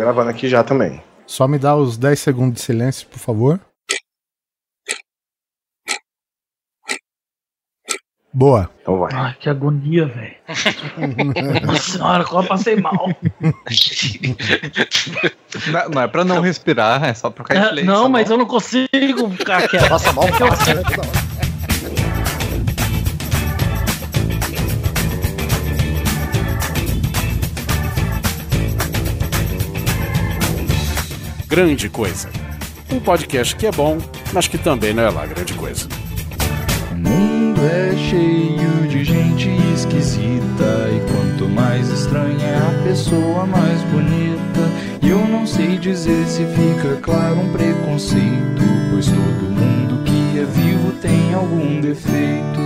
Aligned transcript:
Gravando 0.00 0.30
aqui 0.30 0.48
já 0.48 0.64
também. 0.64 1.02
Só 1.26 1.46
me 1.46 1.58
dá 1.58 1.76
os 1.76 1.98
10 1.98 2.18
segundos 2.18 2.54
de 2.54 2.60
silêncio, 2.64 3.06
por 3.06 3.18
favor. 3.18 3.60
Boa. 8.32 8.70
Então 8.80 8.96
vai. 8.98 9.10
Ai, 9.12 9.34
que 9.38 9.50
agonia, 9.50 10.06
velho. 10.06 10.36
Nossa 11.66 11.90
senhora, 11.92 12.24
como 12.24 12.42
eu 12.42 12.46
passei 12.48 12.76
mal. 12.76 13.08
Não, 15.72 15.88
não 15.90 16.02
é 16.02 16.08
pra 16.08 16.24
não 16.24 16.40
respirar, 16.40 17.04
é 17.04 17.12
só 17.12 17.28
pra 17.28 17.44
ficar 17.44 17.56
em 17.56 17.58
É, 17.58 17.68
silêncio, 17.68 17.86
não, 17.90 18.02
tá 18.04 18.08
mas 18.08 18.28
bom? 18.28 18.34
eu 18.34 18.38
não 18.38 18.46
consigo 18.46 19.30
ficar 19.36 19.68
quieto. 19.68 19.88
Passa 19.88 20.12
mal 20.12 20.24
É 20.28 20.32
que 20.32 20.42
eu- 20.42 21.29
Grande 31.50 31.88
Coisa. 31.88 32.30
Um 32.92 33.00
podcast 33.00 33.56
que 33.56 33.66
é 33.66 33.72
bom, 33.72 33.98
mas 34.32 34.46
que 34.46 34.56
também 34.56 34.94
não 34.94 35.02
é 35.02 35.10
lá 35.10 35.26
grande 35.26 35.52
coisa. 35.54 35.88
O 36.92 36.94
mundo 36.94 37.60
é 37.62 37.92
cheio 37.96 38.86
de 38.88 39.02
gente 39.02 39.48
esquisita 39.74 40.88
E 40.94 41.00
quanto 41.10 41.48
mais 41.48 41.88
estranha 41.88 42.46
é 42.46 42.56
a 42.56 42.84
pessoa 42.84 43.46
mais 43.46 43.82
bonita 43.82 44.60
E 45.02 45.08
eu 45.08 45.26
não 45.26 45.44
sei 45.44 45.76
dizer 45.76 46.24
se 46.28 46.44
fica 46.44 47.00
claro 47.02 47.40
um 47.40 47.52
preconceito 47.52 48.62
Pois 48.92 49.06
todo 49.06 49.50
mundo 49.50 50.04
que 50.04 50.38
é 50.38 50.44
vivo 50.44 50.92
tem 51.02 51.34
algum 51.34 51.80
defeito 51.80 52.60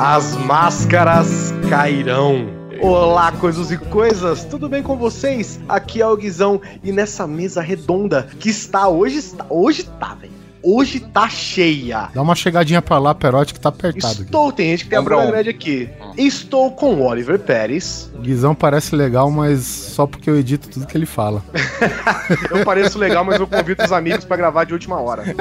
As 0.00 0.36
máscaras 0.36 1.54
cairão. 1.70 2.55
Olá, 2.80 3.32
coisas 3.32 3.70
e 3.70 3.78
coisas, 3.78 4.44
tudo 4.44 4.68
bem 4.68 4.82
com 4.82 4.96
vocês? 4.96 5.58
Aqui 5.68 6.02
é 6.02 6.06
o 6.06 6.16
Guizão 6.16 6.60
e 6.82 6.92
nessa 6.92 7.26
mesa 7.26 7.62
redonda 7.62 8.24
que 8.38 8.50
está 8.50 8.88
hoje, 8.88 9.16
está, 9.16 9.46
hoje 9.48 9.84
tá, 9.98 10.14
velho. 10.14 10.35
Hoje 10.68 10.98
tá 10.98 11.28
cheia. 11.28 12.08
Dá 12.12 12.20
uma 12.20 12.34
chegadinha 12.34 12.82
pra 12.82 12.98
lá, 12.98 13.14
Perote, 13.14 13.54
que 13.54 13.60
tá 13.60 13.68
apertado. 13.68 14.14
aqui. 14.14 14.22
Estou, 14.22 14.50
tem 14.50 14.70
gente 14.70 14.82
que 14.84 14.90
tem 14.90 14.98
a 14.98 15.00
Ombro 15.00 15.16
a 15.20 15.26
grande 15.26 15.48
aqui. 15.48 15.88
Estou 16.16 16.72
com 16.72 16.94
o 16.94 17.02
Oliver 17.04 17.38
Pérez. 17.38 18.10
O 18.14 18.18
Guizão 18.18 18.52
parece 18.54 18.96
legal, 18.96 19.30
mas 19.30 19.60
só 19.60 20.06
porque 20.08 20.28
eu 20.28 20.36
edito 20.36 20.68
tudo 20.68 20.84
que 20.86 20.96
ele 20.96 21.06
fala. 21.06 21.40
Eu 22.50 22.64
pareço 22.64 22.98
legal, 22.98 23.24
mas 23.24 23.38
eu 23.38 23.46
convido 23.46 23.84
os 23.84 23.92
amigos 23.92 24.24
pra 24.24 24.36
gravar 24.36 24.64
de 24.64 24.72
última 24.72 25.00
hora. 25.00 25.22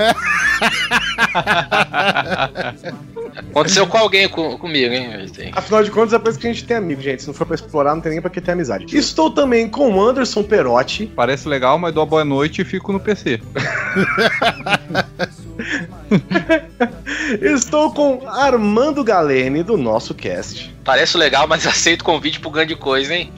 Aconteceu 3.50 3.88
com 3.88 3.98
alguém 3.98 4.30
com- 4.30 4.58
comigo, 4.58 4.94
hein? 4.94 5.52
Afinal 5.54 5.84
de 5.84 5.90
contas, 5.92 6.14
é 6.14 6.20
por 6.20 6.30
isso 6.30 6.40
que 6.40 6.48
a 6.48 6.54
gente 6.54 6.64
tem 6.66 6.78
amigo, 6.78 7.02
gente. 7.02 7.22
Se 7.22 7.28
não 7.28 7.34
for 7.34 7.46
pra 7.46 7.56
explorar, 7.56 7.96
não 7.96 8.02
tem 8.02 8.12
nem 8.14 8.22
pra 8.22 8.30
que 8.30 8.40
ter 8.40 8.52
amizade. 8.52 8.86
Estou 8.96 9.30
também 9.32 9.68
com 9.68 9.90
o 9.92 10.02
Anderson 10.02 10.44
Perotti. 10.44 11.06
Parece 11.08 11.48
legal, 11.48 11.78
mas 11.80 11.94
dou 11.94 12.04
a 12.04 12.06
boa 12.06 12.24
noite 12.26 12.62
e 12.62 12.66
fico 12.66 12.92
no 12.94 13.00
PC. 13.00 13.42
Estou 17.42 17.92
com 17.92 18.28
Armando 18.28 19.04
Galene, 19.04 19.64
do 19.64 19.78
nosso 19.78 20.14
cast. 20.14 20.74
Parece 20.84 21.18
legal, 21.18 21.48
mas 21.48 21.66
aceito 21.68 22.02
o 22.02 22.06
convite 22.06 22.40
pro 22.40 22.50
grande 22.50 22.76
coisa, 22.76 23.14
hein? 23.14 23.32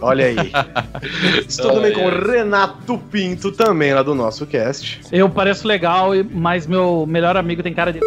Olha 0.00 0.26
aí. 0.26 0.36
Estou 1.46 1.74
também 1.74 1.92
com 1.92 2.06
o 2.06 2.10
Renato 2.10 2.98
Pinto, 3.10 3.52
também 3.52 3.94
lá 3.94 4.02
do 4.02 4.14
nosso 4.14 4.46
cast. 4.46 5.00
Eu 5.12 5.28
pareço 5.28 5.66
legal, 5.66 6.10
mas 6.30 6.66
meu 6.66 7.06
melhor 7.06 7.36
amigo 7.36 7.62
tem 7.62 7.74
cara 7.74 7.92
de. 7.92 8.00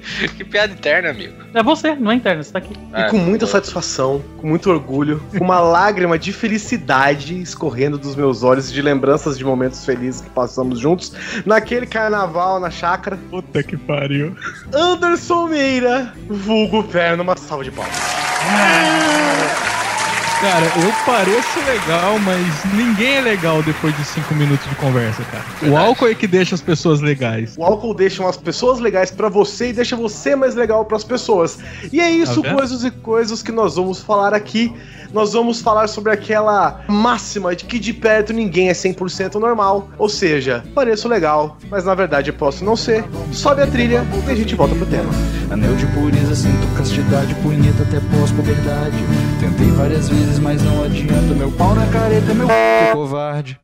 Que 0.36 0.44
piada 0.44 0.72
interna, 0.72 1.10
amigo. 1.10 1.34
É 1.54 1.62
você, 1.62 1.94
não 1.94 2.10
é 2.10 2.14
interno, 2.14 2.42
você 2.42 2.52
tá 2.52 2.58
aqui. 2.58 2.74
E 2.96 3.10
com 3.10 3.18
muita 3.18 3.46
satisfação, 3.46 4.22
com 4.38 4.46
muito 4.46 4.70
orgulho, 4.70 5.22
com 5.36 5.44
uma 5.44 5.60
lágrima 5.60 6.18
de 6.18 6.32
felicidade 6.32 7.40
escorrendo 7.40 7.98
dos 7.98 8.14
meus 8.14 8.42
olhos 8.42 8.72
de 8.72 8.80
lembranças 8.80 9.36
de 9.36 9.44
momentos 9.44 9.84
felizes 9.84 10.20
que 10.20 10.30
passamos 10.30 10.78
juntos 10.78 11.12
naquele 11.44 11.86
carnaval 11.86 12.60
na 12.60 12.70
chácara. 12.70 13.18
Puta 13.30 13.62
que 13.62 13.76
pariu 13.76 14.36
Anderson 14.72 15.48
Meira, 15.48 16.12
vulgo 16.28 16.84
Perno, 16.84 17.22
uma 17.22 17.36
salva 17.36 17.64
de 17.64 17.70
palmas. 17.70 17.96
Cara, 20.40 20.64
eu 20.64 21.04
pareço 21.04 21.60
legal, 21.66 22.18
mas 22.20 22.64
ninguém 22.72 23.16
é 23.16 23.20
legal 23.20 23.62
depois 23.62 23.94
de 23.94 24.02
cinco 24.06 24.34
minutos 24.34 24.66
de 24.70 24.74
conversa, 24.76 25.22
cara. 25.24 25.44
O 25.70 25.76
álcool 25.76 26.08
é 26.08 26.14
que 26.14 26.26
deixa 26.26 26.54
as 26.54 26.62
pessoas 26.62 27.02
legais. 27.02 27.56
O 27.58 27.62
álcool 27.62 27.92
deixa 27.92 28.22
umas 28.22 28.38
pessoas 28.38 28.80
legais 28.80 29.10
pra 29.10 29.28
você 29.28 29.68
e 29.68 29.72
deixa 29.74 29.94
você 29.96 30.34
mais 30.34 30.54
legal 30.54 30.82
pras 30.86 31.04
pessoas. 31.04 31.58
E 31.92 32.00
é 32.00 32.10
isso, 32.10 32.40
Tá 32.40 32.54
coisas 32.54 32.84
e 32.84 32.90
coisas 32.90 33.42
que 33.42 33.52
nós 33.52 33.76
vamos 33.76 34.00
falar 34.00 34.32
aqui. 34.32 34.72
Nós 35.12 35.32
vamos 35.32 35.60
falar 35.60 35.88
sobre 35.88 36.12
aquela 36.12 36.82
máxima 36.88 37.54
de 37.54 37.64
que 37.64 37.78
de 37.78 37.92
perto 37.92 38.32
ninguém 38.32 38.68
é 38.68 38.72
100% 38.72 39.34
normal. 39.34 39.88
Ou 39.98 40.08
seja, 40.08 40.64
pareço 40.74 41.08
legal, 41.08 41.56
mas 41.68 41.84
na 41.84 41.94
verdade 41.94 42.32
posso 42.32 42.64
não 42.64 42.76
ser. 42.76 43.04
Sobe 43.32 43.62
a 43.62 43.66
trilha 43.66 44.04
e 44.26 44.30
a 44.30 44.34
gente 44.34 44.54
volta 44.54 44.74
pro 44.74 44.86
tema. 44.86 45.10
Anel 45.50 45.74
de 45.74 45.86
pureza, 45.86 46.34
sinto 46.34 46.76
castidade, 46.76 47.34
punheta 47.36 47.82
até 47.82 47.98
pós-puberdade. 48.16 48.96
Tentei 49.40 49.70
várias 49.72 50.08
vezes, 50.08 50.38
mas 50.38 50.62
não 50.62 50.84
adianta. 50.84 51.34
Meu 51.34 51.50
pau 51.50 51.74
na 51.74 51.86
careta, 51.86 52.32
meu 52.32 52.46
c... 52.46 52.52
covarde. 52.92 53.60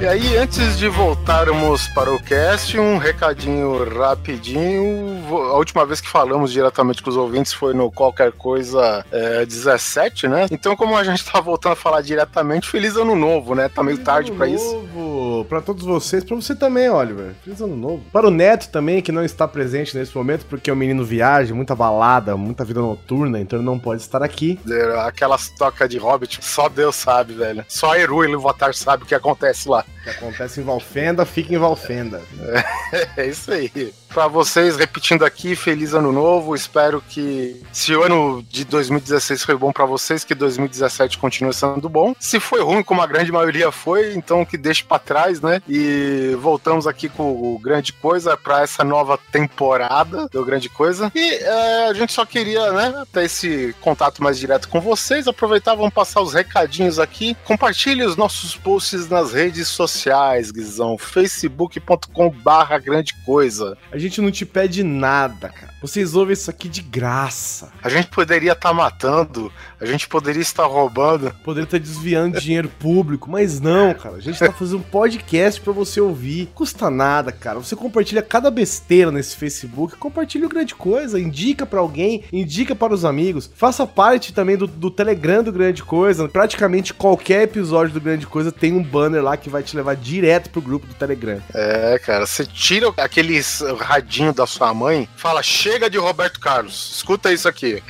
E 0.00 0.06
aí, 0.06 0.38
antes 0.38 0.78
de 0.78 0.88
voltarmos 0.88 1.86
para 1.88 2.10
o 2.10 2.18
cast, 2.22 2.78
um 2.78 2.96
recadinho 2.96 3.84
rapidinho. 3.98 5.22
A 5.28 5.58
última 5.58 5.84
vez 5.84 6.00
que 6.00 6.08
falamos 6.08 6.50
diretamente 6.50 7.02
com 7.02 7.10
os 7.10 7.18
ouvintes 7.18 7.52
foi 7.52 7.74
no 7.74 7.92
Qualquer 7.92 8.32
Coisa 8.32 9.04
é, 9.12 9.44
17, 9.44 10.26
né? 10.26 10.46
Então, 10.50 10.74
como 10.74 10.96
a 10.96 11.04
gente 11.04 11.22
tá 11.22 11.38
voltando 11.38 11.72
a 11.72 11.76
falar 11.76 12.00
diretamente, 12.00 12.66
feliz 12.66 12.96
ano 12.96 13.14
novo, 13.14 13.54
né? 13.54 13.68
Tá 13.68 13.82
meio 13.82 13.98
tarde 13.98 14.32
pra 14.32 14.48
isso. 14.48 14.64
novo 14.64 15.09
para 15.48 15.60
todos 15.60 15.84
vocês, 15.84 16.24
para 16.24 16.36
você 16.36 16.54
também, 16.54 16.88
Oliver. 16.88 17.34
Feliz 17.44 17.60
ano 17.60 17.76
novo. 17.76 18.02
Para 18.12 18.26
o 18.26 18.30
Neto 18.30 18.70
também, 18.70 19.02
que 19.02 19.12
não 19.12 19.24
está 19.24 19.46
presente 19.46 19.96
nesse 19.96 20.16
momento, 20.16 20.46
porque 20.46 20.70
o 20.70 20.76
menino 20.76 21.04
viaja, 21.04 21.54
muita 21.54 21.74
balada, 21.74 22.36
muita 22.36 22.64
vida 22.64 22.80
noturna, 22.80 23.40
então 23.40 23.58
ele 23.58 23.66
não 23.66 23.78
pode 23.78 24.02
estar 24.02 24.22
aqui. 24.22 24.58
É, 24.68 25.00
Aquelas 25.00 25.48
tocas 25.50 25.88
de 25.88 25.98
Hobbit, 25.98 26.38
só 26.42 26.68
Deus 26.68 26.96
sabe, 26.96 27.34
velho. 27.34 27.64
Só 27.68 27.92
a 27.92 27.98
Eru 27.98 28.24
e 28.24 28.28
Luvatar 28.28 28.74
sabe 28.74 29.04
o 29.04 29.06
que 29.06 29.14
acontece 29.14 29.68
lá. 29.68 29.84
O 30.00 30.04
que 30.04 30.10
acontece 30.10 30.60
em 30.60 30.64
Valfenda, 30.64 31.24
fica 31.24 31.54
em 31.54 31.58
Valfenda. 31.58 32.22
É 33.16 33.26
isso 33.26 33.52
aí. 33.52 33.92
Pra 34.12 34.26
vocês, 34.26 34.76
repetindo 34.76 35.24
aqui, 35.24 35.54
feliz 35.54 35.94
ano 35.94 36.10
novo. 36.10 36.54
Espero 36.54 37.00
que 37.08 37.62
se 37.72 37.94
o 37.94 38.02
ano 38.02 38.44
de 38.48 38.64
2016 38.64 39.44
foi 39.44 39.56
bom 39.56 39.72
pra 39.72 39.84
vocês, 39.84 40.24
que 40.24 40.34
2017 40.34 41.16
continue 41.16 41.54
sendo 41.54 41.88
bom. 41.88 42.14
Se 42.18 42.40
foi 42.40 42.60
ruim, 42.60 42.82
como 42.82 43.00
a 43.00 43.06
grande 43.06 43.30
maioria 43.30 43.70
foi, 43.70 44.14
então 44.14 44.44
que 44.44 44.56
deixe 44.56 44.82
pra 44.82 44.98
trás, 44.98 45.40
né? 45.40 45.62
E 45.68 46.36
voltamos 46.40 46.88
aqui 46.88 47.08
com 47.08 47.54
o 47.54 47.58
Grande 47.58 47.92
Coisa 47.92 48.36
pra 48.36 48.62
essa 48.62 48.82
nova 48.82 49.16
temporada 49.30 50.28
do 50.28 50.44
Grande 50.44 50.68
Coisa. 50.68 51.12
E 51.14 51.34
é, 51.34 51.86
a 51.86 51.94
gente 51.94 52.12
só 52.12 52.26
queria, 52.26 52.72
né, 52.72 53.04
ter 53.12 53.24
esse 53.24 53.74
contato 53.80 54.22
mais 54.22 54.38
direto 54.38 54.68
com 54.68 54.80
vocês. 54.80 55.28
Aproveitar, 55.28 55.76
vamos 55.76 55.94
passar 55.94 56.20
os 56.20 56.34
recadinhos 56.34 56.98
aqui. 56.98 57.36
Compartilhe 57.44 58.02
os 58.02 58.16
nossos 58.16 58.56
posts 58.56 59.08
nas 59.08 59.32
redes 59.32 59.68
sociais, 59.68 60.50
Guizão. 60.50 60.98
facebook.com 60.98 62.28
barra 62.30 62.76
grande 62.78 63.14
coisa. 63.24 63.78
A 63.92 63.99
gente 64.00 64.20
não 64.20 64.30
te 64.30 64.44
pede 64.44 64.82
nada, 64.82 65.48
cara. 65.48 65.72
Vocês 65.80 66.14
ouvem 66.14 66.32
isso 66.32 66.50
aqui 66.50 66.68
de 66.68 66.82
graça. 66.82 67.72
A 67.82 67.88
gente 67.88 68.08
poderia 68.08 68.52
estar 68.52 68.72
matando, 68.72 69.52
a 69.80 69.86
gente 69.86 70.08
poderia 70.08 70.42
estar 70.42 70.66
roubando. 70.66 71.34
Poderia 71.42 71.64
estar 71.64 71.78
desviando 71.78 72.40
dinheiro 72.40 72.68
público, 72.68 73.30
mas 73.30 73.60
não, 73.60 73.94
cara. 73.94 74.16
A 74.16 74.20
gente 74.20 74.38
tá 74.38 74.52
fazendo 74.52 74.78
um 74.78 74.82
podcast 74.82 75.60
pra 75.60 75.72
você 75.72 76.00
ouvir. 76.00 76.50
Custa 76.54 76.90
nada, 76.90 77.32
cara. 77.32 77.58
Você 77.58 77.74
compartilha 77.74 78.22
cada 78.22 78.50
besteira 78.50 79.10
nesse 79.10 79.36
Facebook, 79.36 79.96
compartilha 79.96 80.46
o 80.46 80.48
grande 80.48 80.74
coisa, 80.74 81.18
indica 81.18 81.64
pra 81.64 81.80
alguém, 81.80 82.24
indica 82.32 82.74
para 82.74 82.92
os 82.92 83.04
amigos. 83.04 83.50
Faça 83.54 83.86
parte 83.86 84.32
também 84.32 84.56
do, 84.56 84.66
do 84.66 84.90
Telegram 84.90 85.42
do 85.42 85.52
Grande 85.52 85.82
Coisa. 85.82 86.28
Praticamente 86.28 86.92
qualquer 86.92 87.42
episódio 87.42 87.94
do 87.94 88.00
Grande 88.00 88.26
Coisa 88.26 88.52
tem 88.52 88.72
um 88.72 88.82
banner 88.82 89.22
lá 89.22 89.36
que 89.36 89.48
vai 89.48 89.62
te 89.62 89.76
levar 89.76 89.96
direto 89.96 90.50
pro 90.50 90.60
grupo 90.60 90.86
do 90.86 90.94
Telegram. 90.94 91.40
É, 91.54 91.98
cara, 91.98 92.26
você 92.26 92.44
tira 92.44 92.92
aqueles 92.96 93.62
radinho 93.78 94.32
da 94.32 94.46
sua 94.46 94.72
mãe, 94.74 95.08
fala, 95.16 95.42
chega 95.42 95.88
de 95.88 95.98
Roberto 95.98 96.38
Carlos, 96.40 96.96
escuta 96.96 97.32
isso 97.32 97.48
aqui. 97.48 97.82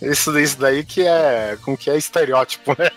Isso, 0.00 0.38
isso 0.38 0.58
daí 0.58 0.84
que 0.84 1.02
é, 1.02 1.37
como 1.62 1.76
que 1.76 1.90
é 1.90 1.96
estereótipo, 1.96 2.74
né? 2.78 2.90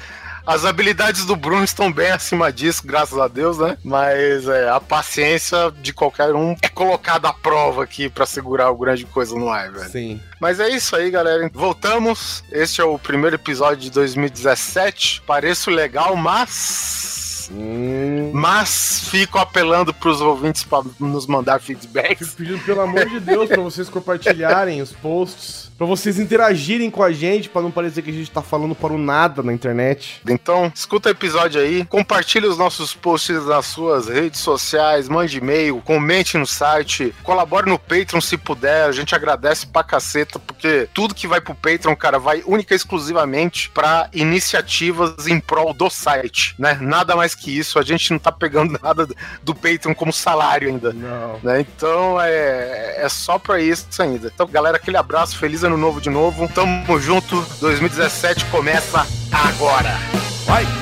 as 0.50 0.66
habilidades 0.66 1.26
do 1.26 1.36
Bruno 1.36 1.64
estão 1.64 1.92
bem 1.92 2.10
acima 2.10 2.52
disso, 2.52 2.82
graças 2.84 3.20
a 3.20 3.28
Deus, 3.28 3.60
né? 3.60 3.78
Mas 3.84 4.48
é, 4.48 4.68
a 4.68 4.80
paciência 4.80 5.72
de 5.80 5.94
qualquer 5.94 6.34
um 6.34 6.56
é 6.60 6.68
colocada 6.68 7.30
à 7.30 7.34
prova 7.34 7.84
aqui 7.84 8.10
pra 8.10 8.26
segurar 8.26 8.72
o 8.72 8.78
grande 8.78 9.06
coisa 9.06 9.36
no 9.36 9.48
ar, 9.48 9.72
velho. 9.72 9.92
Sim. 9.92 10.20
Mas 10.42 10.60
é 10.60 10.68
isso 10.68 10.96
aí, 10.96 11.12
galera. 11.12 11.48
Voltamos. 11.54 12.44
Este 12.52 12.82
é 12.82 12.84
o 12.84 12.98
primeiro 12.98 13.36
episódio 13.36 13.78
de 13.78 13.92
2017. 13.92 15.22
Pareço 15.22 15.70
legal, 15.70 16.16
mas. 16.16 17.29
Hum, 17.52 18.32
Mas 18.34 19.08
fico 19.10 19.38
apelando 19.40 19.94
pros 19.94 20.22
ouvintes 20.22 20.64
pra 20.64 20.82
nos 21.00 21.26
mandar 21.26 21.60
feedbacks. 21.60 22.36
pedindo 22.36 22.60
pelo 22.60 22.82
amor 22.82 23.08
de 23.08 23.20
Deus 23.20 23.50
pra 23.50 23.62
vocês 23.62 23.90
compartilharem 23.90 24.82
os 24.82 24.92
posts, 24.92 25.72
pra 25.78 25.88
vocês 25.88 26.20
interagirem 26.20 26.92
com 26.92 27.02
a 27.02 27.12
gente, 27.12 27.50
pra 27.50 27.62
não 27.62 27.72
parecer 27.72 28.02
que 28.02 28.10
a 28.12 28.14
gente 28.14 28.30
tá 28.30 28.42
falando 28.42 28.76
para 28.76 28.94
o 28.94 28.98
nada 28.98 29.42
na 29.42 29.52
internet. 29.54 30.22
Então, 30.30 30.72
escuta 30.76 31.10
o 31.10 31.12
episódio 31.12 31.60
aí, 31.60 31.86
compartilhe 31.86 32.46
os 32.46 32.58
nossos 32.58 32.94
posts 32.94 33.46
nas 33.46 33.66
suas 33.66 34.08
redes 34.08 34.42
sociais, 34.42 35.10
mande 35.10 35.38
e-mail, 35.38 35.82
comente 35.82 36.38
no 36.38 36.46
site, 36.46 37.14
colabore 37.24 37.70
no 37.70 37.80
Patreon 37.80 38.22
se 38.22 38.38
puder, 38.38 38.86
a 38.86 38.92
gente 38.92 39.16
agradece 39.16 39.66
pra 39.68 39.84
caceta, 39.84 40.38
porque 40.38 40.88
tudo 40.94 41.16
que 41.16 41.28
vai 41.28 41.42
pro 41.42 41.56
Patreon, 41.56 41.96
cara, 41.96 42.20
vai 42.20 42.44
única 42.46 42.74
e 42.74 42.78
exclusivamente 42.78 43.70
pra 43.72 44.10
iniciativas 44.14 45.28
em 45.28 45.40
prol 45.40 45.74
do 45.74 45.90
site, 45.90 46.54
né? 46.60 46.78
Nada 46.82 47.16
mais 47.16 47.34
que 47.40 47.58
isso, 47.58 47.80
a 47.80 47.82
gente 47.82 48.12
não 48.12 48.20
tá 48.20 48.32
pegando 48.32 48.78
nada 48.84 49.08
do 49.44 49.56
Patreon 49.56 49.94
como 49.94 50.14
salário 50.14 50.70
ainda. 50.70 50.94
Não. 50.94 51.40
Né? 51.42 51.62
Então 51.62 52.20
é, 52.22 53.04
é 53.04 53.10
só 53.10 53.40
pra 53.40 53.60
isso 53.60 53.88
ainda. 54.00 54.32
Então, 54.34 54.48
galera, 54.48 54.78
aquele 54.78 54.98
abraço, 54.98 55.38
feliz 55.38 55.64
ano 55.64 55.78
novo 55.78 56.02
de 56.02 56.10
novo. 56.10 56.48
Tamo 56.50 57.00
junto, 57.00 57.46
2017 57.60 58.46
começa 58.46 59.06
agora. 59.32 59.98
Vai! 60.46 60.79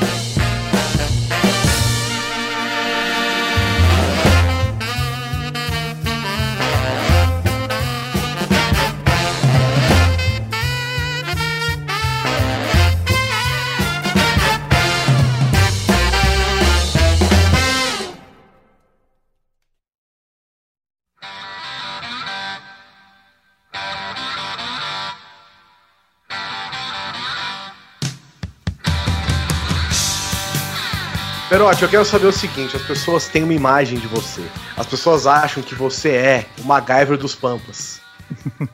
Perote, 31.58 31.82
eu 31.82 31.90
quero 31.90 32.06
saber 32.06 32.28
o 32.28 32.32
seguinte: 32.32 32.76
as 32.76 32.84
pessoas 32.84 33.28
têm 33.28 33.42
uma 33.42 33.54
imagem 33.54 33.98
de 33.98 34.06
você. 34.06 34.44
As 34.78 34.86
pessoas 34.86 35.26
acham 35.26 35.64
que 35.64 35.74
você 35.74 36.10
é 36.10 36.46
o 36.60 36.64
MacGyver 36.64 37.18
dos 37.18 37.34
Pampas. 37.34 38.00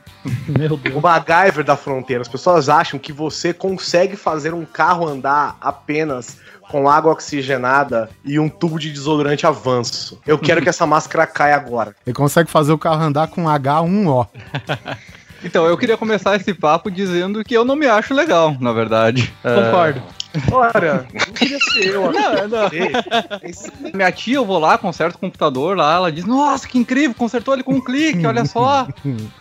Meu 0.46 0.76
Deus. 0.76 0.94
O 0.94 1.00
MacGyver 1.00 1.64
da 1.64 1.78
fronteira. 1.78 2.20
As 2.20 2.28
pessoas 2.28 2.68
acham 2.68 3.00
que 3.00 3.10
você 3.10 3.54
consegue 3.54 4.16
fazer 4.16 4.52
um 4.52 4.66
carro 4.66 5.08
andar 5.08 5.56
apenas 5.62 6.36
com 6.60 6.86
água 6.86 7.12
oxigenada 7.12 8.10
e 8.22 8.38
um 8.38 8.50
tubo 8.50 8.78
de 8.78 8.92
desodorante 8.92 9.46
avanço. 9.46 10.20
Eu 10.26 10.38
quero 10.38 10.60
que 10.60 10.68
essa 10.68 10.84
máscara 10.84 11.26
caia 11.26 11.56
agora. 11.56 11.96
Ele 12.06 12.12
consegue 12.12 12.50
fazer 12.50 12.74
o 12.74 12.78
carro 12.78 13.02
andar 13.02 13.28
com 13.28 13.44
H1O. 13.44 14.28
Então, 15.42 15.66
eu 15.66 15.76
queria 15.76 15.96
começar 15.96 16.36
esse 16.36 16.52
papo 16.52 16.90
dizendo 16.90 17.44
que 17.44 17.54
eu 17.54 17.64
não 17.64 17.76
me 17.76 17.86
acho 17.86 18.12
legal, 18.12 18.54
na 18.60 18.72
verdade. 18.72 19.32
Concordo. 19.42 20.02
Olha, 20.52 21.06
não 21.12 21.32
queria 21.34 21.58
ser 21.58 21.86
eu. 21.94 22.12
Não, 22.12 22.48
não. 22.48 23.90
Minha 23.94 24.10
tia, 24.12 24.36
eu 24.36 24.44
vou 24.44 24.58
lá, 24.58 24.76
conserto 24.78 25.14
o 25.16 25.18
computador 25.18 25.76
lá, 25.76 25.94
ela 25.94 26.12
diz, 26.12 26.24
nossa, 26.24 26.66
que 26.68 26.78
incrível, 26.78 27.14
consertou 27.14 27.54
ele 27.54 27.62
com 27.62 27.74
um 27.74 27.80
clique, 27.80 28.26
olha 28.26 28.44
só, 28.44 28.86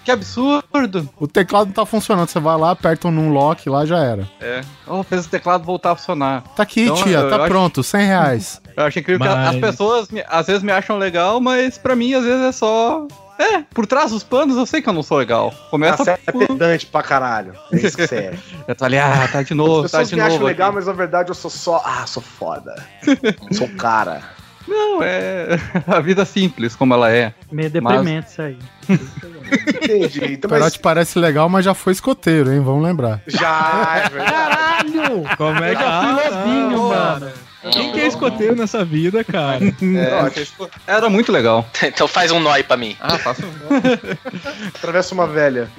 que 0.03 0.11
absurdo. 0.11 1.09
O 1.19 1.27
teclado 1.27 1.67
não 1.67 1.73
tá 1.73 1.85
funcionando. 1.85 2.27
Você 2.27 2.39
vai 2.39 2.57
lá, 2.57 2.71
aperta 2.71 3.07
um 3.07 3.29
lock 3.31 3.69
lá, 3.69 3.85
já 3.85 3.99
era. 3.99 4.27
É, 4.39 4.61
oh, 4.87 5.03
fez 5.03 5.25
o 5.25 5.29
teclado 5.29 5.63
voltar 5.63 5.91
a 5.91 5.95
funcionar. 5.95 6.41
Tá 6.55 6.63
aqui, 6.63 6.81
Então, 6.83 6.95
tia, 6.95 7.17
eu 7.19 7.29
tá 7.29 7.37
acho- 7.37 7.45
pronto, 7.47 7.83
100 7.83 8.05
reais. 8.05 8.61
Eu 8.75 8.83
acho 8.85 8.99
incrível 8.99 9.21
que 9.27 9.33
Mas- 9.33 9.49
as 9.49 9.55
pessoas 9.61 10.07
às 10.27 10.47
vezes 10.47 10.63
me 10.63 10.71
acham 10.71 10.97
legal, 10.97 11.39
mas 11.39 11.77
pra 11.77 11.95
mim 11.95 12.13
às 12.13 12.23
vezes 12.23 12.41
é 12.45 12.51
só 12.51 13.07
É, 13.37 13.61
por 13.73 13.85
trás 13.87 14.11
dos 14.11 14.23
panos 14.23 14.55
eu 14.57 14.65
sei 14.65 14.81
que 14.81 14.87
eu 14.89 14.93
não 14.93 15.03
sou 15.03 15.17
legal. 15.17 15.53
Começa 15.69 16.03
Você 16.03 16.11
é 16.11 16.17
por... 16.31 16.47
pedante 16.47 16.85
pra 16.85 17.01
caralho. 17.01 17.53
É 17.71 17.77
isso 17.77 17.97
que 17.97 18.07
você 18.07 18.15
é. 18.15 18.33
Eu 18.67 18.75
tô 18.75 18.85
ali, 18.85 18.97
ah, 18.97 19.27
tá 19.31 19.41
de 19.41 19.53
As 19.53 19.57
novo, 19.57 19.75
tá 19.83 19.83
pessoas 19.83 20.09
de 20.09 20.15
novo. 20.15 20.27
acham 20.27 20.43
legal, 20.43 20.67
aqui. 20.69 20.75
mas 20.75 20.85
na 20.87 20.93
verdade 20.93 21.29
eu 21.29 21.35
sou 21.35 21.49
só. 21.51 21.81
Ah, 21.85 22.05
sou 22.05 22.21
foda. 22.21 22.75
sou 23.51 23.67
um 23.67 23.75
cara. 23.75 24.21
Não, 24.67 25.03
é 25.03 25.59
a 25.87 25.99
vida 25.99 26.23
simples 26.23 26.75
como 26.75 26.93
ela 26.93 27.11
é. 27.11 27.33
Meio 27.51 27.69
deprimente 27.69 28.29
isso 28.29 28.41
aí. 28.41 28.57
Entendi. 28.87 30.33
Então, 30.33 30.47
O 30.47 30.53
Perotti 30.53 30.59
mas 30.61 30.77
parece 30.77 31.19
legal, 31.19 31.49
mas 31.49 31.65
já 31.65 31.73
foi 31.73 31.91
escoteiro, 31.91 32.51
hein? 32.51 32.61
Vamos 32.61 32.83
lembrar. 32.83 33.21
já, 33.27 34.03
é 34.05 34.09
verdade. 34.09 34.31
Caralho! 34.31 35.37
Como 35.37 35.63
é 35.63 35.71
Eu 35.73 35.75
que 35.77 35.83
já 35.83 36.01
fui 36.01 36.09
ah, 36.09 36.29
lobinho, 36.29 36.69
não, 36.69 36.87
mano. 36.89 37.31
Quem 37.71 37.91
que 37.93 37.99
é 37.99 38.07
escoteiro 38.07 38.55
nessa 38.55 38.83
vida, 38.83 39.23
cara? 39.23 39.59
É, 39.63 40.91
era 40.91 41.09
muito 41.09 41.31
legal. 41.31 41.65
Então 41.83 42.07
faz 42.07 42.31
um 42.31 42.39
nó 42.39 42.51
aí 42.51 42.63
pra 42.63 42.75
mim. 42.75 42.95
Ah, 42.99 43.17
faço. 43.17 43.43
Atravessa 44.73 45.13
uma 45.13 45.27
velha. 45.27 45.69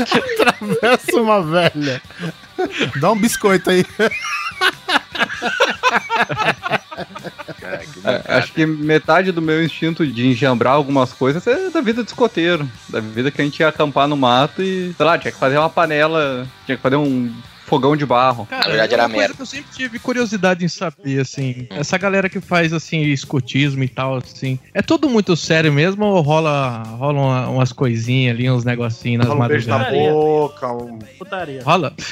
Atravessa 0.00 1.20
uma 1.20 1.42
velha. 1.42 2.02
Dá 3.00 3.12
um 3.12 3.18
biscoito 3.18 3.70
aí. 3.70 3.84
É, 8.04 8.38
acho 8.38 8.52
que 8.52 8.66
metade 8.66 9.30
do 9.30 9.42
meu 9.42 9.62
instinto 9.62 10.06
de 10.06 10.26
enjambrar 10.26 10.72
algumas 10.72 11.12
coisas 11.12 11.46
é 11.46 11.70
da 11.70 11.80
vida 11.80 12.02
de 12.02 12.08
escoteiro. 12.08 12.68
Da 12.88 13.00
vida 13.00 13.30
que 13.30 13.40
a 13.40 13.44
gente 13.44 13.60
ia 13.60 13.68
acampar 13.68 14.08
no 14.08 14.16
mato 14.16 14.62
e, 14.62 14.92
sei 14.96 15.06
lá, 15.06 15.18
tinha 15.18 15.32
que 15.32 15.38
fazer 15.38 15.58
uma 15.58 15.70
panela, 15.70 16.46
tinha 16.66 16.76
que 16.76 16.82
fazer 16.82 16.96
um 16.96 17.32
fogão 17.68 17.96
de 17.96 18.06
barro. 18.06 18.46
Cara, 18.46 18.62
Na 18.64 18.68
verdade, 18.70 18.94
é 18.94 18.96
uma 18.96 19.02
era 19.04 19.08
coisa 19.08 19.18
merda. 19.20 19.34
que 19.34 19.42
eu 19.42 19.46
sempre 19.46 19.70
tive 19.74 19.98
curiosidade 19.98 20.64
em 20.64 20.68
saber, 20.68 21.20
assim. 21.20 21.66
Essa 21.70 21.98
galera 21.98 22.28
que 22.28 22.40
faz, 22.40 22.72
assim, 22.72 23.02
escotismo 23.02 23.82
e 23.84 23.88
tal, 23.88 24.16
assim. 24.16 24.58
É 24.74 24.80
tudo 24.82 25.08
muito 25.08 25.36
sério 25.36 25.72
mesmo 25.72 26.04
ou 26.04 26.20
rola, 26.22 26.82
rola 26.84 27.18
uma- 27.20 27.48
umas 27.48 27.72
coisinhas 27.72 28.34
ali, 28.34 28.50
uns 28.50 28.64
negocinhos 28.64 29.18
nas 29.18 29.28
Fala 29.28 29.44
um 29.44 29.48
beijo 29.48 29.68
na 29.68 29.90
boca. 29.90 30.72
Um... 30.72 30.98
Putaria. 31.18 31.62
Rola? 31.62 31.92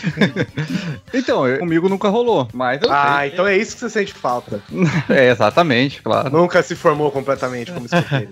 Então, 1.15 1.47
eu- 1.47 1.59
comigo 1.59 1.89
nunca 1.89 2.09
rolou, 2.09 2.49
mas 2.53 2.83
eu 2.83 2.89
Ah, 2.93 3.27
então 3.27 3.47
é 3.47 3.57
isso 3.57 3.75
que 3.75 3.81
você 3.81 3.91
sente 3.91 4.13
falta. 4.13 4.63
sei. 4.69 4.87
É, 5.17 5.31
exatamente, 5.31 6.03
claro. 6.03 6.31
Nunca 6.31 6.63
se 6.63 6.75
formou 6.75 7.11
completamente 7.11 7.73
como 7.73 7.87
escoteiro. 7.87 8.29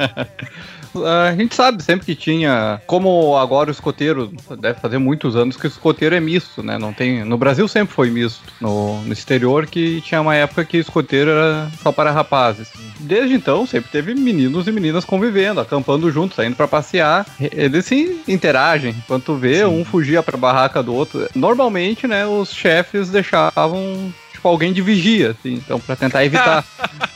A 1.03 1.35
gente 1.35 1.55
sabe 1.55 1.83
sempre 1.83 2.07
que 2.07 2.15
tinha. 2.15 2.81
Como 2.87 3.37
agora 3.37 3.71
o 3.71 3.73
escoteiro, 3.73 4.33
deve 4.59 4.79
fazer 4.81 4.99
muitos 4.99 5.37
anos 5.37 5.57
que 5.57 5.67
o 5.67 5.69
escoteiro 5.69 6.15
é 6.15 6.21
misto, 6.21 6.63
né? 6.63 6.79
Não 6.79 6.93
tem. 6.93 7.25
No 7.25 7.37
Brasil 7.37 7.67
sempre 7.67 7.95
foi 7.95 8.11
misto. 8.11 8.43
No, 8.61 9.01
no 9.03 9.13
exterior 9.13 9.67
que 9.67 10.01
tinha 10.03 10.21
uma 10.21 10.35
época 10.35 10.65
que 10.65 10.77
escoteiro 10.77 11.31
era 11.31 11.71
só 11.83 11.91
para 11.91 12.11
rapazes. 12.11 12.71
Desde 13.01 13.35
então, 13.35 13.67
sempre 13.67 13.91
teve 13.91 14.15
meninos 14.15 14.67
e 14.67 14.73
meninas 14.73 15.05
convivendo, 15.05 15.61
acampando 15.61 16.11
juntos, 16.11 16.37
saindo 16.37 16.57
para 16.57 16.69
passear. 16.69 17.27
Eles 17.41 17.85
se 17.87 18.21
interagem. 18.29 18.91
Enquanto 18.91 19.25
tu 19.25 19.35
vê, 19.37 19.65
um 19.65 19.85
fugia 19.85 20.23
pra 20.23 20.37
barraca 20.37 20.83
do 20.83 20.95
outro. 20.95 21.29
Normalmente, 21.35 22.07
né, 22.07 22.27
os 22.27 22.53
chefes 22.53 23.09
deixavam. 23.11 24.13
Tipo, 24.33 24.49
alguém 24.49 24.73
de 24.73 24.83
vigia, 24.83 25.31
assim, 25.31 25.55
então, 25.55 25.81
pra 25.81 25.97
tentar 25.97 26.25
evitar. 26.25 26.65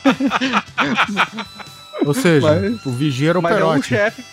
Ou 2.05 2.13
seja, 2.13 2.47
Mas- 2.47 2.85
o 2.85 2.91
vigia 2.91 3.29
era 3.31 3.39
o 3.39 3.41
Mas 3.41 3.57
é 3.57 3.65
um 3.65 3.81
chefe. 3.81 4.23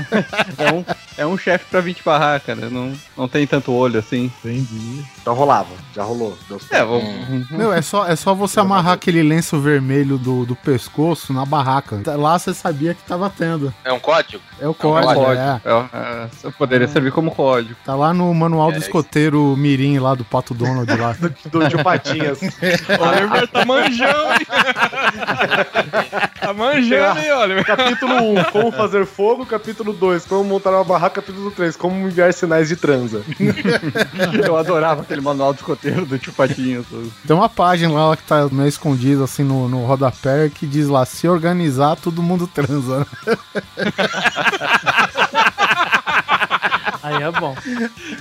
é 0.58 0.72
um, 0.72 0.84
é 1.18 1.26
um 1.26 1.36
chefe 1.38 1.64
pra 1.70 1.80
20 1.80 2.02
barracas, 2.02 2.56
né? 2.56 2.68
Não, 2.70 2.92
não 3.16 3.28
tem 3.28 3.46
tanto 3.46 3.72
olho 3.72 3.98
assim. 3.98 4.30
Entendi. 4.44 5.04
Então 5.20 5.34
rolava, 5.34 5.68
já 5.94 6.02
rolou. 6.02 6.36
É, 6.70 6.84
vou, 6.84 7.02
Meu, 7.50 7.72
é 7.72 7.82
só, 7.82 8.06
é 8.06 8.16
só 8.16 8.34
você 8.34 8.58
amarrar 8.60 8.94
aquele 8.94 9.22
lenço 9.22 9.58
vermelho 9.60 10.16
do, 10.18 10.46
do 10.46 10.56
pescoço 10.56 11.32
na 11.32 11.44
barraca. 11.44 12.00
Lá 12.16 12.38
você 12.38 12.54
sabia 12.54 12.94
que 12.94 13.02
tava 13.02 13.28
tendo. 13.30 13.72
É 13.84 13.92
um 13.92 14.00
código? 14.00 14.42
É 14.60 14.66
o 14.66 14.74
código, 14.74 15.14
código. 15.14 15.42
é. 15.42 15.60
É, 15.64 16.48
é, 16.48 16.50
poderia 16.52 16.88
servir 16.88 17.12
como 17.12 17.30
código. 17.30 17.76
Tá 17.84 17.94
lá 17.94 18.12
no 18.14 18.32
manual 18.34 18.70
do 18.70 18.76
É, 18.76 18.78
escoteiro 18.78 19.54
Mirim 19.56 19.98
lá 19.98 20.14
do 20.14 20.24
Pato 20.24 20.54
Donald 20.54 20.90
lá. 20.96 21.14
Do 21.50 21.68
tio 21.68 21.82
Patinhas. 21.84 22.40
Oliver 22.98 23.46
tá 23.48 23.64
manjando, 23.64 24.32
hein? 24.32 24.46
tá 26.40 26.52
manjando, 26.54 27.09
Oliver? 27.32 27.64
capítulo 27.64 28.14
1, 28.14 28.44
como 28.52 28.72
fazer 28.72 29.06
fogo. 29.06 29.46
Capítulo 29.46 29.92
2, 29.92 30.26
como 30.26 30.44
montar 30.44 30.70
uma 30.70 30.84
barraca. 30.84 31.20
Capítulo 31.20 31.50
3, 31.50 31.76
como 31.76 32.06
enviar 32.06 32.32
sinais 32.32 32.68
de 32.68 32.76
transa. 32.76 33.22
Eu 34.46 34.56
adorava 34.56 35.02
aquele 35.02 35.20
manual 35.20 35.52
do 35.52 35.56
escoteiro 35.56 36.06
do 36.06 36.18
tio 36.18 36.32
Patinhas. 36.32 36.86
Tem 37.26 37.36
uma 37.36 37.48
página 37.48 37.92
lá 37.92 38.16
que 38.16 38.22
tá 38.22 38.48
meio 38.50 38.68
escondida 38.68 39.24
assim 39.24 39.42
no, 39.42 39.68
no 39.68 39.84
rodapé 39.84 40.48
que 40.48 40.66
diz 40.66 40.88
lá: 40.88 41.04
se 41.04 41.28
organizar, 41.28 41.96
todo 41.96 42.22
mundo 42.22 42.46
transa. 42.46 43.06
Aí 47.16 47.22
é 47.22 47.30
bom. 47.30 47.56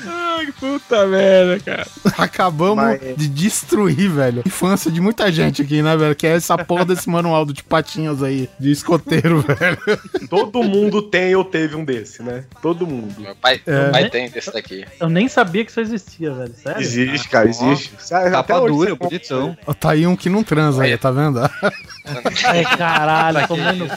Ai, 0.07 0.45
que 0.47 0.51
puta 0.53 1.05
merda, 1.07 1.59
cara. 1.59 1.87
Acabamos 2.17 2.75
Mas- 2.83 2.99
de 3.17 3.27
destruir, 3.27 4.09
velho. 4.09 4.41
a 4.45 4.47
Infância 4.47 4.91
de 4.91 4.99
muita 5.01 5.31
gente 5.31 5.61
aqui, 5.61 5.81
né, 5.81 5.95
velho? 5.95 6.15
Que 6.15 6.27
é 6.27 6.35
essa 6.35 6.57
porra 6.57 6.85
desse 6.85 7.09
manual 7.09 7.45
do 7.45 7.53
Tipatinhas 7.53 8.21
aí, 8.23 8.49
de 8.59 8.71
escoteiro, 8.71 9.41
velho. 9.47 10.27
Todo 10.29 10.63
mundo 10.63 11.01
tem 11.01 11.35
ou 11.35 11.43
teve 11.43 11.75
um 11.75 11.83
desse, 11.85 12.21
né? 12.23 12.45
Todo 12.61 12.85
mundo. 12.87 13.13
Meu 13.19 13.35
pai, 13.35 13.61
É. 13.65 13.83
meu 13.83 13.91
pai 13.91 14.09
tem 14.09 14.29
desse 14.29 14.51
daqui. 14.51 14.85
Eu 14.99 15.09
nem 15.09 15.27
sabia 15.27 15.63
que 15.65 15.71
isso 15.71 15.79
existia, 15.81 16.31
velho. 16.33 16.53
Sério? 16.55 16.81
Existe, 16.81 17.27
cara, 17.29 17.49
existe. 17.49 17.91
Até 18.11 18.29
Capa 18.31 18.59
hoje 18.59 18.73
dura, 18.73 18.95
bonitão. 18.95 19.57
Ó, 19.65 19.73
Tá 19.73 19.91
aí 19.91 20.05
um 20.05 20.15
que 20.15 20.29
não 20.29 20.43
transa 20.43 20.83
aí, 20.83 20.97
tá 20.97 21.09
vendo? 21.11 21.39
Ai, 21.39 22.63
caralho, 22.77 23.47
tomando 23.47 23.87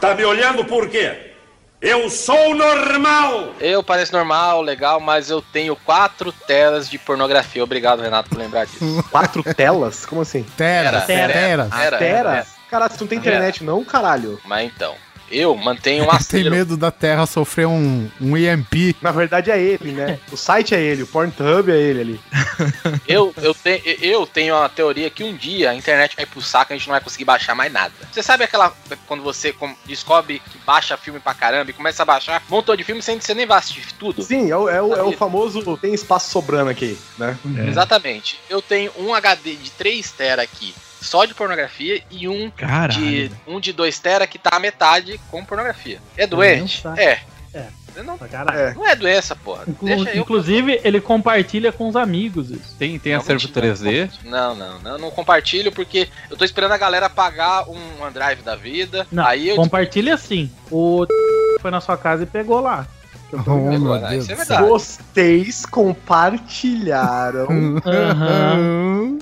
Tá 0.00 0.14
me 0.14 0.24
olhando 0.24 0.64
por 0.64 0.88
quê? 0.88 1.32
Eu 1.80 2.08
sou 2.08 2.54
normal! 2.54 3.54
Eu 3.60 3.82
pareço 3.82 4.12
normal, 4.12 4.62
legal, 4.62 4.98
mas 4.98 5.28
eu 5.28 5.42
tenho 5.42 5.76
quatro 5.76 6.32
telas 6.32 6.88
de 6.88 6.98
pornografia. 6.98 7.62
Obrigado, 7.62 8.00
Renato, 8.00 8.30
por 8.30 8.38
lembrar 8.38 8.64
disso. 8.64 9.04
Quatro 9.10 9.42
telas? 9.54 10.06
Como 10.06 10.22
assim? 10.22 10.42
Teras, 10.56 11.04
Tera, 11.04 11.32
teras. 11.32 11.72
Era, 11.72 11.98
Teras? 11.98 12.48
Caralho, 12.70 12.92
você 12.92 13.00
não 13.00 13.08
tem 13.08 13.18
internet 13.18 13.62
não, 13.62 13.84
caralho? 13.84 14.40
Mas 14.44 14.72
então, 14.72 14.94
eu 15.30 15.56
mantenho 15.56 16.04
um 16.04 16.16
Tem 16.26 16.48
medo 16.48 16.76
da 16.76 16.90
Terra 16.90 17.26
sofrer 17.26 17.66
um, 17.66 18.08
um 18.20 18.36
EMP. 18.36 18.96
Na 19.00 19.12
verdade 19.12 19.50
é 19.50 19.60
ele, 19.60 19.92
né? 19.92 20.18
O 20.30 20.36
site 20.36 20.74
é 20.74 20.80
ele, 20.80 21.02
o 21.02 21.06
Pornhub 21.06 21.70
é 21.70 21.76
ele 21.76 22.00
ali. 22.00 22.20
Eu, 23.06 23.32
eu, 23.40 23.54
te, 23.54 23.82
eu 24.02 24.26
tenho 24.26 24.54
uma 24.54 24.68
teoria 24.68 25.08
que 25.08 25.22
um 25.22 25.34
dia 25.34 25.70
a 25.70 25.74
internet 25.74 26.16
vai 26.16 26.26
pro 26.26 26.40
saco 26.40 26.72
e 26.72 26.74
a 26.74 26.76
gente 26.76 26.88
não 26.88 26.92
vai 26.92 27.00
conseguir 27.00 27.24
baixar 27.24 27.54
mais 27.54 27.72
nada. 27.72 27.92
Você 28.10 28.22
sabe 28.22 28.44
aquela. 28.44 28.72
Quando 29.06 29.22
você 29.22 29.54
descobre 29.84 30.40
que 30.50 30.58
baixa 30.58 30.96
filme 30.96 31.20
pra 31.20 31.34
caramba 31.34 31.70
e 31.70 31.74
começa 31.74 32.02
a 32.02 32.06
baixar 32.06 32.42
um 32.48 32.54
montão 32.54 32.74
de 32.74 32.84
filme 32.84 33.02
sem 33.02 33.18
que 33.18 33.24
você 33.24 33.34
nem 33.34 33.46
vai 33.46 33.58
assistir 33.58 33.92
tudo? 33.94 34.22
Sim, 34.22 34.50
é 34.50 34.56
o, 34.56 34.68
é 34.68 34.82
o, 34.82 34.94
é 34.94 35.02
o 35.02 35.12
famoso 35.12 35.62
tem 35.76 35.94
espaço 35.94 36.30
sobrando 36.30 36.70
aqui, 36.70 36.98
né? 37.18 37.38
Exatamente. 37.68 38.40
Eu 38.48 38.60
tenho 38.60 38.90
um 38.98 39.14
HD 39.14 39.56
de 39.56 39.70
3 39.70 40.10
tera 40.12 40.42
aqui. 40.42 40.74
Só 41.00 41.24
de 41.24 41.34
pornografia 41.34 42.02
e 42.10 42.28
um 42.28 42.50
Caralho. 42.50 42.94
de 42.98 43.30
um 43.46 43.60
de 43.60 43.72
2 43.72 43.98
tera 43.98 44.26
que 44.26 44.38
tá 44.38 44.50
a 44.52 44.58
metade 44.58 45.20
com 45.30 45.44
pornografia. 45.44 46.00
É 46.16 46.26
doente? 46.26 46.84
Não 46.84 46.94
tá. 46.94 47.02
É. 47.02 47.20
É. 47.54 47.66
Não. 48.02 48.18
É. 48.52 48.74
não 48.74 48.86
é 48.86 48.94
doença, 48.94 49.34
porra. 49.34 49.64
Inclu- 49.66 49.88
Deixa 49.88 50.10
eu. 50.10 50.20
Inclusive, 50.20 50.80
ele 50.84 51.00
compartilha 51.00 51.72
com 51.72 51.88
os 51.88 51.96
amigos 51.96 52.50
isso. 52.50 52.74
Tem, 52.78 52.98
tem 52.98 53.14
Não, 53.14 53.20
acervo 53.20 53.46
mentira, 53.46 53.72
3D. 53.74 54.10
Não, 54.24 54.54
não, 54.54 54.78
não, 54.80 54.98
não 54.98 55.10
compartilho 55.10 55.72
porque 55.72 56.06
eu 56.30 56.36
tô 56.36 56.44
esperando 56.44 56.72
a 56.72 56.78
galera 56.78 57.08
pagar 57.08 57.66
um 57.68 58.02
OneDrive 58.02 58.42
da 58.42 58.54
vida. 58.54 59.06
Não, 59.10 59.24
aí 59.24 59.48
eu 59.48 59.56
compartilha 59.56 60.16
sim. 60.18 60.50
O 60.70 61.06
foi 61.60 61.70
na 61.70 61.80
sua 61.80 61.96
casa 61.96 62.24
e 62.24 62.26
pegou 62.26 62.60
lá. 62.60 62.86
Oh, 63.32 63.38
meu 63.54 63.70
Pegou? 63.70 63.98
Deus 63.98 64.28
Isso 64.28 64.52
é. 64.52 64.62
Vocês 64.62 65.66
compartilharam. 65.66 67.48
Aham. 67.84 69.18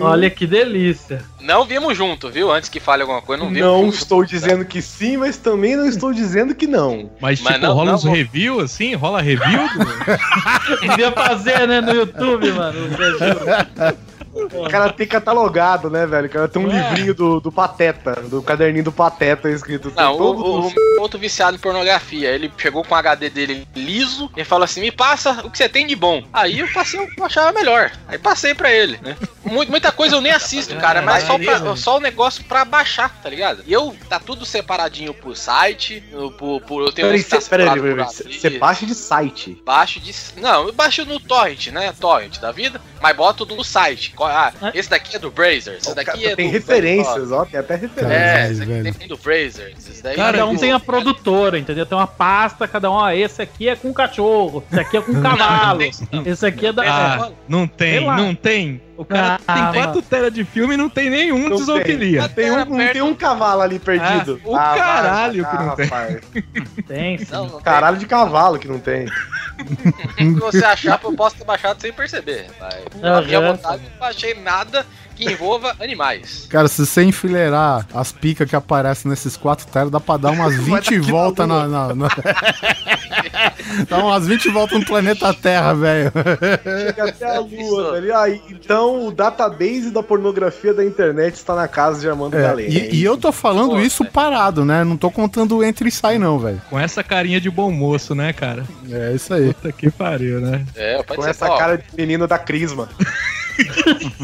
Olha 0.00 0.28
que 0.30 0.46
delícia. 0.46 1.22
Não 1.40 1.64
vimos 1.64 1.96
junto, 1.96 2.30
viu? 2.30 2.50
Antes 2.50 2.68
que 2.68 2.80
fale 2.80 3.02
alguma 3.02 3.20
coisa, 3.22 3.42
não 3.42 3.50
vimos 3.50 3.62
Não 3.68 3.84
junto. 3.84 3.94
estou 3.96 4.24
dizendo 4.24 4.64
que 4.64 4.80
sim, 4.82 5.16
mas 5.16 5.36
também 5.36 5.76
não 5.76 5.86
estou 5.86 6.12
dizendo 6.12 6.54
que 6.54 6.66
não. 6.66 7.10
Mas, 7.20 7.40
Mas 7.40 7.54
tipo, 7.54 7.66
não- 7.66 7.74
rola 7.74 7.90
não 7.90 7.94
uns 7.96 8.04
vou- 8.04 8.12
review, 8.14 8.60
assim? 8.60 8.94
Rola 8.94 9.20
review? 9.20 9.60
Devia 10.88 11.12
fazer, 11.12 11.66
né, 11.66 11.80
no 11.80 11.92
YouTube, 11.92 12.50
mano. 12.52 12.78
reviews. 12.88 14.02
O 14.34 14.68
cara 14.70 14.92
tem 14.92 15.06
catalogado, 15.06 15.90
né, 15.90 16.06
velho? 16.06 16.26
O 16.26 16.30
cara 16.30 16.48
tem 16.48 16.62
um 16.64 16.66
livrinho 16.68 17.14
do, 17.14 17.40
do 17.40 17.52
Pateta, 17.52 18.14
do 18.22 18.42
caderninho 18.42 18.84
do 18.84 18.92
Pateta 18.92 19.50
escrito. 19.50 19.92
Não, 19.94 20.14
o, 20.14 20.16
todo 20.18 20.44
o, 20.44 20.72
o 20.98 21.00
outro 21.00 21.18
viciado 21.18 21.56
em 21.56 21.60
pornografia. 21.60 22.30
Ele 22.30 22.50
chegou 22.56 22.82
com 22.84 22.94
o 22.94 22.98
HD 22.98 23.28
dele 23.28 23.68
liso 23.76 24.30
e 24.36 24.44
falou 24.44 24.64
assim: 24.64 24.80
me 24.80 24.90
passa 24.90 25.42
o 25.44 25.50
que 25.50 25.58
você 25.58 25.68
tem 25.68 25.86
de 25.86 25.94
bom. 25.94 26.24
Aí 26.32 26.60
eu 26.60 26.68
passei 26.72 26.98
o 27.00 27.06
que 27.08 27.20
eu 27.20 27.24
achava 27.26 27.52
melhor. 27.52 27.90
Aí 28.08 28.18
passei 28.18 28.54
pra 28.54 28.72
ele, 28.72 28.98
né? 29.02 29.16
Mu- 29.44 29.66
Muita 29.66 29.92
coisa 29.92 30.16
eu 30.16 30.20
nem 30.20 30.32
assisto, 30.32 30.74
cara, 30.76 31.02
mas 31.02 31.24
só, 31.24 31.38
pra- 31.38 31.76
só 31.76 31.96
o 31.96 32.00
negócio 32.00 32.44
pra 32.44 32.64
baixar, 32.64 33.10
tá 33.22 33.28
ligado? 33.28 33.62
E 33.66 33.72
eu, 33.72 33.94
tá 34.08 34.18
tudo 34.18 34.44
separadinho 34.46 35.12
por 35.12 35.36
site, 35.36 36.02
por, 36.38 36.60
por, 36.62 36.82
eu 36.82 36.92
tenho 36.92 37.08
Peraí, 37.08 37.24
tá 37.24 37.38
peraí, 37.50 37.66
peraí, 37.80 38.06
você 38.40 38.50
baixa 38.58 38.86
de 38.86 38.94
site. 38.94 39.62
Baixo 39.64 40.00
de. 40.00 40.12
Não, 40.40 40.66
eu 40.68 40.72
baixo 40.72 41.04
no 41.04 41.20
torrent, 41.20 41.68
né? 41.68 41.92
Torrent 41.98 42.38
da 42.38 42.50
vida. 42.52 42.80
Mas 43.00 43.16
boto 43.16 43.44
no 43.44 43.62
site. 43.64 44.12
Co- 44.22 44.28
Ah, 44.28 44.52
esse 44.74 44.88
daqui 44.88 45.16
é 45.16 45.18
do 45.18 45.30
Brazer. 45.30 45.78
Esse 45.82 45.94
daqui 45.94 46.24
é 46.26 46.36
Tem 46.36 46.46
do. 46.46 46.52
referências, 46.52 47.32
ó, 47.32 47.44
tem 47.44 47.58
até 47.58 47.74
referências. 47.74 48.20
É, 48.20 48.50
esse 48.52 48.62
aqui 48.62 48.72
velho. 48.72 48.94
tem 48.94 49.08
do 49.08 49.16
Brazer. 49.16 49.74
Esse 49.76 50.02
daí 50.02 50.14
Cada 50.16 50.38
é 50.38 50.44
um 50.44 50.54
do- 50.54 50.60
tem 50.60 50.72
a 50.72 50.78
produtora, 50.80 51.58
entendeu? 51.58 51.84
Tem 51.86 51.98
uma 51.98 52.06
pasta, 52.06 52.68
cada 52.68 52.90
um, 52.90 52.94
ó, 52.94 53.10
esse 53.10 53.42
aqui 53.42 53.68
é 53.68 53.74
com 53.76 53.92
cachorro, 53.92 54.62
esse 54.70 54.80
aqui 54.80 54.96
é 54.96 55.00
com 55.00 55.12
cavalo, 55.22 55.80
esse 56.24 56.46
aqui 56.46 56.66
é 56.66 56.72
da. 56.72 56.82
Ah, 56.84 57.30
não 57.48 57.66
tem, 57.66 58.06
não 58.06 58.34
tem. 58.34 58.80
O 59.02 59.04
cara 59.04 59.40
Ah, 59.46 59.54
tem 59.54 59.62
mano. 59.64 59.74
4 59.74 60.02
telas 60.02 60.32
de 60.32 60.44
filme 60.44 60.74
e 60.74 60.76
não 60.76 60.88
tem 60.88 61.10
nenhum 61.10 61.48
Não 61.48 61.56
de 61.56 61.64
zoofilia. 61.64 62.28
Tem 62.28 62.50
um, 62.52 62.64
não 62.64 62.92
tem 62.92 63.02
um 63.02 63.14
cavalo 63.14 63.60
ali 63.60 63.78
perdido. 63.80 64.40
Ah, 64.44 64.48
o 64.48 64.56
caralho 64.76 65.42
vai, 65.42 65.50
que 65.50 65.64
não 65.64 65.74
tem. 65.76 65.86
rapaz. 65.86 66.20
Tem, 66.86 67.18
sim. 67.18 67.26
Não, 67.32 67.42
não 67.44 67.50
tem. 67.50 67.60
Caralho 67.62 67.96
de 67.96 68.06
cavalo 68.06 68.58
que 68.60 68.68
não 68.68 68.78
tem. 68.78 69.08
Se 70.16 70.34
você 70.40 70.64
achar, 70.64 71.00
eu 71.02 71.12
posso 71.14 71.36
ter 71.36 71.44
baixado 71.44 71.80
sem 71.80 71.92
perceber. 71.92 72.46
Mas, 72.60 73.02
Aham. 73.02 73.18
a 73.18 73.22
minha 73.22 73.40
vontade, 73.40 73.82
não 73.82 73.98
baixei 73.98 74.34
nada 74.34 74.86
que 75.26 75.32
envolva 75.32 75.74
animais. 75.80 76.46
Cara, 76.48 76.68
se 76.68 76.84
você 76.84 77.02
enfileirar 77.02 77.86
as 77.94 78.12
picas 78.12 78.48
que 78.48 78.56
aparecem 78.56 79.10
nesses 79.10 79.36
quatro 79.36 79.66
telas, 79.66 79.90
dá 79.90 80.00
pra 80.00 80.16
dar 80.16 80.30
umas 80.30 80.54
20 80.60 80.98
voltas 81.00 81.46
na. 81.48 81.66
na, 81.68 81.94
na... 81.94 82.08
dá 83.88 83.98
umas 83.98 84.26
20 84.26 84.48
voltas 84.50 84.78
no 84.78 84.84
planeta 84.86 85.32
Terra, 85.34 85.74
velho. 85.74 86.12
Chega 86.86 87.08
até 87.08 87.36
a 87.36 87.40
lua, 87.40 87.92
velho. 87.92 88.16
Ah, 88.16 88.28
então 88.28 89.06
o 89.06 89.12
database 89.12 89.90
da 89.90 90.02
pornografia 90.02 90.74
da 90.74 90.84
internet 90.84 91.34
está 91.34 91.54
na 91.54 91.66
casa 91.68 92.00
de 92.00 92.08
Armando 92.08 92.36
É, 92.36 92.42
Galeno. 92.42 92.70
e, 92.72 92.96
e 92.96 93.04
eu 93.04 93.16
tô 93.16 93.32
falando 93.32 93.70
Pô, 93.70 93.80
isso 93.80 94.02
velho. 94.02 94.12
parado, 94.12 94.64
né? 94.64 94.84
Não 94.84 94.96
tô 94.96 95.10
contando 95.10 95.62
entre 95.64 95.88
e 95.88 95.92
sai, 95.92 96.18
não, 96.18 96.38
velho. 96.38 96.60
Com 96.70 96.78
essa 96.78 97.02
carinha 97.02 97.40
de 97.40 97.50
bom 97.50 97.70
moço, 97.70 98.14
né, 98.14 98.32
cara? 98.32 98.64
É 98.90 99.12
isso 99.12 99.32
aí. 99.34 99.52
Puta 99.54 99.72
que 99.72 99.90
pariu, 99.90 100.40
né? 100.40 100.64
É, 100.74 101.02
pode 101.02 101.16
Com 101.16 101.22
ser 101.22 101.30
essa 101.30 101.46
ó, 101.50 101.56
cara 101.56 101.78
de 101.78 101.84
menino 101.96 102.26
da 102.26 102.38
Crisma. 102.38 102.88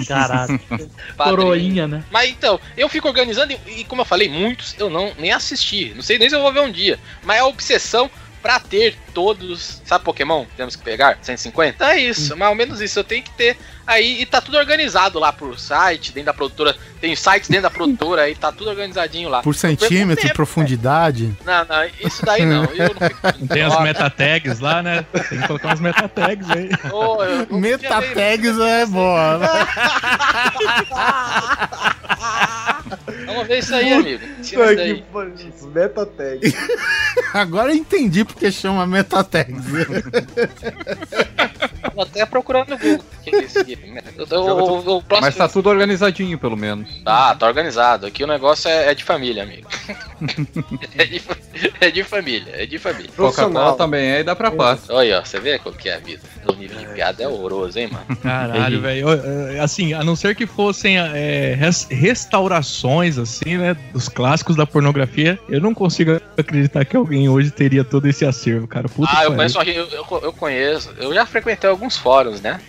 Caralho. 0.07 0.61
Coroinha, 1.17 1.87
né? 1.87 2.05
Mas 2.11 2.31
então, 2.31 2.61
eu 2.77 2.89
fico 2.89 3.09
organizando 3.09 3.53
e, 3.53 3.81
e 3.81 3.85
como 3.85 4.03
eu 4.03 4.07
falei, 4.07 4.29
muitos 4.29 4.75
eu 4.79 4.89
não 4.89 5.13
nem 5.19 5.33
assisti. 5.33 5.93
Não 5.95 6.03
sei 6.03 6.19
nem 6.19 6.29
se 6.29 6.37
eu 6.37 6.43
vou 6.43 6.53
ver 6.53 6.61
um 6.61 6.71
dia. 6.71 6.99
Mas 7.25 7.37
é 7.37 7.41
a 7.41 7.47
obsessão 7.47 8.11
pra 8.49 8.59
ter 8.59 8.97
todos. 9.13 9.83
Sabe 9.85 10.03
Pokémon? 10.07 10.47
Temos 10.57 10.75
que 10.75 10.83
pegar 10.83 11.19
150? 11.21 11.85
É 11.85 12.01
isso, 12.01 12.35
mais 12.35 12.49
ou 12.49 12.57
menos 12.57 12.81
isso. 12.81 12.99
Eu 12.99 13.05
tenho 13.05 13.23
que 13.23 13.31
ter 13.33 13.59
aí. 13.87 14.23
E 14.23 14.25
tá 14.25 14.41
tudo 14.41 14.57
organizado 14.57 15.19
lá 15.19 15.31
por 15.31 15.59
site, 15.59 16.13
dentro 16.13 16.29
da 16.29 16.33
produtora. 16.35 16.75
Tem 16.99 17.15
sites 17.15 17.51
dentro 17.51 17.65
da 17.65 17.71
produtora 17.71 18.23
aí, 18.23 18.35
tá 18.35 18.51
tudo 18.51 18.71
organizadinho 18.71 19.29
lá. 19.29 19.43
Por 19.43 19.55
centímetro, 19.55 20.23
tempo, 20.23 20.35
profundidade. 20.35 21.37
Não, 21.45 21.63
não, 21.67 21.85
isso 22.01 22.25
daí 22.25 22.47
não. 22.47 22.65
Eu 22.73 22.95
não 22.99 23.09
fico. 23.09 23.47
Tem 23.49 23.63
as 23.63 23.79
meta-tags 23.83 24.61
lá, 24.61 24.83
né? 24.83 25.05
Tem 25.29 25.41
que 25.43 25.47
colocar 25.47 25.69
umas 25.69 25.81
meta-tags 25.81 26.49
aí. 26.51 26.71
Ô, 26.91 27.23
eu 27.23 27.39
não 27.41 27.45
podia 27.47 27.77
ver- 27.77 27.83
Metapegs 27.83 28.59
é 28.59 28.87
boa. 28.87 29.39
né? 29.39 29.49
Vamos 33.27 33.47
ver 33.47 33.59
isso 33.59 33.75
aí, 33.75 33.93
amigo. 33.93 34.25
Tira 34.43 34.73
isso 34.73 34.83
aí. 34.83 35.05
Meta 35.75 36.07
tag. 36.07 36.41
Agora 37.33 37.73
eu 37.73 37.77
entendi 37.77 38.25
porque 38.25 38.51
chama 38.51 38.87
Metategs. 38.87 39.65
Tô 41.99 42.03
até 42.03 42.25
procurando 42.25 42.69
no 42.71 42.79
Google. 42.79 43.05
O 43.27 44.35
é 44.35 44.39
o- 44.39 44.99
o- 44.99 45.03
próximo- 45.03 45.21
Mas 45.21 45.35
tá 45.35 45.49
tudo 45.49 45.69
organizadinho, 45.69 46.39
pelo 46.39 46.57
menos. 46.57 46.89
Tá, 47.05 47.35
tá 47.35 47.45
organizado. 47.45 48.07
Aqui 48.07 48.23
o 48.23 48.27
negócio 48.27 48.71
é, 48.71 48.93
é 48.93 48.95
de 48.95 49.03
família, 49.03 49.43
amigo. 49.43 49.67
é, 50.97 51.05
de, 51.05 51.23
é 51.81 51.91
de 51.91 52.05
família, 52.05 52.53
é 52.55 52.67
de 52.67 52.79
família. 52.79 53.09
Coca-Cola 53.17 53.33
Profissional. 53.33 53.77
também 53.77 54.11
é 54.13 54.21
e 54.21 54.23
dá 54.25 54.37
pra 54.37 54.53
quatro. 54.53 54.95
Olha, 54.95 55.19
ó, 55.19 55.25
você 55.25 55.41
vê 55.41 55.59
qual 55.59 55.75
que 55.75 55.89
é 55.89 55.97
a 55.97 55.99
vida. 55.99 56.23
O 56.47 56.53
nível 56.53 56.79
de 56.79 56.87
piada 56.87 57.25
é 57.25 57.29
horroroso, 57.29 57.77
hein, 57.79 57.89
mano? 57.91 58.17
Caralho, 58.23 58.81
velho. 58.81 59.07
Ó, 59.09 59.63
Assim, 59.63 59.93
a 59.93 60.05
não 60.05 60.15
ser 60.15 60.37
que 60.37 60.47
fossem 60.47 60.99
é, 60.99 61.55
res- 61.59 61.89
restaurações, 61.91 63.19
assim, 63.19 63.59
né? 63.59 63.77
Dos 63.93 64.09
clássicos 64.09 64.55
da 64.57 64.65
pornografia, 64.65 65.37
eu 65.49 65.61
não 65.61 65.75
consigo 65.75 66.21
acreditar 66.37 66.85
que 66.85 66.97
alguém 66.97 67.29
hoje 67.29 67.51
teria 67.51 67.83
todo 67.83 68.07
esse 68.07 68.25
acervo, 68.25 68.69
cara. 68.69 68.89
Puta 68.89 69.11
ah, 69.13 69.21
que 69.21 69.27
eu 69.27 69.35
conheço, 69.35 69.61
eu, 69.63 69.89
eu, 69.89 70.21
eu 70.23 70.33
conheço. 70.33 70.91
Eu 70.99 71.13
já 71.13 71.27
frequentei 71.27 71.69
alguns 71.69 71.88
fóruns, 71.97 72.41
né? 72.41 72.61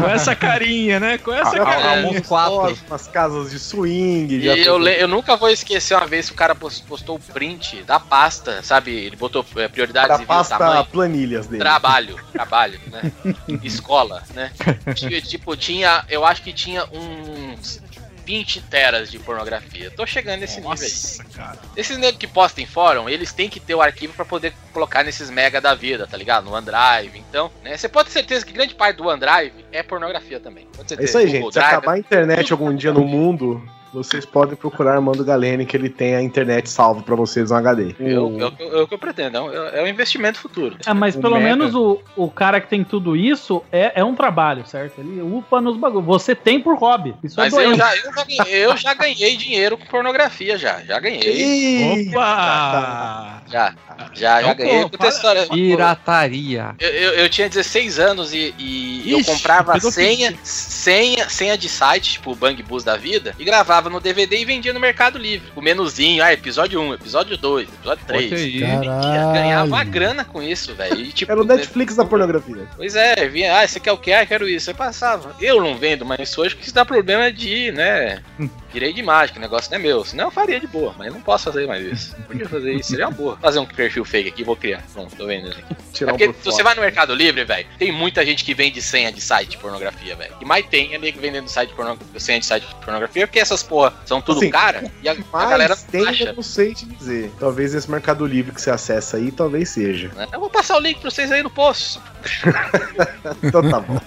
Com 0.00 0.08
essa 0.08 0.34
carinha, 0.34 0.98
né? 1.00 1.18
Com 1.18 1.32
essa 1.32 1.56
Já 1.56 1.64
carinha. 1.64 1.82
falamos 2.02 2.26
quatro. 2.26 2.78
Umas 2.86 3.06
casas 3.08 3.50
de 3.50 3.58
swing. 3.58 4.40
já 4.42 4.54
E 4.56 4.64
eu, 4.64 4.78
le- 4.78 5.00
eu 5.02 5.08
nunca 5.08 5.36
vou 5.36 5.48
esquecer 5.50 5.94
uma 5.94 6.06
vez 6.06 6.26
que 6.28 6.32
o 6.34 6.36
cara 6.36 6.54
pos- 6.54 6.80
postou 6.80 7.16
o 7.16 7.20
print 7.20 7.82
da 7.82 7.98
pasta, 8.00 8.62
sabe? 8.62 8.90
Ele 8.92 9.16
botou 9.16 9.44
é, 9.56 9.68
prioridades 9.68 10.16
da 10.18 10.22
e 10.22 10.26
pasta 10.26 10.56
tamanho. 10.58 10.84
planilhas 10.86 11.46
dele. 11.46 11.62
Trabalho, 11.62 12.16
trabalho, 12.32 12.80
né? 12.90 13.12
Escola, 13.62 14.22
né? 14.34 14.50
Tinha, 14.94 15.20
tipo, 15.20 15.56
tinha, 15.56 16.04
eu 16.08 16.24
acho 16.24 16.42
que 16.42 16.52
tinha 16.52 16.84
uns 16.92 17.80
20 18.24 18.60
teras 18.62 19.10
de 19.10 19.18
pornografia. 19.18 19.90
Tô 19.90 20.06
chegando 20.06 20.40
nesse 20.40 20.60
nível 20.60 20.72
aí. 20.72 21.30
cara. 21.34 21.58
Esses 21.76 21.98
negros 21.98 22.18
que 22.18 22.26
postam 22.26 22.64
em 22.64 22.66
fórum, 22.66 23.08
eles 23.08 23.32
têm 23.32 23.48
que 23.48 23.60
ter 23.60 23.74
o 23.74 23.82
arquivo 23.82 24.12
pra 24.14 24.24
poder 24.24 24.52
colocar 24.72 25.02
nesses 25.02 25.30
mega 25.30 25.60
da 25.60 25.74
vida, 25.74 26.06
tá 26.06 26.16
ligado? 26.16 26.44
No 26.44 26.52
OneDrive. 26.52 27.18
Então, 27.18 27.50
né? 27.62 27.76
Você 27.76 27.88
pode 27.88 28.08
ter 28.08 28.14
certeza 28.14 28.46
que 28.46 28.52
grande 28.52 28.74
parte 28.74 28.96
do 28.96 29.06
OneDrive 29.06 29.64
é 29.72 29.82
pornografia 29.82 30.40
também. 30.40 30.66
Pode 30.76 30.88
ter 30.88 31.00
É 31.00 31.04
isso 31.04 31.18
aí, 31.18 31.26
Google 31.26 31.52
gente. 31.52 31.54
Se 31.54 31.58
acabar 31.60 31.92
a 31.92 31.98
internet 31.98 32.52
algum 32.52 32.74
dia 32.74 32.92
no 32.92 33.04
mundo, 33.04 33.62
vocês 33.92 34.24
podem 34.24 34.56
procurar 34.56 34.94
Armando 34.94 35.24
Galene, 35.24 35.66
que 35.66 35.76
ele 35.76 35.88
tem 35.88 36.14
a 36.14 36.22
internet 36.22 36.68
salvo 36.70 37.02
pra 37.02 37.14
vocês 37.14 37.50
no 37.50 37.56
HD. 37.56 37.94
É 38.00 38.18
o 38.18 38.46
é 38.46 38.50
que 38.50 38.62
eu- 38.62 38.82
é 38.82 38.86
que 38.86 38.94
eu 38.94 38.98
pretendo, 38.98 39.36
é 39.36 39.40
um- 39.40 39.52
é 39.52 39.82
um 39.82 39.86
investimento 39.86 40.38
futuro. 40.38 40.76
Ah, 40.86 40.94
mas 40.94 41.14
O 41.14 41.20
pelo 41.20 41.34
Mega. 41.36 41.48
menos 41.56 41.74
o, 41.74 42.00
o 42.16 42.30
cara 42.30 42.60
que 42.60 42.68
tem 42.68 42.82
tudo 42.84 43.16
isso 43.16 43.62
é, 43.70 43.92
é 44.00 44.04
um 44.04 44.14
trabalho, 44.14 44.66
certo? 44.66 44.98
Ele 45.00 45.20
upa 45.20 45.60
nos 45.60 45.76
bagulhos. 45.76 46.06
Você 46.06 46.34
tem 46.34 46.60
por 46.60 46.76
hobby. 46.76 47.14
Isso 47.22 47.36
Mas 47.38 47.52
é 47.52 47.66
eu 47.66 47.74
já, 47.74 47.96
eu, 47.96 48.12
já 48.14 48.24
ganhei, 48.24 48.64
eu 48.66 48.76
já 48.76 48.94
ganhei 48.94 49.36
dinheiro 49.36 49.76
com 49.76 49.86
pornografia, 49.86 50.56
já. 50.56 50.80
Já 50.80 50.98
ganhei. 50.98 52.08
Opa! 52.08 53.42
Já, 53.48 53.74
já, 54.14 54.42
já 54.42 54.52
Então, 54.52 54.54
ganhei. 54.66 54.88
pô, 54.88 55.06
história. 55.06 55.46
Pirataria. 55.46 56.74
Eu, 56.80 56.88
eu, 56.90 57.10
eu 57.14 57.28
tinha 57.28 57.48
16 57.48 57.98
anos 57.98 58.32
e, 58.32 58.54
e 58.58 59.10
eu 59.12 59.18
Ixi, 59.20 59.30
comprava 59.32 59.72
pedofilia. 59.74 60.16
senha, 60.16 60.38
senha, 60.42 61.28
senha 61.28 61.58
de 61.58 61.68
site, 61.68 62.12
tipo 62.12 62.32
o 62.32 62.34
Bang 62.36 62.60
Bus 62.62 62.82
da 62.84 62.96
vida, 62.96 63.34
e 63.38 63.44
gravava 63.44 63.81
no 63.90 64.00
DVD 64.00 64.38
e 64.40 64.44
vendia 64.44 64.72
no 64.72 64.80
Mercado 64.80 65.18
Livre. 65.18 65.52
O 65.54 65.62
menuzinho, 65.62 66.22
ah, 66.22 66.32
episódio 66.32 66.80
1, 66.80 66.94
episódio 66.94 67.36
2, 67.36 67.68
episódio 67.68 68.04
3. 68.06 68.32
Olha 68.32 68.40
aí. 68.40 68.58
Vendia, 68.58 69.32
Ganhava 69.32 69.66
uma 69.66 69.84
grana 69.84 70.24
com 70.24 70.42
isso, 70.42 70.74
velho. 70.74 71.12
Tipo, 71.12 71.32
Era 71.32 71.40
o 71.40 71.44
Netflix 71.44 71.96
da 71.96 72.04
pornografia. 72.04 72.66
Pois 72.76 72.94
é, 72.94 73.28
vinha, 73.28 73.58
ah, 73.58 73.66
você 73.66 73.80
quer 73.80 73.92
o 73.92 73.98
que? 73.98 74.12
Ah, 74.12 74.26
quero 74.26 74.48
isso. 74.48 74.70
Aí 74.70 74.74
passava. 74.74 75.34
Eu 75.40 75.62
não 75.62 75.76
vendo, 75.76 76.04
mas 76.04 76.28
isso 76.28 76.40
hoje 76.40 76.56
que 76.56 76.64
isso 76.64 76.74
dá 76.74 76.84
problema 76.84 77.30
de, 77.32 77.72
né? 77.72 78.22
Direito 78.72 78.94
de 78.94 79.00
imagem, 79.00 79.32
que 79.32 79.38
o 79.38 79.42
negócio 79.42 79.70
não 79.70 79.78
é 79.78 79.82
meu. 79.82 80.04
Senão 80.04 80.24
eu 80.26 80.30
faria 80.30 80.58
de 80.60 80.66
boa, 80.66 80.94
mas 80.96 81.08
eu 81.08 81.12
não 81.14 81.20
posso 81.20 81.44
fazer 81.44 81.66
mais 81.66 81.84
isso. 81.84 82.16
Podia 82.26 82.48
fazer 82.48 82.72
isso, 82.72 82.90
seria 82.90 83.06
uma 83.08 83.14
boa. 83.14 83.36
Fazer 83.36 83.58
um 83.58 83.66
perfil 83.66 84.04
fake 84.04 84.28
aqui, 84.28 84.44
vou 84.44 84.56
criar. 84.56 84.82
Pronto, 84.92 85.14
tô 85.16 85.26
vendendo 85.26 85.52
aqui. 85.52 85.64
É 85.72 85.76
Tirar 85.92 86.12
um 86.14 86.16
porque 86.16 86.32
fora. 86.32 86.56
você 86.56 86.62
vai 86.62 86.74
no 86.74 86.80
Mercado 86.80 87.14
Livre, 87.14 87.44
velho, 87.44 87.66
tem 87.78 87.92
muita 87.92 88.24
gente 88.24 88.44
que 88.44 88.54
vende 88.54 88.80
senha 88.80 89.12
de 89.12 89.20
site 89.20 89.50
de 89.50 89.58
pornografia, 89.58 90.16
velho. 90.16 90.34
E 90.40 90.44
mais 90.44 90.64
tem 90.66 90.94
é 90.94 90.98
nego 90.98 91.20
vendendo 91.20 91.48
site 91.48 91.70
de 91.70 91.74
porno... 91.74 91.98
senha 92.18 92.40
de 92.40 92.46
site 92.46 92.66
de 92.66 92.74
pornografia, 92.76 93.26
porque 93.26 93.38
essas 93.38 93.62
porra 93.62 93.92
são 94.06 94.20
tudo 94.20 94.38
Assim, 94.38 94.50
cara 94.50 94.90
e 95.02 95.08
a, 95.08 95.12
a 95.32 95.46
galera 95.46 95.76
tem, 95.76 96.00
não 96.00 96.08
eu 96.08 96.12
acha. 96.14 96.32
não 96.32 96.42
sei 96.42 96.74
te 96.74 96.86
dizer. 96.86 97.30
Talvez 97.38 97.74
esse 97.74 97.90
Mercado 97.90 98.24
Livre 98.26 98.52
que 98.54 98.60
você 98.60 98.70
acessa 98.70 99.16
aí, 99.18 99.30
talvez 99.30 99.68
seja. 99.68 100.08
né? 100.14 100.26
Eu 100.32 100.40
vou 100.40 100.48
passar 100.50 100.76
o 100.76 100.80
link 100.80 101.00
pra 101.00 101.10
vocês 101.10 101.30
aí 101.30 101.42
no 101.42 101.50
post. 101.50 102.00
Então 103.42 103.68
tá 103.68 103.80
bom. 103.80 104.00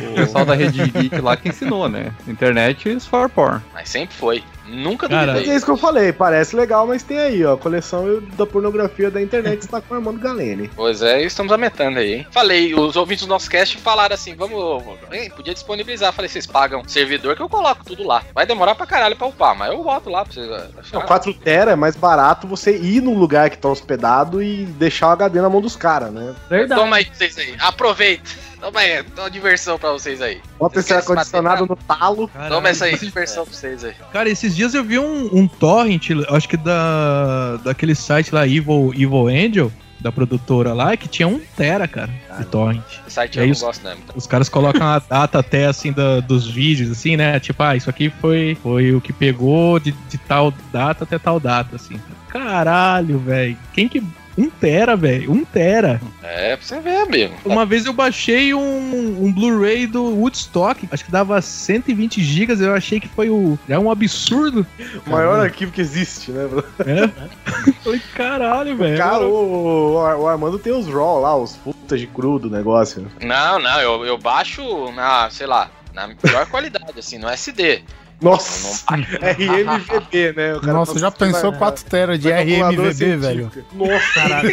O 0.00 0.14
pessoal 0.14 0.44
da 0.44 0.54
Rede 0.54 0.88
Geek 0.90 1.20
lá 1.20 1.36
que 1.36 1.48
ensinou, 1.48 1.88
né? 1.88 2.12
Internet 2.28 2.88
is 2.88 3.06
for 3.06 3.28
porn. 3.28 3.41
Mas 3.72 3.88
sempre 3.88 4.14
foi. 4.16 4.42
Nunca 4.66 5.08
Cara, 5.08 5.32
duvidei. 5.32 5.52
é 5.52 5.56
isso 5.56 5.64
que 5.64 5.70
eu 5.72 5.76
falei, 5.76 6.12
parece 6.12 6.54
legal, 6.54 6.86
mas 6.86 7.02
tem 7.02 7.18
aí, 7.18 7.44
ó. 7.44 7.54
A 7.54 7.58
coleção 7.58 8.22
da 8.38 8.46
pornografia 8.46 9.10
da 9.10 9.20
internet 9.20 9.60
está 9.60 9.80
com 9.80 9.92
o 9.92 9.96
Armando 9.96 10.20
Galene. 10.20 10.70
Pois 10.82 11.02
é, 11.02 11.22
estamos 11.22 11.52
aumentando 11.52 11.98
aí, 11.98 12.14
hein? 12.14 12.26
Falei, 12.30 12.74
os 12.74 12.96
ouvintes 12.96 13.24
do 13.24 13.28
nosso 13.28 13.48
cast 13.48 13.76
falaram 13.78 14.14
assim: 14.14 14.34
vamos. 14.34 14.82
Hein, 15.12 15.30
podia 15.34 15.54
disponibilizar. 15.54 16.12
Falei, 16.12 16.28
vocês 16.28 16.46
pagam 16.46 16.82
servidor 16.86 17.36
que 17.36 17.42
eu 17.42 17.48
coloco 17.48 17.84
tudo 17.84 18.06
lá. 18.06 18.22
Vai 18.34 18.46
demorar 18.46 18.74
pra 18.74 18.86
caralho 18.86 19.16
pra 19.16 19.26
upar, 19.26 19.56
mas 19.56 19.70
eu 19.70 19.82
boto 19.82 20.10
lá 20.10 20.24
pra 20.24 20.32
vocês. 20.32 20.92
Não, 20.92 21.02
4 21.02 21.34
tera 21.34 21.72
é 21.72 21.76
mais 21.76 21.96
barato 21.96 22.46
você 22.46 22.76
ir 22.76 23.00
no 23.00 23.14
lugar 23.14 23.50
que 23.50 23.58
tá 23.58 23.68
hospedado 23.68 24.42
e 24.42 24.64
deixar 24.64 25.08
o 25.08 25.12
HD 25.12 25.40
na 25.40 25.48
mão 25.50 25.60
dos 25.60 25.76
caras, 25.76 26.12
né? 26.12 26.34
Verdade. 26.48 26.80
Toma 26.80 26.96
aí, 26.96 27.06
vocês 27.12 27.38
aí. 27.38 27.54
Aproveita. 27.60 28.30
Toma 28.62 28.78
aí, 28.78 29.02
dá 29.16 29.22
uma 29.24 29.30
diversão 29.30 29.76
pra 29.78 29.90
vocês 29.90 30.22
aí. 30.22 30.40
Bota 30.58 30.78
esse 30.78 30.94
ar-condicionado 30.94 31.66
no 31.66 31.74
talo. 31.76 32.30
Toma 32.48 32.68
essa 32.68 32.84
aí, 32.84 32.96
diversão 32.96 33.44
pra 33.44 33.52
vocês 33.52 33.82
aí. 33.84 33.92
Cara, 34.12 34.28
esses 34.30 34.54
dias 34.54 34.72
eu 34.72 34.84
vi 34.84 34.98
um, 35.00 35.28
um 35.36 35.48
torrent, 35.48 36.10
acho 36.28 36.48
que 36.48 36.56
da 36.56 37.56
daquele 37.64 37.94
site 37.96 38.32
lá, 38.32 38.46
Evil, 38.46 38.92
Evil 38.94 39.26
Angel, 39.26 39.72
da 40.00 40.12
produtora 40.12 40.72
lá, 40.72 40.96
que 40.96 41.08
tinha 41.08 41.26
um 41.26 41.40
tera, 41.56 41.88
cara, 41.88 42.10
de 42.38 42.44
torrent. 42.46 42.82
Esse 43.06 43.10
site 43.14 43.36
eu 43.38 43.42
aí 43.42 43.48
não 43.48 43.52
os- 43.52 43.60
gosto, 43.62 43.82
não. 43.84 43.96
Os 44.14 44.26
caras 44.28 44.48
colocam 44.48 44.86
a 44.86 44.98
data 45.00 45.40
até 45.40 45.66
assim 45.66 45.92
da- 45.92 46.20
dos 46.20 46.46
vídeos, 46.48 46.90
assim, 46.92 47.16
né? 47.16 47.40
Tipo, 47.40 47.62
ah, 47.64 47.74
isso 47.76 47.90
aqui 47.90 48.10
foi, 48.20 48.56
foi 48.62 48.94
o 48.94 49.00
que 49.00 49.12
pegou 49.12 49.80
de, 49.80 49.90
de 49.90 50.18
tal 50.18 50.52
data 50.72 51.02
até 51.04 51.18
tal 51.18 51.40
data, 51.40 51.74
assim. 51.76 52.00
Caralho, 52.28 53.18
velho. 53.18 53.56
Quem 53.72 53.88
que. 53.88 54.02
Um 54.36 54.48
tera, 54.48 54.96
velho. 54.96 55.30
Um 55.30 55.44
tera. 55.44 56.00
É, 56.22 56.56
pra 56.56 56.64
você 56.64 56.80
ver, 56.80 57.02
amigo. 57.02 57.34
Uma 57.44 57.66
vez 57.66 57.84
eu 57.84 57.92
baixei 57.92 58.54
um, 58.54 59.24
um 59.24 59.32
Blu-ray 59.32 59.86
do 59.86 60.04
Woodstock, 60.04 60.88
acho 60.90 61.04
que 61.04 61.10
dava 61.10 61.40
120 61.40 62.22
gigas, 62.22 62.60
eu 62.60 62.74
achei 62.74 62.98
que 62.98 63.08
foi 63.08 63.28
o. 63.28 63.58
É 63.68 63.78
um 63.78 63.90
absurdo. 63.90 64.66
O 65.06 65.10
maior 65.10 65.40
arquivo 65.40 65.72
que 65.72 65.80
existe, 65.80 66.30
né, 66.30 66.46
bro? 66.46 66.64
É? 66.80 67.72
Falei, 67.84 68.00
caralho, 68.14 68.76
velho. 68.76 68.96
Cara, 68.96 69.26
o, 69.26 69.94
o 69.94 70.28
Armando 70.28 70.58
tem 70.58 70.72
os 70.72 70.86
RAW 70.86 71.20
lá, 71.20 71.36
os 71.36 71.56
footage 71.56 72.06
cru 72.06 72.38
do 72.38 72.50
negócio. 72.50 73.06
Não, 73.20 73.58
não, 73.58 73.80
eu, 73.80 74.04
eu 74.04 74.18
baixo 74.18 74.90
na, 74.92 75.28
sei 75.30 75.46
lá, 75.46 75.70
na 75.92 76.08
pior 76.14 76.46
qualidade, 76.46 76.98
assim, 76.98 77.18
no 77.18 77.28
SD. 77.28 77.82
Nossa, 78.22 78.84
RMVB, 78.88 80.32
né? 80.36 80.54
O 80.54 80.60
cara 80.60 80.72
Nossa, 80.72 80.94
tá 80.94 81.00
já 81.00 81.10
pensou 81.10 81.50
na- 81.52 81.58
4 81.58 81.84
tera 81.84 82.16
de 82.16 82.30
RMVB, 82.30 83.16
velho? 83.16 83.50
Nossa, 83.72 84.14
Caralho. 84.14 84.52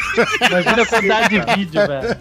Imagina 0.49 0.81
a 0.81 0.85
quantidade 0.85 1.29
de 1.29 1.55
vídeo, 1.55 1.87
velho. 1.87 2.17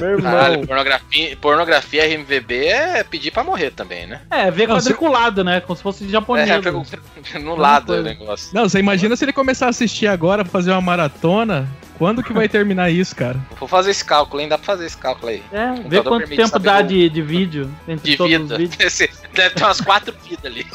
meu 0.00 0.10
irmão. 0.10 0.32
Caralho, 0.32 0.66
pornografia, 0.66 1.36
pornografia 1.36 2.04
RMVB 2.06 2.66
é 2.66 3.04
pedir 3.04 3.30
pra 3.30 3.44
morrer 3.44 3.70
também, 3.70 4.06
né? 4.06 4.22
É, 4.30 4.50
ver 4.50 4.68
quadriculado, 4.68 5.44
né? 5.44 5.60
Como 5.60 5.76
se 5.76 5.82
fosse 5.82 6.08
japonês. 6.08 6.48
É, 6.48 6.60
pegou 6.60 6.84
no 7.42 7.56
lado 7.56 7.92
o 7.94 8.02
negócio. 8.02 8.50
Não, 8.54 8.68
você 8.68 8.78
imagina 8.78 9.14
se 9.16 9.24
ele 9.24 9.32
começar 9.32 9.66
a 9.66 9.70
assistir 9.70 10.06
agora, 10.06 10.44
fazer 10.44 10.70
uma 10.72 10.80
maratona. 10.80 11.68
Quando 11.98 12.22
que 12.22 12.32
vai 12.32 12.48
terminar 12.48 12.90
isso, 12.90 13.14
cara? 13.16 13.36
Vou 13.58 13.68
fazer 13.68 13.90
esse 13.90 14.04
cálculo, 14.04 14.40
hein? 14.42 14.48
Dá 14.48 14.58
pra 14.58 14.66
fazer 14.66 14.86
esse 14.86 14.96
cálculo 14.96 15.28
aí. 15.30 15.42
É, 15.52 15.68
computador 15.68 16.04
quanto 16.20 16.28
tempo 16.36 16.58
dá 16.58 16.78
o- 16.78 16.82
de, 16.82 17.08
de 17.08 17.22
vídeo 17.22 17.70
entre 17.88 18.10
De 18.12 18.16
todos 18.16 18.32
os 18.34 18.40
vida. 18.42 18.58
vídeos. 18.58 18.76
Esse- 18.84 19.10
Deve 19.34 19.54
ter 19.54 19.64
umas 19.64 19.80
quatro 19.80 20.14
vidas 20.24 20.44
ali. 20.44 20.66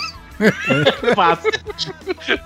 Fácil. 1.14 1.52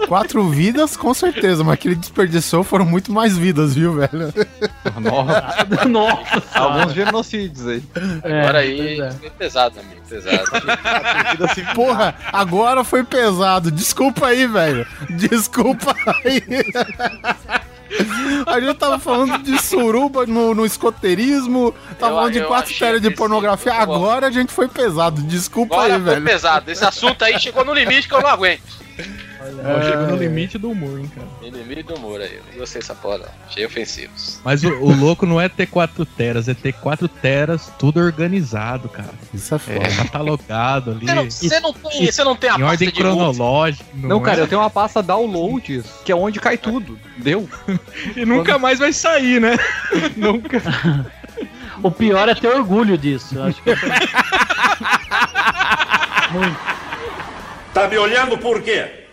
Quatro 0.05 0.49
vidas, 0.49 0.97
com 0.97 1.13
certeza, 1.13 1.63
mas 1.63 1.79
que 1.79 1.87
ele 1.87 1.95
desperdiçou 1.95 2.61
foram 2.61 2.83
muito 2.85 3.09
mais 3.09 3.37
vidas, 3.37 3.73
viu, 3.73 3.93
velho? 3.93 4.33
Nossa, 4.99 5.85
Nossa. 5.87 6.59
alguns 6.59 6.91
genocídios 6.93 7.65
aí. 7.65 7.83
É, 8.23 8.39
Agora 8.41 8.57
aí, 8.59 8.99
é. 8.99 9.11
foi 9.11 9.29
pesado, 9.29 9.79
amigo, 9.79 10.01
pesado. 10.09 10.43
Porra, 11.73 12.15
agora 12.33 12.83
foi 12.83 13.03
pesado. 13.05 13.71
Desculpa 13.71 14.27
aí, 14.27 14.45
velho. 14.45 14.85
Desculpa 15.11 15.95
aí. 16.25 16.43
A 18.45 18.59
gente 18.59 18.75
tava 18.77 18.99
falando 18.99 19.37
de 19.39 19.61
suruba 19.61 20.25
no, 20.25 20.53
no 20.53 20.65
escoteirismo, 20.65 21.73
tava 21.99 22.11
Eu- 22.13 22.15
falando 22.17 22.33
de 22.33 22.41
quatro 22.43 22.73
teras 22.77 23.01
de 23.01 23.09
pornografia. 23.11 23.73
vou- 23.85 23.95
Agora 23.95 24.27
a 24.27 24.31
gente 24.31 24.51
foi 24.51 24.67
pesado. 24.67 25.21
Desculpa 25.23 25.75
Agora 25.75 25.95
aí, 25.95 26.01
foi 26.01 26.13
velho. 26.13 26.25
pesado. 26.25 26.71
Esse 26.71 26.85
assunto 26.85 27.23
aí 27.23 27.39
chegou 27.39 27.63
no 27.65 27.73
limite 27.73 28.07
que 28.07 28.13
eu 28.13 28.21
não 28.21 28.29
aguento. 28.29 28.61
Ó, 29.63 29.81
chega 29.81 30.07
no 30.07 30.15
limite 30.15 30.57
do 30.57 30.71
humor, 30.71 30.99
hein, 30.99 31.11
cara. 31.13 31.27
No 31.41 31.57
limite 31.57 31.83
do 31.83 31.95
humor 31.95 32.21
aí. 32.21 32.39
Eu 32.53 32.59
gostei 32.59 32.81
dessa 32.81 32.95
porra, 32.95 33.19
não. 33.19 33.27
Achei 33.47 33.65
ofensivos. 33.65 34.39
Mas 34.43 34.63
o, 34.63 34.69
o 34.69 34.95
louco 34.95 35.25
não 35.25 35.39
é 35.39 35.47
ter 35.49 35.67
4 35.67 36.05
teras, 36.05 36.47
é 36.47 36.53
ter 36.53 36.73
4 36.73 37.07
teras 37.07 37.71
tudo 37.77 37.99
organizado, 37.99 38.89
cara. 38.89 39.13
Isso 39.33 39.53
é 39.53 39.59
foda. 39.59 39.85
É 39.85 39.95
catalogado 39.95 40.91
ali. 40.91 41.05
Você 41.05 41.13
não, 41.15 41.31
você 41.31 41.59
não 41.59 41.73
tem, 41.73 42.05
você 42.11 42.23
não 42.23 42.35
tem 42.35 42.49
a 42.49 42.53
Em 42.53 42.59
pasta 42.59 42.71
ordem 42.71 42.91
cronológica. 42.91 43.85
Não, 43.93 44.21
cara, 44.21 44.39
é? 44.39 44.43
eu 44.43 44.47
tenho 44.47 44.61
uma 44.61 44.69
pasta 44.69 45.01
downloads, 45.03 45.85
que 46.03 46.11
é 46.11 46.15
onde 46.15 46.39
cai 46.39 46.57
tudo. 46.57 46.99
Deu? 47.17 47.47
E 48.15 48.25
nunca 48.25 48.57
mais 48.57 48.79
vai 48.79 48.93
sair, 48.93 49.39
né? 49.39 49.57
nunca. 50.15 50.61
O 51.83 51.91
pior 51.91 52.27
é 52.29 52.35
ter 52.35 52.47
orgulho 52.47 52.97
disso. 52.97 53.35
eu 53.37 53.43
Acho 53.43 53.61
que 53.61 53.71
Tá 57.73 57.87
me 57.87 57.97
olhando 57.97 58.37
por 58.37 58.61
quê? 58.61 59.04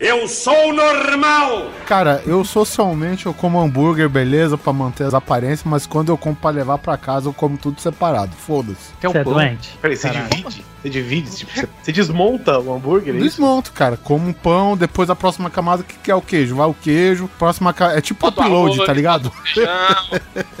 Eu 0.00 0.26
sou 0.26 0.72
normal! 0.72 1.68
Cara, 1.86 2.22
eu 2.24 2.42
socialmente 2.42 3.26
eu 3.26 3.34
como 3.34 3.60
hambúrguer, 3.60 4.08
beleza, 4.08 4.56
pra 4.56 4.72
manter 4.72 5.04
as 5.04 5.12
aparências, 5.12 5.62
mas 5.64 5.86
quando 5.86 6.08
eu 6.08 6.16
como 6.16 6.34
pra 6.34 6.48
levar 6.48 6.78
pra 6.78 6.96
casa, 6.96 7.28
eu 7.28 7.34
como 7.34 7.58
tudo 7.58 7.78
separado. 7.82 8.32
Foda-se. 8.34 8.94
você 8.98 9.18
é 9.18 9.24
doente. 9.24 9.78
Peraí, 9.82 9.94
você 9.98 10.08
divide? 10.08 10.64
Você 10.80 10.88
divide? 10.88 11.36
Tipo, 11.36 11.52
você, 11.82 11.92
desmonta 11.92 12.58
o 12.58 12.74
hambúrguer? 12.74 13.14
é 13.14 13.18
isso? 13.18 13.26
Desmonto, 13.36 13.72
cara. 13.72 13.98
Como 13.98 14.26
um 14.26 14.32
pão, 14.32 14.74
depois 14.74 15.10
a 15.10 15.14
próxima 15.14 15.50
camada 15.50 15.82
que 15.82 15.98
que 15.98 16.10
é 16.10 16.14
o 16.14 16.22
queijo. 16.22 16.56
Vai 16.56 16.66
o 16.66 16.72
queijo, 16.72 17.28
próxima 17.38 17.74
ca... 17.74 17.92
É 17.92 18.00
tipo 18.00 18.22
Bota 18.22 18.40
o 18.40 18.44
upload, 18.44 18.72
arroz, 18.72 18.86
tá 18.86 18.92
ligado? 18.94 19.30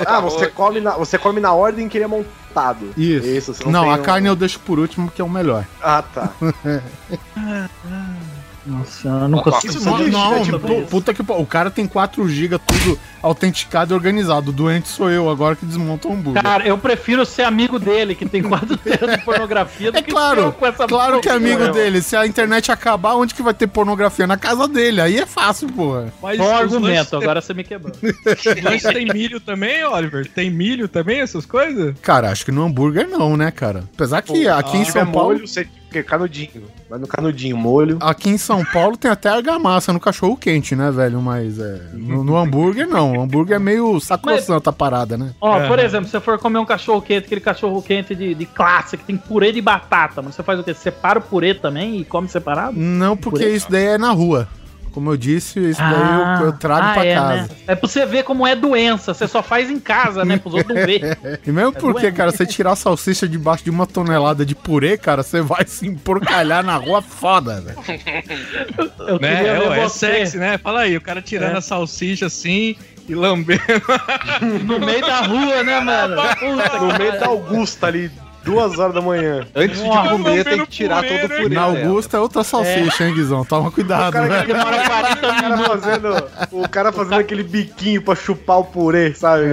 Ah, 0.06 0.20
você 0.20 0.48
come, 0.48 0.80
na, 0.80 0.98
você 0.98 1.16
come 1.16 1.40
na 1.40 1.54
ordem 1.54 1.88
que 1.88 1.96
ele 1.96 2.04
é 2.04 2.08
montado. 2.08 2.90
Isso. 2.94 3.54
você 3.54 3.64
não, 3.64 3.84
tem 3.84 3.92
a 3.92 3.96
um- 3.96 4.02
carne 4.02 4.28
eu 4.28 4.36
deixo 4.36 4.60
por 4.60 4.78
último, 4.78 5.10
que 5.10 5.22
é 5.22 5.24
o 5.24 5.30
melhor. 5.30 5.64
Ah, 5.82 6.02
tá. 6.02 6.28
Nossa, 8.66 9.08
eu 9.08 9.28
não 9.28 9.38
consigo 9.42 9.72
isso 9.74 9.84
Não, 10.10 10.44
não, 10.44 10.84
puta 10.86 11.14
que 11.14 11.22
O 11.26 11.46
cara 11.46 11.70
tem 11.70 11.86
4 11.86 12.28
GB, 12.28 12.58
tudo 12.58 12.98
autenticado 13.22 13.92
e 13.92 13.94
organizado. 13.94 14.50
O 14.50 14.52
doente 14.52 14.88
sou 14.88 15.10
eu, 15.10 15.30
agora 15.30 15.56
que 15.56 15.64
desmonta 15.64 16.08
o 16.08 16.12
hambúrguer. 16.12 16.42
Cara, 16.42 16.66
eu 16.66 16.76
prefiro 16.76 17.24
ser 17.24 17.42
amigo 17.42 17.78
dele, 17.78 18.14
que 18.14 18.26
tem 18.26 18.42
quatro 18.42 18.76
teras 18.78 19.18
de 19.18 19.24
pornografia, 19.24 19.90
do 19.90 19.98
É 19.98 20.02
que 20.02 20.10
claro, 20.10 20.40
eu 20.40 20.52
com 20.52 20.66
essa 20.66 20.86
claro 20.86 21.20
que 21.20 21.28
é 21.28 21.32
amigo 21.32 21.58
porra. 21.58 21.72
dele. 21.72 22.02
Se 22.02 22.14
a 22.16 22.26
internet 22.26 22.70
acabar, 22.70 23.14
onde 23.14 23.34
que 23.34 23.42
vai 23.42 23.54
ter 23.54 23.66
pornografia? 23.66 24.26
Na 24.26 24.36
casa 24.36 24.68
dele. 24.68 25.00
Aí 25.00 25.18
é 25.18 25.26
fácil, 25.26 25.68
porra. 25.68 26.12
Mas 26.22 26.38
Bom 26.38 26.54
argumento, 26.54 27.16
agora 27.16 27.40
você 27.40 27.54
me 27.54 27.64
quebrou. 27.64 27.94
Lanches 28.62 28.92
tem 28.92 29.06
milho 29.06 29.40
também, 29.40 29.84
Oliver? 29.84 30.26
Tem 30.28 30.50
milho 30.50 30.86
também, 30.88 31.20
essas 31.20 31.46
coisas? 31.46 31.94
Cara, 32.02 32.30
acho 32.30 32.44
que 32.44 32.52
no 32.52 32.64
hambúrguer 32.64 33.08
não, 33.08 33.36
né, 33.36 33.50
cara? 33.50 33.84
Apesar 33.94 34.22
que 34.22 34.46
aqui 34.48 34.76
em 34.76 34.84
Se 34.84 34.92
tiver 34.92 35.04
São 35.04 35.12
Paulo. 35.12 35.32
molho, 35.34 35.46
você 35.48 35.66
fica 35.90 36.02
canudinho. 36.04 36.62
Vai 36.88 36.98
no 36.98 37.06
canudinho, 37.06 37.56
molho. 37.56 37.98
Aqui 38.00 38.30
em 38.30 38.38
São 38.38 38.64
Paulo 38.64 38.96
tem 38.96 39.10
até 39.10 39.28
argamassa 39.28 39.92
no 39.92 40.00
cachorro 40.00 40.36
quente, 40.36 40.74
né, 40.76 40.90
velho? 40.90 41.20
Mas 41.20 41.58
é, 41.58 41.80
no, 41.92 42.22
no 42.24 42.36
hambúrguer 42.36 42.86
não. 42.88 43.16
O 43.16 43.20
hambúrguer 43.22 43.56
é 43.56 43.58
meio 43.58 43.98
sacrossanta 44.00 44.70
a 44.70 44.72
parada, 44.72 45.16
né? 45.18 45.32
Ó, 45.40 45.58
É. 45.58 45.66
por 45.68 45.78
exemplo, 45.78 46.06
se 46.06 46.12
você 46.12 46.20
for 46.20 46.38
comer 46.38 46.58
um 46.58 46.64
cachorro 46.64 47.02
quente, 47.02 47.26
aquele 47.26 47.40
cachorro 47.40 47.82
quente 47.82 48.14
de, 48.14 48.34
de 48.34 48.46
classe, 48.46 48.96
que 48.96 49.04
tem 49.04 49.16
purê 49.16 49.52
de 49.52 49.60
batata, 49.60 50.22
mas 50.22 50.34
você 50.34 50.42
faz 50.42 50.58
o 50.60 50.64
quê? 50.64 50.72
Separa 50.72 51.18
o 51.18 51.22
purê 51.22 51.54
também 51.54 52.00
e 52.00 52.04
come 52.04 52.28
separado? 52.28 52.78
Não, 52.78 53.16
porque 53.16 53.40
Purê? 53.40 53.54
isso 53.54 53.70
daí 53.70 53.84
é 53.86 53.98
na 53.98 54.10
rua. 54.10 54.48
Como 54.92 55.10
eu 55.10 55.16
disse, 55.16 55.60
isso 55.60 55.80
daí 55.80 56.40
eu, 56.40 56.46
eu 56.46 56.52
trago 56.52 56.86
ah, 56.86 56.92
pra 56.94 57.04
é, 57.06 57.14
casa. 57.14 57.42
Né? 57.42 57.48
É 57.68 57.74
pra 57.74 57.88
você 57.88 58.04
ver 58.04 58.24
como 58.24 58.46
é 58.46 58.56
doença. 58.56 59.14
Você 59.14 59.28
só 59.28 59.42
faz 59.42 59.70
em 59.70 59.78
casa, 59.78 60.24
né? 60.24 60.36
Pros 60.36 60.54
outros 60.54 60.76
não 60.76 60.86
ver. 60.86 61.18
E 61.46 61.52
mesmo 61.52 61.72
porque, 61.72 62.02
doente. 62.02 62.16
cara, 62.16 62.30
você 62.30 62.44
tirar 62.44 62.72
a 62.72 62.76
salsicha 62.76 63.28
debaixo 63.28 63.64
de 63.64 63.70
uma 63.70 63.86
tonelada 63.86 64.44
de 64.44 64.54
purê, 64.54 64.98
cara, 64.98 65.22
você 65.22 65.40
vai 65.40 65.66
se 65.66 65.86
emporcalhar 65.86 66.62
na 66.64 66.76
rua 66.76 67.00
foda, 67.00 67.60
velho. 67.60 67.78
Eu 69.06 69.18
Né? 69.18 69.46
É, 69.46 69.80
é 69.80 69.88
sexy, 69.88 70.38
né? 70.38 70.58
Fala 70.58 70.80
aí, 70.80 70.96
o 70.96 71.00
cara 71.00 71.22
tirando 71.22 71.54
É. 71.54 71.58
a 71.58 71.60
salsicha 71.60 72.26
assim 72.26 72.76
e 73.08 73.14
lambendo. 73.14 73.60
no 74.64 74.78
meio 74.80 75.00
da 75.00 75.22
rua, 75.22 75.62
né, 75.62 75.80
mano? 75.80 76.16
No 76.16 76.98
meio 76.98 77.18
da 77.18 77.26
Augusta 77.26 77.86
ali, 77.86 78.10
duas 78.44 78.78
horas 78.78 78.94
da 78.94 79.00
manhã. 79.00 79.46
Antes 79.54 79.80
de 79.80 79.86
Nossa, 79.86 80.10
comer, 80.10 80.44
tem 80.44 80.60
que 80.60 80.70
tirar 80.70 81.02
purê, 81.02 81.18
todo 81.18 81.24
o 81.24 81.28
né? 81.34 81.42
purê. 81.42 81.54
Na 81.54 81.68
dela. 81.70 81.88
Augusta 81.88 82.16
é 82.16 82.20
outra 82.20 82.44
salsicha, 82.44 83.04
hein, 83.06 83.14
Guizão? 83.14 83.44
Toma 83.44 83.70
cuidado, 83.70 84.12
cara 84.12 84.28
velho. 84.28 84.46
demora 84.46 84.84
40 84.86 85.16
O 85.16 85.20
cara 85.20 85.48
minutos. 85.56 85.66
fazendo, 85.80 86.28
o 86.52 86.68
cara 86.68 86.92
fazendo 86.92 87.14
aquele 87.20 87.42
biquinho 87.42 88.02
pra 88.02 88.14
chupar 88.14 88.58
o 88.58 88.64
purê, 88.64 89.14
sabe? 89.14 89.44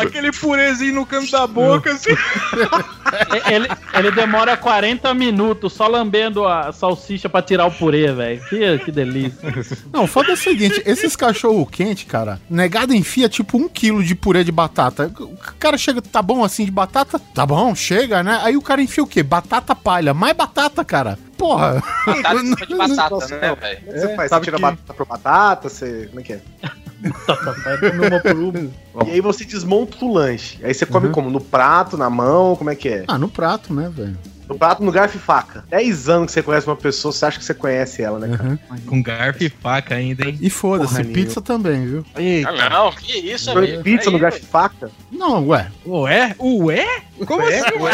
Aquele 0.00 0.32
purezinho 0.32 0.94
no 0.94 1.06
canto 1.06 1.30
da 1.30 1.46
boca, 1.46 1.92
assim. 1.92 2.10
Ele, 3.48 3.68
ele 3.92 4.10
demora 4.10 4.56
40 4.56 5.12
minutos 5.14 5.72
só 5.72 5.86
lambendo 5.86 6.46
a 6.46 6.72
salsicha 6.72 7.28
pra 7.28 7.42
tirar 7.42 7.66
o 7.66 7.70
purê, 7.70 8.12
velho. 8.12 8.42
Que, 8.48 8.78
que 8.78 8.90
delícia. 8.90 9.38
Não, 9.92 10.06
foda 10.06 10.30
é 10.30 10.34
o 10.34 10.36
seguinte, 10.36 10.82
esses 10.84 11.14
cachorro 11.14 11.64
quente, 11.66 12.06
cara, 12.06 12.40
negado 12.50 12.92
enfia 12.94 13.28
tipo 13.28 13.56
um 13.56 13.68
quilo 13.68 14.02
de 14.02 14.14
purê 14.14 14.42
de 14.42 14.50
batata. 14.50 15.12
O 15.18 15.36
cara 15.60 15.76
chega, 15.78 16.02
tá 16.02 16.20
bom 16.20 16.42
assim 16.42 16.64
de 16.64 16.70
batata? 16.70 17.20
Tá 17.34 17.46
bom, 17.46 17.74
chega, 17.74 18.03
né? 18.22 18.40
Aí 18.42 18.56
o 18.56 18.62
cara 18.62 18.82
enfia 18.82 19.02
o 19.02 19.06
quê? 19.06 19.22
Batata 19.22 19.74
palha. 19.74 20.12
Mais 20.14 20.36
batata, 20.36 20.84
cara. 20.84 21.18
Porra. 21.36 21.82
Batata 22.06 22.42
de 22.66 22.74
batata, 22.74 23.28
né, 23.28 23.54
velho? 23.54 23.62
É 23.64 23.76
que 23.76 24.00
você 24.00 24.16
faz? 24.16 24.16
Você 24.16 24.28
sabe 24.28 24.44
tira 24.44 24.56
que- 24.56 24.62
batata 24.62 24.94
por 24.94 25.06
batata? 25.06 25.68
Você... 25.68 26.06
Como 26.08 26.20
é 26.20 26.22
que 26.22 26.32
é? 26.34 26.40
Uma 28.08 28.20
por 28.20 28.36
uma. 28.36 29.04
E 29.06 29.10
aí 29.12 29.20
você 29.20 29.44
desmonta 29.44 30.02
o 30.04 30.12
lanche. 30.12 30.58
Aí 30.64 30.72
você 30.72 30.86
come 30.86 31.10
como? 31.10 31.28
No 31.30 31.40
prato, 31.40 31.96
na 31.98 32.08
mão? 32.08 32.56
Como 32.56 32.70
é 32.70 32.74
que 32.74 32.88
é? 32.88 33.04
Ah, 33.06 33.18
no 33.18 33.28
prato, 33.28 33.74
né, 33.74 33.90
velho? 33.94 34.16
No 34.48 34.58
prato 34.58 34.82
no 34.82 34.92
garfo 34.92 35.16
e 35.16 35.20
faca. 35.20 35.64
10 35.68 36.08
anos 36.08 36.26
que 36.26 36.32
você 36.32 36.42
conhece 36.42 36.66
uma 36.66 36.76
pessoa, 36.76 37.12
você 37.12 37.26
acha 37.26 37.38
que 37.38 37.44
você 37.44 37.54
conhece 37.54 38.02
ela, 38.02 38.18
né, 38.18 38.36
cara? 38.36 38.58
Com 38.86 39.02
garfo 39.02 39.42
e 39.42 39.48
faca 39.48 39.94
ainda, 39.94 40.28
hein? 40.28 40.38
E 40.40 40.50
foda-se, 40.50 41.02
pizza 41.04 41.40
também, 41.40 41.86
viu? 41.86 42.04
Ah, 42.46 42.68
não, 42.68 42.92
que 42.92 43.18
isso, 43.18 43.52
Foi 43.52 43.68
amigo. 43.68 43.82
Pizza 43.82 44.10
no 44.10 44.18
garfo 44.18 44.38
e 44.38 44.42
faca? 44.42 44.90
Não, 45.10 45.46
ué. 45.48 45.68
Ué? 45.86 46.34
Ué? 46.38 47.02
Como 47.26 47.42
Ué? 47.42 47.58
assim, 47.58 47.78
ué? 47.78 47.92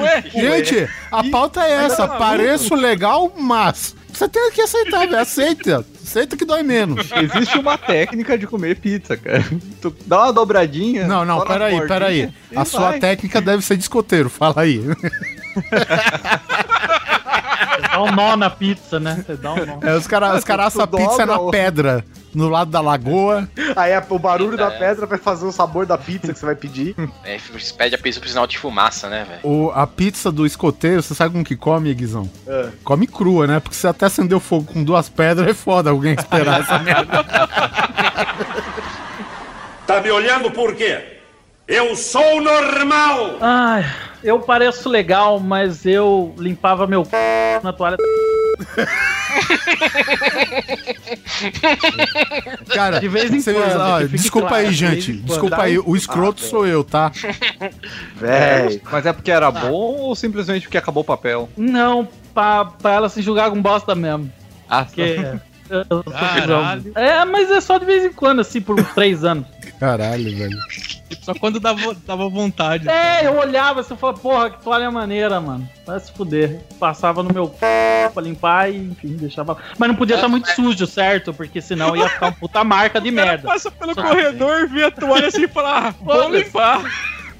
Ué? 0.00 0.24
Gente, 0.30 0.88
a 1.12 1.22
pauta 1.30 1.62
é 1.62 1.84
essa. 1.84 2.08
Pareço 2.08 2.74
legal, 2.74 3.32
mas. 3.38 3.94
Você 4.12 4.28
tem 4.28 4.50
que 4.50 4.62
aceitar, 4.62 5.00
velho. 5.00 5.18
Aceita. 5.18 5.84
Aceita 6.16 6.34
que 6.34 6.46
dói 6.46 6.62
menos. 6.62 7.10
Existe 7.12 7.58
uma 7.58 7.76
técnica 7.76 8.38
de 8.38 8.46
comer 8.46 8.76
pizza, 8.76 9.18
cara. 9.18 9.44
Tu 9.82 9.94
dá 10.06 10.24
uma 10.24 10.32
dobradinha. 10.32 11.06
Não, 11.06 11.26
não, 11.26 11.44
peraí, 11.44 11.86
peraí. 11.86 12.32
A 12.54 12.64
sua 12.64 12.92
vai. 12.92 13.00
técnica 13.00 13.38
deve 13.38 13.62
ser 13.62 13.76
de 13.76 13.82
escoteiro, 13.82 14.30
fala 14.30 14.62
aí. 14.62 14.80
Dá 17.96 18.02
um 18.02 18.12
nó 18.14 18.36
na 18.36 18.50
pizza, 18.50 19.00
né? 19.00 19.24
Você 19.26 19.36
dá 19.36 19.52
um 19.54 19.64
nó. 19.66 19.78
É, 19.82 19.96
os 19.96 20.06
caras 20.06 20.38
os 20.38 20.44
cara 20.44 20.66
assam 20.66 20.86
pizza 20.86 21.06
dobra 21.06 21.26
na 21.26 21.38
o- 21.40 21.50
pedra, 21.50 22.04
no 22.34 22.48
lado 22.48 22.70
da 22.70 22.80
lagoa. 22.80 23.48
Aí 23.74 23.94
a- 23.94 24.04
o 24.10 24.18
barulho 24.18 24.56
da 24.56 24.66
É. 24.66 24.78
pedra 24.78 25.06
vai 25.06 25.18
fazer 25.18 25.46
o 25.46 25.52
sabor 25.52 25.86
da 25.86 25.96
pizza 25.96 26.32
que 26.32 26.38
você 26.38 26.44
vai 26.44 26.54
pedir. 26.54 26.94
É, 27.24 27.38
você 27.38 27.72
pede 27.72 27.94
a 27.94 27.98
pizza 27.98 28.20
pro 28.20 28.28
sinal 28.28 28.46
de 28.46 28.58
fumaça, 28.58 29.08
né, 29.08 29.24
velho? 29.28 29.40
O, 29.42 29.70
a 29.74 29.86
pizza 29.86 30.30
do 30.30 30.44
escoteiro, 30.44 31.02
você 31.02 31.14
sabe 31.14 31.32
como 31.32 31.44
que 31.44 31.56
come, 31.56 31.92
Guizão? 31.94 32.28
É. 32.46 32.68
Come 32.84 33.06
crua, 33.06 33.46
né? 33.46 33.60
Porque 33.60 33.74
se 33.76 33.86
até 33.88 34.06
acender 34.06 34.36
o 34.36 34.40
fogo 34.40 34.70
com 34.72 34.84
duas 34.84 35.08
pedras, 35.08 35.48
é 35.48 35.54
foda 35.54 35.88
alguém 35.90 36.14
esperar 36.14 36.60
essa 36.62 36.78
merda. 36.78 37.24
Tá 39.86 40.00
me 40.00 40.10
olhando 40.10 40.50
por 40.50 40.74
quê? 40.74 41.15
Eu 41.68 41.96
sou 41.96 42.40
normal! 42.40 43.38
Ai, 43.40 43.84
eu 44.22 44.38
pareço 44.38 44.88
legal, 44.88 45.40
mas 45.40 45.84
eu 45.84 46.32
limpava 46.38 46.86
meu 46.86 47.04
c... 47.04 47.10
na 47.62 47.72
toalha. 47.72 47.96
Cara, 52.72 53.00
De 53.00 53.08
vez 53.08 53.32
em 53.32 53.40
você- 53.40 53.52
quando, 53.52 53.80
ó, 53.80 54.02
desculpa 54.02 54.48
claro, 54.48 54.64
aí, 54.64 54.70
de 54.70 54.76
gente. 54.76 55.12
quando. 55.14 55.24
Desculpa 55.26 55.62
aí, 55.62 55.78
o 55.78 55.96
escroto 55.96 56.42
Ah, 56.44 56.48
sou 56.48 56.66
eu, 56.66 56.84
tá? 56.84 57.10
Véi. 58.14 58.80
Mas 58.90 59.06
é 59.06 59.12
porque 59.12 59.30
era 59.30 59.50
bom 59.50 59.70
ou 59.96 60.14
simplesmente 60.14 60.62
porque 60.62 60.78
acabou 60.78 61.00
o 61.02 61.04
papel? 61.06 61.48
Não, 61.56 62.08
pra, 62.32 62.64
pra 62.64 62.92
ela 62.92 63.08
se 63.08 63.20
julgar 63.22 63.50
com 63.50 63.60
bosta 63.60 63.94
mesmo. 63.94 64.30
Ah, 64.68 64.84
Porque. 64.84 65.16
Caralho. 66.12 66.92
É, 66.94 67.24
mas 67.24 67.50
é 67.50 67.60
só 67.60 67.76
de 67.78 67.84
vez 67.84 68.04
em 68.04 68.12
quando, 68.12 68.40
assim, 68.40 68.60
por 68.60 68.78
uns 68.80 68.88
três 68.94 69.24
anos. 69.24 69.46
Caralho, 69.78 70.36
velho. 70.36 70.58
Só 71.22 71.34
quando 71.34 71.60
dava, 71.60 71.94
dava 72.06 72.28
vontade. 72.28 72.88
É, 72.88 73.26
eu 73.26 73.36
olhava 73.38 73.80
assim 73.80 73.94
e 73.94 73.96
falava, 73.96 74.18
porra, 74.18 74.50
que 74.50 74.62
toalha 74.62 74.90
maneira, 74.90 75.40
mano. 75.40 75.68
Vai 75.84 76.00
se 76.00 76.12
fuder. 76.12 76.60
Passava 76.78 77.22
no 77.22 77.32
meu 77.32 77.46
c... 77.48 78.10
pra 78.12 78.22
limpar 78.22 78.70
e, 78.70 78.76
enfim, 78.76 79.16
deixava. 79.16 79.56
Mas 79.78 79.88
não 79.88 79.96
podia 79.96 80.16
estar 80.16 80.28
muito 80.28 80.48
sujo, 80.50 80.86
certo? 80.86 81.32
Porque 81.34 81.60
senão 81.60 81.96
ia 81.96 82.08
ficar 82.08 82.26
uma 82.26 82.32
puta 82.32 82.64
marca 82.64 83.00
de 83.00 83.10
merda. 83.10 83.48
passa 83.48 83.70
pelo 83.70 83.94
Só- 83.94 84.02
corredor, 84.02 84.68
vê 84.68 84.84
a 84.84 84.90
toalha 84.90 85.28
assim 85.28 85.44
e 85.44 85.48
fala, 85.48 85.88
ah, 85.88 85.94
vou 86.00 86.30
limpar. 86.30 86.82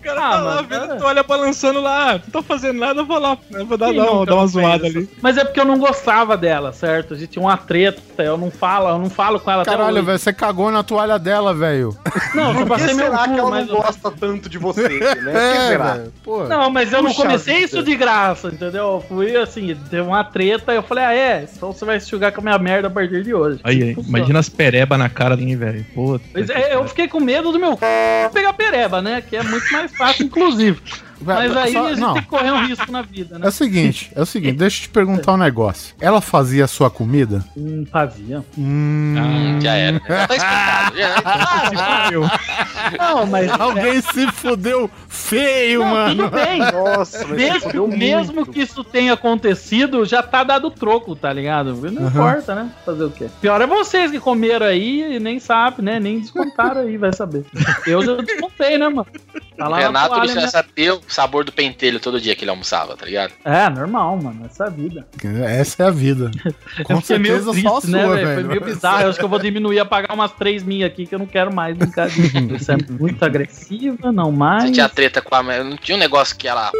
Cara 0.06 0.20
Ah, 0.26 0.30
tá 0.30 0.38
lá 0.40 0.54
mano, 0.56 0.68
vendo 0.68 0.84
é. 0.84 0.92
a 0.94 0.96
toalha 0.96 1.22
balançando 1.22 1.80
lá, 1.80 2.12
não 2.12 2.18
tô 2.32 2.42
fazendo 2.42 2.78
nada, 2.78 3.00
eu 3.00 3.04
vou 3.06 3.18
lá, 3.18 3.36
eu 3.52 3.66
vou 3.66 3.76
dar, 3.76 3.86
Quem 3.88 3.96
dar, 3.96 4.10
uma- 4.10 4.26
dar 4.26 4.34
não 4.36 4.46
zoada 4.46 4.86
ali. 4.86 5.08
Mas 5.20 5.36
é 5.36 5.44
porque 5.44 5.58
eu 5.60 5.64
não 5.64 5.78
gostava 5.78 6.36
dela, 6.36 6.72
certo? 6.72 7.14
A 7.14 7.16
gente 7.16 7.30
tinha 7.30 7.42
uma 7.44 7.56
treta, 7.56 8.22
eu 8.22 8.36
não 8.38 8.50
falo, 8.50 8.88
eu 8.88 8.98
não 8.98 9.10
falo 9.10 9.40
com 9.40 9.50
ela 9.50 9.64
Caralho, 9.64 10.02
velho, 10.04 10.18
você 10.18 10.32
cagou 10.32 10.70
na 10.70 10.82
toalha 10.82 11.18
dela, 11.18 11.52
velho. 11.54 11.96
Não, 12.34 12.52
eu 12.52 12.58
que 12.62 12.66
passei 12.66 12.94
meu 12.94 13.06
será 13.06 13.24
que 13.24 13.30
cu, 13.34 13.38
ela 13.40 13.50
mas... 13.50 13.66
não 13.68 13.76
gosta 13.76 14.10
tanto 14.12 14.48
de 14.48 14.58
você, 14.58 14.88
né? 14.88 15.14
Que 15.26 15.28
É, 15.36 15.68
será? 15.68 16.00
Pô. 16.22 16.44
Não, 16.44 16.70
mas 16.70 16.92
eu 16.92 17.02
não 17.02 17.12
comecei 17.12 17.58
isso 17.64 17.82
de 17.82 17.96
graça, 17.96 18.48
entendeu? 18.48 18.84
Eu 18.94 19.04
fui 19.08 19.36
assim, 19.36 19.74
teve 19.90 20.02
uma 20.02 20.22
treta, 20.24 20.72
eu 20.72 20.82
falei, 20.82 21.04
ah, 21.04 21.14
é, 21.14 21.48
então 21.52 21.72
você 21.72 21.84
vai 21.84 21.98
se 22.00 22.08
julgar 22.10 22.32
com 22.32 22.40
a 22.40 22.44
minha 22.44 22.58
merda 22.58 22.88
a 22.88 22.90
partir 22.90 23.22
de 23.24 23.34
hoje. 23.34 23.60
Aí, 23.64 23.82
aí, 23.82 23.94
Funciona. 23.94 24.18
imagina 24.18 24.38
as 24.38 24.48
pereba 24.48 24.96
na 24.96 25.08
cara 25.08 25.36
de 25.36 25.56
velho. 25.56 25.84
Puta. 25.94 26.24
Mas 26.34 26.50
é, 26.50 26.74
eu 26.74 26.86
fiquei 26.88 27.08
com 27.08 27.20
medo 27.20 27.50
do 27.52 27.58
meu 27.58 27.72
c... 27.72 27.78
pegar 28.32 28.52
pereba, 28.52 29.00
né? 29.00 29.22
Que 29.26 29.36
é 29.36 29.42
muito 29.42 29.70
mais 29.72 29.95
fácil, 29.96 30.26
inclusive. 30.26 30.80
Mas 31.20 31.56
aí 31.56 31.72
Só- 31.72 31.86
a 31.86 31.88
gente 31.90 32.00
não. 32.00 32.12
tem 32.14 32.22
que 32.22 32.28
correr 32.28 32.50
um 32.52 32.66
risco 32.66 32.92
na 32.92 33.02
vida, 33.02 33.36
É 33.36 33.38
né? 33.38 33.48
o 33.48 33.50
seguinte, 33.50 34.12
é 34.14 34.22
o 34.22 34.26
seguinte, 34.26 34.56
deixa 34.58 34.78
eu 34.78 34.82
te 34.82 34.88
perguntar 34.90 35.32
um 35.32 35.36
negócio. 35.38 35.94
Ela 36.00 36.20
fazia 36.20 36.64
a 36.64 36.68
sua 36.68 36.90
comida? 36.90 37.44
Hum, 37.56 37.84
fazia. 37.90 38.44
Hum. 38.56 39.16
Hum, 39.18 39.60
já 39.60 39.74
era. 39.74 40.00
Já 40.06 40.26
tá 40.26 40.36
explicado. 40.36 40.96
Já- 40.96 41.16
Não, 42.98 43.26
mas. 43.26 43.50
Alguém 43.60 44.00
se 44.02 44.26
fudeu 44.32 44.90
feio, 45.08 45.80
Não, 45.80 45.90
mano. 45.90 46.16
tudo 46.24 46.30
bem. 46.30 46.58
Nossa, 46.60 47.26
Mesmo, 47.28 47.88
mesmo 47.88 48.46
que 48.46 48.60
isso 48.60 48.84
tenha 48.84 49.12
acontecido, 49.14 50.04
já 50.04 50.22
tá 50.22 50.44
dado 50.44 50.70
troco, 50.70 51.16
tá 51.16 51.32
ligado? 51.32 51.74
Não 51.90 52.08
importa, 52.08 52.54
né? 52.54 52.70
Fazer 52.84 53.04
o 53.04 53.10
quê? 53.10 53.28
Pior 53.40 53.60
é 53.60 53.66
vocês 53.66 54.10
que 54.10 54.20
comeram 54.20 54.66
aí 54.66 55.16
e 55.16 55.20
nem 55.20 55.38
sabem, 55.40 55.84
né? 55.84 55.98
Nem 56.00 56.20
descontaram 56.20 56.82
aí, 56.82 56.96
vai 56.96 57.12
saber. 57.12 57.44
Eu 57.86 58.04
já 58.04 58.16
descontei, 58.22 58.78
né, 58.78 58.88
mano? 58.88 59.06
Tá 59.56 59.68
lá 59.68 59.78
na 59.80 59.86
Renato 59.86 60.08
toalha, 60.14 60.24
ele 60.30 60.34
já 60.34 60.40
né? 60.42 60.48
sabia 60.48 60.94
o 60.94 61.00
sabor 61.08 61.44
do 61.44 61.52
pentelho 61.52 62.00
todo 62.00 62.20
dia 62.20 62.34
que 62.34 62.44
ele 62.44 62.50
almoçava, 62.50 62.96
tá 62.96 63.06
ligado? 63.06 63.32
É, 63.44 63.68
normal, 63.68 64.16
mano. 64.16 64.46
Essa 64.46 64.64
é 64.64 64.66
a 64.66 64.70
vida. 64.70 65.06
Essa 65.44 65.82
é 65.82 65.86
a 65.86 65.90
vida. 65.90 66.30
Com 66.84 67.00
certeza 67.00 67.50
triste, 67.50 67.68
só 67.68 67.78
a 67.78 67.80
sua, 67.80 67.90
né, 67.90 68.08
velho? 68.08 68.34
Foi 68.34 68.44
meio 68.44 68.60
bizarro. 68.60 69.02
Eu 69.02 69.10
acho 69.10 69.18
que 69.18 69.24
eu 69.24 69.28
vou 69.28 69.38
diminuir 69.38 69.78
a 69.78 69.84
pagar 69.84 70.14
umas 70.14 70.32
3 70.32 70.62
mil 70.62 70.86
aqui, 70.86 71.06
que 71.06 71.14
eu 71.14 71.18
não 71.18 71.26
quero 71.26 71.54
mais 71.54 71.76
brincar 71.76 72.08
disso. 72.08 72.36
Isso 72.54 72.72
é 72.72 72.76
muito 72.90 73.24
agressiva, 73.24 74.12
não 74.12 74.32
mais. 74.32 74.64
Você 74.64 74.72
tinha 74.72 74.88
treta 74.88 75.20
com 75.20 75.34
a. 75.34 75.42
Não 75.42 75.76
tinha 75.76 75.96
um 75.96 76.00
negócio 76.00 76.36
que 76.36 76.48
ela. 76.48 76.70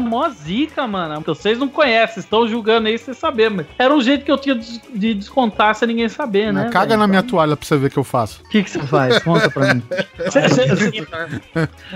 Mó 0.00 0.28
zica, 0.28 0.86
mano. 0.86 1.20
Vocês 1.26 1.58
não 1.58 1.68
conhecem, 1.68 2.20
estão 2.20 2.48
julgando 2.48 2.88
aí 2.88 2.98
sem 2.98 3.14
saber, 3.14 3.50
mas 3.50 3.66
era 3.78 3.94
um 3.94 4.00
jeito 4.00 4.24
que 4.24 4.32
eu 4.32 4.38
tinha 4.38 4.54
de 4.54 4.80
de 4.92 5.14
descontar 5.14 5.74
sem 5.74 5.88
ninguém 5.88 6.08
saber, 6.08 6.52
né? 6.52 6.68
Caga 6.70 6.88
velho? 6.88 7.00
na 7.00 7.06
minha 7.06 7.22
toalha 7.22 7.56
pra 7.56 7.66
você 7.66 7.76
ver 7.76 7.86
o 7.86 7.90
que 7.90 7.98
eu 7.98 8.04
faço. 8.04 8.42
O 8.44 8.48
que, 8.48 8.62
que 8.62 8.70
você 8.70 8.80
faz? 8.80 9.18
Conta 9.20 9.50
pra 9.50 9.74
mim. 9.74 9.82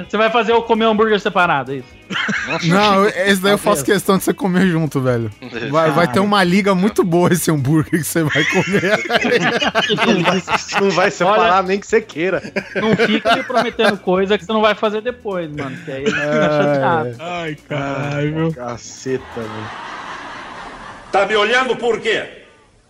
Você- 0.09 0.17
vai 0.17 0.31
fazer 0.31 0.53
eu 0.53 0.63
comer 0.63 0.87
um 0.87 0.91
hambúrguer 0.91 1.19
separado, 1.21 1.73
é 1.73 1.77
isso? 1.77 1.89
Não, 2.65 3.07
esse 3.07 3.41
daí 3.41 3.53
eu 3.53 3.59
faço 3.59 3.85
questão 3.85 4.19
de 4.19 4.25
você 4.25 4.35
comer 4.35 4.67
junto, 4.67 5.01
velho. 5.01 5.31
Vai, 5.71 5.91
vai 5.91 6.11
ter 6.11 6.21
uma 6.21 6.43
liga 6.43 6.75
muito 6.75 7.03
boa 7.03 7.33
esse 7.33 7.51
hambúrguer 7.51 8.01
que 8.01 8.05
você 8.05 8.23
vai 8.23 8.45
comer. 8.45 9.05
Não 10.07 10.23
vai, 10.23 10.43
não 10.81 10.91
vai 10.91 11.11
separar 11.11 11.63
nem 11.63 11.79
que 11.79 11.87
você 11.87 12.01
queira. 12.01 12.43
Não 12.75 12.97
fica 12.97 13.37
me 13.37 13.43
prometendo 13.43 13.97
coisa 13.99 14.37
que 14.39 14.45
você 14.45 14.53
não 14.53 14.61
vai 14.61 14.75
fazer 14.75 15.01
depois, 15.01 15.51
mano. 15.51 15.77
Que 15.85 15.93
aí 15.93 16.05
fica 16.05 16.21
chateado. 16.21 17.17
Ai, 17.19 17.57
caralho. 17.69 18.53
Caceta, 18.53 19.23
velho. 19.37 19.71
Tá 21.13 21.27
me 21.27 21.37
olhando 21.37 21.77
por 21.77 22.01
quê? 22.01 22.25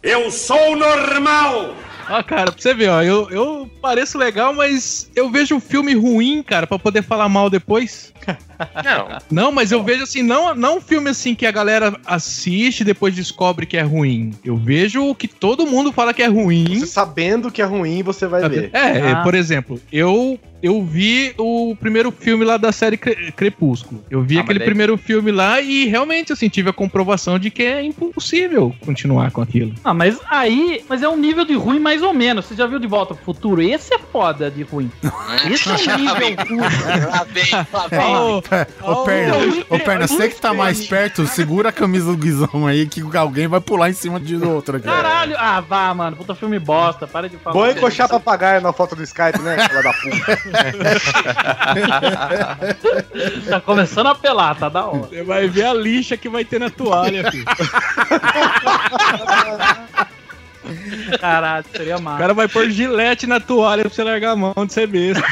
Eu 0.03 0.31
sou 0.31 0.77
normal! 0.77 1.75
Ah, 2.09 2.23
cara, 2.23 2.53
pra 2.53 2.61
você 2.61 2.75
ver, 2.75 2.89
ó, 2.89 3.03
eu, 3.03 3.31
eu 3.31 3.71
pareço 3.81 4.19
legal, 4.19 4.53
mas 4.55 5.11
eu 5.15 5.31
vejo 5.31 5.55
um 5.55 5.61
filme 5.61 5.95
ruim, 5.95 6.43
cara, 6.43 6.67
pra 6.67 6.79
poder 6.79 7.03
falar 7.03 7.29
mal 7.29 7.49
depois. 7.51 8.13
Não. 8.85 9.19
Não, 9.31 9.53
mas 9.53 9.73
eu 9.73 9.83
vejo 9.83 10.05
assim, 10.05 10.23
não, 10.23 10.55
não 10.55 10.79
um 10.79 10.81
filme 10.81 11.11
assim 11.11 11.35
que 11.35 11.45
a 11.45 11.51
galera 11.51 11.99
assiste 12.07 12.81
e 12.81 12.85
depois 12.85 13.15
descobre 13.15 13.67
que 13.67 13.77
é 13.77 13.83
ruim. 13.83 14.33
Eu 14.45 14.57
vejo 14.57 15.05
o 15.05 15.15
que 15.15 15.27
todo 15.29 15.67
mundo 15.67 15.93
fala 15.93 16.15
que 16.15 16.23
é 16.23 16.27
ruim. 16.29 16.79
Você 16.79 16.87
sabendo 16.87 17.51
que 17.51 17.61
é 17.61 17.65
ruim, 17.65 18.03
você 18.03 18.27
vai 18.27 18.49
ver. 18.49 18.71
É, 18.73 19.11
Ah. 19.13 19.23
por 19.23 19.35
exemplo, 19.35 19.81
eu 19.93 20.39
eu 20.65 20.83
vi 20.83 21.35
o 21.39 21.77
primeiro 21.79 22.11
filme 22.11 22.43
lá 22.43 22.57
da 22.57 22.73
série 22.73 22.97
Cre- 22.97 23.31
Crepúsculo. 23.33 24.03
Eu 24.11 24.23
vi 24.23 24.39
Ah, 24.39 24.41
aquele 24.41 24.59
daí- 24.61 24.67
primeiro 24.67 24.97
filme 24.97 25.31
lá 25.31 25.61
e 25.61 25.85
realmente 25.87 26.33
assim 26.33 26.49
tive 26.49 26.71
a 26.71 26.73
comprovação 26.73 27.39
de 27.39 27.51
que 27.51 27.63
é 27.63 27.83
impossível 27.83 28.75
continuar 28.85 29.31
com 29.31 29.43
aquilo. 29.43 29.75
Ah, 29.85 29.93
mas 29.93 30.19
aí. 30.31 30.83
Mas 30.89 31.03
é 31.03 31.09
um 31.09 31.17
nível 31.19 31.45
de 31.45 31.55
ruim 31.55 31.79
mais 31.79 32.01
ou 32.03 32.15
menos. 32.15 32.47
Você 32.47 32.55
já 32.55 32.67
viu 32.67 32.79
de 32.79 32.87
volta 32.87 33.15
pro 33.15 33.23
futuro? 33.25 33.61
Esse 33.61 33.93
é 33.95 33.99
foda 33.99 34.51
de 34.51 34.63
ruim. 34.63 34.91
Esse 35.53 35.69
é 35.69 35.73
um 35.75 35.99
nível 35.99 36.15
ruim. 36.49 36.61
Ô, 38.83 39.03
Perna, 39.05 39.35
ô, 39.69 39.79
Perna, 39.79 40.07
você 40.07 40.29
que 40.29 40.41
tá 40.41 40.55
mais 40.55 40.87
perto, 40.87 41.27
segura 41.27 41.69
a 41.69 41.73
camisa 41.73 42.07
do 42.07 42.17
Guizão 42.17 42.67
aí 42.67 42.87
que 42.87 43.03
alguém 43.17 43.47
vai 43.47 43.61
pular 43.61 43.91
em 43.91 43.93
cima 43.93 44.19
de 44.19 44.37
outro 44.37 44.77
aqui. 44.79 44.87
Caralho! 44.87 45.35
Ah, 45.39 45.61
vá, 45.61 45.93
mano. 45.95 46.17
Puta 46.17 46.35
filme 46.35 46.59
bosta. 46.59 47.07
Para 47.07 47.29
de 47.29 47.37
falar. 47.37 47.55
Bom 47.55 47.67
encoxar 47.67 48.09
papagaio 48.09 48.61
na 48.61 48.73
foto 48.73 48.97
do 48.97 49.03
Skype, 49.03 49.39
né? 49.41 49.57
Fala 49.69 49.83
da 49.83 49.93
puta. 49.93 50.54
Tá 53.49 53.61
começando 53.61 54.07
a 54.07 54.11
apelar, 54.11 54.55
tá 54.57 54.69
da 54.69 54.87
hora. 54.87 55.07
Você 55.09 55.23
vai 55.23 55.49
ver 55.49 55.65
a 55.67 55.75
lixa 55.75 56.17
que 56.17 56.29
vai 56.29 56.45
ter 56.45 56.59
na 56.61 56.71
toalha, 56.71 57.31
filho. 57.31 57.45
Caralho, 61.21 61.65
seria 61.75 61.97
O 61.97 62.03
massa. 62.03 62.19
cara 62.19 62.35
vai 62.35 62.49
pôr 62.49 62.71
gilete 62.71 63.27
na 63.27 63.41
toalha 63.41 63.83
pra 63.85 63.93
você 63.93 64.03
largar 64.03 64.33
a 64.33 64.37
mão 64.37 64.55
de 64.67 64.73
ser 64.73 64.87
besta. 64.87 65.23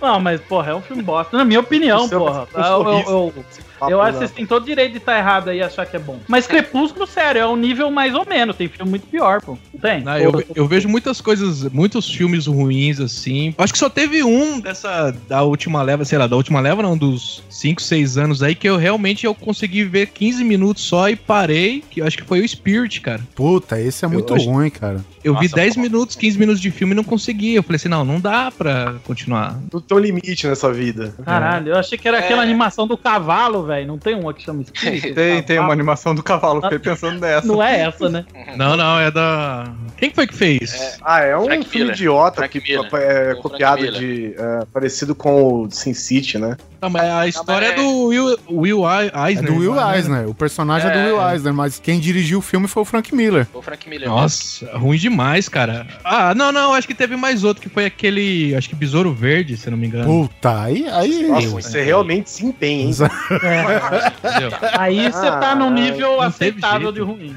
Não, 0.00 0.18
mas, 0.20 0.40
porra, 0.40 0.72
é 0.72 0.74
um 0.74 0.82
filme 0.82 1.02
bosta. 1.02 1.36
Na 1.36 1.44
minha 1.44 1.60
opinião, 1.60 2.06
é 2.06 2.08
porra. 2.08 2.46
um 2.54 2.60
Eu, 2.60 2.88
eu- 2.88 3.32
eu- 3.36 3.44
Eu 3.90 4.00
acho 4.00 4.12
que 4.12 4.18
vocês 4.18 4.30
têm 4.30 4.46
todo 4.46 4.64
direito 4.64 4.92
de 4.92 4.98
estar 4.98 5.16
errado 5.18 5.48
aí 5.50 5.58
e 5.58 5.62
achar 5.62 5.86
que 5.86 5.96
é 5.96 5.98
bom. 5.98 6.18
Mas 6.28 6.46
Crepúsculo, 6.46 7.06
sério, 7.06 7.40
é 7.40 7.46
um 7.46 7.56
nível 7.56 7.90
mais 7.90 8.14
ou 8.14 8.24
menos. 8.26 8.56
Tem 8.56 8.68
filme 8.68 8.90
muito 8.90 9.06
pior, 9.06 9.40
pô. 9.40 9.56
Tem? 9.80 10.02
Não, 10.02 10.16
eu, 10.18 10.44
eu 10.54 10.66
vejo 10.66 10.88
muitas 10.88 11.20
coisas, 11.20 11.64
muitos 11.72 12.08
filmes 12.10 12.46
ruins, 12.46 13.00
assim. 13.00 13.54
Acho 13.58 13.72
que 13.72 13.78
só 13.78 13.88
teve 13.88 14.22
um 14.22 14.60
dessa, 14.60 15.14
da 15.28 15.42
última 15.42 15.82
leva, 15.82 16.04
sei 16.04 16.18
lá, 16.18 16.26
da 16.26 16.36
última 16.36 16.60
leva 16.60 16.82
não, 16.82 16.96
dos 16.96 17.42
5, 17.50 17.80
6 17.82 18.18
anos 18.18 18.42
aí, 18.42 18.54
que 18.54 18.68
eu 18.68 18.76
realmente 18.76 19.26
eu 19.26 19.34
consegui 19.34 19.84
ver 19.84 20.08
15 20.08 20.44
minutos 20.44 20.82
só 20.84 21.08
e 21.08 21.16
parei, 21.16 21.82
que 21.90 22.00
eu 22.00 22.06
acho 22.06 22.16
que 22.16 22.24
foi 22.24 22.40
o 22.40 22.48
Spirit, 22.48 23.00
cara. 23.00 23.20
Puta, 23.34 23.80
esse 23.80 24.04
é 24.04 24.08
muito 24.08 24.34
acho- 24.34 24.48
ruim, 24.50 24.70
cara. 24.70 25.00
Eu 25.24 25.34
vi 25.38 25.44
Nossa, 25.44 25.54
10 25.56 25.74
pô. 25.76 25.80
minutos, 25.82 26.16
15 26.16 26.36
minutos 26.36 26.60
de 26.60 26.68
filme 26.72 26.94
e 26.94 26.96
não 26.96 27.04
consegui. 27.04 27.54
Eu 27.54 27.62
falei 27.62 27.76
assim, 27.76 27.88
não, 27.88 28.04
não 28.04 28.18
dá 28.18 28.50
pra 28.50 28.94
continuar. 29.04 29.56
Tudo 29.70 29.80
tem 29.82 29.96
um 29.96 30.00
limite 30.00 30.48
nessa 30.48 30.72
vida. 30.72 31.14
Caralho, 31.24 31.68
eu 31.68 31.76
achei 31.78 31.96
que 31.96 32.08
era 32.08 32.18
É. 32.18 32.24
aquela 32.24 32.42
animação 32.42 32.88
do 32.88 32.96
cavalo, 32.96 33.62
velho. 33.64 33.71
Não 33.86 33.98
tem 33.98 34.14
uma 34.14 34.32
que 34.34 34.42
chama 34.42 34.62
Spirit? 34.64 35.12
Tem, 35.14 35.42
tem 35.42 35.56
uma 35.56 35.62
Cavalo? 35.62 35.72
animação 35.72 36.14
do 36.14 36.22
cavalo, 36.22 36.60
fiquei 36.62 36.78
pensando 36.78 37.20
nessa. 37.20 37.46
Não 37.46 37.62
é 37.62 37.80
essa, 37.80 38.08
né? 38.08 38.24
Não, 38.56 38.76
não, 38.76 38.98
é 39.00 39.10
da... 39.10 39.72
Quem 39.96 40.10
que 40.10 40.14
foi 40.16 40.26
que 40.26 40.34
fez? 40.34 40.98
Ah, 41.02 41.20
é 41.20 41.36
um 41.36 41.44
Frank 41.44 41.68
filme 41.68 41.84
Miller. 41.86 41.94
idiota 41.96 42.36
Frank 42.36 42.60
que 42.60 42.72
Miller. 42.72 42.90
é 42.94 43.24
Frank 43.30 43.42
copiado 43.42 43.92
de. 43.92 44.34
é, 44.36 44.64
parecido 44.72 45.14
com 45.14 45.62
o 45.64 45.70
Sin 45.70 45.94
City, 45.94 46.38
né? 46.38 46.56
Não, 46.80 46.90
mas 46.90 47.04
a 47.04 47.28
história 47.28 47.68
mas 47.68 47.78
é 47.78 47.82
do 47.82 48.06
Will, 48.06 48.38
Will 48.50 48.90
É 48.90 49.30
Eisner. 49.30 49.52
do 49.52 49.58
Will 49.58 49.74
né? 49.76 49.96
Eisner. 49.96 50.28
O 50.28 50.34
personagem 50.34 50.90
é, 50.90 50.92
do 50.92 50.98
É. 50.98 51.12
Will 51.12 51.30
Eisner, 51.30 51.54
mas 51.54 51.78
quem 51.78 52.00
dirigiu 52.00 52.40
o 52.40 52.42
filme 52.42 52.66
foi 52.66 52.82
o 52.82 52.84
Frank 52.84 53.14
Miller. 53.14 53.46
O 53.54 53.62
Frank 53.62 53.88
Miller. 53.88 54.08
Nossa, 54.08 54.76
ruim 54.76 54.98
demais, 54.98 55.48
cara. 55.48 55.86
Ah, 56.04 56.34
não, 56.34 56.50
não, 56.50 56.74
acho 56.74 56.88
que 56.88 56.94
teve 56.94 57.14
mais 57.14 57.44
outro, 57.44 57.62
que 57.62 57.68
foi 57.68 57.84
aquele, 57.84 58.54
acho 58.56 58.68
que 58.68 58.74
Besouro 58.74 59.12
Verde, 59.12 59.56
se 59.56 59.68
eu 59.68 59.70
não 59.70 59.78
me 59.78 59.86
engano. 59.86 60.04
Puta, 60.06 60.62
aí. 60.64 60.84
aí 60.90 61.28
Nossa, 61.28 61.48
você 61.50 61.82
realmente 61.82 62.28
se 62.30 62.44
empenha, 62.44 62.82
hein? 62.86 62.90
Entendeu? 63.52 64.50
Aí 64.78 65.10
você 65.10 65.26
tá 65.30 65.54
num 65.54 65.70
nível 65.70 66.22
não 66.22 66.30
teve 66.30 66.50
aceitável 66.58 66.92
de 66.92 67.00
ruim. 67.00 67.34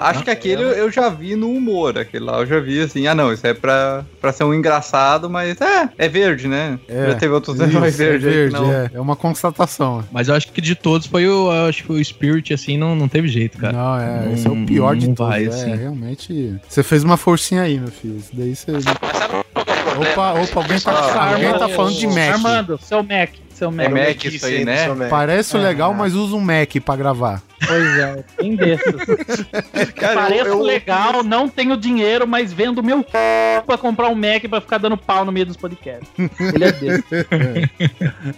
Acho 0.00 0.22
que 0.24 0.30
aquele 0.30 0.62
eu- 0.62 0.70
eu 0.72 0.90
já 0.90 1.08
vi 1.08 1.34
no 1.36 1.50
humor. 1.50 1.98
Aquele 1.98 2.24
lá 2.24 2.38
eu 2.40 2.46
já 2.46 2.60
vi 2.60 2.80
assim, 2.80 3.06
ah 3.06 3.14
não, 3.14 3.32
isso 3.32 3.46
é 3.46 3.54
pra, 3.54 4.04
pra 4.20 4.32
ser 4.32 4.44
um 4.44 4.54
engraçado, 4.54 5.28
mas 5.30 5.60
é, 5.60 5.88
é 5.98 6.08
verde, 6.08 6.48
né? 6.48 6.78
É, 6.88 7.08
já 7.10 7.14
teve 7.16 7.32
outros 7.34 7.56
Isso, 7.60 7.64
heróis 7.76 7.98
é 8.00 8.04
verdes 8.04 8.28
que 8.28 8.34
verde, 8.34 8.54
não. 8.54 8.72
é. 8.72 8.90
É 8.94 9.00
uma 9.00 9.16
constatação. 9.16 10.04
Mas 10.10 10.28
eu 10.28 10.34
acho 10.34 10.48
que 10.52 10.60
de 10.60 10.74
todos 10.74 11.06
foi 11.06 11.28
o, 11.28 11.50
acho 11.68 11.84
que 11.84 11.92
o 11.92 12.04
Spirit, 12.04 12.52
assim, 12.54 12.76
não, 12.76 12.94
não 12.94 13.08
teve 13.08 13.28
jeito, 13.28 13.58
cara. 13.58 13.72
Não, 13.72 13.98
é, 13.98 14.20
Não- 14.26 14.32
esse 14.32 14.46
é 14.46 14.50
o 14.50 14.64
pior 14.66 14.96
de 14.96 15.08
não 15.08 15.14
todos. 15.14 15.30
vai, 15.32 15.44
é, 15.44 15.48
assim. 15.48 15.74
realmente. 15.74 16.56
Você 16.68 16.82
fez 16.82 17.02
uma 17.04 17.16
forcinha 17.16 17.62
aí, 17.62 17.78
meu 17.78 17.90
filho. 17.90 18.16
Isso 18.16 18.30
daí 18.32 18.54
você. 18.54 18.70
É? 18.72 19.36
Opa, 19.98 20.32
opa, 20.34 20.60
alguém 20.60 20.78
tá, 20.80 20.92
Ah, 20.92 21.32
alguém 21.32 21.52
tá 21.58 21.68
falando 21.68 21.94
de 21.96 22.06
Mac. 22.06 22.18
Armando, 22.34 22.78
seu 22.82 23.02
Mac. 23.02 23.30
Seu 23.56 23.70
Mac. 23.72 23.86
É 23.86 23.88
Mac 23.88 24.08
Mac 24.08 24.24
isso 24.26 24.44
aí, 24.44 24.64
né? 24.66 24.86
Parece 25.08 25.56
legal, 25.56 25.94
mas 25.94 26.14
usa 26.14 26.36
um 26.36 26.40
Mac 26.40 26.76
pra 26.84 26.94
gravar. 26.94 27.42
Pois 27.66 27.98
é, 27.98 28.24
tem 28.36 28.54
desses. 28.56 28.94
Cara, 29.96 30.14
Pareço 30.22 30.46
eu- 30.48 30.58
eu- 30.58 30.62
legal, 30.62 31.22
não 31.22 31.48
tenho 31.48 31.76
dinheiro, 31.76 32.26
mas 32.26 32.52
vendo 32.52 32.82
meu 32.82 33.00
c... 33.02 33.08
pra 33.66 33.78
comprar 33.78 34.08
um 34.08 34.14
Mac 34.14 34.42
pra 34.48 34.60
ficar 34.60 34.78
dando 34.78 34.96
pau 34.96 35.24
no 35.24 35.32
meio 35.32 35.46
dos 35.46 35.56
podcasts. 35.56 36.08
Ele 36.18 36.64
é 36.64 36.72
desse. 36.72 37.04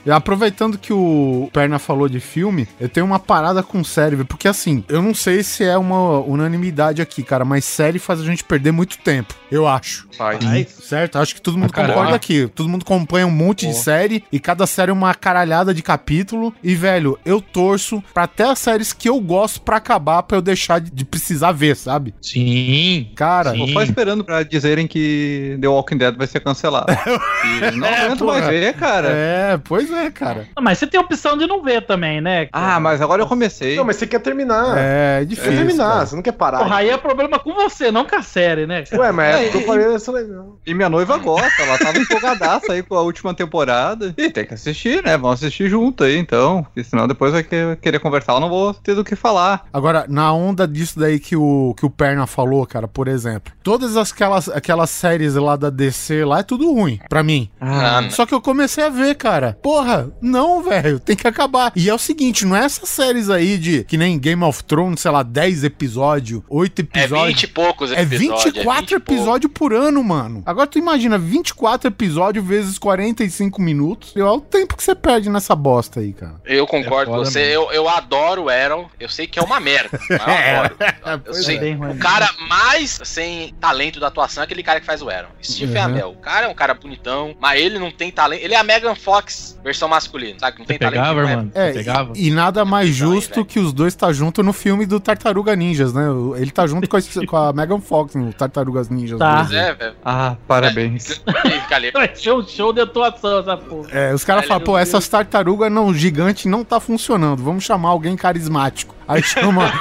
E 0.04 0.10
aproveitando 0.10 0.78
que 0.78 0.92
o 0.92 1.48
Perna 1.52 1.78
falou 1.78 2.08
de 2.08 2.20
filme, 2.20 2.68
eu 2.80 2.88
tenho 2.88 3.04
uma 3.06 3.18
parada 3.18 3.62
com 3.62 3.82
série, 3.82 4.16
porque 4.24 4.46
assim, 4.48 4.84
eu 4.88 5.00
não 5.02 5.14
sei 5.14 5.42
se 5.42 5.64
é 5.64 5.76
uma 5.76 6.18
unanimidade 6.20 7.00
aqui, 7.02 7.22
cara, 7.22 7.44
mas 7.44 7.64
série 7.64 7.98
faz 7.98 8.20
a 8.20 8.24
gente 8.24 8.44
perder 8.44 8.72
muito 8.72 8.98
tempo, 8.98 9.34
eu 9.50 9.66
acho. 9.66 10.06
Faz. 10.16 10.38
Certo? 10.68 11.18
Acho 11.18 11.34
que 11.34 11.40
todo 11.40 11.56
mundo 11.58 11.70
Ah, 11.70 11.74
caramba. 11.74 11.94
concorda 11.94 12.16
aqui. 12.16 12.48
Todo 12.54 12.68
mundo 12.68 12.82
acompanha 12.82 13.26
um 13.26 13.30
monte 13.30 13.66
de 13.66 13.74
série 13.74 14.24
e 14.32 14.38
cada 14.40 14.66
série 14.66 14.90
é 14.90 14.94
uma 14.94 15.14
caralhada 15.14 15.72
de 15.74 15.82
capítulo. 15.82 16.54
E, 16.62 16.74
velho, 16.74 17.18
eu 17.24 17.40
torço 17.40 18.02
pra 18.14 18.24
até 18.24 18.44
as 18.44 18.58
séries 18.58 18.92
que 18.92 19.07
eu 19.08 19.20
gosto 19.20 19.60
pra 19.60 19.76
acabar, 19.76 20.22
pra 20.22 20.36
eu 20.38 20.42
deixar 20.42 20.80
de, 20.80 20.90
de 20.90 21.04
precisar 21.04 21.52
ver, 21.52 21.76
sabe? 21.76 22.14
Sim. 22.20 23.10
Cara, 23.16 23.52
Sim. 23.52 23.58
Tô 23.66 23.72
só 23.72 23.82
esperando 23.82 24.24
pra 24.24 24.42
dizerem 24.42 24.86
que 24.86 25.56
The 25.60 25.68
Walking 25.68 25.96
Dead 25.98 26.16
vai 26.16 26.26
ser 26.26 26.40
cancelado. 26.40 26.86
Não 27.76 27.88
aguento 27.88 28.24
mais 28.24 28.46
ver, 28.46 28.74
cara. 28.74 29.08
é, 29.10 29.58
pois 29.64 29.90
é, 29.92 30.10
cara. 30.10 30.46
Mas 30.60 30.78
você 30.78 30.86
tem 30.86 30.98
a 31.00 31.02
opção 31.02 31.36
de 31.36 31.46
não 31.46 31.62
ver 31.62 31.84
também, 31.86 32.20
né? 32.20 32.48
Ah, 32.52 32.78
mas 32.80 33.00
agora 33.00 33.22
eu 33.22 33.26
comecei. 33.26 33.76
Não, 33.76 33.84
mas 33.84 33.96
você 33.96 34.06
quer 34.06 34.20
terminar. 34.20 34.74
É, 34.76 35.20
Você 35.20 35.26
difícil. 35.26 35.50
quer 35.50 35.56
terminar, 35.58 35.92
cara. 35.92 36.06
você 36.06 36.16
não 36.16 36.22
quer 36.22 36.32
parar. 36.32 36.58
Porra, 36.58 36.76
aí 36.76 36.90
é 36.90 36.96
problema 36.96 37.38
com 37.38 37.54
você, 37.54 37.90
não 37.90 38.04
com 38.04 38.16
a 38.16 38.22
série, 38.22 38.66
né? 38.66 38.84
Ué, 38.92 39.12
mas 39.12 39.36
é 39.36 39.44
É, 39.44 39.54
eu 39.54 39.60
e- 39.60 39.64
falei 39.66 39.94
isso 39.94 40.12
legal. 40.12 40.58
E 40.66 40.74
minha 40.74 40.88
noiva 40.88 41.16
gosta, 41.18 41.62
ela 41.62 41.78
tava 41.78 41.98
empolgadaça 41.98 42.72
aí 42.72 42.82
com 42.82 42.94
a 42.94 43.02
última 43.02 43.34
temporada. 43.34 44.14
E 44.16 44.30
tem 44.30 44.44
que 44.44 44.54
assistir, 44.54 45.02
né? 45.02 45.16
Vamos 45.16 45.42
assistir 45.42 45.68
junto 45.68 46.04
aí, 46.04 46.16
então. 46.16 46.62
Porque 46.64 46.84
senão 46.84 47.06
depois 47.08 47.32
vai 47.32 47.42
que- 47.42 47.76
querer 47.80 47.98
conversar, 48.00 48.34
eu 48.34 48.40
não 48.40 48.48
vou 48.48 48.74
ter 48.74 48.94
do 48.98 49.04
que 49.04 49.16
falar. 49.16 49.66
Agora, 49.72 50.04
na 50.08 50.32
onda 50.32 50.66
disso 50.66 50.98
daí 50.98 51.18
que 51.18 51.36
o, 51.36 51.74
que 51.78 51.86
o 51.86 51.90
Perna 51.90 52.26
falou, 52.26 52.66
cara, 52.66 52.86
por 52.86 53.08
exemplo, 53.08 53.52
todas 53.62 53.96
aquelas, 53.96 54.48
aquelas 54.48 54.90
séries 54.90 55.34
lá 55.34 55.56
da 55.56 55.70
DC 55.70 56.24
lá 56.24 56.40
é 56.40 56.42
tudo 56.42 56.72
ruim, 56.72 56.98
pra 57.08 57.22
mim. 57.22 57.50
Ah, 57.60 58.00
não. 58.02 58.10
Só 58.10 58.26
que 58.26 58.34
eu 58.34 58.40
comecei 58.40 58.84
a 58.84 58.88
ver, 58.88 59.14
cara. 59.16 59.58
Porra, 59.62 60.10
não, 60.20 60.62
velho, 60.62 60.98
tem 61.00 61.16
que 61.16 61.26
acabar. 61.26 61.72
E 61.74 61.88
é 61.88 61.94
o 61.94 61.98
seguinte, 61.98 62.44
não 62.44 62.56
é 62.56 62.64
essas 62.64 62.88
séries 62.88 63.30
aí 63.30 63.56
de 63.58 63.84
que 63.84 63.96
nem 63.96 64.18
Game 64.18 64.42
of 64.44 64.62
Thrones, 64.64 65.00
sei 65.00 65.10
lá, 65.10 65.22
10 65.22 65.64
episódios, 65.64 66.42
8 66.48 66.80
É 66.80 66.82
episódios. 66.82 67.26
20 67.28 67.42
e 67.42 67.46
poucos 67.46 67.92
É 67.92 68.02
episódios. 68.02 68.44
24 68.44 68.80
20 68.80 68.90
e 68.90 68.98
poucos. 69.00 69.14
episódios 69.14 69.52
por 69.52 69.72
ano, 69.72 70.02
mano. 70.04 70.42
Agora 70.44 70.66
tu 70.66 70.78
imagina 70.78 71.18
24 71.18 71.88
episódios 71.88 72.44
vezes 72.44 72.78
45 72.78 73.60
minutos. 73.60 74.12
Olha 74.16 74.32
o 74.32 74.40
tempo 74.40 74.76
que 74.76 74.82
você 74.82 74.94
perde 74.94 75.28
nessa 75.30 75.54
bosta 75.54 76.00
aí, 76.00 76.12
cara. 76.12 76.36
Eu 76.44 76.66
concordo 76.66 77.10
É 77.12 77.14
com 77.14 77.24
você. 77.24 77.40
Eu, 77.40 77.70
eu 77.72 77.88
adoro 77.88 78.44
o 78.44 78.50
Eu 78.98 79.08
sei 79.08 79.26
que 79.26 79.38
é 79.38 79.42
uma 79.42 79.60
merda. 79.60 79.98
mas 80.08 80.20
eu 80.20 80.60
adoro. 80.60 80.76
Eu 81.14 81.18
Pois 81.20 81.44
sei. 81.44 81.58
é. 81.58 81.74
O 81.76 81.98
cara 81.98 82.28
mais 82.48 83.00
sem 83.04 83.54
talento 83.60 84.00
da 84.00 84.08
atuação 84.08 84.42
é 84.42 84.44
aquele 84.44 84.62
cara 84.62 84.80
que 84.80 84.86
faz 84.86 85.02
o 85.02 85.08
Aaron. 85.08 85.28
Steve 85.42 85.76
Uhum. 85.78 85.84
Amell. 85.84 86.10
O 86.10 86.16
cara 86.16 86.46
é 86.46 86.48
um 86.48 86.54
cara 86.54 86.74
bonitão, 86.74 87.34
mas 87.40 87.60
ele 87.60 87.78
não 87.78 87.90
tem 87.90 88.10
talento. 88.10 88.42
Ele 88.42 88.54
é 88.54 88.58
a 88.58 88.64
Megan 88.64 88.94
Fox, 88.94 89.58
versão 89.62 89.88
masculina, 89.88 90.38
sabe? 90.38 90.58
Não 90.58 90.66
tem 90.66 90.78
pegava, 90.78 91.20
talento. 91.22 91.30
irmão? 91.30 91.50
É, 91.54 91.72
Você 91.72 91.78
pegava? 91.78 92.12
e 92.16 92.30
nada 92.30 92.64
mais 92.64 92.88
Então, 92.96 93.10
aí, 93.10 93.14
justo 93.16 93.44
que 93.44 93.58
os 93.58 93.72
dois 93.72 93.94
tá 93.94 94.12
junto 94.12 94.42
no 94.42 94.52
filme 94.52 94.86
do 94.86 94.98
Tartaruga 95.00 95.54
Ninjas, 95.54 95.92
né? 95.92 96.04
Ele 96.36 96.50
tá 96.50 96.66
junto 96.66 96.88
com 96.88 96.96
a, 96.96 97.00
com 97.26 97.36
a 97.36 97.52
Megan 97.52 97.80
Fox 97.80 98.14
no 98.14 98.32
Tartarugas 98.32 98.88
Ninjas. 98.88 99.18
Tá. 99.18 99.32
Mas 99.42 99.52
é, 99.52 99.74
velho. 99.74 99.94
Ah, 100.04 100.36
parabéns. 100.46 101.20
Um 101.26 102.46
show 102.46 102.72
de 102.72 102.80
atuação 102.80 103.40
essa 103.40 103.56
porra. 103.56 103.88
É, 103.90 104.14
os 104.14 104.24
caras 104.24 104.46
falam, 104.46 104.62
pô, 104.64 104.78
essas 104.78 105.08
tartarugas 105.08 105.70
não, 105.70 105.92
gigante 105.94 106.48
não 106.48 106.64
tá 106.64 106.80
funcionando. 106.80 107.42
Vamos 107.42 107.64
chamar 107.64 107.90
alguém 107.90 108.16
carismático. 108.16 108.77
карточку. 108.78 108.97
Aí 109.08 109.22
chama. 109.22 109.72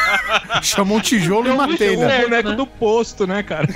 chama 0.62 0.94
um 0.94 1.00
tijolo 1.00 1.48
e 1.48 1.50
uma 1.50 1.76
telha. 1.76 1.96
certo. 2.08 2.18
O 2.20 2.28
boneco 2.28 2.48
né? 2.50 2.54
do 2.56 2.66
posto, 2.66 3.26
né, 3.26 3.42
cara? 3.42 3.66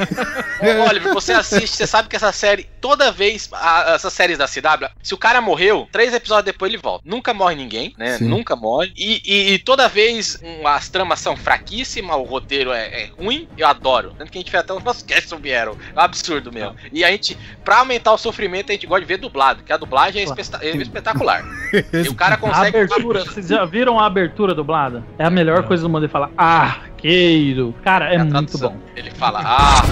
Ô, 0.61 0.89
Oliver, 0.89 1.15
você 1.15 1.33
assiste, 1.33 1.77
você 1.77 1.87
sabe 1.87 2.09
que 2.09 2.17
essa 2.17 2.31
série, 2.33 2.69
toda 2.81 3.11
vez, 3.11 3.49
a- 3.53 3.93
essas 3.95 4.13
séries 4.13 4.39
da 4.39 4.47
CW, 4.47 4.89
se 5.03 5.15
o 5.15 5.19
cara 5.19 5.41
morreu, 5.41 5.89
três 5.91 6.13
episódios 6.13 6.45
depois 6.53 6.73
ele 6.73 6.81
volta. 6.81 7.03
Nunca 7.09 7.33
morre 7.33 7.55
ninguém, 7.55 7.95
né? 7.99 8.19
Sim. 8.19 8.29
Nunca 8.29 8.55
morre. 8.55 8.93
E, 8.97 9.23
e- 9.25 9.53
e 9.55 9.59
toda 9.59 9.89
vez 9.89 10.39
hum, 10.43 10.67
as 10.67 10.89
tramas 10.89 11.21
são 11.21 11.37
fraquíssimas, 11.37 12.17
o 12.17 12.23
roteiro 12.25 12.73
é, 12.73 13.05
é 13.05 13.11
ruim, 13.19 13.49
eu 13.57 13.67
adoro. 13.67 14.15
Tanto 14.19 14.31
que 14.31 14.39
a 14.39 14.41
gente 14.41 14.51
fez 14.51 14.63
até 14.63 14.73
um 14.73 14.81
podcast 14.81 15.29
sobre 15.29 15.55
Arrow. 15.55 15.79
É 15.95 15.99
um 15.99 16.03
absurdo 16.03 16.53
mesmo. 16.53 16.75
E 16.93 17.05
a 17.05 17.11
gente, 17.11 17.37
pra 17.65 17.79
aumentar 17.79 18.13
o 18.13 18.19
sofrimento, 18.19 18.71
a 18.71 18.73
gente 18.73 18.87
gosta 18.87 19.01
de 19.01 19.07
ver 19.07 19.17
dublado, 19.19 19.63
que 19.63 19.73
a 19.73 19.77
dublagem 19.77 20.23
é, 20.23 20.25
espeta- 20.25 20.59
é 20.63 20.71
espetacular. 20.77 21.45
e 22.05 22.09
o 22.09 22.15
cara 22.15 22.35
A 22.35 22.39
consegue. 22.39 22.77
abertura, 22.77 23.25
vocês 23.25 23.49
já 23.49 23.65
viram 23.65 23.99
a 23.99 24.07
abertura 24.07 24.55
dublada? 24.55 24.90
É 25.19 25.25
a 25.25 25.31
melhor 25.31 25.63
coisa 25.65 25.83
do 25.83 25.89
mundo. 25.89 26.05
Ele 26.05 26.13
fala, 26.13 26.31
arqueiro. 26.37 27.75
Cara, 27.85 28.13
é 28.13 28.17
a 28.17 28.25
muito 28.25 28.33
tradução. 28.33 28.71
bom. 28.71 28.77
Ele 28.97 29.11
fala, 29.11 29.41
ah, 29.45 29.83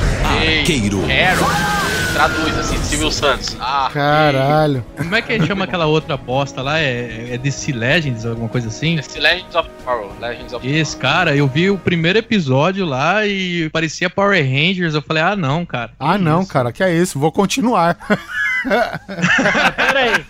arqueiro. 0.58 1.00
Arrow. 1.04 1.78
Traduz 2.12 2.58
assim, 2.58 2.76
Silvio 2.78 3.12
Santos. 3.12 3.56
Ah, 3.60 3.90
Caralho. 3.92 4.84
Como 4.96 5.14
é 5.14 5.22
que 5.22 5.32
ele 5.32 5.46
chama 5.46 5.64
aquela 5.64 5.86
outra 5.86 6.16
bosta 6.16 6.62
lá? 6.62 6.78
É, 6.80 7.34
é 7.34 7.38
DC 7.38 7.70
Legends, 7.70 8.24
alguma 8.24 8.48
coisa 8.48 8.68
assim? 8.68 8.98
Esse 8.98 9.20
Legends 9.20 9.54
of 9.54 9.68
Tomorrow. 9.78 10.12
Legends 10.20 10.52
of 10.52 10.66
Esse, 10.66 10.96
cara, 10.96 11.36
eu 11.36 11.46
vi 11.46 11.70
o 11.70 11.78
primeiro 11.78 12.18
episódio 12.18 12.86
lá 12.86 13.26
e 13.26 13.68
parecia 13.70 14.08
Power 14.10 14.42
Rangers. 14.42 14.94
Eu 14.94 15.02
falei, 15.02 15.22
ah, 15.22 15.36
não, 15.36 15.64
cara. 15.66 15.92
Ah, 16.00 16.16
não, 16.18 16.40
isso? 16.40 16.50
cara, 16.50 16.72
que 16.72 16.82
é 16.82 16.92
isso. 16.92 17.18
Vou 17.18 17.30
continuar. 17.30 17.96
Pera 19.76 20.00
aí. 20.00 20.24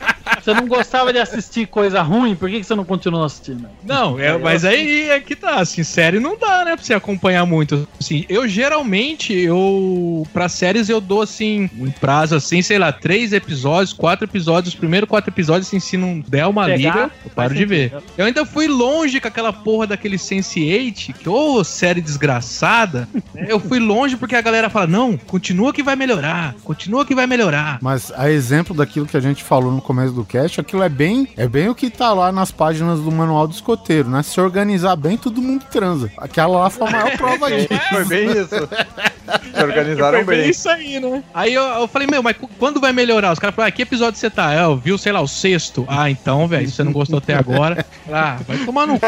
Você 0.48 0.54
não 0.54 0.66
gostava 0.66 1.12
de 1.12 1.18
assistir 1.18 1.66
coisa 1.66 2.00
ruim? 2.00 2.34
Por 2.34 2.48
que 2.48 2.60
que 2.60 2.64
você 2.64 2.74
não 2.74 2.84
continuou 2.84 3.24
assistindo? 3.24 3.68
Não, 3.84 4.18
é, 4.18 4.38
mas 4.38 4.64
aí 4.64 5.10
é 5.10 5.20
que 5.20 5.36
tá, 5.36 5.56
assim, 5.56 5.82
série 5.82 6.18
não 6.18 6.38
dá, 6.38 6.64
né, 6.64 6.74
pra 6.74 6.82
você 6.82 6.94
acompanhar 6.94 7.44
muito. 7.44 7.86
Assim, 8.00 8.24
eu 8.30 8.48
geralmente, 8.48 9.34
eu, 9.34 10.26
pra 10.32 10.48
séries 10.48 10.88
eu 10.88 11.02
dou, 11.02 11.20
assim, 11.20 11.68
um 11.78 11.90
prazo, 11.90 12.34
assim, 12.34 12.62
sei 12.62 12.78
lá, 12.78 12.90
três 12.90 13.34
episódios, 13.34 13.92
quatro 13.92 14.24
episódios, 14.24 14.72
os 14.72 14.78
primeiros 14.78 15.06
quatro 15.08 15.30
episódios, 15.30 15.66
assim, 15.66 15.80
se 15.80 15.98
não 15.98 16.20
der 16.26 16.46
uma 16.46 16.64
Pegar, 16.64 16.76
liga, 16.76 17.10
eu 17.24 17.30
paro 17.30 17.54
de 17.54 17.66
ver. 17.66 17.90
sentido. 17.90 18.12
Eu 18.16 18.24
ainda 18.24 18.46
fui 18.46 18.68
longe 18.68 19.20
com 19.20 19.28
aquela 19.28 19.52
porra 19.52 19.88
daquele 19.88 20.16
Sense8, 20.16 21.12
que, 21.12 21.28
ô, 21.28 21.62
série 21.62 22.00
desgraçada, 22.00 23.06
né, 23.34 23.46
eu 23.50 23.60
fui 23.60 23.78
longe 23.78 24.16
porque 24.16 24.34
a 24.34 24.40
galera 24.40 24.70
fala, 24.70 24.86
não, 24.86 25.14
continua 25.14 25.74
que 25.74 25.82
vai 25.82 25.94
melhorar, 25.94 26.54
continua 26.64 27.04
que 27.04 27.14
vai 27.14 27.26
melhorar. 27.26 27.78
Mas 27.82 28.10
a 28.16 28.30
exemplo 28.30 28.74
daquilo 28.74 29.04
que 29.04 29.16
a 29.16 29.20
gente 29.20 29.44
falou 29.44 29.70
no 29.70 29.82
começo 29.82 30.14
do 30.14 30.24
cast, 30.24 30.37
podcast, 30.38 30.60
aquilo 30.60 30.82
é 30.82 30.88
bem, 30.88 31.28
é 31.36 31.48
bem 31.48 31.68
o 31.68 31.74
que 31.74 31.90
tá 31.90 32.12
lá 32.12 32.30
nas 32.30 32.50
páginas 32.50 33.00
do 33.00 33.10
manual 33.10 33.46
do 33.48 33.54
escoteiro, 33.54 34.08
né? 34.08 34.22
Se 34.22 34.40
organizar 34.40 34.94
bem, 34.96 35.16
todo 35.16 35.42
mundo 35.42 35.64
transa. 35.70 36.10
Aquela 36.16 36.60
lá 36.60 36.70
foi 36.70 36.86
a 36.86 36.90
maior 36.90 37.10
prova 37.18 37.50
disso. 37.50 37.68
Foi 37.90 38.04
bem 38.04 38.30
isso. 38.30 38.68
Se 39.54 39.62
organizaram 39.62 40.24
Foi 40.24 40.36
bem 40.36 40.40
bem. 40.44 40.50
isso 40.50 40.68
aí, 40.70 40.98
né? 40.98 41.22
Aí 41.34 41.52
eu, 41.52 41.62
eu 41.62 41.86
falei, 41.88 42.08
meu, 42.10 42.22
mas 42.22 42.34
quando 42.58 42.80
vai 42.80 42.94
melhorar? 42.94 43.30
Os 43.32 43.38
caras 43.38 43.54
falaram, 43.54 43.68
ah, 43.68 43.72
que 43.72 43.82
episódio 43.82 44.18
você 44.18 44.30
tá? 44.30 44.54
Eu 44.54 44.74
viu, 44.76 44.96
sei 44.96 45.12
lá, 45.12 45.20
o 45.20 45.28
sexto. 45.28 45.84
Ah, 45.86 46.08
então, 46.10 46.48
velho, 46.48 46.66
você 46.70 46.82
não 46.82 46.92
gostou 46.92 47.18
até 47.18 47.34
agora. 47.34 47.84
Ah, 48.10 48.38
vai 48.48 48.56
tomar 48.64 48.86
no 48.86 48.94
c... 48.94 49.02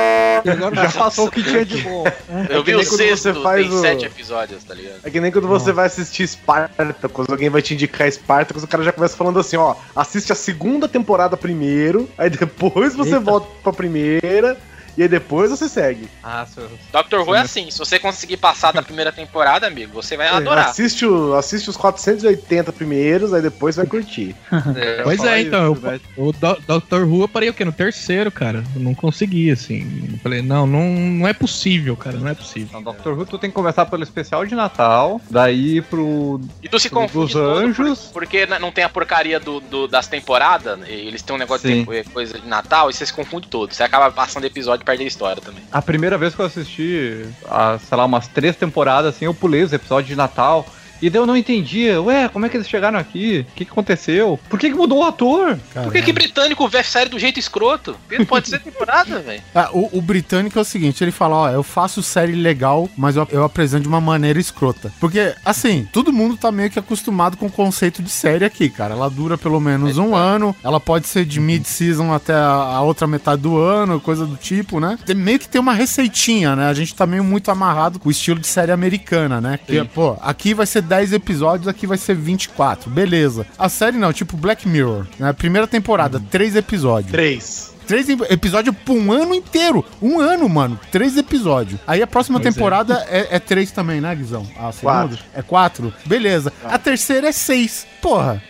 Agora 0.46 0.74
já 0.76 0.90
passou 0.90 1.28
o 1.28 1.30
que 1.30 1.42
tinha 1.42 1.64
de 1.64 1.78
bom. 1.78 2.04
Eu 2.50 2.62
vi 2.62 2.72
que 2.72 2.76
o 2.80 2.84
sexto, 2.84 3.22
você 3.32 3.34
faz 3.42 3.66
tem 3.66 3.74
o- 3.74 3.80
sete 3.80 4.04
episódios, 4.04 4.62
tá 4.62 4.74
ligado? 4.74 4.96
É 5.02 5.08
que 5.08 5.18
nem 5.18 5.32
quando 5.32 5.48
você 5.48 5.72
vai 5.72 5.86
assistir 5.86 6.28
Spartacus, 6.28 7.26
alguém 7.30 7.48
vai 7.48 7.62
te 7.62 7.72
indicar 7.72 8.12
Spartacus, 8.12 8.62
o 8.62 8.66
cara 8.68 8.82
já 8.84 8.92
começa 8.92 9.16
falando 9.16 9.38
assim, 9.40 9.56
ó, 9.56 9.74
assiste 9.96 10.30
a 10.32 10.34
segunda 10.34 10.86
temporada 10.86 11.09
primeiro, 11.36 12.08
aí 12.16 12.30
depois 12.30 12.94
você 12.94 13.18
volta 13.18 13.48
pra 13.62 13.72
primeira, 13.72 14.56
e 14.96 15.02
aí 15.02 15.08
depois 15.08 15.50
você 15.50 15.68
segue. 15.68 16.08
Ah, 16.22 16.46
seu... 16.46 16.68
Doctor 16.92 17.20
Who 17.26 17.34
é 17.34 17.40
assim, 17.40 17.70
se 17.70 17.78
você 17.78 17.98
conseguir 17.98 18.36
passar 18.36 18.72
da 18.72 18.82
primeira 18.82 19.12
temporada, 19.12 19.66
amigo, 19.66 19.92
você 19.94 20.16
vai 20.16 20.28
adorar. 20.28 20.68
Assiste, 20.68 21.04
o, 21.06 21.34
assiste 21.34 21.68
os 21.70 21.76
480 21.76 22.72
primeiros, 22.72 23.32
aí 23.32 23.42
depois 23.42 23.76
vai 23.76 23.86
curtir. 23.86 24.34
É, 24.76 25.02
Pois 25.04 25.22
é, 25.24 25.40
então, 25.42 25.72
isso, 25.72 25.86
eu, 25.86 25.90
né? 25.92 26.00
o 26.16 26.32
Do- 26.32 26.80
Dr. 26.80 27.02
Who 27.04 27.22
eu 27.22 27.28
parei 27.28 27.48
o 27.48 27.54
quê? 27.54 27.64
No 27.64 27.72
terceiro, 27.72 28.30
cara. 28.30 28.62
Eu 28.74 28.80
não 28.80 28.94
consegui, 28.94 29.50
assim. 29.50 30.08
Eu 30.12 30.18
falei, 30.18 30.42
não, 30.42 30.66
não, 30.66 30.84
não 30.84 31.28
é 31.28 31.32
possível, 31.32 31.96
cara, 31.96 32.16
não 32.18 32.28
é 32.28 32.34
possível. 32.34 32.68
Então, 32.70 32.82
Doctor 32.82 33.18
Who, 33.18 33.26
tu 33.26 33.38
tem 33.38 33.50
que 33.50 33.54
começar 33.54 33.86
pelo 33.86 34.02
especial 34.02 34.44
de 34.46 34.54
Natal, 34.54 35.20
daí 35.30 35.80
pro. 35.82 36.40
E 36.62 36.68
tu 36.68 36.78
se 36.78 36.88
Dos 36.88 36.98
confunde 36.98 37.32
todo 37.32 37.58
Anjos. 37.58 37.98
por- 38.06 38.20
porque 38.20 38.46
n- 38.46 38.58
não 38.58 38.70
tem 38.70 38.84
a 38.84 38.88
porcaria 38.88 39.40
do, 39.40 39.60
do- 39.60 39.88
das 39.88 40.06
temporadas, 40.06 40.78
e 40.88 40.92
eles 40.92 41.22
têm 41.22 41.34
um 41.34 41.38
negócio 41.38 41.68
de 41.68 41.74
Sim. 41.80 41.84
ter 41.84 42.08
coisa 42.10 42.38
de 42.38 42.46
Natal, 42.46 42.90
e 42.90 42.92
você 42.92 43.06
se 43.06 43.12
confunde 43.12 43.48
todo. 43.48 43.72
Você 43.72 43.82
acaba 43.82 44.10
passando 44.10 44.44
episódio 44.44 44.79
e 44.80 44.84
perde 44.84 45.04
a 45.04 45.06
história 45.06 45.40
também. 45.42 45.62
A 45.70 45.82
primeira 45.82 46.16
vez 46.18 46.34
que 46.34 46.40
eu 46.40 46.46
assisti, 46.46 47.28
a, 47.46 47.78
sei 47.78 47.96
lá, 47.96 48.04
umas 48.04 48.26
três 48.28 48.56
temporadas, 48.56 49.14
assim, 49.14 49.26
eu 49.26 49.34
pulei 49.34 49.62
os 49.62 49.72
episódios 49.72 50.08
de 50.08 50.16
Natal. 50.16 50.66
E 51.02 51.08
daí 51.08 51.20
eu 51.20 51.26
não 51.26 51.36
entendia, 51.36 52.00
ué, 52.02 52.28
como 52.28 52.46
é 52.46 52.48
que 52.48 52.56
eles 52.56 52.68
chegaram 52.68 52.98
aqui? 52.98 53.46
O 53.50 53.54
que, 53.54 53.64
que 53.64 53.70
aconteceu? 53.70 54.38
Por 54.48 54.58
que, 54.58 54.70
que 54.70 54.76
mudou 54.76 54.98
o 54.98 55.04
ator? 55.04 55.58
Por 55.72 55.92
que, 55.92 56.02
que 56.02 56.12
britânico 56.12 56.68
vê 56.68 56.82
série 56.82 57.08
do 57.08 57.18
jeito 57.18 57.38
escroto? 57.38 57.96
Não 58.18 58.26
pode 58.26 58.48
ser 58.48 58.60
temporada, 58.60 59.18
velho. 59.20 59.42
Ah, 59.54 59.70
o, 59.72 59.98
o 59.98 60.02
britânico 60.02 60.58
é 60.58 60.62
o 60.62 60.64
seguinte, 60.64 61.02
ele 61.02 61.10
fala, 61.10 61.36
ó, 61.36 61.50
eu 61.50 61.62
faço 61.62 62.02
série 62.02 62.34
legal, 62.34 62.88
mas 62.96 63.16
eu, 63.16 63.26
eu 63.30 63.44
apresento 63.44 63.82
de 63.82 63.88
uma 63.88 64.00
maneira 64.00 64.38
escrota. 64.38 64.92
Porque, 65.00 65.34
assim, 65.44 65.88
todo 65.92 66.12
mundo 66.12 66.36
tá 66.36 66.52
meio 66.52 66.70
que 66.70 66.78
acostumado 66.78 67.36
com 67.36 67.46
o 67.46 67.52
conceito 67.52 68.02
de 68.02 68.10
série 68.10 68.44
aqui, 68.44 68.68
cara. 68.68 68.94
Ela 68.94 69.08
dura 69.08 69.38
pelo 69.38 69.60
menos 69.60 69.96
um 69.98 70.14
ano, 70.14 70.54
ela 70.62 70.80
pode 70.80 71.06
ser 71.06 71.24
de 71.24 71.40
mid-season 71.40 72.12
até 72.12 72.34
a, 72.34 72.46
a 72.46 72.82
outra 72.82 73.06
metade 73.06 73.42
do 73.42 73.56
ano, 73.56 74.00
coisa 74.00 74.26
do 74.26 74.36
tipo, 74.36 74.80
né? 74.80 74.98
Tem, 75.04 75.16
meio 75.16 75.38
que 75.38 75.48
tem 75.48 75.60
uma 75.60 75.72
receitinha, 75.72 76.54
né? 76.54 76.68
A 76.68 76.74
gente 76.74 76.94
tá 76.94 77.06
meio 77.06 77.24
muito 77.24 77.50
amarrado 77.50 77.98
com 77.98 78.08
o 78.08 78.12
estilo 78.12 78.38
de 78.38 78.46
série 78.46 78.72
americana, 78.72 79.40
né? 79.40 79.58
Que, 79.66 79.82
pô, 79.84 80.16
aqui 80.20 80.52
vai 80.54 80.66
ser 80.66 80.82
10 80.90 81.12
episódios, 81.12 81.68
aqui 81.68 81.86
vai 81.86 81.96
ser 81.96 82.16
24, 82.16 82.90
beleza. 82.90 83.46
A 83.56 83.68
série 83.68 83.96
não, 83.96 84.12
tipo 84.12 84.36
Black 84.36 84.66
Mirror, 84.68 85.06
né? 85.20 85.32
Primeira 85.32 85.68
temporada, 85.68 86.20
três 86.30 86.56
episódios. 86.56 87.12
Três. 87.12 87.72
Três 87.86 88.08
em- 88.08 88.18
episódios 88.28 88.74
por 88.84 88.96
um 88.96 89.12
ano 89.12 89.32
inteiro. 89.32 89.84
Um 90.02 90.18
ano, 90.20 90.48
mano. 90.48 90.78
Três 90.90 91.16
episódios. 91.16 91.80
Aí 91.86 92.02
a 92.02 92.06
próxima 92.08 92.40
Pois 92.40 92.46
é. 92.46 92.52
temporada 92.52 93.06
é. 93.08 93.28
É, 93.36 93.38
três 93.38 93.70
também, 93.70 94.00
né, 94.00 94.12
Guizão? 94.14 94.44
A 94.58 94.72
segunda? 94.72 94.80
Quatro. 95.08 95.18
É 95.34 95.42
quatro? 95.42 95.94
Beleza. 96.06 96.52
A 96.64 96.76
terceira 96.78 97.28
é 97.28 97.32
seis. 97.32 97.86
Porra. 98.02 98.42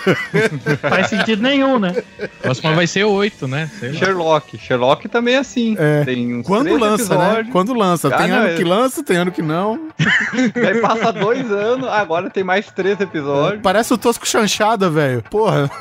Faz 0.88 1.08
sentido 1.08 1.42
nenhum, 1.42 1.78
né? 1.78 1.94
A 2.22 2.42
próxima 2.42 2.72
vai 2.74 2.86
ser 2.86 3.04
oito, 3.04 3.46
né? 3.46 3.70
Sei 3.78 3.92
lá. 3.92 3.98
Sherlock. 3.98 4.58
Sherlock 4.58 5.08
também 5.08 5.34
é 5.34 5.38
assim. 5.38 5.76
É. 5.78 6.04
Tem 6.04 6.34
uns 6.36 6.46
Quando 6.46 6.76
lança, 6.76 7.14
né? 7.16 7.24
episódios, 7.26 7.52
Quando 7.52 7.74
lança. 7.74 8.08
Ah, 8.08 8.18
Tem 8.18 8.28
não, 8.28 8.36
ano 8.38 8.48
é- 8.48 8.54
que 8.54 8.64
lança, 8.64 9.02
tem 9.02 9.16
ano 9.16 9.30
que 9.32 9.42
não. 9.42 9.88
Daí 10.54 10.80
passa 10.80 11.12
dois 11.12 11.50
anos, 11.50 11.88
agora 11.88 12.30
tem 12.30 12.42
mais 12.44 12.66
três 12.70 13.00
episódios. 13.00 13.60
Parece 13.62 13.92
o 13.92 13.98
Tosco 13.98 14.26
Chanchada, 14.26 14.88
velho. 14.90 15.22
Porra. 15.30 15.70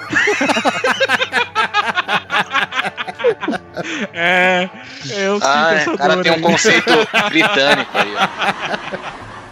É, 4.14 4.70
eu 5.18 5.36
sinto 5.36 5.46
Ah, 5.46 5.74
essa 5.74 5.94
o 5.94 5.98
cara 5.98 6.16
dor 6.16 6.24
tem 6.24 6.32
um 6.34 6.42
conceito 6.42 6.90
britânico 7.30 7.98
aí, 7.98 8.14
ó. 8.16 8.28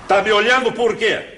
Tá 0.08 0.22
me 0.22 0.32
olhando 0.32 0.72
por 0.72 0.96
quê? 0.98 1.37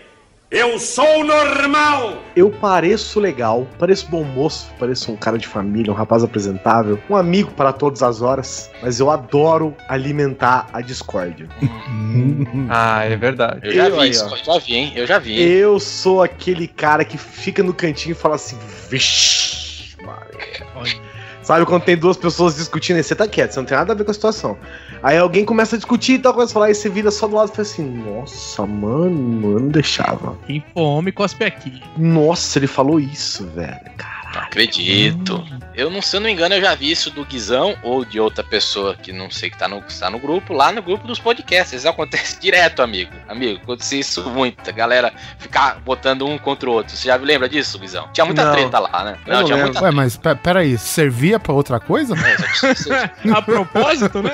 Eu 0.51 0.79
sou 0.79 1.23
normal! 1.23 2.23
Eu 2.35 2.49
pareço 2.49 3.19
legal, 3.19 3.67
pareço 3.77 4.07
bom 4.09 4.23
moço, 4.23 4.73
pareço 4.79 5.11
um 5.11 5.15
cara 5.15 5.37
de 5.37 5.45
família, 5.45 5.91
um 5.93 5.95
rapaz 5.95 6.23
apresentável, 6.23 6.99
um 7.07 7.15
amigo 7.15 7.51
para 7.51 7.71
todas 7.71 8.01
as 8.01 8.23
horas, 8.23 8.71
mas 8.81 8.99
eu 8.99 9.11
adoro 9.11 9.75
alimentar 9.87 10.67
a 10.73 10.81
discórdia. 10.81 11.47
Ah, 12.67 13.03
é 13.05 13.15
verdade. 13.15 13.59
Eu 13.67 13.73
já 13.73 13.89
Eu 13.89 13.95
vi 13.95 14.01
aí, 14.01 14.09
isso, 14.09 14.25
ó. 14.25 14.29
eu 14.35 14.37
já 14.43 14.57
vi, 14.59 14.73
hein? 14.75 14.93
Eu 14.95 15.05
já 15.07 15.19
vi. 15.19 15.39
Eu 15.39 15.79
sou 15.79 16.23
aquele 16.23 16.67
cara 16.67 17.05
que 17.05 17.17
fica 17.17 17.61
no 17.61 17.73
cantinho 17.73 18.13
e 18.13 18.15
fala 18.15 18.35
assim, 18.35 18.57
vixi, 18.89 19.95
Maria. 20.03 20.99
Sabe 21.43 21.65
quando 21.65 21.83
tem 21.83 21.97
duas 21.97 22.17
pessoas 22.17 22.55
discutindo 22.55 22.97
e 22.97 23.03
você 23.03 23.15
tá 23.15 23.27
quieto, 23.27 23.51
você 23.51 23.59
não 23.59 23.65
tem 23.65 23.77
nada 23.77 23.93
a 23.93 23.95
ver 23.95 24.03
com 24.03 24.11
a 24.11 24.13
situação. 24.13 24.57
Aí 25.01 25.17
alguém 25.17 25.45
começa 25.45 25.75
a 25.75 25.79
discutir 25.79 26.13
e 26.13 26.19
tal, 26.19 26.33
começa 26.33 26.51
a 26.51 26.53
falar, 26.53 26.71
e 26.71 26.75
você 26.75 26.89
vira 26.89 27.09
só 27.09 27.27
do 27.27 27.35
lado 27.35 27.49
e 27.49 27.55
fala 27.55 27.61
assim, 27.61 27.85
nossa, 27.85 28.65
mano, 28.65 29.53
eu 29.53 29.59
não 29.59 29.69
deixava. 29.69 30.37
Quem 30.45 30.63
fome, 30.73 31.11
cospe 31.11 31.45
aqui. 31.45 31.81
Nossa, 31.97 32.59
ele 32.59 32.67
falou 32.67 32.99
isso, 32.99 33.47
velho. 33.47 33.79
Cara. 33.97 34.18
Não 34.33 34.41
acredito. 34.41 35.43
Eu 35.73 35.89
não, 35.89 36.01
se 36.01 36.15
eu 36.15 36.19
não 36.19 36.27
me 36.27 36.33
engano, 36.33 36.55
eu 36.55 36.61
já 36.61 36.75
vi 36.75 36.91
isso 36.91 37.09
do 37.09 37.23
Guizão 37.25 37.75
ou 37.81 38.03
de 38.03 38.19
outra 38.19 38.43
pessoa 38.43 38.95
que 38.95 39.11
não 39.13 39.31
sei 39.31 39.49
que 39.49 39.57
tá 39.57 39.67
no, 39.67 39.79
está 39.87 40.09
no 40.09 40.19
grupo, 40.19 40.53
lá 40.53 40.71
no 40.71 40.81
grupo 40.81 41.07
dos 41.07 41.19
podcasts. 41.19 41.73
Isso 41.73 41.87
acontece 41.87 42.37
direto, 42.41 42.81
amigo. 42.81 43.11
Amigo, 43.27 43.61
acontece 43.63 43.99
isso 43.99 44.29
muito. 44.29 44.67
A 44.69 44.73
galera 44.73 45.13
ficar 45.37 45.79
botando 45.79 46.25
um 46.27 46.37
contra 46.37 46.69
o 46.69 46.73
outro. 46.73 46.95
Você 46.95 47.07
já 47.07 47.15
lembra 47.15 47.47
disso, 47.47 47.79
Guizão? 47.79 48.07
Tinha 48.13 48.25
muita 48.25 48.45
Não. 48.45 48.51
treta 48.53 48.77
lá, 48.79 49.03
né? 49.03 49.17
Não 49.25 49.43
tinha 49.45 49.55
lembro. 49.55 49.71
muita 49.73 49.83
Ué, 49.83 49.91
mas 49.91 50.17
pe- 50.17 50.35
peraí, 50.35 50.77
servia 50.77 51.39
pra 51.39 51.53
outra 51.53 51.79
coisa? 51.79 52.13
A 53.33 53.41
propósito, 53.41 54.21
né? 54.21 54.31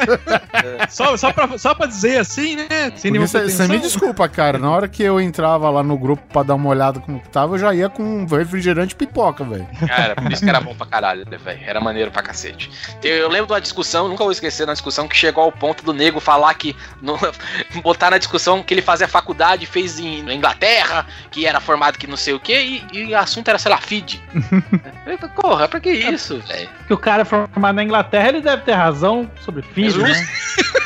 Só, 0.89 1.16
só, 1.16 1.32
pra, 1.32 1.58
só 1.58 1.74
pra 1.76 1.86
dizer 1.86 2.18
assim, 2.20 2.56
né? 2.56 2.68
Sem 2.96 3.12
nenhuma 3.12 3.28
Você 3.28 3.68
me 3.68 3.80
desculpa, 3.80 4.28
cara. 4.28 4.58
Na 4.58 4.70
hora 4.72 4.88
que 4.88 5.04
eu 5.04 5.20
entrava 5.22 5.70
lá 5.70 5.84
no 5.84 5.98
grupo 5.98 6.24
pra 6.32 6.43
dar 6.43 6.56
uma 6.56 6.70
olhada 6.70 7.00
como 7.00 7.20
que 7.20 7.30
tava, 7.30 7.56
eu 7.56 7.60
já 7.60 7.74
ia 7.74 7.89
com 7.89 8.04
um 8.04 8.26
refrigerante 8.26 8.93
e 8.93 8.98
pipoca, 8.98 9.43
velho. 9.43 9.68
Cara, 9.88 10.15
por 10.15 10.31
isso 10.31 10.43
que 10.43 10.49
era 10.49 10.59
bom 10.61 10.73
pra 10.75 10.86
caralho, 10.88 11.25
né, 11.29 11.38
velho? 11.38 11.59
Era 11.65 11.79
maneiro 11.81 12.11
pra 12.11 12.21
cacete. 12.21 12.69
Eu, 13.03 13.15
eu 13.15 13.29
lembro 13.29 13.47
de 13.47 13.53
uma 13.53 13.61
discussão, 13.61 14.07
nunca 14.07 14.23
vou 14.23 14.31
esquecer, 14.31 14.63
uma 14.63 14.73
discussão 14.73 15.07
que 15.07 15.15
chegou 15.15 15.43
ao 15.43 15.51
ponto 15.51 15.83
do 15.83 15.93
nego 15.93 16.19
falar 16.19 16.53
que. 16.55 16.75
No, 17.01 17.17
botar 17.81 18.11
na 18.11 18.17
discussão 18.17 18.63
que 18.63 18.73
ele 18.73 18.81
fazia 18.81 19.07
faculdade, 19.07 19.65
fez 19.65 19.99
em, 19.99 20.23
na 20.23 20.33
Inglaterra, 20.33 21.05
que 21.31 21.45
era 21.45 21.59
formado 21.59 21.97
que 21.97 22.07
não 22.07 22.17
sei 22.17 22.33
o 22.33 22.39
quê, 22.39 22.81
e, 22.91 23.13
o 23.13 23.17
assunto 23.17 23.47
era, 23.47 23.57
sei 23.59 23.71
lá, 23.71 23.77
feed. 23.77 24.21
Eu 25.05 25.17
falei, 25.19 25.36
Porra, 25.36 25.67
pra 25.67 25.79
que 25.79 25.89
isso, 25.91 26.39
velho? 26.47 26.69
Que 26.88 26.93
o 26.93 26.97
cara 26.97 27.21
é 27.21 27.25
formado 27.25 27.75
na 27.75 27.83
Inglaterra, 27.83 28.29
ele 28.29 28.41
deve 28.41 28.63
ter 28.63 28.73
razão 28.73 29.29
sobre 29.41 29.61
filho, 29.61 30.01
né? 30.01 30.13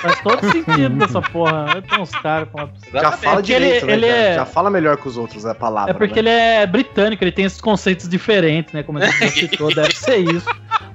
Faz 0.01 0.19
todo 0.21 0.41
sentido 0.51 0.89
dessa 0.97 1.21
porra. 1.21 1.81
Tem 1.81 1.99
uns 2.01 2.11
caras 2.11 2.47
pra 2.49 2.65
você. 2.65 2.91
Já 2.91 3.11
fala 3.13 3.39
É 3.39 3.41
direito, 3.41 3.85
ele- 3.85 3.87
né, 3.87 3.93
ele 3.93 4.07
cara? 4.07 4.19
é- 4.19 4.35
Já 4.35 4.45
fala 4.45 4.69
melhor 4.69 4.97
que 4.97 5.07
os 5.07 5.17
outros 5.17 5.45
a 5.45 5.55
palavra, 5.55 5.91
É 5.91 5.93
porque 5.93 6.15
né? 6.15 6.19
ele 6.19 6.29
é 6.29 6.67
britânico, 6.67 7.23
ele 7.23 7.31
tem 7.31 7.45
esses 7.45 7.61
conceitos 7.61 8.07
diferentes, 8.09 8.73
né? 8.73 8.83
Como 8.89 8.97
a 8.97 9.05
gente 9.05 9.29
citou, 9.47 9.71
deve 9.71 9.95
ser 9.95 10.17
isso. 10.17 10.49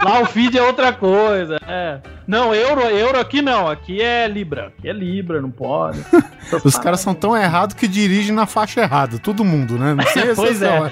Lá 0.05 0.21
o 0.21 0.27
feed 0.27 0.59
é 0.59 0.63
outra 0.65 0.93
coisa. 0.93 1.61
É. 1.65 2.01
Não, 2.27 2.55
euro, 2.55 2.81
euro 2.83 3.19
aqui 3.21 3.43
não, 3.43 3.69
aqui 3.69 4.01
é 4.01 4.27
Libra. 4.27 4.69
Aqui 4.79 4.89
é 4.89 4.93
Libra, 4.93 5.41
não 5.41 5.51
pode. 5.51 5.99
Os 6.65 6.77
caras 6.79 7.01
são 7.01 7.15
tão 7.15 7.37
errados 7.37 7.75
que 7.75 7.87
dirigem 7.89 8.33
na 8.35 8.47
faixa 8.47 8.81
errada. 8.83 9.19
Todo 9.19 9.45
mundo, 9.45 9.79
né? 9.79 9.95
Não 9.95 10.05
sei 10.07 10.23
Pois 10.35 10.51
exceção, 10.63 10.87
é. 10.87 10.91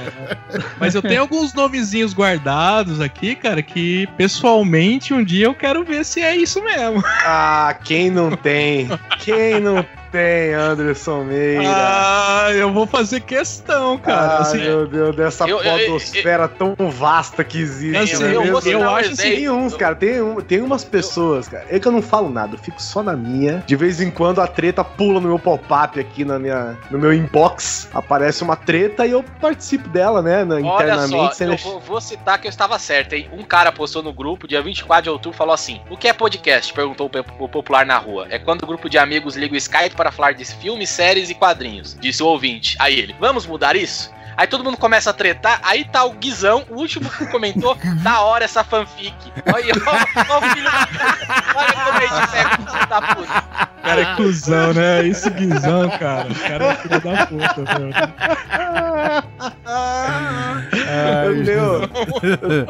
Mas 0.78 0.94
eu 0.94 1.02
tenho 1.02 1.20
alguns 1.22 1.54
nomezinhos 1.54 2.12
guardados 2.14 3.00
aqui, 3.00 3.34
cara, 3.34 3.62
que 3.62 4.06
pessoalmente 4.16 5.14
um 5.14 5.22
dia 5.24 5.46
eu 5.46 5.54
quero 5.54 5.84
ver 5.84 6.04
se 6.04 6.20
é 6.20 6.36
isso 6.36 6.62
mesmo. 6.62 7.02
Ah, 7.24 7.74
quem 7.84 8.10
não 8.10 8.32
tem? 8.32 8.88
Quem 9.20 9.60
não 9.60 9.84
tem, 10.10 10.52
Anderson 10.54 11.22
Meira? 11.24 11.62
Ah, 11.66 12.48
eu 12.52 12.72
vou 12.72 12.86
fazer 12.86 13.20
questão, 13.20 13.96
cara. 13.96 14.38
Ah, 14.38 14.38
assim, 14.38 14.58
meu 14.58 14.86
Deus, 14.86 15.14
dessa 15.16 15.48
Eu- 15.48 15.60
eu- 15.62 15.86
podosfera 15.86 16.48
tão 16.48 16.74
vasta 16.90 17.44
que 17.44 17.58
existe. 17.58 17.96
Assim, 17.96 18.24
né? 18.24 18.34
eu 18.36 18.44
eu 18.60 18.90
acho 18.90 19.12
assim, 19.12 19.22
tem 19.22 19.48
uns, 19.50 19.74
cara, 19.76 19.94
tem, 19.94 20.20
um- 20.20 20.40
tem 20.40 20.60
umas 20.60 20.84
pessoas, 20.84 21.21
cara. 21.50 21.66
É 21.68 21.78
que 21.78 21.86
eu 21.88 21.92
não 21.92 22.02
falo 22.02 22.28
nada, 22.30 22.54
eu 22.54 22.58
fico 22.58 22.80
só 22.80 23.02
na 23.02 23.14
minha. 23.16 23.62
De 23.66 23.76
vez 23.76 24.00
em 24.00 24.10
quando 24.10 24.40
a 24.40 24.46
treta 24.46 24.82
pula 24.84 25.20
no 25.20 25.28
meu 25.28 25.38
pop-up 25.38 25.98
aqui 25.98 26.24
na 26.24 26.38
minha, 26.38 26.76
no 26.90 26.98
meu 26.98 27.12
inbox. 27.12 27.88
Aparece 27.94 28.42
uma 28.42 28.56
treta 28.56 29.06
e 29.06 29.10
eu 29.12 29.22
participo 29.40 29.88
dela, 29.88 30.20
né? 30.22 30.44
na- 30.44 30.56
Olha 30.56 30.66
internamente. 30.94 31.36
só, 31.36 31.44
eu 31.44 31.56
vou, 31.56 31.80
vou 31.80 32.00
citar 32.00 32.38
que 32.40 32.46
eu 32.46 32.50
estava 32.50 32.78
certo, 32.78 33.14
hein? 33.14 33.28
Um 33.32 33.42
cara 33.42 33.70
postou 33.72 34.02
no 34.02 34.12
grupo, 34.12 34.46
dia 34.48 34.62
24 34.62 35.02
de 35.04 35.10
outubro, 35.10 35.36
falou 35.36 35.54
assim: 35.54 35.80
O 35.90 35.96
que 35.96 36.08
é 36.08 36.12
podcast? 36.12 36.72
Perguntou 36.72 37.06
o 37.06 37.10
pe- 37.10 37.24
o 37.38 37.48
popular 37.48 37.84
na 37.86 37.98
rua. 37.98 38.26
É 38.30 38.38
quando 38.38 38.62
o 38.62 38.66
grupo 38.66 38.88
de 38.88 38.98
amigos 38.98 39.36
liga 39.36 39.54
o 39.54 39.58
Skype 39.58 39.94
para 39.96 40.10
falar 40.12 40.32
de 40.32 40.44
filmes, 40.44 40.88
séries 40.90 41.30
e 41.30 41.34
quadrinhos. 41.34 41.96
Disse 42.00 42.22
o 42.22 42.26
ouvinte. 42.26 42.76
Aí 42.78 42.98
ele: 42.98 43.14
Vamos 43.20 43.46
mudar 43.46 43.76
isso? 43.76 44.10
Aí 44.36 44.46
todo 44.46 44.64
mundo 44.64 44.76
começa 44.76 45.10
a 45.10 45.12
tretar, 45.12 45.60
aí 45.62 45.84
tá 45.84 46.04
o 46.04 46.12
Guizão, 46.12 46.64
o 46.70 46.76
último 46.76 47.08
que 47.10 47.26
comentou, 47.26 47.76
da 48.02 48.20
hora 48.20 48.44
essa 48.44 48.64
fanfic. 48.64 49.14
Olha, 49.52 49.72
ó, 49.86 50.34
ó, 50.34 50.38
o 50.38 50.42
filho 50.50 50.64
da- 50.64 50.88
Olha 51.54 51.72
como 51.72 51.98
é 51.98 52.04
isso, 52.04 52.36
é 52.36 52.44
filho 52.56 52.86
da 52.88 53.02
puta. 53.02 53.44
Cara 53.82 54.00
é 54.00 54.14
cuzão, 54.16 54.72
né? 54.74 55.02
Isso 55.04 55.28
guizão, 55.30 55.90
cara. 55.98 56.28
O 56.30 56.34
cara 56.36 56.64
é 56.66 56.74
filho 56.76 57.00
da 57.00 57.26
puta, 57.26 57.78
meu. 57.78 57.90
eu, 61.24 61.44
tenho, 61.44 62.68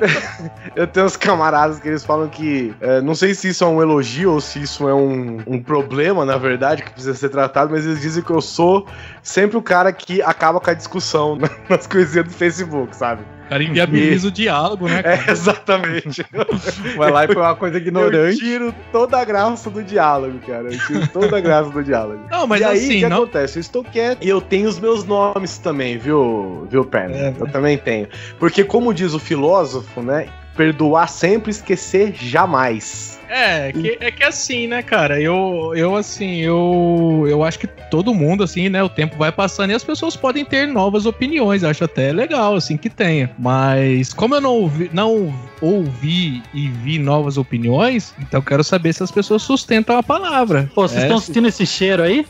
eu 0.76 0.86
tenho 0.86 1.06
uns 1.06 1.16
camaradas 1.16 1.78
que 1.80 1.88
eles 1.88 2.04
falam 2.04 2.28
que. 2.28 2.74
é, 2.80 3.00
não 3.00 3.14
sei 3.14 3.34
se 3.34 3.48
isso 3.48 3.62
é 3.64 3.66
um 3.66 3.82
elogio 3.82 4.32
ou 4.32 4.40
se 4.40 4.62
isso 4.62 4.88
é 4.88 4.94
um, 4.94 5.42
um 5.46 5.62
problema, 5.62 6.24
na 6.24 6.36
verdade, 6.36 6.82
que 6.82 6.90
precisa 6.90 7.14
ser 7.14 7.28
tratado, 7.28 7.70
mas 7.72 7.84
eles 7.84 8.00
dizem 8.00 8.22
que 8.22 8.30
eu 8.30 8.40
sou 8.40 8.86
sempre 9.22 9.56
o 9.56 9.62
cara 9.62 9.92
que 9.92 10.22
acaba 10.22 10.60
com 10.60 10.70
a 10.70 10.74
discussão 10.74 11.38
nas 11.68 11.86
coisinhas 11.86 12.26
do 12.26 12.32
Facebook, 12.32 12.94
sabe? 12.96 13.22
O 13.46 13.48
cara 13.52 13.62
inviabiliza 13.64 14.28
o 14.28 14.30
diálogo, 14.30 14.88
né? 14.88 15.02
É, 15.04 15.30
exatamente. 15.30 16.24
Vai 16.96 17.10
lá 17.10 17.24
e 17.24 17.28
foi 17.28 17.36
uma 17.42 17.54
coisa 17.54 17.76
Eu 17.76 17.82
ignorante. 17.82 18.38
tiro 18.38 18.74
toda 18.90 19.18
a 19.18 19.24
graça 19.24 19.68
do 19.68 19.82
diálogo, 19.82 20.38
cara. 20.46 20.72
Eu 20.72 20.78
tiro 20.78 21.06
toda 21.08 21.36
a 21.36 21.40
graça 21.40 21.68
do 21.70 21.82
diálogo. 21.84 22.24
Não, 22.30 22.46
mas 22.46 22.60
e 22.60 22.64
aí, 22.64 22.78
assim, 22.78 22.96
o 22.96 23.00
que 23.00 23.08
não- 23.08 23.16
acontece? 23.18 23.58
Eu 23.58 23.60
estou 23.60 23.84
quieto 23.84 24.24
e 24.24 24.28
eu 24.28 24.40
tenho 24.40 24.68
os 24.68 24.78
meus 24.80 25.04
nomes 25.04 25.58
também, 25.58 25.98
viu, 25.98 26.66
viu, 26.70 26.84
Perna? 26.84 27.14
É, 27.16 27.34
eu 27.38 27.46
também 27.48 27.76
tenho. 27.76 28.08
Porque, 28.38 28.64
como 28.64 28.94
diz 28.94 29.12
o 29.12 29.18
filósofo, 29.18 30.00
né? 30.00 30.28
Perdoar 30.56 31.08
sempre, 31.08 31.50
esquecer 31.50 32.14
jamais. 32.14 33.18
É, 33.32 33.72
que, 33.72 33.96
é 34.00 34.10
que 34.10 34.22
assim, 34.22 34.66
né, 34.66 34.82
cara? 34.82 35.20
Eu, 35.20 35.72
eu 35.74 35.96
assim, 35.96 36.36
eu, 36.40 37.24
eu 37.28 37.42
acho 37.42 37.58
que 37.58 37.66
todo 37.66 38.12
mundo, 38.12 38.44
assim, 38.44 38.68
né? 38.68 38.82
O 38.82 38.88
tempo 38.88 39.16
vai 39.16 39.32
passando 39.32 39.70
e 39.70 39.74
as 39.74 39.82
pessoas 39.82 40.14
podem 40.16 40.44
ter 40.44 40.66
novas 40.68 41.06
opiniões. 41.06 41.64
Acho 41.64 41.84
até 41.84 42.12
legal, 42.12 42.54
assim, 42.54 42.76
que 42.76 42.90
tenha. 42.90 43.30
Mas 43.38 44.12
como 44.12 44.34
eu 44.34 44.40
não 44.40 44.50
ouvi, 44.54 44.90
não 44.92 45.32
ouvi 45.60 46.42
e 46.52 46.68
vi 46.68 46.98
novas 46.98 47.38
opiniões, 47.38 48.12
então 48.18 48.38
eu 48.40 48.44
quero 48.44 48.62
saber 48.64 48.92
se 48.92 49.02
as 49.02 49.10
pessoas 49.10 49.42
sustentam 49.42 49.96
a 49.96 50.02
palavra. 50.02 50.68
Pô, 50.74 50.82
vocês 50.86 51.00
É, 51.02 51.04
estão 51.06 51.18
se- 51.18 51.26
sentindo 51.26 51.48
esse 51.48 51.64
cheiro 51.64 52.02
aí? 52.02 52.26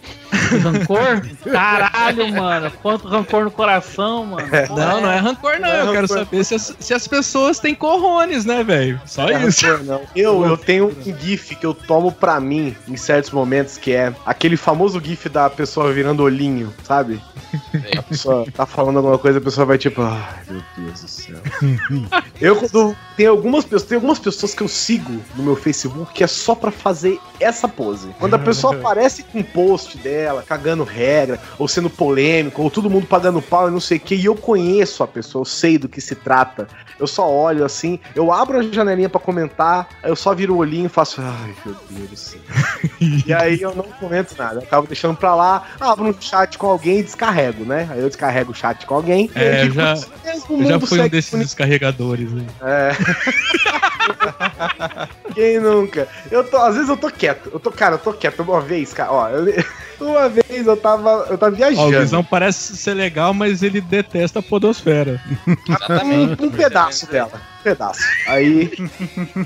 Rancor? 0.63 1.23
Caralho, 1.51 2.33
mano. 2.33 2.71
Quanto 2.83 3.09
rancor 3.09 3.45
no 3.45 3.51
coração, 3.51 4.27
mano. 4.27 4.49
Não, 4.71 5.01
não 5.01 5.11
é 5.11 5.19
rancor, 5.19 5.55
não. 5.61 5.69
Não 5.69 5.69
é 5.69 5.81
eu 5.81 5.93
quero 5.93 6.07
rancor. 6.07 6.19
saber 6.19 6.45
se 6.45 6.55
as, 6.55 6.77
se 6.79 6.95
as 6.95 7.07
pessoas 7.09 7.59
têm 7.59 7.75
corrones, 7.75 8.45
né, 8.45 8.63
velho? 8.63 9.01
Só 9.07 9.23
Não 9.27 9.31
é 9.37 9.47
isso. 9.47 9.67
rancor, 9.67 9.85
não. 9.85 10.01
Eu, 10.15 10.45
eu 10.45 10.57
tenho 10.57 10.92
um 10.93 11.19
GIF 11.19 11.55
que 11.57 11.67
eu 11.67 11.75
tomo 11.75 12.13
pra 12.13 12.41
mim 12.41 12.77
em 12.89 12.97
certos 12.97 13.31
momentos, 13.31 13.77
que 13.77 13.93
é 13.93 14.15
aquele 14.25 14.57
famoso 14.57 15.01
GIF 15.03 15.29
da 15.29 15.49
pessoa 15.49 15.93
virando 15.93 16.23
olhinho, 16.23 16.73
sabe? 16.85 17.21
A 17.97 18.03
pessoa 18.03 18.47
tá 18.53 18.65
falando 18.67 18.97
alguma 18.97 19.19
coisa, 19.19 19.39
a 19.39 19.43
pessoa 19.43 19.67
vai 19.67 19.79
tipo, 19.79 20.01
ai 20.03 20.43
meu 20.49 20.63
Deus 20.77 21.03
do 21.03 21.09
céu. 21.09 21.37
eu 22.41 22.57
quando 22.57 22.97
tem 23.17 23.27
algumas 23.27 23.65
pessoas, 23.65 23.83
tem 23.83 23.97
algumas 23.97 24.19
pessoas 24.19 24.55
que 24.55 24.63
eu 24.63 24.69
sigo 24.69 25.21
no 25.37 25.43
meu 25.43 25.57
Facebook 25.57 26.13
que 26.13 26.25
é 26.25 26.27
só 26.27 26.55
pra 26.55 26.71
fazer 26.71 27.19
essa 27.39 27.69
pose. 27.69 28.09
Quando 28.19 28.35
a 28.35 28.39
pessoa 28.39 28.75
aparece 28.77 29.23
com 29.23 29.39
um 29.39 29.43
post 29.43 29.99
dela, 29.99 30.43
cagando 30.43 30.85
regra, 30.85 31.41
ou 31.59 31.69
sendo 31.69 31.91
polêmico, 31.91 32.63
ou 32.63 32.71
todo 32.71 32.91
mundo 32.91 33.07
pagando 33.07 33.43
pau 33.43 33.69
e 33.69 33.71
não 33.71 33.81
sei 33.81 33.99
o 33.99 34.01
que, 34.01 34.15
e 34.15 34.25
eu 34.25 34.35
conheço 34.35 35.03
a 35.03 35.07
pessoa, 35.07 35.43
eu 35.43 35.47
sei 35.47 35.79
do 35.79 35.89
que 35.89 36.01
se 36.01 36.15
trata. 36.15 36.67
Eu 36.99 37.07
só 37.07 37.29
olho 37.31 37.65
assim, 37.65 37.99
eu 38.15 38.33
abro 38.33 38.59
a 38.59 38.63
janelinha 38.63 39.09
pra 39.09 39.21
comentar, 39.21 39.89
aí 40.03 40.11
eu 40.11 40.17
só 40.17 40.35
viro 40.35 40.55
o 40.55 40.59
olhinho 40.59 40.72
e 40.73 40.89
faço, 40.89 41.21
ai 41.21 41.55
meu 41.65 41.75
Deus 41.91 42.11
do 42.11 42.17
céu. 42.17 42.41
e 43.27 43.33
aí 43.33 43.61
eu 43.61 43.75
não 43.75 43.85
comento 43.85 44.35
nada, 44.39 44.57
eu 44.57 44.63
acabo 44.63 44.87
deixando 44.87 45.17
pra 45.17 45.35
lá, 45.35 45.65
abro 45.81 46.07
um 46.07 46.15
chat 46.21 46.57
com 46.59 46.67
alguém 46.69 47.01
e 47.01 47.03
descarrego, 47.03 47.65
né? 47.65 47.89
Aí 47.91 48.01
eu 48.01 48.09
descarrego 48.09 48.53
o 48.53 48.55
chat 48.55 48.87
com 48.87 48.95
alguém. 48.95 49.31
É, 49.35 49.65
eu 49.67 49.71
já, 49.73 49.95
já 49.95 50.07
fui 50.47 51.01
um 51.01 51.09
desses 51.09 51.31
bonito. 51.31 51.47
descarregadores 51.47 52.29
aí. 52.33 52.47
É. 52.63 52.93
Quem 55.35 55.61
nunca? 55.61 56.09
Eu 56.31 56.45
tô, 56.45 56.57
às 56.59 56.75
vezes 56.75 56.89
eu 56.89 56.97
tô 56.97 57.11
quieto. 57.11 57.51
Eu 57.53 57.61
tô, 57.61 57.71
cara, 57.71 57.95
eu 57.95 57.99
tô 57.99 58.13
quieto. 58.13 58.41
Uma 58.43 58.61
vez, 58.61 58.93
cara, 58.93 59.13
ó, 59.13 59.29
eu- 59.29 59.65
uma 60.07 60.29
vez 60.29 60.67
eu 60.67 60.77
tava, 60.77 61.27
eu 61.31 61.39
tava 61.39 61.53
Ó, 61.53 61.55
o 61.55 61.57
viajando. 61.57 61.91
Guizão 61.99 62.25
parece 62.25 62.77
ser 62.77 62.95
legal, 62.95 63.33
mas 63.33 63.63
ele 63.63 63.81
detesta 63.81 64.39
a 64.39 64.43
podosfera. 64.43 65.21
um, 65.47 66.47
um 66.47 66.51
pedaço 66.51 67.11
dela. 67.11 67.31
Um 67.61 67.63
pedaço. 67.63 68.01
Aí. 68.27 68.73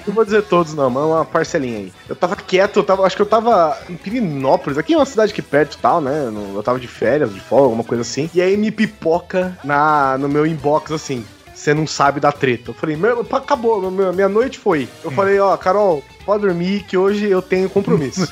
Não 0.06 0.14
vou 0.14 0.24
dizer 0.24 0.42
todos, 0.42 0.74
não, 0.74 0.88
mas 0.90 1.02
uma 1.04 1.24
parcelinha 1.24 1.78
aí. 1.78 1.92
Eu 2.08 2.16
tava 2.16 2.34
quieto, 2.36 2.78
eu 2.78 2.84
tava. 2.84 3.04
Acho 3.06 3.16
que 3.16 3.22
eu 3.22 3.26
tava 3.26 3.76
em 3.90 3.94
Pirinópolis, 3.96 4.78
aqui 4.78 4.94
é 4.94 4.96
uma 4.96 5.04
cidade 5.06 5.32
aqui 5.32 5.42
perto 5.42 5.74
e 5.74 5.78
tal, 5.78 6.00
né? 6.00 6.32
Eu 6.54 6.62
tava 6.62 6.80
de 6.80 6.88
férias, 6.88 7.32
de 7.32 7.40
folga, 7.40 7.64
alguma 7.64 7.84
coisa 7.84 8.02
assim. 8.02 8.30
E 8.34 8.40
aí 8.40 8.56
me 8.56 8.70
pipoca 8.70 9.56
na, 9.64 10.16
no 10.18 10.28
meu 10.28 10.46
inbox 10.46 10.90
assim. 10.92 11.24
Você 11.54 11.72
não 11.72 11.86
sabe 11.86 12.20
da 12.20 12.30
treta. 12.30 12.70
Eu 12.70 12.74
falei, 12.74 12.96
meu, 12.96 13.26
acabou, 13.32 13.90
meu- 13.90 14.12
minha 14.12 14.28
noite 14.28 14.58
foi. 14.58 14.88
Eu 15.02 15.10
falei, 15.10 15.38
ó, 15.40 15.56
Carol, 15.56 16.02
pode 16.26 16.42
dormir 16.42 16.82
que 16.82 16.96
hoje 16.98 17.30
eu 17.30 17.40
tenho 17.40 17.70
compromisso. 17.70 18.26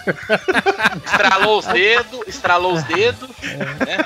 Estralou 1.07 1.61
os 1.61 1.67
dedos, 1.67 2.21
estralou 2.27 2.73
os 2.75 2.83
dedos. 2.83 3.31
né? 3.41 4.05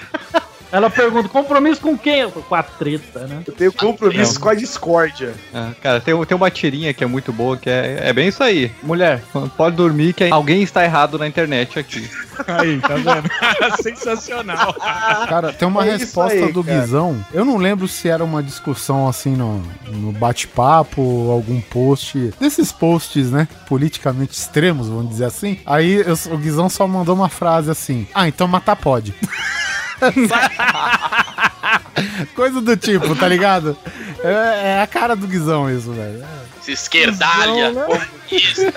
Ela 0.70 0.90
pergunta, 0.90 1.28
compromisso 1.28 1.80
com 1.80 1.96
quem? 1.96 2.20
Eu 2.20 2.30
falo, 2.30 2.44
Com 2.44 2.54
a 2.54 2.62
treta, 2.62 3.20
né? 3.26 3.42
Eu 3.46 3.52
tenho 3.54 3.72
compromisso 3.72 4.38
com 4.38 4.48
a 4.48 4.54
discórdia. 4.54 5.32
Ah, 5.54 5.70
cara, 5.82 6.00
tem, 6.00 6.14
tem 6.26 6.36
uma 6.36 6.50
tirinha 6.50 6.92
que 6.92 7.02
é 7.02 7.06
muito 7.06 7.32
boa, 7.32 7.56
que 7.56 7.70
é, 7.70 8.00
é 8.08 8.12
bem 8.12 8.28
isso 8.28 8.42
aí. 8.42 8.70
Mulher, 8.82 9.22
pode 9.56 9.76
dormir 9.76 10.12
que 10.12 10.24
alguém 10.30 10.62
está 10.62 10.84
errado 10.84 11.18
na 11.18 11.26
internet 11.26 11.78
aqui. 11.78 12.08
Aí, 12.46 12.78
tá 12.80 12.94
vendo? 12.94 13.28
Sensacional. 13.82 14.74
Cara, 14.74 15.52
tem 15.52 15.66
uma 15.66 15.86
É 15.86 15.92
resposta 15.96 16.38
aí, 16.38 16.52
do 16.52 16.62
cara. 16.62 16.80
Guizão. 16.80 17.24
Eu 17.32 17.44
não 17.44 17.56
lembro 17.56 17.88
se 17.88 18.08
era 18.08 18.22
uma 18.22 18.42
discussão 18.42 19.08
assim 19.08 19.34
no, 19.34 19.62
no 19.86 20.12
bate-papo 20.12 21.30
algum 21.30 21.60
post. 21.60 22.32
Desses 22.38 22.70
posts, 22.72 23.30
né? 23.30 23.48
Politicamente 23.68 24.32
extremos, 24.38 24.88
vamos 24.88 25.08
dizer 25.10 25.24
assim. 25.24 25.58
Aí 25.66 25.94
eu- 26.06 26.18
o 26.34 26.38
Guizão 26.38 26.68
só 26.68 26.86
mandou 26.86 27.14
uma 27.14 27.28
frase 27.28 27.70
assim: 27.70 28.06
Ah, 28.14 28.28
então 28.28 28.46
matar 28.46 28.76
pode. 28.76 29.14
Coisa 32.34 32.60
do 32.60 32.76
tipo, 32.76 33.14
tá 33.16 33.26
ligado? 33.28 33.76
É, 34.22 34.78
é 34.78 34.82
a 34.82 34.86
cara 34.86 35.16
do 35.16 35.26
Guizão 35.26 35.70
isso, 35.70 35.92
velho. 35.92 36.24
Esse 36.60 36.72
esquerdalha, 36.72 37.72
comunista. 37.72 38.72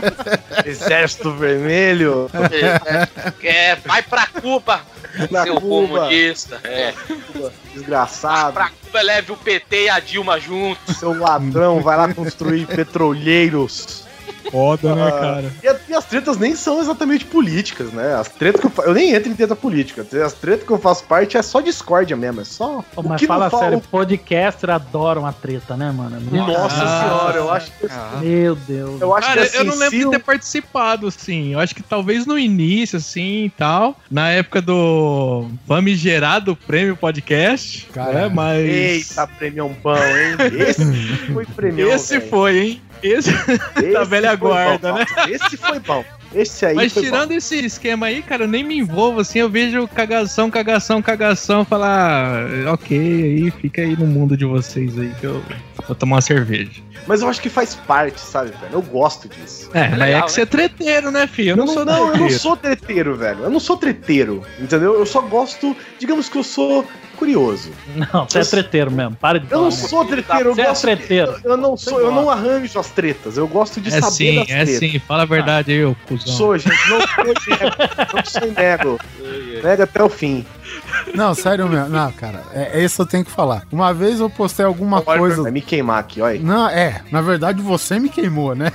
Exército 0.64 1.32
Vermelho. 1.32 2.30
É, 3.42 3.46
é, 3.46 3.76
vai 3.76 4.02
pra 4.02 4.26
Cuba, 4.26 4.80
Na 5.30 5.42
seu 5.42 5.60
Cuba. 5.60 5.98
comunista. 5.98 6.58
É. 6.64 6.94
Desgraçado. 7.74 8.54
Pra 8.54 8.70
Cuba 8.70 9.02
leve 9.02 9.32
o 9.32 9.36
PT 9.36 9.84
e 9.84 9.88
a 9.90 10.00
Dilma 10.00 10.40
junto. 10.40 10.94
Seu 10.94 11.18
ladrão, 11.18 11.82
vai 11.82 11.96
lá 11.96 12.12
construir 12.14 12.66
petroleiros. 12.66 14.04
Foda, 14.50 14.94
né, 14.94 15.08
Ah, 15.08 15.12
cara? 15.20 15.52
E, 15.62 15.68
a- 15.68 15.76
e 15.88 15.94
as 15.94 16.04
tretas 16.04 16.36
nem 16.38 16.54
são 16.54 16.80
exatamente 16.80 17.24
políticas, 17.24 17.92
né? 17.92 18.14
As 18.14 18.28
tretas 18.28 18.60
que 18.60 18.66
eu, 18.66 18.84
eu 18.84 18.94
nem 18.94 19.12
entro 19.14 19.30
em 19.30 19.34
treta 19.34 19.56
política. 19.56 20.06
As 20.24 20.32
tretas 20.32 20.66
que 20.66 20.72
eu 20.72 20.78
faço 20.78 21.04
parte 21.04 21.36
é 21.36 21.42
só 21.42 21.60
discórdia 21.60 22.16
mesmo. 22.16 22.40
É 22.40 22.44
só. 22.44 22.84
Pô, 22.94 23.00
o 23.02 23.08
mas 23.08 23.20
que 23.20 23.26
fala 23.26 23.50
sério, 23.50 23.80
podcaster 23.90 24.70
adora 24.70 25.18
uma 25.20 25.32
treta, 25.32 25.76
né, 25.76 25.90
mano? 25.90 26.20
Nossa 26.30 26.82
Ah, 26.82 27.00
senhora, 27.02 27.38
eu 27.38 27.50
acho 27.52 27.70
que. 27.72 27.86
Meu 28.24 28.54
Deus. 28.56 29.00
Eu 29.00 29.14
acho 29.14 29.26
Cara, 29.28 29.40
que 29.42 29.46
assim, 29.48 29.58
eu 29.58 29.64
não 29.64 29.72
lembro 29.76 29.90
se 29.98 30.04
de 30.04 30.10
ter 30.10 30.18
participado, 30.20 31.06
assim. 31.06 31.52
Eu 31.52 31.58
acho 31.60 31.74
que 31.74 31.82
talvez 31.82 32.26
no 32.26 32.38
início, 32.38 32.96
assim, 32.98 33.44
e 33.46 33.50
tal. 33.50 33.98
Na 34.10 34.28
época 34.30 34.60
do 34.62 35.48
famigerado 35.66 36.56
Prêmio 36.56 36.96
Podcast. 36.96 37.86
Cara. 37.92 38.12
né, 38.12 38.28
mas... 38.32 38.60
Eita, 38.68 39.26
premião 39.26 39.74
bom, 39.82 39.96
hein? 39.96 40.36
Esse 40.68 40.84
foi 41.32 41.44
premião. 41.46 41.88
Esse 41.90 42.18
velho. 42.18 42.30
foi, 42.30 42.58
hein? 42.58 42.82
Esse... 43.02 43.30
Esse 43.76 43.92
da 43.92 44.04
velha 44.04 44.30
guarda, 44.36 44.92
bom. 44.92 44.98
né? 44.98 45.06
Esse 45.28 45.56
foi 45.56 45.78
bom. 45.80 46.04
Esse 46.34 46.66
aí 46.66 46.74
Mas 46.74 46.92
tirando 46.92 47.32
esse 47.32 47.64
esquema 47.64 48.06
aí, 48.06 48.22
cara, 48.22 48.44
eu 48.44 48.48
nem 48.48 48.64
me 48.64 48.76
envolvo 48.78 49.20
assim, 49.20 49.38
eu 49.38 49.48
vejo 49.48 49.86
cagação, 49.88 50.50
cagação, 50.50 51.00
cagação, 51.00 51.64
falar, 51.64 52.46
"Ah, 52.66 52.72
ok, 52.72 52.98
aí 52.98 53.50
fica 53.52 53.82
aí 53.82 53.96
no 53.96 54.06
mundo 54.06 54.36
de 54.36 54.44
vocês 54.44 54.98
aí 54.98 55.12
que 55.20 55.24
eu 55.24 55.42
vou 55.86 55.94
tomar 55.94 56.16
uma 56.16 56.22
cerveja. 56.22 56.82
Mas 57.06 57.22
eu 57.22 57.28
acho 57.28 57.40
que 57.40 57.48
faz 57.48 57.74
parte, 57.74 58.20
sabe, 58.20 58.50
velho? 58.50 58.72
Eu 58.72 58.82
gosto 58.82 59.28
disso. 59.28 59.70
É, 59.72 59.88
mas 59.88 59.98
legal, 59.98 60.20
é 60.20 60.22
que 60.24 60.32
você 60.32 60.40
é 60.42 60.46
treteiro, 60.46 61.10
né, 61.12 61.26
filho? 61.28 61.50
Eu 61.50 61.56
não, 61.56 61.66
sou 61.68 61.84
não, 61.84 61.96
eu 61.98 62.04
não 62.06 62.12
treteiro. 62.12 62.38
sou 62.40 62.56
treteiro, 62.56 63.16
velho. 63.16 63.44
Eu 63.44 63.50
não 63.50 63.60
sou 63.60 63.76
treteiro, 63.76 64.42
entendeu? 64.58 64.94
Eu 64.98 65.06
só 65.06 65.20
gosto, 65.20 65.76
digamos 66.00 66.28
que 66.28 66.36
eu 66.36 66.42
sou 66.42 66.84
curioso. 67.16 67.70
Não, 67.94 68.26
você 68.28 68.40
é 68.40 68.44
treteiro 68.44 68.90
mesmo. 68.90 69.16
Para 69.16 69.38
de 69.40 69.46
Eu 69.50 69.58
não 69.58 69.64
né? 69.66 69.70
sou 69.70 70.04
treteiro, 70.04 70.50
eu 70.50 70.54
Você 70.54 70.60
é 70.62 70.66
gosto. 70.66 70.82
treteiro. 70.82 71.40
Eu, 71.44 71.50
eu 71.52 71.56
não 71.56 71.76
sou, 71.76 72.00
eu 72.00 72.10
não 72.10 72.28
arranjo 72.28 72.78
as 72.78 72.90
tretas. 72.90 73.36
Eu 73.38 73.46
gosto 73.46 73.80
de 73.80 73.88
É 73.88 74.00
saber 74.00 74.10
sim, 74.12 74.36
das 74.36 74.50
é 74.50 74.64
tretas. 74.64 74.78
sim, 74.78 74.98
fala 74.98 75.22
a 75.22 75.26
verdade 75.26 75.72
aí, 75.72 75.84
ô 75.84 75.96
cuzão. 76.08 76.26
Sou, 76.34 76.58
gente, 76.58 76.74
não 76.90 77.00
sou 77.06 77.24
nego. 77.24 77.76
Não 78.14 78.24
sou 78.24 78.52
nego. 78.52 79.00
Nego 79.62 79.82
até 79.82 80.02
o 80.02 80.08
fim. 80.08 80.44
Não, 81.14 81.34
sério 81.34 81.68
mesmo. 81.68 81.88
Não, 81.88 82.10
cara, 82.12 82.42
é, 82.52 82.82
esse 82.82 83.00
eu 83.00 83.06
tenho 83.06 83.24
que 83.24 83.30
falar. 83.30 83.62
Uma 83.72 83.92
vez 83.94 84.20
eu 84.20 84.28
postei 84.28 84.64
alguma 84.66 85.00
coisa. 85.02 85.42
Vai 85.42 85.50
me 85.52 85.60
queimar 85.62 85.98
aqui, 85.98 86.20
olha 86.20 86.34
aí. 86.34 86.38
Não, 86.40 86.68
é, 86.68 87.02
na 87.10 87.20
verdade 87.20 87.60
você 87.62 87.98
me 87.98 88.08
queimou, 88.08 88.54
né? 88.54 88.72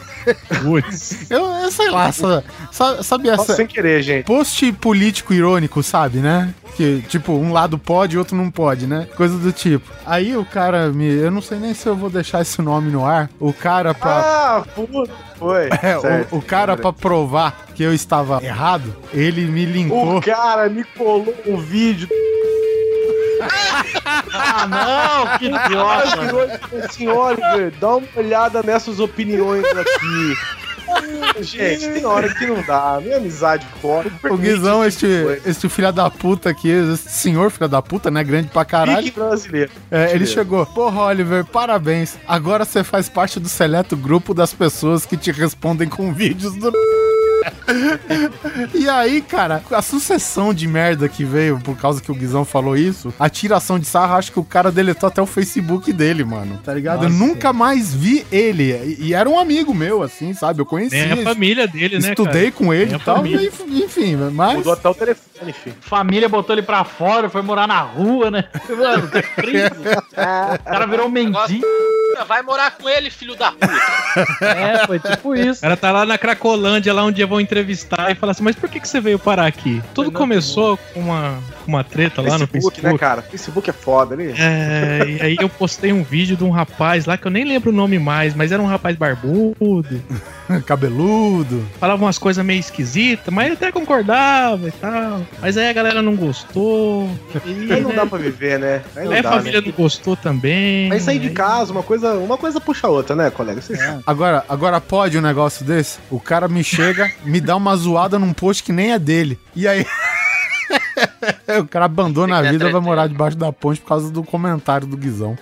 Putz. 0.62 1.30
Eu, 1.32 1.46
eu 1.46 1.72
sei 1.72 1.90
lá, 1.90 2.12
sa- 2.12 2.44
sa- 2.72 3.02
sabe 3.04 3.28
Só 3.28 3.34
essa. 3.44 3.56
sem 3.56 3.66
querer, 3.68 4.02
gente. 4.02 4.26
Post 4.26 4.72
político 4.74 5.34
irônico, 5.34 5.82
sabe, 5.82 6.20
né? 6.20 6.54
Que, 6.76 7.02
tipo, 7.08 7.34
um 7.34 7.52
lado 7.52 7.78
pode 7.78 8.16
e 8.16 8.20
outro 8.20 8.36
não 8.36 8.50
pode, 8.50 8.88
né? 8.88 9.08
Coisa 9.16 9.38
do 9.38 9.52
tipo. 9.52 9.90
Aí 10.06 10.36
o 10.38 10.46
cara 10.46 10.90
me. 10.90 11.06
Eu 11.08 11.32
não 11.32 11.42
sei 11.42 11.60
nem 11.60 11.74
se 11.74 11.88
eu 11.88 11.96
vou 11.96 12.10
deixar 12.10 12.42
esse 12.42 12.62
nome 12.62 12.92
no 12.92 13.06
ar. 13.06 13.30
O 13.40 13.52
cara 13.54 13.94
pra. 13.94 14.12
Ah, 14.20 14.64
puta, 14.76 15.12
foi. 15.42 15.70
É, 15.82 15.98
o- 15.98 16.02
Certo. 16.02 16.36
o, 16.38 16.42
cara 16.42 16.78
pra 16.78 16.94
provar 16.94 17.66
que 17.74 17.82
eu 17.84 17.94
estava 17.94 18.40
errado, 18.44 18.96
ele 19.14 19.46
me 19.46 19.66
linkou. 19.66 20.18
O 20.18 20.22
cara 20.22 20.70
me 20.70 20.84
colou 20.84 21.34
um 21.48 21.58
vídeo. 21.58 22.08
Ah, 24.34 24.68
não, 24.68 25.38
que 25.40 25.46
idiota. 25.48 27.12
Oliver, 27.12 27.74
dá 27.80 27.96
uma 27.96 28.08
olhada 28.16 28.62
nessas 28.62 29.00
opiniões 29.00 29.66
aqui. 29.66 30.36
Gente, 31.42 31.88
tem 31.88 32.06
hora 32.06 32.34
que 32.34 32.46
não 32.46 32.62
dá. 32.64 33.00
Minha 33.02 33.18
amizade 33.18 33.66
fora. 33.82 34.12
O 34.30 34.38
Guizão, 34.38 34.84
este, 34.84 35.08
este 35.46 35.68
filho 35.70 35.92
da 35.92 36.10
puta 36.10 36.50
aqui, 36.50 36.70
esse 36.70 37.10
senhor 37.10 37.52
filho 37.52 37.68
da 37.68 37.82
puta, 37.82 38.12
né? 38.12 38.24
Grande 38.24 38.50
pra 38.50 38.66
caralho. 38.66 39.04
Pique 39.04 39.20
brasileiro. 39.20 39.72
É, 39.90 40.14
ele 40.14 40.26
chegou. 40.26 40.66
Porra, 40.66 41.04
Oliver, 41.04 41.46
parabéns. 41.46 42.18
Agora 42.28 42.66
você 42.66 42.84
faz 42.84 43.10
parte 43.10 43.40
do 43.40 43.50
seleto 43.50 43.96
grupo 43.96 44.34
das 44.34 44.54
pessoas 44.54 45.06
que 45.06 45.18
te 45.18 45.32
respondem 45.32 45.88
com 45.88 46.14
vídeos 46.14 46.54
do. 46.56 46.72
e 48.74 48.88
aí, 48.90 49.22
cara, 49.22 49.62
a 49.72 49.82
sucessão 49.82 50.54
de 50.54 50.68
merda 50.68 51.08
que 51.10 51.24
veio 51.24 51.60
por 51.60 51.78
causa 51.78 52.02
que 52.02 52.12
o 52.12 52.16
Guizão 52.16 52.44
falou 52.46 52.76
isso, 52.76 53.14
a 53.20 53.30
tiração 53.30 53.80
de 53.80 53.86
sarro, 53.86 54.16
acho 54.16 54.32
que 54.32 54.40
o 54.40 54.44
cara 54.44 54.72
deletou 54.72 55.08
até 55.08 55.22
o 55.22 55.26
Facebook 55.26 55.92
dele, 55.94 56.24
mano. 56.24 56.60
Tá 56.64 56.74
ligado? 56.74 57.04
Eu 57.06 57.10
Nossa. 57.10 57.26
nunca 57.26 57.54
mais 57.54 57.94
vi 57.94 58.26
ele. 58.32 58.72
E, 59.00 59.08
e 59.08 59.14
era 59.14 59.30
um 59.30 59.40
amigo 59.40 59.74
meu, 59.74 60.04
assim, 60.04 60.34
sabe? 60.34 60.62
Eu 60.62 60.66
conhecia. 60.66 61.06
Nem 61.16 61.22
a 61.22 61.24
família 61.24 61.68
dele, 61.68 62.00
né, 62.00 62.10
Estudei 62.10 62.52
cara? 62.52 62.66
com 62.66 62.74
ele 62.74 62.96
e 62.96 63.00
tal. 63.00 63.18
família. 63.18 63.52
Enfim, 63.68 64.16
mas. 64.34 64.58
Mudou 64.58 64.74
até 64.74 64.90
o 64.90 64.94
telefone, 64.94 65.54
filho. 65.54 65.76
Família 65.82 66.30
botou 66.30 66.56
ele 66.56 66.64
pra 66.64 66.84
fora, 66.84 67.30
foi 67.30 67.42
morar 67.42 67.68
na 67.68 67.82
rua, 67.82 68.30
né? 68.32 68.46
Mano, 68.70 69.08
tá 69.08 69.22
frio. 69.24 69.66
O 69.68 70.64
cara 70.64 70.86
virou 70.86 71.08
um 71.08 71.12
mendigo. 71.12 71.66
Vai 72.28 72.42
morar 72.42 72.72
com 72.72 72.88
ele, 72.90 73.10
filho 73.10 73.36
da 73.36 73.52
puta. 73.52 74.46
É, 74.46 74.86
foi 74.86 75.00
tipo 75.00 75.30
O 75.30 75.36
isso. 75.36 75.62
cara 75.62 75.78
tá 75.78 75.92
lá 75.92 76.06
na 76.06 76.18
Cracolândia, 76.18 76.94
lá 76.94 77.04
um 77.06 77.12
dia 77.12 77.26
vão 77.32 77.42
entrevistar 77.42 78.12
e 78.12 78.16
falar 78.16 78.32
assim, 78.32 78.44
mas 78.44 78.56
por 78.56 78.70
que, 78.70 78.80
que 78.80 78.88
você 78.88 79.00
veio 79.02 79.18
parar 79.18 79.48
aqui? 79.48 79.82
Tudo 79.94 80.12
começou 80.12 80.78
com 80.94 81.00
uma, 81.00 81.40
com 81.66 81.72
uma 81.72 81.84
treta 81.84 82.22
lá 82.22 82.38
no 82.38 82.46
Facebook, 82.48 82.76
Facebook. 82.82 82.94
né, 82.94 82.98
cara? 83.00 83.22
Facebook 83.24 83.70
é 83.70 83.74
foda, 83.74 84.16
né? 84.16 84.34
É, 84.38 85.00
e 85.08 85.22
aí 85.22 85.38
eu 85.40 85.50
postei 85.50 85.92
um 85.92 86.04
vídeo 86.04 86.36
de 86.38 86.44
um 86.44 86.52
rapaz 86.52 87.06
lá 87.06 87.18
que 87.18 87.26
eu 87.26 87.32
nem 87.32 87.44
lembro 87.46 87.72
o 87.72 87.74
nome 87.74 87.98
mais, 87.98 88.36
mas 88.36 88.52
era 88.52 88.62
um 88.62 88.66
rapaz 88.68 88.96
barbudo, 88.96 90.02
Cabeludo. 90.66 91.66
falava 91.80 92.04
umas 92.04 92.18
coisas 92.18 92.44
meio 92.46 92.60
esquisitas, 92.60 93.34
mas 93.34 93.46
ele 93.46 93.56
até 93.56 93.72
concordava 93.72 94.68
e 94.68 94.72
tal. 94.72 95.22
Mas 95.42 95.58
aí 95.58 95.70
a 95.70 95.74
galera 95.74 96.02
não 96.02 96.16
gostou. 96.16 97.10
E, 97.46 97.72
Aí 97.72 97.82
não 97.82 97.90
né, 97.90 97.96
dá 97.96 98.06
pra 98.06 98.18
viver, 98.18 98.60
né? 98.60 98.82
Aí 98.96 99.06
não 99.06 99.12
aí 99.14 99.20
a 99.20 99.22
dá, 99.22 99.32
família 99.32 99.62
né? 99.62 99.68
não 99.68 99.74
gostou 99.74 100.16
também. 100.16 100.92
Aí 100.92 101.00
sair 101.00 101.20
de 101.20 101.28
Aí- 101.28 101.34
casa, 101.34 101.72
uma 101.72 101.84
coisa, 101.84 102.14
uma 102.16 102.38
coisa 102.38 102.60
puxa 102.60 102.88
a 102.88 102.90
outra, 102.90 103.16
né, 103.16 103.30
colega? 103.30 103.62
Vocês 103.62 103.80
sabem. 103.80 104.02
Agora, 104.06 104.44
agora 104.50 104.82
pode 104.82 105.18
um 105.18 105.22
negócio 105.22 105.66
desse? 105.66 106.00
O 106.10 106.20
cara 106.20 106.48
me 106.48 106.64
chega, 106.64 107.12
me 107.24 107.42
dá 107.42 107.56
uma 107.56 107.76
zoada 107.76 108.18
num 108.18 108.34
post 108.34 108.64
que 108.64 108.72
nem 108.72 108.92
é 108.92 109.00
dele. 109.00 109.40
E 109.56 109.68
aí. 109.68 109.86
o 111.60 111.68
cara 111.68 111.86
abandona 111.86 112.38
a 112.38 112.42
vida 112.42 112.68
e 112.68 112.72
vai 112.72 112.82
morar 112.82 113.08
debaixo 113.08 113.38
da 113.38 113.52
ponte 113.52 113.80
por 113.82 113.88
causa 113.88 114.10
do 114.12 114.24
comentário 114.24 114.88
do 114.88 114.96
Guizão. 114.98 115.38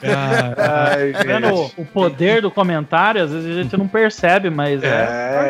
Cara, 0.00 0.56
Ai, 0.96 1.12
Tá 1.12 1.22
vendo 1.24 1.54
o- 1.76 1.84
poder 1.86 2.42
do 2.42 2.50
comentário? 2.50 3.22
Às 3.22 3.30
vezes 3.30 3.56
a 3.56 3.62
gente 3.62 3.76
não 3.76 3.86
percebe, 3.88 4.50
mas 4.50 4.82
é. 4.82 4.86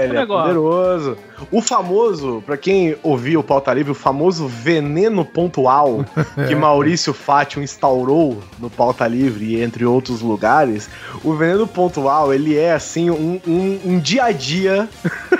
É, 0.01 0.05
ele 0.05 0.17
é 0.17 0.21
negócio. 0.21 0.43
poderoso. 0.55 1.17
O 1.51 1.63
famoso, 1.63 2.43
pra 2.45 2.57
quem 2.57 2.97
ouviu 3.03 3.41
o 3.41 3.45
Pauta 3.45 3.73
Livre, 3.73 3.93
o 3.93 3.95
famoso 3.95 4.47
veneno 4.47 5.25
pontual 5.25 6.05
que 6.47 6.55
Maurício 6.55 7.15
Fátio 7.15 7.63
instaurou 7.63 8.43
no 8.59 8.69
Pauta 8.69 9.07
Livre 9.07 9.45
e 9.57 9.63
entre 9.63 9.85
outros 9.85 10.21
lugares, 10.21 10.91
o 11.25 11.35
veneno 11.35 11.67
pontual, 11.67 12.33
ele 12.35 12.57
é 12.59 12.73
assim 12.73 13.11
um, 13.11 13.41
um- 13.47 13.81
um 13.85 13.99
dia 13.99 14.25
a 14.25 14.33
dia 14.33 14.89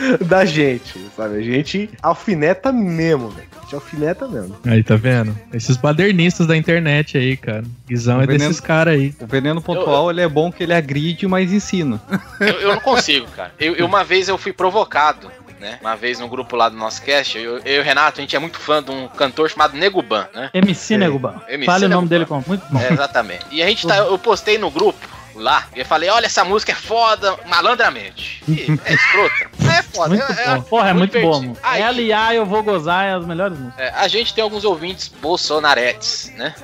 da 0.26 0.44
gente, 0.44 0.98
sabe? 1.16 1.36
A 1.38 1.42
gente 1.42 1.90
alfineta 2.02 2.72
mesmo, 2.72 3.28
velho. 3.30 3.48
A 3.56 3.60
gente 3.62 3.74
alfineta 3.74 4.26
mesmo. 4.28 4.56
aí 4.64 4.82
tá 4.82 4.96
vendo? 4.96 5.36
Esses 5.52 5.76
badernistas 5.76 6.46
da 6.46 6.56
internet 6.56 7.16
aí, 7.18 7.36
cara. 7.36 7.64
Guizão 7.88 8.20
é 8.20 8.26
Veneno- 8.26 8.48
desses 8.48 8.60
caras 8.60 8.94
aí. 8.94 9.14
O 9.20 9.26
veneno 9.26 9.60
pontual, 9.60 10.10
ele 10.10 10.20
é 10.20 10.28
bom 10.28 10.50
que 10.50 10.62
ele 10.62 10.72
agride, 10.74 11.26
mas 11.26 11.52
ensina. 11.52 12.00
Eu, 12.40 12.46
eu 12.60 12.68
não 12.74 12.80
consigo, 12.80 13.26
cara. 13.28 13.52
Eu, 13.58 13.74
eu- 13.76 13.86
uma 13.86 14.04
vez 14.04 14.28
eu 14.28 14.38
fui 14.38 14.52
provocado, 14.52 15.30
né? 15.60 15.78
Uma 15.80 15.96
vez 15.96 16.20
no 16.20 16.28
grupo 16.28 16.54
lá 16.56 16.68
do 16.68 16.76
nosso 16.76 17.02
cast, 17.02 17.36
eu, 17.36 17.58
eu 17.58 17.76
e 17.76 17.80
o 17.80 17.82
Renato, 17.82 18.20
a 18.20 18.22
gente 18.22 18.36
é 18.36 18.38
muito 18.38 18.58
fã 18.58 18.82
de 18.82 18.90
um 18.92 19.08
cantor 19.08 19.50
chamado 19.50 19.76
Nego 19.76 20.00
Ban, 20.00 20.26
né? 20.34 20.50
MC 20.54 20.96
Neguban. 20.96 21.34
MC 21.48 21.64
Fale 21.66 21.86
o 21.86 21.88
nome 21.88 22.02
Neguban. 22.02 22.08
dele 22.08 22.26
como 22.26 22.44
muito 22.46 22.64
bom. 22.70 22.80
É, 22.80 22.92
exatamente. 22.92 23.44
E 23.50 23.60
a 23.62 23.66
gente 23.66 23.86
tá, 23.86 23.96
eu 23.96 24.16
postei 24.18 24.56
no 24.56 24.70
grupo 24.70 25.17
lá, 25.38 25.66
e 25.74 25.80
eu 25.80 25.86
falei, 25.86 26.08
olha, 26.08 26.26
essa 26.26 26.44
música 26.44 26.72
é 26.72 26.74
foda, 26.74 27.38
malandramente. 27.46 28.42
E 28.48 28.66
é 28.84 28.94
escrota. 28.94 29.48
É 29.68 29.82
foda. 29.82 30.08
Muito 30.08 30.32
é, 30.32 30.46
bom. 30.56 30.62
Porra, 30.62 30.88
é 30.88 30.92
muito, 30.94 31.12
bom, 31.20 31.40
divertido. 31.40 31.46
mano. 31.48 31.58
Aí- 31.62 31.82
Ela 31.82 32.00
e 32.00 32.12
A, 32.12 32.34
eu 32.34 32.46
vou 32.46 32.62
gozar, 32.62 33.04
é 33.04 33.12
as 33.12 33.26
melhores 33.26 33.58
músicas. 33.58 33.78
É, 33.78 33.90
a 33.94 34.08
gente 34.08 34.32
tem 34.32 34.42
alguns 34.42 34.64
ouvintes 34.64 35.08
bolsonaretes, 35.08 36.32
né? 36.36 36.54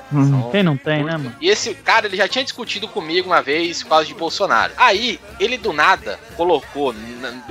Quem 0.51 0.63
não 0.63 0.75
tem, 0.75 1.03
né, 1.03 1.11
mano? 1.11 1.35
E 1.39 1.47
esse 1.49 1.73
cara, 1.75 2.07
ele 2.07 2.17
já 2.17 2.27
tinha 2.27 2.43
discutido 2.43 2.87
comigo 2.87 3.27
uma 3.29 3.41
vez 3.41 3.83
por 3.83 3.89
causa 3.89 4.05
de 4.05 4.13
Bolsonaro. 4.15 4.73
Aí, 4.75 5.19
ele 5.39 5.57
do 5.57 5.71
nada 5.71 6.19
colocou, 6.35 6.93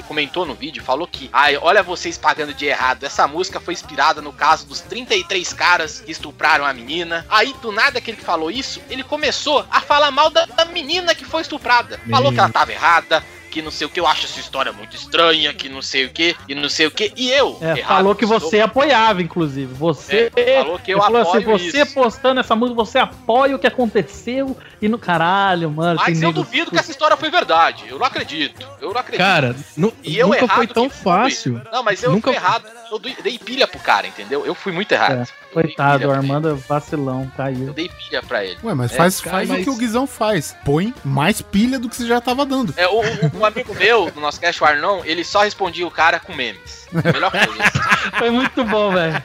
comentou 0.08 0.44
no 0.44 0.54
vídeo, 0.54 0.82
falou 0.82 1.06
que, 1.06 1.30
ai, 1.32 1.56
olha 1.56 1.82
vocês 1.82 2.18
pagando 2.18 2.52
de 2.52 2.66
errado. 2.66 3.04
Essa 3.04 3.26
música 3.28 3.60
foi 3.60 3.74
inspirada 3.74 4.20
no 4.20 4.32
caso 4.32 4.66
dos 4.66 4.80
33 4.80 5.52
caras 5.52 6.00
que 6.00 6.10
estupraram 6.10 6.64
a 6.64 6.72
menina. 6.72 7.24
Aí, 7.30 7.54
do 7.62 7.70
nada 7.70 8.00
que 8.00 8.10
ele 8.10 8.20
falou 8.20 8.50
isso, 8.50 8.80
ele 8.90 9.04
começou 9.04 9.64
a 9.70 9.80
falar 9.80 10.10
mal 10.10 10.30
da, 10.30 10.46
da 10.46 10.64
menina 10.64 11.13
que 11.16 11.24
foi 11.24 11.42
estuprada. 11.42 11.98
Falou 12.10 12.32
que 12.32 12.38
ela 12.38 12.48
tava 12.48 12.72
errada. 12.72 13.22
Que 13.50 13.62
não 13.62 13.70
sei 13.70 13.86
o 13.86 13.90
que, 13.90 14.00
eu 14.00 14.06
acho 14.08 14.24
essa 14.26 14.40
história 14.40 14.72
muito 14.72 14.96
estranha, 14.96 15.54
que 15.54 15.68
não 15.68 15.80
sei 15.80 16.06
o 16.06 16.10
que, 16.10 16.34
e 16.48 16.56
não 16.56 16.68
sei 16.68 16.86
o 16.86 16.90
que, 16.90 17.12
e 17.14 17.30
eu. 17.30 17.56
É, 17.60 17.78
errado 17.78 17.98
falou 17.98 18.12
que 18.16 18.26
sou. 18.26 18.40
você 18.40 18.60
apoiava, 18.60 19.22
inclusive. 19.22 19.72
Você. 19.74 20.32
É, 20.34 20.60
falou 20.64 20.76
que 20.80 20.90
eu 20.92 20.98
falou 20.98 21.22
apoio 21.22 21.54
assim, 21.54 21.68
você 21.70 21.82
isso. 21.82 21.94
postando 21.94 22.40
essa 22.40 22.56
música, 22.56 22.74
você 22.74 22.98
apoia 22.98 23.54
o 23.54 23.58
que 23.60 23.68
aconteceu 23.68 24.56
e 24.82 24.88
no 24.88 24.98
caralho, 24.98 25.70
mano. 25.70 26.00
Mas 26.04 26.20
eu 26.20 26.32
duvido 26.32 26.72
que 26.72 26.78
essa 26.80 26.90
história 26.90 27.16
foi 27.16 27.30
verdade. 27.30 27.84
Eu 27.88 27.96
não 27.96 28.04
acredito. 28.04 28.66
Eu 28.80 28.92
não 28.92 29.00
acredito. 29.00 29.24
Cara, 29.24 29.54
nu- 29.76 29.92
E 30.02 30.18
eu 30.18 30.26
nunca 30.26 30.38
errado 30.40 30.56
foi 30.56 30.66
tão 30.66 30.90
fácil. 30.90 31.62
Não, 31.72 31.84
mas 31.84 32.02
eu 32.02 32.10
Nunca- 32.10 32.32
fui 32.32 32.36
errado. 32.36 32.66
Eu 32.90 32.98
dei- 32.98 33.38
pilha 33.38 33.68
pro 33.68 33.78
cara, 33.78 34.08
entendeu? 34.08 34.44
Eu 34.44 34.56
fui 34.56 34.72
muito 34.72 34.90
errado. 34.90 35.22
É, 35.22 35.43
Coitado, 35.54 36.08
o. 36.08 36.10
Armando 36.10 36.48
é 36.50 36.52
vacilão, 36.54 37.22
Eu 37.22 37.30
caiu. 37.36 37.72
dei 37.72 37.88
pilha 37.88 38.22
pra 38.22 38.44
ele. 38.44 38.58
Ué, 38.62 38.74
mas 38.74 38.92
É, 38.92 38.96
faz, 38.96 39.20
cara, 39.20 39.36
faz 39.36 39.48
mas- 39.48 39.60
o 39.60 39.64
que 39.64 39.70
o 39.70 39.76
Guizão 39.76 40.06
faz. 40.06 40.54
Põe 40.64 40.92
mais 41.04 41.40
pilha 41.40 41.78
do 41.78 41.88
que 41.88 41.96
você 41.96 42.06
já 42.06 42.20
tava 42.20 42.44
dando. 42.44 42.74
É, 42.76 42.86
o, 42.88 43.00
o- 43.00 43.38
um 43.38 43.44
amigo 43.44 43.74
meu, 43.74 44.10
do 44.10 44.20
nosso 44.20 44.40
cast, 44.40 44.62
o 44.62 44.66
Arnon, 44.66 45.02
ele 45.04 45.24
só 45.24 45.42
respondia 45.42 45.86
o 45.86 45.90
cara 45.90 46.18
com 46.20 46.34
memes. 46.34 46.86
A 46.94 47.12
melhor 47.12 47.30
coisa. 47.30 47.62
Foi 48.18 48.30
muito 48.30 48.64
bom, 48.64 48.92
velho. 48.92 49.22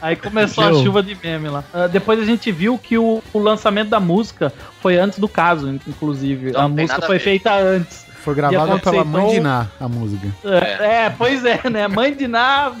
Aí 0.00 0.16
começou 0.16 0.64
a 0.64 0.72
Joe. 0.72 0.84
chuva 0.84 1.02
de 1.02 1.14
meme 1.22 1.48
lá. 1.48 1.64
Ah, 1.72 1.86
depois 1.86 2.18
a 2.20 2.24
gente 2.24 2.50
viu 2.52 2.78
que 2.78 2.96
o, 2.96 3.22
o 3.32 3.38
lançamento 3.38 3.88
da 3.90 4.00
música 4.00 4.52
foi 4.80 4.96
antes 4.98 5.18
do 5.18 5.28
caso, 5.28 5.68
in- 5.68 5.80
inclusive. 5.86 6.52
Não 6.52 6.60
a 6.62 6.68
música 6.68 6.98
a 7.04 7.06
foi 7.06 7.18
feita 7.18 7.52
antes. 7.54 8.05
Foi 8.26 8.34
gravada 8.34 8.78
pela 8.80 9.04
mãe 9.04 9.28
de 9.28 9.40
Ná, 9.40 9.68
a 9.80 9.88
música. 9.88 10.26
É, 10.44 11.04
é, 11.06 11.10
pois 11.16 11.44
é, 11.44 11.60
né? 11.70 11.86
Mãe 11.86 12.12
de 12.12 12.26
Ná, 12.26 12.72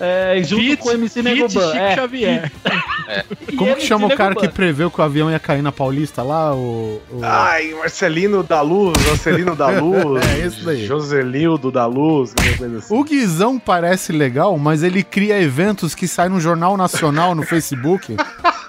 é, 0.00 0.42
junto 0.44 0.76
com 0.78 0.88
o 0.88 0.92
MC 0.92 1.22
Fit 1.22 1.32
Neguban. 1.34 1.48
Chico 1.48 1.76
É, 1.76 1.94
Xavier. 1.94 2.52
e 3.48 3.56
Como 3.56 3.70
que 3.70 3.82
MC 3.82 3.86
chama 3.86 4.06
o 4.08 4.16
cara 4.16 4.34
que 4.34 4.48
preveu 4.48 4.90
que 4.90 5.00
o 5.00 5.04
avião 5.04 5.30
ia 5.30 5.38
cair 5.38 5.62
na 5.62 5.70
Paulista 5.70 6.24
lá? 6.24 6.52
O, 6.52 7.00
o- 7.08 7.20
Ai, 7.22 7.72
Marcelino 7.74 8.42
da 8.42 8.60
Luz, 8.62 8.98
Marcelino 9.06 9.54
da 9.54 9.68
Luz. 9.80 10.26
É, 10.26 10.38
esse 10.46 10.64
daí. 10.64 10.84
Joselildo 10.84 11.70
da 11.70 11.86
Luz, 11.86 12.34
coisa 12.58 12.78
assim. 12.78 12.92
O 12.92 13.04
Guizão 13.04 13.60
parece 13.60 14.10
legal, 14.12 14.58
mas 14.58 14.82
ele 14.82 15.04
cria 15.04 15.40
eventos 15.40 15.94
que 15.94 16.08
saem 16.08 16.30
no 16.30 16.40
Jornal 16.40 16.76
Nacional, 16.76 17.32
no 17.36 17.44
Facebook. 17.44 18.16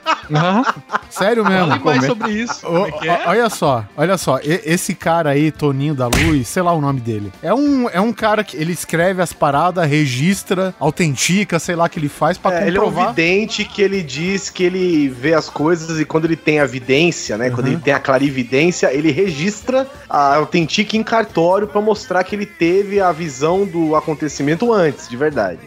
Sério 1.09 1.43
mesmo. 1.45 1.67
Fale 1.69 1.84
mais 1.84 2.05
sobre 2.05 2.32
isso. 2.32 2.61
Como 2.65 2.86
é 3.05 3.07
é? 3.07 3.23
Olha 3.27 3.49
só, 3.49 3.86
olha 3.97 4.17
só, 4.17 4.39
e- 4.39 4.61
esse 4.65 4.93
cara 4.95 5.32
aí, 5.32 5.51
Toninho 5.51 5.93
da 5.93 6.07
Luz, 6.07 6.47
sei 6.47 6.61
lá 6.63 6.71
o 6.73 6.82
nome 6.82 6.99
dele. 7.01 7.32
É 7.41 7.53
um, 7.53 7.89
é 7.89 7.99
um 7.99 8.13
cara 8.13 8.43
que 8.43 8.55
ele 8.57 8.71
escreve 8.71 9.21
as 9.21 9.34
paradas, 9.34 9.88
registra, 9.89 10.73
autentica, 10.79 11.59
sei 11.59 11.75
lá 11.75 11.89
que 11.89 11.99
ele 11.99 12.09
faz 12.09 12.38
pra 12.38 12.61
É, 12.61 12.67
ele 12.67 12.77
é 12.77 12.82
um 12.82 12.86
comprovar. 12.86 13.09
vidente 13.13 13.65
que 13.65 13.82
ele 13.82 14.01
diz 14.01 14.49
que 14.49 14.63
ele 14.63 15.09
vê 15.09 15.34
as 15.34 15.49
coisas 15.49 15.99
e 15.99 16.05
quando 16.05 16.25
ele 16.25 16.36
tem 16.36 16.59
a 16.59 16.65
vidência, 16.65 17.38
né? 17.38 17.49
Quando 17.49 17.67
Uhum. 17.67 17.73
ele 17.73 17.82
tem 17.82 17.93
a 17.93 17.99
clarividência, 17.99 18.93
ele 18.93 19.11
registra, 19.11 19.88
a, 20.09 20.36
autentica 20.36 20.95
em 20.95 21.03
cartório 21.03 21.67
pra 21.67 21.82
mostrar 21.82 22.23
que 22.23 22.36
ele 22.36 22.45
teve 22.45 22.99
a 22.99 23.11
visão 23.11 23.65
do 23.65 23.95
acontecimento 23.95 24.71
antes, 24.73 25.07
de 25.07 25.17
verdade. 25.17 25.59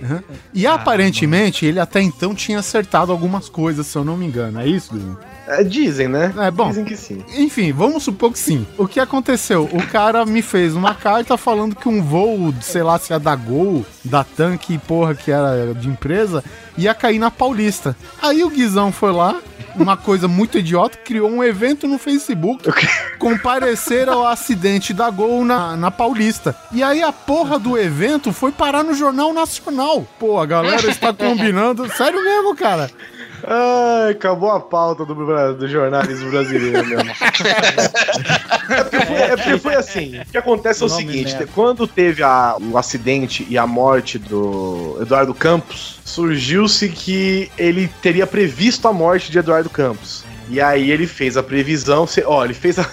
E 0.52 0.66
aparentemente 0.66 1.66
ele 1.66 1.78
até 1.80 2.00
então 2.00 2.34
tinha 2.34 2.58
acertado 2.58 3.12
algumas 3.12 3.48
coisas, 3.48 3.86
se 3.86 3.96
eu 3.96 4.04
não 4.04 4.16
me 4.16 4.26
engano. 4.26 4.53
É 4.60 4.66
isso, 4.66 4.92
Dudu? 4.92 5.18
É, 5.46 5.62
dizem, 5.62 6.08
né? 6.08 6.32
É 6.38 6.50
bom. 6.50 6.68
Dizem 6.68 6.84
que 6.84 6.96
sim. 6.96 7.22
Enfim, 7.36 7.72
vamos 7.72 8.02
supor 8.02 8.32
que 8.32 8.38
sim. 8.38 8.66
O 8.78 8.88
que 8.88 8.98
aconteceu? 8.98 9.68
O 9.72 9.86
cara 9.88 10.24
me 10.24 10.40
fez 10.40 10.74
uma 10.74 10.94
carta 10.94 11.36
falando 11.36 11.76
que 11.76 11.88
um 11.88 12.02
voo, 12.02 12.54
sei 12.62 12.82
lá 12.82 12.98
se 12.98 13.12
é 13.12 13.18
da 13.18 13.36
Gol, 13.36 13.84
da 14.02 14.24
Tanque, 14.24 14.78
porra, 14.78 15.14
que 15.14 15.30
era 15.30 15.74
de 15.74 15.88
empresa, 15.88 16.42
ia 16.78 16.94
cair 16.94 17.18
na 17.18 17.30
Paulista. 17.30 17.94
Aí 18.22 18.42
o 18.42 18.48
Guizão 18.48 18.90
foi 18.90 19.12
lá, 19.12 19.38
uma 19.76 19.96
coisa 19.96 20.26
muito 20.26 20.58
idiota, 20.58 20.96
criou 20.98 21.28
um 21.28 21.44
evento 21.44 21.86
no 21.86 21.98
Facebook 21.98 22.70
comparecer 23.18 24.08
ao 24.08 24.26
acidente 24.26 24.94
da 24.94 25.10
Gol 25.10 25.44
na, 25.44 25.76
na 25.76 25.90
Paulista. 25.90 26.56
E 26.72 26.82
aí 26.82 27.02
a 27.02 27.12
porra 27.12 27.58
do 27.58 27.76
evento 27.76 28.32
foi 28.32 28.50
parar 28.50 28.82
no 28.82 28.94
Jornal 28.94 29.32
Nacional. 29.34 30.06
Pô, 30.18 30.38
a 30.38 30.46
galera 30.46 30.88
está 30.88 31.12
combinando. 31.12 31.86
Sério 31.94 32.22
mesmo, 32.22 32.56
cara. 32.56 32.90
Ai, 33.46 34.12
acabou 34.12 34.50
a 34.50 34.60
pauta 34.60 35.04
do, 35.04 35.14
do 35.54 35.68
jornalismo 35.68 36.30
brasileiro 36.30 36.86
mesmo. 36.86 37.10
é, 38.70 38.84
porque 38.84 39.06
foi, 39.06 39.16
é 39.16 39.36
porque 39.36 39.58
foi 39.58 39.74
assim. 39.74 40.20
O 40.20 40.24
que 40.26 40.38
acontece 40.38 40.82
é 40.82 40.86
o 40.86 40.88
seguinte: 40.88 41.34
quando 41.54 41.86
teve 41.86 42.22
a- 42.22 42.56
o 42.60 42.78
acidente 42.78 43.46
e 43.48 43.58
a 43.58 43.66
morte 43.66 44.18
do 44.18 44.98
Eduardo 45.00 45.34
Campos, 45.34 45.98
surgiu-se 46.04 46.88
que 46.88 47.50
ele 47.58 47.88
teria 48.00 48.26
previsto 48.26 48.88
a 48.88 48.92
morte 48.92 49.30
de 49.30 49.38
Eduardo 49.38 49.68
Campos. 49.70 50.24
E 50.48 50.60
aí 50.60 50.90
ele 50.90 51.06
fez 51.06 51.36
a 51.36 51.42
previsão. 51.42 52.06
se- 52.06 52.24
Ó, 52.26 52.44
ele 52.44 52.54
fez 52.54 52.78
a. 52.78 52.88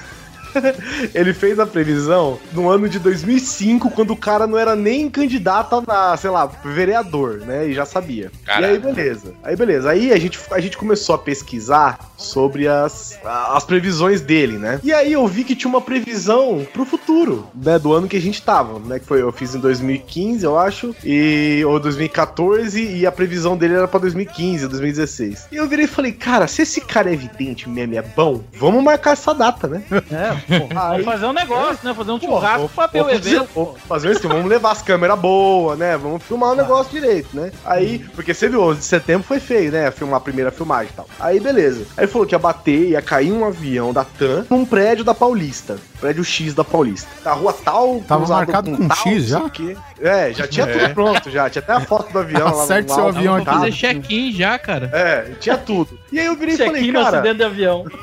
ele 1.14 1.34
fez 1.34 1.60
a 1.60 1.66
previsão 1.66 2.40
no 2.54 2.70
ano 2.70 2.88
de 2.88 3.00
2005, 3.00 3.92
quando 3.92 4.12
o 4.12 4.18
cara 4.18 4.48
não 4.48 4.58
era 4.58 4.76
nem 4.76 5.10
candidato 5.10 5.84
a, 5.88 6.16
sei 6.18 6.30
lá, 6.30 6.46
vereador, 6.64 7.40
né? 7.40 7.68
E 7.68 7.74
já 7.74 7.86
sabia. 7.86 8.32
E 8.48 8.66
aí, 8.66 8.80
beleza. 8.80 9.34
Aí, 9.44 9.56
beleza. 9.56 9.90
Aí 9.90 10.12
a 10.12 10.18
gente, 10.18 10.40
a 10.52 10.60
gente 10.60 10.78
começou 10.78 11.16
a 11.16 11.18
pesquisar 11.18 12.12
sobre 12.18 12.68
as, 12.68 13.20
as 13.24 13.64
previsões 13.64 14.22
dele, 14.22 14.58
né? 14.58 14.80
E 14.84 14.94
aí 14.94 15.14
eu 15.14 15.28
vi 15.28 15.44
que 15.44 15.56
tinha 15.56 15.70
uma 15.70 15.82
previsão 15.82 16.66
pro 16.72 16.86
futuro, 16.86 17.48
né? 17.54 17.80
Do 17.80 17.94
ano 17.94 18.08
que 18.08 18.18
a 18.18 18.22
gente 18.22 18.42
tava, 18.42 18.80
né? 18.80 19.00
Que 19.00 19.06
foi, 19.06 19.22
eu 19.22 19.32
fiz 19.32 19.56
em 19.56 19.60
2015, 19.60 20.44
eu 20.44 20.58
acho, 20.58 20.96
e, 21.04 21.64
ou 21.66 21.80
2014, 21.80 22.82
e 22.82 23.06
a 23.06 23.12
previsão 23.12 23.58
dele 23.58 23.76
era 23.76 23.88
pra 23.88 24.00
2015, 24.00 24.68
2016. 24.68 25.48
E 25.52 25.56
eu 25.56 25.68
virei 25.68 25.86
e 25.86 25.88
falei, 25.88 26.12
cara, 26.12 26.48
se 26.48 26.62
esse 26.62 26.82
cara 26.82 27.10
é 27.10 27.14
evidente 27.14 27.70
mesmo, 27.70 27.96
é 27.96 28.02
bom, 28.02 28.42
vamos 28.54 28.84
marcar 28.84 29.12
essa 29.12 29.34
data, 29.34 29.68
né? 29.68 29.84
É, 30.12 30.41
vamos 30.48 31.06
fazer 31.06 31.26
um 31.26 31.34
negócio, 31.34 31.80
né? 31.84 31.94
Fazer 31.94 32.12
um 32.12 32.20
churrasco 32.20 32.70
pra 32.70 32.88
ver 32.88 33.02
o 33.02 33.06
fazer- 33.10 33.36
evento. 33.36 33.76
fazer 33.88 34.12
isso, 34.12 34.28
vamos 34.28 34.46
levar 34.50 34.72
as 34.72 34.82
câmeras 34.82 35.20
boas, 35.20 35.78
né? 35.78 35.98
Vamos 35.98 36.24
filmar 36.24 36.52
o 36.52 36.56
negócio 36.56 36.92
direito, 36.92 37.30
né? 37.36 37.52
Aí, 37.66 38.00
porque 38.16 38.34
você 38.34 38.48
viu, 38.50 38.62
11 38.64 38.80
de 38.80 38.86
setembro 38.86 39.28
foi 39.28 39.40
feio, 39.40 39.72
né? 39.72 39.92
Filmar 39.92 40.18
a 40.18 40.22
primeira 40.22 40.52
filmagem 40.52 40.90
e 40.92 40.96
tal. 40.96 41.08
Aí, 41.20 41.40
beleza. 41.40 41.86
Aí 41.98 42.08
falou 42.08 42.26
que 42.28 42.36
ia 42.36 42.40
bater, 42.40 42.90
ia 42.90 43.02
cair 43.02 43.32
um 43.32 43.46
avião 43.46 43.94
da 43.94 44.04
TAM 44.04 44.46
num 44.50 44.66
prédio 44.66 45.04
da 45.04 45.14
Paulista. 45.14 45.78
Prédio 46.00 46.24
X 46.24 46.54
da 46.56 46.64
Paulista. 46.64 47.08
Da 47.24 47.34
rua 47.34 47.54
tal, 47.54 48.02
Tava 48.08 48.28
marcado 48.28 48.72
com 48.76 48.88
tal, 48.88 48.98
X 48.98 49.28
já? 49.28 49.40
o 49.40 49.50
quê. 49.52 49.78
É, 50.00 50.34
já 50.34 50.48
tinha 50.48 50.66
tudo 50.66 50.90
pronto, 50.96 51.30
já. 51.30 51.48
Tinha 51.48 51.62
até 51.62 51.74
a 51.74 51.80
foto 51.82 52.12
do 52.12 52.18
avião 52.20 52.56
lá. 52.56 52.64
Acerte 52.64 52.90
lá, 52.90 52.96
seu 52.96 53.04
lá, 53.04 53.10
avião 53.12 53.36
aqui. 53.36 53.46
Fazer 53.46 53.72
check-in 53.72 54.32
já, 54.32 54.58
cara. 54.58 54.90
É, 54.92 55.32
tinha 55.40 55.58
tudo. 55.58 56.00
E 56.12 56.20
aí 56.20 56.26
eu 56.26 56.36
virei 56.36 56.56
e 56.56 56.58
falei, 56.58 56.74
Check-in 56.74 56.92
no 56.92 57.04
cara... 57.04 57.18
acidente 57.20 57.38
de 57.38 57.44
avião. 57.44 57.86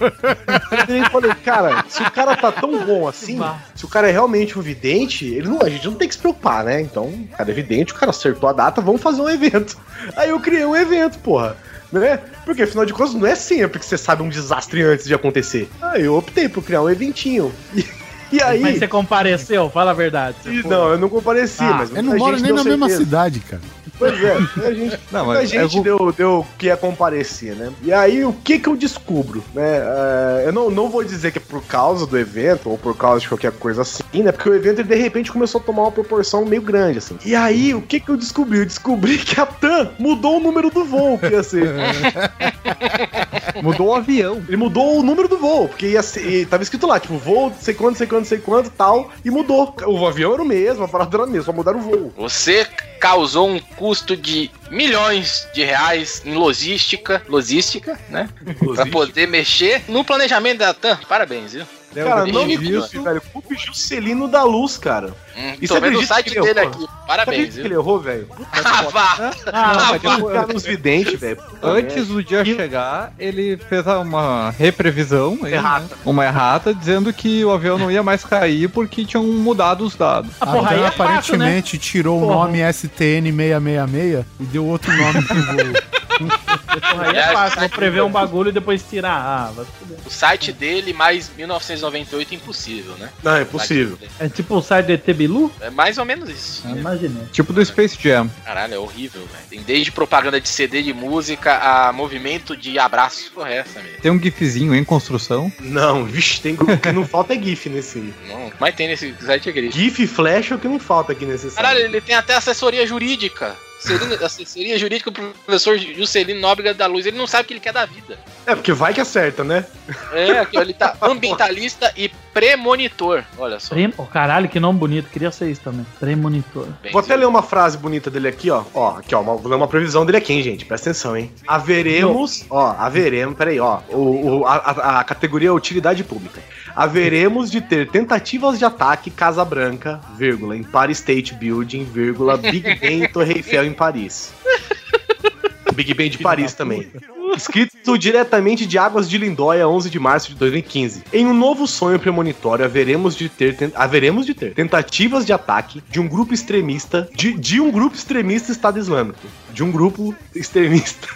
Eu 0.70 0.86
virei 0.86 1.02
e 1.02 1.10
falei, 1.10 1.34
cara, 1.44 1.84
se 1.88 2.02
o 2.02 2.10
cara 2.10 2.27
tá 2.36 2.52
tão 2.52 2.78
bom 2.84 3.06
assim, 3.08 3.38
se 3.74 3.84
o 3.84 3.88
cara 3.88 4.08
é 4.08 4.12
realmente 4.12 4.58
um 4.58 4.62
vidente, 4.62 5.26
ele 5.26 5.48
não, 5.48 5.60
a 5.62 5.68
gente 5.68 5.86
não 5.86 5.94
tem 5.94 6.08
que 6.08 6.14
se 6.14 6.20
preocupar, 6.20 6.64
né? 6.64 6.80
Então, 6.80 7.04
o 7.04 7.28
cara 7.36 7.50
é 7.50 7.54
vidente, 7.54 7.92
o 7.92 7.96
cara 7.96 8.10
acertou 8.10 8.48
a 8.48 8.52
data, 8.52 8.80
vamos 8.80 9.02
fazer 9.02 9.20
um 9.20 9.28
evento. 9.28 9.76
Aí 10.16 10.30
eu 10.30 10.40
criei 10.40 10.64
um 10.64 10.76
evento, 10.76 11.18
porra. 11.18 11.56
Né? 11.90 12.20
Porque 12.44 12.62
afinal 12.62 12.84
de 12.84 12.92
contas 12.92 13.14
não 13.14 13.26
é 13.26 13.34
sempre 13.34 13.78
que 13.78 13.86
você 13.86 13.96
sabe 13.96 14.22
um 14.22 14.28
desastre 14.28 14.82
antes 14.82 15.06
de 15.06 15.14
acontecer. 15.14 15.70
Aí 15.80 16.04
eu 16.04 16.16
optei 16.16 16.46
por 16.46 16.62
criar 16.62 16.82
um 16.82 16.90
eventinho. 16.90 17.52
E, 18.30 18.36
e 18.36 18.42
aí. 18.42 18.60
Mas 18.60 18.78
você 18.78 18.86
compareceu? 18.86 19.70
Fala 19.70 19.92
a 19.92 19.94
verdade. 19.94 20.36
Não, 20.66 20.90
eu 20.90 20.98
não 20.98 21.08
compareci, 21.08 21.62
Ah, 21.62 21.76
mas 21.78 21.96
Eu 21.96 22.02
não 22.02 22.14
moro 22.18 22.38
nem 22.38 22.52
na 22.52 22.62
mesma 22.62 22.86
certeza. 22.86 23.04
cidade, 23.04 23.40
cara. 23.40 23.62
Pois 23.98 24.22
é, 24.22 24.36
a 24.66 24.72
gente, 24.72 24.98
Não, 25.10 25.26
mas 25.26 25.50
gente 25.50 25.76
eu- 25.76 25.82
deu, 25.82 26.12
deu 26.16 26.46
que 26.56 26.66
ia 26.66 26.76
comparecer, 26.76 27.54
né? 27.56 27.72
E 27.82 27.92
aí, 27.92 28.24
o 28.24 28.32
que 28.32 28.58
que 28.58 28.68
eu 28.68 28.76
descubro, 28.76 29.42
né? 29.54 29.78
É, 29.78 30.44
eu 30.46 30.52
não, 30.52 30.70
não 30.70 30.88
vou 30.88 31.02
dizer 31.04 31.32
que 31.32 31.38
é 31.38 31.40
por 31.40 31.62
causa 31.64 32.06
do 32.06 32.16
evento 32.18 32.70
ou 32.70 32.78
por 32.78 32.96
causa 32.96 33.20
de 33.20 33.28
qualquer 33.28 33.52
coisa 33.52 33.82
assim, 33.82 34.02
né? 34.22 34.30
Porque 34.32 34.48
o 34.48 34.54
evento, 34.54 34.80
ele, 34.80 34.88
de 34.88 34.94
repente, 34.94 35.32
começou 35.32 35.60
a 35.60 35.64
tomar 35.64 35.82
uma 35.82 35.92
proporção 35.92 36.44
meio 36.44 36.62
grande, 36.62 36.98
assim. 36.98 37.18
E 37.24 37.34
aí, 37.34 37.74
o 37.74 37.82
que 37.82 37.98
que 38.00 38.08
eu 38.10 38.16
descobri? 38.16 38.58
Eu 38.60 38.66
descobri 38.66 39.18
que 39.18 39.40
a 39.40 39.46
TAM 39.46 39.90
mudou 39.98 40.36
o 40.36 40.40
número 40.40 40.70
do 40.70 40.84
voo 40.84 41.18
que 41.18 41.26
ia 41.28 41.42
ser. 41.42 41.68
Mudou 43.62 43.88
o 43.88 43.94
avião. 43.94 44.42
Ele 44.46 44.56
mudou 44.56 44.98
o 44.98 45.02
número 45.02 45.26
do 45.28 45.36
voo, 45.38 45.68
porque 45.68 45.88
ia 45.88 46.02
ser, 46.02 46.26
e 46.28 46.46
tava 46.46 46.62
escrito 46.62 46.86
lá, 46.86 47.00
tipo, 47.00 47.16
voo, 47.18 47.52
sei 47.60 47.74
quanto, 47.74 47.98
sei 47.98 48.06
quanto, 48.06 48.26
sei 48.28 48.38
quanto, 48.38 48.70
tal, 48.70 49.10
e 49.24 49.30
mudou. 49.30 49.74
O 49.86 50.06
avião 50.06 50.32
era 50.32 50.42
o 50.42 50.46
mesmo, 50.46 50.84
a 50.84 50.88
parada 50.88 51.16
era 51.16 51.24
a 51.24 51.26
mesma, 51.26 51.44
só 51.44 51.52
mudaram 51.52 51.78
o 51.80 51.82
voo. 51.82 52.12
Você 52.16 52.66
causou 52.98 53.48
um 53.48 53.58
custo 53.58 54.16
de 54.16 54.50
milhões 54.70 55.46
de 55.54 55.64
reais 55.64 56.22
em 56.24 56.34
logística, 56.34 57.22
logística, 57.28 57.98
né? 58.08 58.28
Pra 58.74 58.86
poder 58.86 59.26
mexer 59.26 59.82
no 59.88 60.04
planejamento 60.04 60.58
da 60.58 60.74
TAM. 60.74 60.98
Parabéns, 61.08 61.52
viu? 61.52 61.66
Cara, 61.94 62.26
não 62.26 62.44
me 62.46 62.54
Isso. 62.54 63.02
velho. 63.02 63.20
Culpe 63.32 63.56
Juscelino 63.56 64.28
da 64.28 64.42
Luz, 64.44 64.76
cara. 64.76 65.08
Hum, 65.36 65.54
E 65.60 65.66
tô 65.66 65.74
você 65.74 65.80
vendo 65.80 65.98
o 65.98 66.06
site 66.06 66.30
que 66.30 66.38
ele 66.38 66.46
dele 66.46 66.60
errou? 66.60 66.70
aqui. 66.72 66.80
Você 66.80 67.06
Parabéns, 67.06 67.38
acredita 67.38 67.60
que 67.62 67.66
ele 67.66 67.74
errou, 67.74 68.00
velho? 68.00 68.28
Ah, 68.52 68.82
vá. 68.92 69.32
Ah, 69.52 69.72
vai 69.90 69.98
confiar 69.98 70.46
nos 70.46 70.64
videntes, 70.64 71.18
velho. 71.18 71.38
Antes 71.62 72.08
do 72.08 72.22
dia 72.22 72.44
chegar, 72.44 73.12
ele 73.18 73.56
fez 73.56 73.86
uma 73.86 74.50
reprevisão, 74.50 75.38
aí, 75.42 75.50
né? 75.52 75.56
Errata. 75.56 75.96
uma 76.04 76.24
errata, 76.26 76.74
dizendo 76.74 77.12
que 77.12 77.44
o 77.44 77.50
avião 77.50 77.78
não 77.78 77.90
ia 77.90 78.02
mais 78.02 78.24
cair 78.24 78.68
porque 78.68 79.04
tinham 79.04 79.24
mudado 79.24 79.84
os 79.84 79.94
dados. 79.96 80.30
Ah, 80.40 80.46
porra, 80.46 80.70
aí 80.70 80.76
Então, 80.76 80.86
é 80.86 80.90
fácil, 80.90 81.06
né? 81.38 81.44
aparentemente 81.46 81.78
tirou 81.78 82.22
o 82.22 82.26
nome 82.26 82.58
STN666 82.58 84.24
e 84.40 84.44
deu 84.44 84.66
outro 84.66 84.94
nome 84.96 85.22
pro 85.22 85.42
voo. 85.42 85.72
Porra, 86.80 87.10
aí 87.10 87.16
é 87.16 87.32
fácil. 87.32 87.60
Vou 87.60 87.68
prever 87.68 88.02
um 88.02 88.10
bagulho 88.10 88.48
e 88.50 88.52
depois 88.52 88.82
tirar. 88.82 89.14
Ah, 89.14 89.52
vai. 89.54 89.66
O 90.06 90.10
site 90.10 90.52
dele 90.52 90.92
mais 90.92 91.30
1998 91.36 92.32
é 92.32 92.36
impossível, 92.36 92.94
né? 92.96 93.10
Não, 93.22 93.36
é 93.36 93.42
impossível. 93.42 93.98
É 94.18 94.28
tipo 94.28 94.56
o 94.56 94.62
site 94.62 94.86
do 94.86 94.92
ET 94.92 95.06
Bilu? 95.14 95.52
É 95.60 95.70
mais 95.70 95.98
ou 95.98 96.04
menos 96.04 96.28
isso. 96.28 96.62
Ah, 96.64 96.70
imaginei. 96.70 97.24
Tipo 97.32 97.52
do 97.52 97.64
Space 97.64 97.96
Jam. 98.00 98.30
Caralho, 98.44 98.74
é 98.74 98.78
horrível, 98.78 99.20
velho. 99.26 99.44
Tem 99.50 99.62
desde 99.62 99.90
propaganda 99.90 100.40
de 100.40 100.48
CD 100.48 100.82
de 100.82 100.92
música 100.92 101.58
a 101.58 101.92
movimento 101.92 102.56
de 102.56 102.78
abraço. 102.78 103.30
Porra, 103.32 103.50
é 103.50 103.58
essa 103.58 103.80
mesmo. 103.80 104.00
Tem 104.00 104.10
um 104.10 104.20
gifzinho 104.20 104.74
em 104.74 104.84
construção. 104.84 105.52
Não, 105.60 106.04
vixe, 106.04 106.40
tem 106.40 106.54
o 106.54 106.78
que 106.78 106.92
não 106.92 107.06
falta 107.06 107.34
é 107.34 107.42
GIF 107.42 107.68
nesse. 107.68 107.98
Não, 108.28 108.52
mas 108.58 108.74
tem 108.74 108.88
nesse 108.88 109.14
site 109.20 109.48
é 109.48 109.52
gris. 109.52 109.74
GIF 109.74 110.02
e 110.02 110.06
flash 110.06 110.50
é 110.50 110.54
o 110.54 110.58
que 110.58 110.68
não 110.68 110.78
falta 110.78 111.12
aqui 111.12 111.24
nesse 111.24 111.44
site. 111.50 111.56
Caralho, 111.56 111.80
ele 111.80 112.00
tem 112.00 112.14
até 112.14 112.34
assessoria 112.34 112.86
jurídica. 112.86 113.56
Celino- 113.78 114.24
assessoria 114.24 114.78
jurídica 114.78 115.10
pro 115.12 115.30
professor 115.44 115.78
Juscelino 115.78 116.40
Nóbrega 116.40 116.74
da 116.74 116.86
Luz. 116.86 117.06
Ele 117.06 117.16
não 117.16 117.26
sabe 117.26 117.44
o 117.44 117.46
que 117.46 117.54
ele 117.54 117.60
quer 117.60 117.72
da 117.72 117.86
vida. 117.86 118.18
É, 118.46 118.54
porque 118.54 118.72
vai 118.72 118.92
que 118.94 119.00
acerta, 119.00 119.44
né? 119.44 119.64
É, 120.12 120.38
aqui, 120.38 120.58
ó, 120.58 120.62
ele 120.62 120.72
tá 120.74 120.96
ambientalista 121.02 121.92
e 121.96 122.10
premonitor. 122.32 123.22
Olha 123.38 123.60
só. 123.60 123.74
Prem... 123.74 123.92
Oh, 123.96 124.04
caralho, 124.04 124.48
que 124.48 124.58
nome 124.58 124.78
bonito. 124.78 125.10
Queria 125.10 125.30
ser 125.30 125.50
isso 125.50 125.60
também. 125.60 125.84
Premonitor. 126.00 126.66
Bem, 126.82 126.92
Vou 126.92 127.00
até 127.00 127.14
ler 127.14 127.26
uma 127.26 127.42
frase 127.42 127.76
bonita 127.76 128.10
dele 128.10 128.28
aqui, 128.28 128.50
ó. 128.50 128.64
Ó, 128.74 128.96
aqui, 128.96 129.14
ó. 129.14 129.20
Uma, 129.20 129.36
vou 129.36 129.48
ler 129.50 129.56
uma 129.56 129.68
previsão 129.68 130.04
dele 130.06 130.18
aqui, 130.18 130.32
hein, 130.32 130.42
gente. 130.42 130.64
Presta 130.64 130.90
atenção, 130.90 131.16
hein. 131.16 131.30
Haveremos. 131.46 132.44
Ó, 132.50 132.74
haveremos. 132.78 133.36
Peraí, 133.36 133.60
ó. 133.60 133.80
O, 133.90 134.38
o- 134.40 134.46
a, 134.46 134.56
a- 135.00 135.04
categoria 135.04 135.48
é 135.48 135.52
utilidade 135.52 136.02
pública. 136.04 136.40
Haveremos 136.74 137.50
de 137.50 137.60
ter 137.60 137.88
tentativas 137.90 138.58
de 138.58 138.64
ataque 138.64 139.10
Casa 139.10 139.44
Branca, 139.44 140.00
vírgula, 140.16 140.56
Empire 140.56 140.92
State 140.92 141.34
Building, 141.34 141.84
vírgula, 141.84 142.36
Big 142.36 142.76
Ben 142.76 143.08
Torre 143.08 143.34
Eiffel 143.34 143.64
em 143.68 143.72
Paris. 143.72 144.32
Big 145.74 145.94
Ben 145.94 146.10
de 146.10 146.18
Paris 146.18 146.54
também. 146.54 146.90
Escrito 147.36 147.96
diretamente 147.96 148.66
de 148.66 148.76
Águas 148.78 149.08
de 149.08 149.16
Lindóia, 149.16 149.68
11 149.68 149.88
de 149.90 149.98
março 150.00 150.28
de 150.30 150.34
2015. 150.34 151.04
Em 151.12 151.24
um 151.26 151.32
novo 151.34 151.68
sonho 151.68 152.00
premonitório, 152.00 152.64
haveremos 152.64 153.14
de 153.14 153.28
ter, 153.28 153.54
ten- 153.54 153.70
haveremos 153.76 154.26
de 154.26 154.34
ter 154.34 154.54
tentativas 154.54 155.24
de 155.24 155.32
ataque 155.32 155.80
de 155.88 156.00
um 156.00 156.08
grupo 156.08 156.34
extremista, 156.34 157.08
de, 157.14 157.32
de 157.34 157.60
um 157.60 157.70
grupo 157.70 157.94
extremista 157.94 158.50
Estado 158.50 158.78
Islâmico. 158.78 159.20
De 159.52 159.62
um 159.62 159.70
grupo 159.70 160.12
extremista 160.34 161.06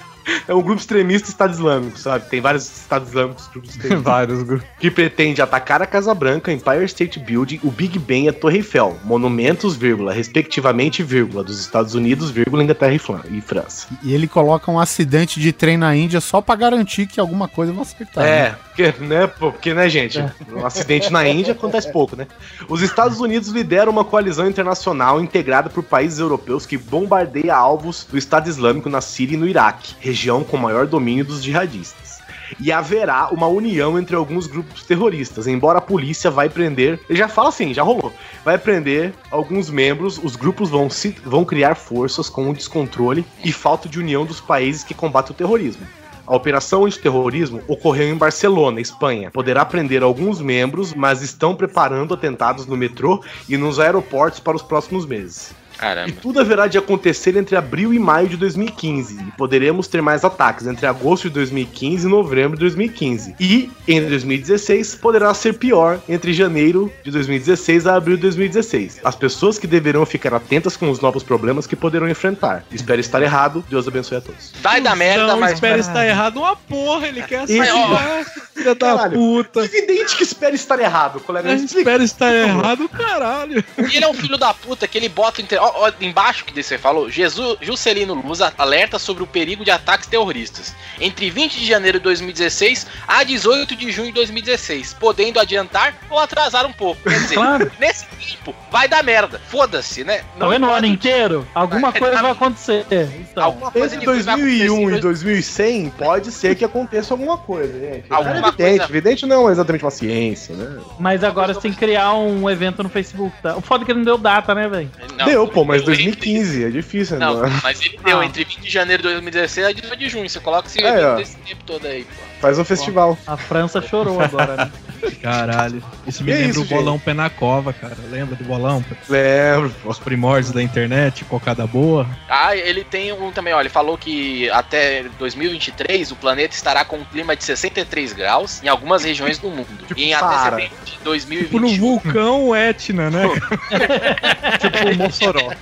É 0.46 0.54
um 0.54 0.62
grupo 0.62 0.80
extremista 0.80 1.28
Estado 1.28 1.52
Islâmico, 1.52 1.98
sabe? 1.98 2.28
Tem 2.28 2.40
vários 2.40 2.64
Estados 2.64 3.08
Islâmicos, 3.08 3.46
grupos. 3.48 3.76
Vários 4.02 4.42
grupos. 4.42 4.66
que 4.78 4.90
pretende 4.90 5.40
atacar 5.42 5.80
a 5.82 5.86
Casa 5.86 6.14
Branca, 6.14 6.52
Empire 6.52 6.84
State 6.84 7.18
Building, 7.18 7.60
o 7.62 7.70
Big 7.70 7.98
Ben 7.98 8.24
e 8.24 8.28
a 8.28 8.32
Torre 8.32 8.58
Eiffel, 8.58 8.98
monumentos, 9.04 9.76
vírgula, 9.76 10.12
respectivamente, 10.12 11.02
vírgula, 11.02 11.42
dos 11.44 11.60
Estados 11.60 11.94
Unidos, 11.94 12.30
vírgula, 12.30 12.62
Inglaterra 12.62 12.94
e 12.94 12.98
Fran- 12.98 13.22
e 13.30 13.40
França. 13.40 13.86
E 14.02 14.12
ele 14.12 14.26
coloca 14.28 14.70
um 14.70 14.78
acidente 14.78 15.40
de 15.40 15.52
trem 15.52 15.76
na 15.76 15.94
Índia 15.94 16.20
só 16.20 16.40
pra 16.40 16.54
garantir 16.56 17.06
que 17.06 17.20
alguma 17.20 17.48
coisa 17.48 17.72
vai 17.72 17.82
acertar. 17.82 18.24
É, 18.24 18.42
né? 18.50 18.56
porque, 18.68 18.94
né, 19.04 19.26
porque, 19.26 19.74
né, 19.74 19.88
gente, 19.88 20.18
um 20.52 20.64
acidente 20.66 21.10
na 21.12 21.26
Índia 21.26 21.52
acontece 21.52 21.90
pouco, 21.92 22.16
né? 22.16 22.26
Os 22.68 22.82
Estados 22.82 23.20
Unidos 23.20 23.48
lideram 23.48 23.92
uma 23.92 24.04
coalizão 24.04 24.48
internacional 24.48 25.20
integrada 25.20 25.68
por 25.70 25.82
países 25.82 26.18
europeus 26.18 26.66
que 26.66 26.76
bombardeia 26.76 27.54
alvos 27.54 28.06
do 28.10 28.18
Estado 28.18 28.48
Islâmico 28.48 28.88
na 28.88 29.00
Síria 29.00 29.34
e 29.34 29.38
no 29.38 29.46
Iraque, 29.46 29.94
região 30.12 30.44
com 30.44 30.58
maior 30.58 30.86
domínio 30.86 31.24
dos 31.24 31.42
jihadistas. 31.42 32.20
E 32.60 32.70
haverá 32.70 33.30
uma 33.30 33.46
união 33.46 33.98
entre 33.98 34.14
alguns 34.14 34.46
grupos 34.46 34.84
terroristas, 34.84 35.46
embora 35.46 35.78
a 35.78 35.82
polícia 35.82 36.30
vai 36.30 36.50
prender. 36.50 37.00
Ele 37.08 37.18
já 37.18 37.26
fala 37.26 37.48
assim, 37.48 37.72
já 37.72 37.82
rolou. 37.82 38.12
Vai 38.44 38.58
prender 38.58 39.14
alguns 39.30 39.70
membros, 39.70 40.20
os 40.22 40.36
grupos 40.36 40.68
vão, 40.68 40.90
se, 40.90 41.16
vão 41.24 41.46
criar 41.46 41.74
forças 41.74 42.28
com 42.28 42.50
o 42.50 42.54
descontrole 42.54 43.24
e 43.42 43.50
falta 43.50 43.88
de 43.88 43.98
união 43.98 44.26
dos 44.26 44.38
países 44.38 44.84
que 44.84 44.92
combatem 44.92 45.32
o 45.32 45.36
terrorismo. 45.36 45.86
A 46.26 46.36
operação 46.36 46.84
antiterrorismo 46.84 47.62
ocorreu 47.66 48.08
em 48.08 48.16
Barcelona, 48.16 48.80
Espanha. 48.80 49.30
Poderá 49.30 49.64
prender 49.64 50.02
alguns 50.02 50.40
membros, 50.40 50.92
mas 50.94 51.22
estão 51.22 51.54
preparando 51.54 52.12
atentados 52.12 52.66
no 52.66 52.76
metrô 52.76 53.24
e 53.48 53.56
nos 53.56 53.80
aeroportos 53.80 54.40
para 54.40 54.56
os 54.56 54.62
próximos 54.62 55.06
meses. 55.06 55.52
E 55.83 55.85
Caramba. 55.85 56.14
tudo 56.22 56.39
haverá 56.41 56.68
de 56.68 56.78
acontecer 56.78 57.37
entre 57.37 57.57
abril 57.57 57.93
e 57.93 57.99
maio 57.99 58.28
de 58.28 58.37
2015. 58.37 59.14
E 59.20 59.33
poderemos 59.33 59.89
ter 59.89 60.01
mais 60.01 60.24
ataques 60.24 60.64
entre 60.68 60.87
agosto 60.87 61.24
de 61.24 61.30
2015 61.35 62.07
e 62.07 62.09
novembro 62.11 62.57
de 62.57 62.61
2015. 62.61 63.35
E, 63.41 63.68
em 63.89 64.01
2016, 64.09 64.95
poderá 64.95 65.35
ser 65.35 65.55
pior 65.55 65.99
entre 66.09 66.33
janeiro 66.33 66.93
de 67.05 67.11
2016 67.11 67.87
a 67.89 67.97
abril 67.97 68.14
de 68.16 68.22
2016. 68.22 69.01
As 69.03 69.16
pessoas 69.16 69.59
que 69.59 69.66
deverão 69.66 70.07
ficar 70.07 70.33
atentas 70.35 70.76
com 70.76 70.89
os 70.89 71.01
novos 71.01 71.24
problemas 71.24 71.66
que 71.66 71.74
poderão 71.74 72.09
enfrentar. 72.09 72.64
Espero 72.70 73.01
estar 73.01 73.20
errado. 73.20 73.64
Deus 73.68 73.89
abençoe 73.89 74.18
a 74.18 74.20
todos. 74.20 74.53
Vai 74.62 74.80
dar 74.80 74.95
merda, 74.95 75.26
Não, 75.26 75.41
mas. 75.41 75.55
espera 75.55 75.78
estar 75.78 76.07
errado 76.07 76.37
uma 76.39 76.55
porra, 76.55 77.09
ele 77.09 77.22
quer 77.22 77.43
Esse- 77.45 77.57
salvar, 77.66 78.24
filha 78.55 78.74
da 78.76 78.87
Caralho. 78.97 79.12
puta. 79.18 79.64
Evidente 79.64 80.16
que 80.16 80.22
espera 80.22 80.55
estar 80.55 80.78
errado, 80.78 81.18
colega. 81.20 81.53
Espero 81.55 82.03
estar 82.05 82.33
errado, 82.33 82.89
caralho. 82.89 83.64
E 83.78 83.97
ele 83.97 84.05
é 84.05 84.09
um 84.09 84.14
filho 84.14 84.39
da 84.39 84.55
puta 84.55 84.87
que 84.87 84.97
ele 84.97 85.09
bota. 85.09 85.41
Inter... 85.43 85.59
Ó, 85.61 85.71
ó, 85.74 85.90
embaixo 86.00 86.44
que 86.44 86.62
você 86.62 86.76
falou, 86.78 87.10
Jesus, 87.10 87.58
Juscelino 87.60 88.14
Luz 88.14 88.40
alerta 88.58 88.98
sobre 88.98 89.22
o 89.22 89.26
perigo 89.26 89.64
de 89.64 89.70
ataques 89.70 90.06
terroristas. 90.06 90.74
Entre 91.00 91.30
20 91.30 91.58
de 91.58 91.66
janeiro 91.66 91.98
de 91.98 92.04
2016 92.04 92.86
a 93.06 93.22
18 93.24 93.74
de 93.76 93.90
junho 93.90 94.08
de 94.08 94.12
2016, 94.14 94.94
podendo 94.94 95.40
adiantar 95.40 95.94
ou 96.10 96.18
atrasar 96.18 96.66
um 96.66 96.72
pouco. 96.72 97.02
Quer 97.02 97.18
dizer, 97.20 97.34
Claro. 97.34 97.70
nesse 97.80 98.06
tempo 98.06 98.54
vai 98.70 98.86
dar 98.88 99.02
merda. 99.02 99.40
Foda-se, 99.48 100.04
né? 100.04 100.22
Tá 100.38 100.46
vendo 100.48 100.66
o 100.66 100.70
ano 100.70 100.86
inteiro? 100.86 101.46
Alguma 101.54 101.90
Vai 101.90 102.00
coisa 102.00 102.22
vai 102.22 102.30
acontecer. 102.32 102.86
Então, 102.90 103.44
Alguma 103.44 103.70
coisa 103.70 103.86
Entre 103.96 104.00
de 104.00 104.06
vai 104.06 104.34
acontecer 104.34 104.66
2001 104.68 104.90
em 104.90 104.96
e 104.96 105.00
2100, 105.00 105.90
pode 105.90 106.30
ser 106.32 106.54
que 106.54 106.64
aconteça 106.64 107.14
alguma 107.14 107.36
coisa, 107.38 107.72
gente. 107.78 108.04
Alguma 108.10 108.34
é 108.34 108.38
evidente. 108.48 108.56
coisa- 108.78 108.92
Evidente 108.92 109.26
não 109.26 109.48
é 109.48 109.52
exatamente 109.52 109.84
uma 109.84 109.90
ciência, 109.90 110.54
né? 110.54 110.80
mas 110.98 111.24
agora 111.24 111.54
você 111.54 111.60
tem 111.60 111.72
que 111.72 111.78
criar 111.78 112.12
um 112.14 112.48
evento 112.48 112.82
no 112.82 112.88
Facebook, 112.88 113.34
tá? 113.42 113.56
O 113.56 113.60
foda 113.60 113.84
é 113.84 113.86
que 113.86 113.94
não 113.94 114.02
deu 114.04 114.16
data, 114.18 114.54
né, 114.54 114.68
velho? 114.68 114.90
Não, 115.18 115.24
Deu, 115.26 115.48
pô, 115.48 115.61
mas 115.64 115.82
deu 115.82 115.86
2015 115.86 116.64
é 116.64 116.70
difícil, 116.70 117.18
Não, 117.18 117.42
né? 117.42 117.60
mas 117.62 117.80
ele 117.80 117.98
deu 118.04 118.20
Ah. 118.20 118.24
entre 118.26 118.44
20 118.44 118.60
de 118.60 118.70
janeiro 118.70 119.02
de 119.02 119.08
2016 119.10 119.68
e 119.70 119.74
18 119.74 119.98
de 119.98 120.08
junho. 120.08 120.28
Você 120.28 120.40
coloca 120.40 120.68
esse 120.68 120.82
É, 120.82 120.88
evento 120.88 121.06
ó. 121.06 121.14
desse 121.16 121.36
tempo 121.38 121.62
todo 121.64 121.86
aí, 121.86 122.04
pô. 122.04 122.32
Faz 122.43 122.59
um 122.59 122.64
festival. 122.64 123.16
A 123.24 123.36
França 123.36 123.80
chorou 123.80 124.20
agora, 124.20 124.57
né? 124.57 124.72
Caralho. 125.22 125.80
Isso 126.05 126.24
me 126.24 126.32
Que 126.32 126.38
lembra 126.38 126.51
isso, 126.51 126.62
o 126.62 126.64
bolão 126.64 126.99
pé 126.99 127.14
na 127.14 127.30
cova, 127.30 127.72
cara. 127.72 127.97
Lembra 128.11 128.34
do 128.34 128.43
bolão? 128.43 128.84
Lembro. 129.09 129.72
Os 129.84 130.01
primórdios 130.01 130.51
da 130.53 130.61
internet, 130.61 131.24
cocada 131.24 131.64
boa. 131.68 132.05
Ah, 132.28 132.57
ele 132.57 132.82
tem 132.82 133.12
um 133.12 133.30
também, 133.30 133.55
ó. 133.55 133.61
Ele 133.61 133.68
falou 133.68 133.97
que 133.97 134.51
até 134.51 135.05
2023 135.20 136.11
o 136.11 136.16
planeta 136.16 136.53
estará 136.57 136.84
com 136.84 136.97
um 136.97 137.05
clima 137.05 137.36
de 137.36 137.45
63 137.45 138.12
graus 138.12 138.61
em 138.61 138.66
algumas 138.66 139.05
regiões 139.05 139.38
do 139.38 139.49
mundo. 139.49 139.68
e 139.97 140.07
em 140.07 140.12
até 140.14 140.26
para. 140.26 140.57
setembro 140.57 140.84
de 140.84 140.93
Tipo 140.93 141.05
no 141.05 141.68
2021. 141.68 141.78
vulcão 141.78 142.57
Etna, 142.57 143.09
né? 143.09 143.22
Tipo 144.59 144.88
o 144.88 144.97
Mossoró. 144.99 145.53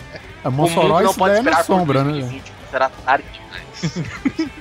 A 0.43 0.51
Mossoró 0.51 1.01
não 1.03 1.11
isso 1.11 1.19
pode 1.19 1.35
daí 1.35 1.41
é 1.41 1.43
na 1.43 1.51
esperar 1.51 1.65
por 1.67 1.77
sombra, 1.79 2.05
né? 2.05 2.13
2020, 2.13 2.43
Será 2.71 2.89
tarde 3.05 3.25
demais. 3.35 4.51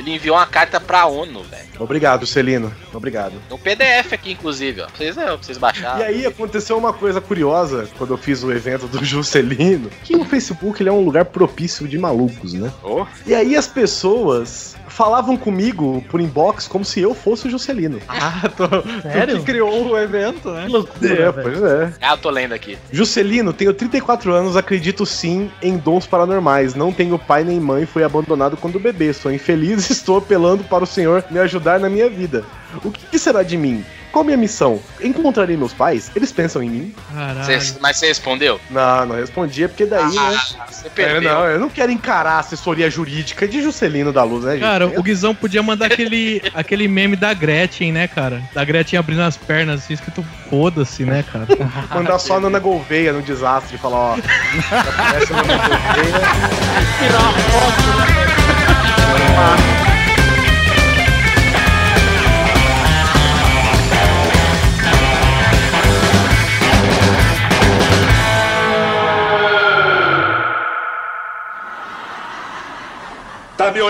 Ele 0.00 0.14
enviou 0.14 0.34
uma 0.34 0.46
carta 0.46 0.80
pra 0.80 1.04
ONU, 1.04 1.42
velho. 1.42 1.68
Obrigado, 1.78 2.26
Celino. 2.26 2.72
Obrigado. 2.94 3.34
No 3.50 3.58
PDF 3.58 4.14
aqui, 4.14 4.32
inclusive, 4.32 4.80
ó. 4.80 4.86
Pra 4.86 4.96
vocês, 4.96 5.14
pra 5.14 5.36
vocês 5.36 5.58
baixarem. 5.58 6.00
E 6.00 6.04
aí 6.04 6.26
aconteceu 6.26 6.78
uma 6.78 6.90
coisa 6.90 7.20
curiosa 7.20 7.86
quando 7.98 8.14
eu 8.14 8.16
fiz 8.16 8.42
o 8.42 8.50
evento 8.50 8.86
do 8.86 9.02
Juscelino, 9.04 9.90
que 10.02 10.16
o 10.16 10.24
Facebook 10.24 10.82
ele 10.82 10.88
é 10.88 10.92
um 10.92 11.04
lugar 11.04 11.26
propício 11.26 11.86
de 11.86 11.98
malucos, 11.98 12.54
né? 12.54 12.72
Oh. 12.82 13.04
E 13.26 13.34
aí 13.34 13.54
as 13.54 13.66
pessoas 13.66 14.74
falavam 15.00 15.36
comigo 15.36 16.04
por 16.10 16.20
inbox 16.20 16.68
como 16.68 16.84
se 16.84 17.00
eu 17.00 17.14
fosse 17.14 17.46
o 17.48 17.50
Juscelino. 17.50 17.98
Ah, 18.08 18.48
tô, 18.54 18.66
Sério? 19.02 19.36
tu 19.36 19.40
que 19.40 19.46
criou 19.46 19.88
o 19.90 19.98
evento, 19.98 20.50
né? 20.50 20.66
Que 20.66 20.72
loucura, 20.72 21.12
É, 21.12 21.32
velho. 21.32 21.42
pois 21.42 21.62
é. 21.62 21.92
Ah, 22.02 22.12
eu 22.12 22.18
tô 22.18 22.28
lendo 22.30 22.52
aqui. 22.52 22.76
Juscelino, 22.92 23.52
tenho 23.52 23.72
34 23.72 24.32
anos, 24.32 24.56
acredito 24.56 25.06
sim 25.06 25.50
em 25.62 25.76
dons 25.78 26.06
paranormais. 26.06 26.74
Não 26.74 26.92
tenho 26.92 27.18
pai 27.18 27.44
nem 27.44 27.58
mãe, 27.58 27.86
fui 27.86 28.04
abandonado 28.04 28.56
quando 28.58 28.78
bebê. 28.78 29.12
Sou 29.12 29.32
infeliz 29.32 29.88
e 29.88 29.92
estou 29.94 30.18
apelando 30.18 30.62
para 30.64 30.84
o 30.84 30.86
Senhor 30.86 31.24
me 31.30 31.38
ajudar 31.38 31.80
na 31.80 31.88
minha 31.88 32.10
vida. 32.10 32.44
O 32.84 32.90
que 32.90 33.18
será 33.18 33.42
de 33.42 33.56
mim? 33.56 33.84
Qual 34.12 34.24
minha 34.24 34.36
missão? 34.36 34.80
Encontrarei 35.00 35.56
meus 35.56 35.72
pais? 35.72 36.10
Eles 36.16 36.32
pensam 36.32 36.60
em 36.62 36.68
mim? 36.68 36.94
Caralho. 37.14 37.44
Cê- 37.62 37.76
mas 37.80 37.96
você 37.96 38.08
respondeu? 38.08 38.60
Não, 38.68 39.06
não 39.06 39.14
respondia, 39.14 39.68
porque 39.68 39.86
daí, 39.86 40.02
né? 40.12 40.40
Ah, 40.58 40.66
você 40.68 40.88
É, 40.88 40.90
perdeu. 40.90 41.30
não, 41.32 41.44
eu 41.46 41.60
não 41.60 41.68
quero 41.70 41.92
encarar 41.92 42.32
a 42.32 42.38
assessoria 42.40 42.90
jurídica 42.90 43.46
de 43.46 43.62
Juscelino 43.62 44.12
da 44.12 44.24
Luz, 44.24 44.44
né, 44.44 44.52
gente? 44.54 44.62
Cara, 44.62 44.88
o 44.88 45.00
Guizão 45.02 45.32
podia 45.32 45.62
mandar 45.62 45.86
aquele, 45.86 46.42
aquele 46.54 46.88
meme 46.88 47.14
da 47.14 47.32
Gretchen, 47.32 47.92
né, 47.92 48.08
cara? 48.08 48.42
Da 48.52 48.64
Gretchen 48.64 48.98
abrindo 48.98 49.22
as 49.22 49.36
pernas, 49.36 49.84
assim, 49.84 49.94
escrito 49.94 50.24
foda-se, 50.48 51.04
né, 51.04 51.24
cara? 51.32 51.46
Mandar 51.94 52.18
só 52.18 52.38
a 52.38 52.40
Nana 52.40 52.58
Gouveia 52.58 53.12
no 53.12 53.22
desastre 53.22 53.76
e 53.76 53.78
falar, 53.78 53.96
ó. 53.96 54.14
Aparece 54.18 55.32
a 55.32 55.36
Nana 55.36 55.56
Gouveia. 55.68 56.20
Tirar 56.98 57.20
uma 57.20 57.32
foto, 57.32 57.80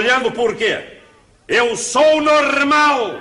olhando 0.00 0.32
por 0.32 0.56
quê? 0.56 0.82
Eu 1.46 1.76
sou 1.76 2.22
normal! 2.22 3.20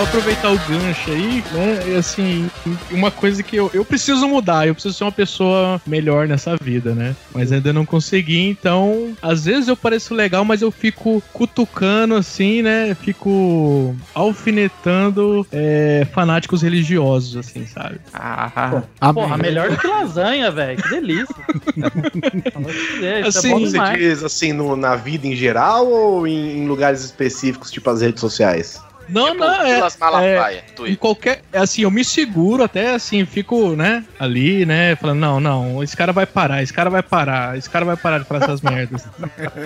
Aproveitar 0.00 0.50
o 0.50 0.58
gancho 0.58 1.10
aí, 1.10 1.44
né? 1.52 1.82
E 1.88 1.94
assim, 1.96 2.50
uma 2.90 3.10
coisa 3.10 3.42
que 3.42 3.56
eu, 3.56 3.70
eu 3.74 3.84
preciso 3.84 4.26
mudar, 4.26 4.66
eu 4.66 4.74
preciso 4.74 4.94
ser 4.94 5.04
uma 5.04 5.12
pessoa 5.12 5.80
melhor 5.86 6.26
nessa 6.26 6.56
vida, 6.56 6.94
né? 6.94 7.14
Mas 7.34 7.52
ainda 7.52 7.72
não 7.72 7.84
consegui, 7.84 8.40
então, 8.48 9.14
às 9.20 9.44
vezes 9.44 9.68
eu 9.68 9.76
pareço 9.76 10.14
legal, 10.14 10.44
mas 10.44 10.62
eu 10.62 10.70
fico 10.70 11.22
cutucando 11.32 12.14
assim, 12.14 12.62
né? 12.62 12.94
Fico 12.94 13.94
alfinetando 14.14 15.46
é, 15.52 16.06
fanáticos 16.12 16.62
religiosos, 16.62 17.36
assim, 17.36 17.66
sabe? 17.66 18.00
Ah, 18.14 18.82
Porra, 19.12 19.36
melhor 19.36 19.70
do 19.70 19.76
que 19.76 19.86
lasanha, 19.86 20.50
velho. 20.50 20.82
Que 20.82 20.88
delícia. 20.88 21.34
Dizer, 22.94 23.24
Assim, 23.26 23.52
é 23.52 23.58
Você 23.58 23.70
demais. 23.72 23.98
diz 23.98 24.22
assim, 24.24 24.52
no- 24.52 24.76
na 24.76 24.96
vida 24.96 25.26
em 25.26 25.34
geral 25.36 25.86
ou 25.86 26.26
em, 26.26 26.58
em 26.58 26.66
lugares 26.66 27.04
específicos, 27.04 27.70
tipo 27.70 27.88
as 27.90 28.00
redes 28.00 28.20
sociais? 28.20 28.80
Não, 29.12 29.32
Tipo, 29.32 29.38
não, 29.44 29.62
é. 29.66 29.88
Malafaia, 30.00 30.64
Em 30.68 30.74
Twitter. 30.74 30.98
qualquer. 30.98 31.42
é 31.52 31.58
Assim, 31.58 31.82
eu 31.82 31.90
me 31.90 32.04
seguro 32.04 32.64
até 32.64 32.94
assim, 32.94 33.24
fico, 33.24 33.76
né, 33.76 34.04
ali, 34.18 34.66
né, 34.66 34.96
falando, 34.96 35.18
não, 35.20 35.40
não, 35.40 35.82
esse 35.82 35.96
cara 35.96 36.12
vai 36.12 36.26
parar, 36.26 36.62
esse 36.62 36.72
cara 36.72 36.90
vai 36.90 37.02
parar, 37.02 37.56
esse 37.56 37.68
cara 37.70 37.84
vai 37.84 37.96
parar 37.96 38.18
de 38.18 38.24
falar 38.24 38.44
essas 38.44 38.60
merdas. 38.60 39.06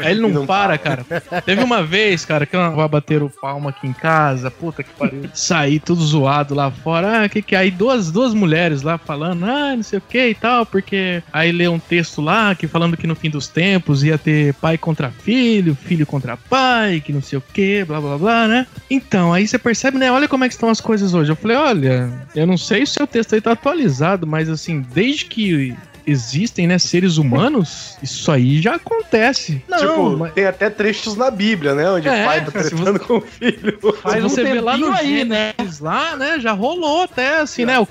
Aí 0.04 0.10
ele 0.12 0.20
não, 0.20 0.28
Não 0.28 0.46
para, 0.46 0.76
cara. 0.76 1.04
Teve 1.44 1.62
uma 1.62 1.82
vez, 1.82 2.24
cara, 2.24 2.44
que 2.44 2.54
eu 2.56 2.88
bater 2.88 3.22
o 3.22 3.30
palmo 3.30 3.68
aqui 3.68 3.86
em 3.86 3.92
casa, 3.92 4.50
puta 4.50 4.82
que 4.82 4.90
pariu. 4.90 5.22
Saí 5.32 5.78
tudo 5.78 6.04
zoado 6.04 6.54
lá 6.54 6.70
fora. 6.70 7.24
Ah, 7.24 7.28
que 7.28 7.40
que 7.42 7.54
é? 7.54 7.58
Aí 7.58 7.70
duas, 7.70 8.10
duas 8.10 8.34
mulheres 8.34 8.82
lá 8.82 8.98
falando, 8.98 9.44
ah, 9.44 9.74
não 9.74 9.82
sei 9.82 9.98
o 9.98 10.02
que 10.02 10.28
e 10.28 10.34
tal, 10.34 10.66
porque 10.66 11.22
aí 11.32 11.52
lê 11.52 11.68
um 11.68 11.78
texto 11.78 12.20
lá 12.20 12.54
que 12.54 12.66
falando 12.66 12.96
que 12.96 13.06
no 13.06 13.14
fim 13.14 13.30
dos 13.30 13.48
tempos 13.48 14.04
ia 14.04 14.18
ter 14.18 14.54
pai 14.54 14.76
contra 14.76 15.10
filho, 15.10 15.74
filho 15.74 16.06
contra 16.06 16.36
pai, 16.36 17.02
que 17.04 17.12
não 17.12 17.22
sei 17.22 17.38
o 17.38 17.42
que, 17.42 17.84
blá 17.84 18.00
blá 18.00 18.18
blá, 18.18 18.48
né? 18.48 18.66
Então, 18.90 19.32
aí 19.36 19.46
você 19.46 19.58
percebe, 19.58 19.98
né? 19.98 20.10
Olha 20.10 20.28
como 20.28 20.44
é 20.44 20.48
que 20.48 20.54
estão 20.54 20.68
as 20.68 20.80
coisas 20.80 21.14
hoje. 21.14 21.30
Eu 21.30 21.36
falei, 21.36 21.56
olha, 21.56 22.10
eu 22.34 22.46
não 22.46 22.56
sei 22.56 22.84
se 22.86 22.92
o 22.92 22.94
seu 22.94 23.06
texto 23.06 23.34
aí 23.34 23.40
tá 23.40 23.52
atualizado, 23.52 24.26
mas 24.26 24.48
assim, 24.48 24.84
desde 24.92 25.26
que 25.26 25.76
existem, 26.06 26.66
né, 26.66 26.78
seres 26.78 27.16
humanos, 27.16 27.98
isso 28.02 28.30
aí 28.30 28.60
já 28.62 28.76
acontece. 28.76 29.62
Não, 29.68 29.78
tipo, 29.78 30.16
mas- 30.16 30.32
tem 30.32 30.46
até 30.46 30.70
trechos 30.70 31.16
na 31.16 31.30
Bíblia, 31.30 31.74
né? 31.74 31.90
Onde 31.90 32.08
É, 32.08 32.22
o 32.22 32.24
pai 32.24 32.44
tá 32.44 32.62
se 32.62 32.70
tretando 32.70 33.00
com 33.00 33.16
o 33.16 33.20
filho. 33.20 33.78
Se 34.12 34.20
você 34.20 34.44
vê 34.44 34.60
lá 34.60 34.76
no 34.76 34.92
aí, 34.92 35.24
né? 35.24 35.52
Lá, 35.80 36.16
né? 36.16 36.38
Já 36.38 36.52
rolou 36.52 37.02
até 37.02 37.40
assim, 37.40 37.64
né? 37.64 37.78
O, 37.78 37.82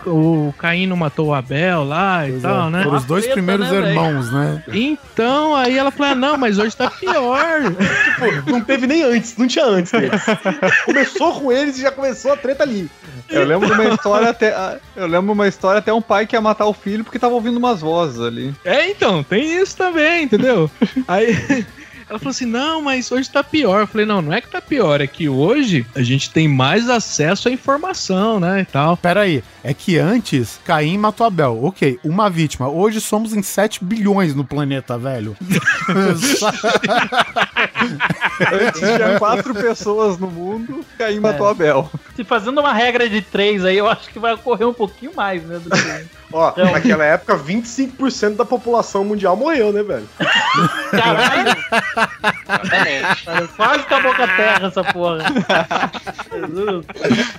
o 0.48 0.54
Caim 0.58 0.88
não 0.88 0.96
matou 0.96 1.28
o 1.28 1.34
Abel 1.34 1.84
lá 1.84 2.28
e 2.28 2.40
tal, 2.40 2.70
né? 2.70 2.84
Foram 2.84 2.98
os 2.98 3.04
dois 3.06 3.28
primeiros 3.28 3.70
né, 3.70 3.90
irmãos, 3.90 4.32
né? 4.32 4.64
Então, 4.72 5.56
aí 5.56 5.78
ela 5.78 5.92
falou: 5.92 6.14
ah, 6.14 6.16
não, 6.16 6.38
mas 6.38 6.58
hoje 6.58 6.76
tá 6.76 6.90
pior. 6.90 7.46
Tipo, 8.06 8.52
não 8.52 8.62
teve 8.62 8.88
nem 8.88 9.04
antes, 9.04 9.36
não 9.38 9.48
tinha 9.48 9.66
antes 9.66 9.92
deles. 9.92 10.22
Começou 10.86 11.34
com 11.40 11.52
eles 11.52 11.78
e 11.78 11.82
já 11.82 11.92
começou 11.92 12.32
a 12.32 12.38
treta 12.38 12.64
ali. 12.64 12.90
Eu 13.30 13.46
lembro 13.46 13.68
de 13.68 13.74
uma 13.74 13.86
história 13.86 14.30
até. 14.30 14.80
Eu 14.96 15.08
lembro 15.08 15.34
uma 15.34 15.48
história 15.48 15.80
até 15.80 15.92
um 15.92 16.02
pai 16.02 16.26
que 16.26 16.36
ia 16.36 16.42
matar 16.42 16.66
o 16.66 16.74
filho 16.74 17.04
porque 17.04 17.20
tava 17.20 17.34
ouvindo 17.34 17.58
umas 17.58 17.82
vozes 17.82 18.05
ali. 18.20 18.54
É, 18.64 18.90
então, 18.90 19.24
tem 19.24 19.62
isso 19.62 19.76
também, 19.76 20.24
entendeu? 20.24 20.70
Aí 21.08 21.66
ela 22.10 22.20
falou 22.20 22.32
assim: 22.32 22.46
não, 22.46 22.82
mas 22.82 23.12
hoje 23.12 23.30
tá 23.30 23.44
pior. 23.44 23.82
Eu 23.82 23.88
falei: 23.88 24.06
não, 24.06 24.22
não 24.22 24.34
é 24.34 24.40
que 24.40 24.48
tá 24.50 24.62
pior, 24.62 25.02
é 25.02 25.08
que 25.08 25.28
hoje 25.28 25.86
a 25.96 26.02
gente 26.02 26.30
tem 26.30 26.48
mais 26.48 26.90
acesso 26.90 27.48
à 27.48 27.52
informação, 27.52 28.40
né? 28.40 28.62
E 28.62 28.66
tal. 28.66 28.96
Pera 28.96 29.22
aí, 29.22 29.44
é 29.64 29.74
que 29.74 29.98
antes 29.98 30.60
Caim 30.64 30.98
matou 30.98 31.26
Abel. 31.26 31.64
Ok, 31.64 32.00
uma 32.04 32.30
vítima. 32.30 32.70
Hoje 32.70 33.02
somos 33.02 33.34
em 33.34 33.42
7 33.42 33.84
bilhões 33.84 34.36
no 34.36 34.46
planeta, 34.46 34.98
velho. 34.98 35.36
Antes 38.52 38.80
tinha 38.80 39.20
quatro 39.20 39.54
pessoas 39.54 40.18
no 40.18 40.28
mundo, 40.28 40.86
Caim 40.98 41.20
matou 41.20 41.48
Abel. 41.48 41.90
Se 42.16 42.24
fazendo 42.24 42.60
uma 42.62 42.72
regra 42.74 43.10
de 43.10 43.22
três 43.22 43.66
aí, 43.66 43.78
eu 43.78 43.88
acho 43.90 44.10
que 44.10 44.18
vai 44.20 44.34
ocorrer 44.34 44.68
um 44.68 44.74
pouquinho 44.74 45.12
mais, 45.16 45.44
né? 45.44 45.60
Do 45.60 45.70
que... 45.70 46.06
Ó, 46.34 46.50
Então- 46.52 46.72
naquela 46.72 47.04
época, 47.06 47.38
25% 47.38 48.36
da 48.36 48.46
população 48.46 49.04
mundial 49.06 49.36
morreu, 49.38 49.72
né, 49.72 49.84
velho? 49.84 50.08
Caralho, 50.92 51.56
quase 53.56 53.80
acabou 53.82 54.14
com 54.16 54.24
a 54.24 54.28
terra 54.28 54.68
essa 54.68 54.84
porra. 54.84 55.20
Jesus. 56.34 56.86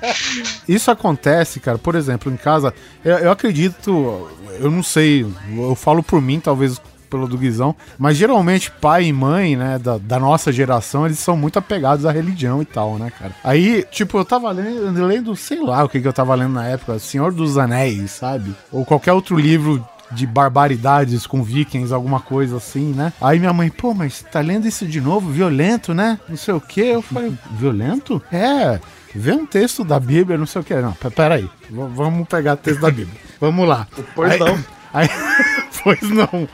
Isso 0.69 0.91
acontece, 0.91 1.61
cara, 1.61 1.79
por 1.79 1.95
exemplo, 1.95 2.33
em 2.33 2.37
casa, 2.37 2.73
eu, 3.05 3.19
eu 3.19 3.31
acredito, 3.31 4.31
eu 4.61 4.71
não 4.71 4.83
sei, 4.83 5.27
eu 5.57 5.75
falo 5.75 6.03
por 6.03 6.21
mim, 6.21 6.41
talvez 6.41 6.81
pelo 7.17 7.27
do 7.27 7.39
Guizão, 7.39 7.75
mas 7.99 8.17
geralmente 8.17 8.71
pai 8.71 9.05
e 9.07 9.13
mãe, 9.13 9.57
né, 9.57 9.79
da, 9.79 9.97
da 9.99 10.19
nossa 10.21 10.53
geração, 10.53 11.07
eles 11.07 11.19
são 11.19 11.37
muito 11.37 11.59
apegados 11.59 12.05
à 12.05 12.13
religião 12.13 12.61
e 12.61 12.65
tal, 12.67 12.99
né, 12.99 13.11
cara. 13.19 13.33
Aí, 13.43 13.85
tipo, 13.91 14.19
eu 14.19 14.25
tava 14.25 14.51
lendo, 14.51 15.05
lendo 15.07 15.35
sei 15.35 15.63
lá 15.63 15.83
o 15.85 15.89
que, 15.89 16.01
que 16.01 16.07
eu 16.07 16.13
tava 16.13 16.35
lendo 16.35 16.53
na 16.53 16.67
época, 16.67 16.99
Senhor 16.99 17.33
dos 17.33 17.57
Anéis, 17.57 18.11
sabe? 18.11 18.55
Ou 18.71 18.85
qualquer 18.85 19.13
outro 19.13 19.37
livro 19.39 19.83
de 20.13 20.27
barbaridades 20.27 21.27
com 21.27 21.43
vikings, 21.43 21.93
alguma 21.93 22.21
coisa 22.21 22.59
assim, 22.59 22.93
né? 22.93 23.13
Aí 23.21 23.39
minha 23.41 23.53
mãe, 23.53 23.71
pô, 23.71 23.93
mas 23.95 24.23
tá 24.31 24.41
lendo 24.41 24.69
isso 24.69 24.87
de 24.87 25.01
novo? 25.01 25.31
Violento, 25.31 25.93
né? 25.95 26.19
Não 26.29 26.37
sei 26.37 26.55
o 26.55 26.61
quê. 26.61 26.83
Eu 26.95 27.03
falei, 27.03 27.33
violento? 27.53 28.23
É, 28.31 28.79
vê 29.15 29.33
um 29.33 29.45
texto 29.45 29.83
da 29.83 29.99
Bíblia, 29.99 30.39
não 30.39 30.47
sei 30.47 30.61
o 30.61 30.65
quê. 30.65 30.75
Não, 30.77 30.93
pe- 30.93 31.11
peraí, 31.11 31.51
vamos 31.71 32.29
pegar 32.29 32.53
o 32.55 32.57
texto 32.57 32.81
da 32.81 32.91
Bíblia. 32.91 33.19
Vamos 33.41 33.67
lá. 33.67 33.87
Pois 34.15 34.33
Aí- 34.33 34.39
não. 34.39 34.59
Aí, 34.95 35.09
pois 35.83 36.01
não. 36.03 36.49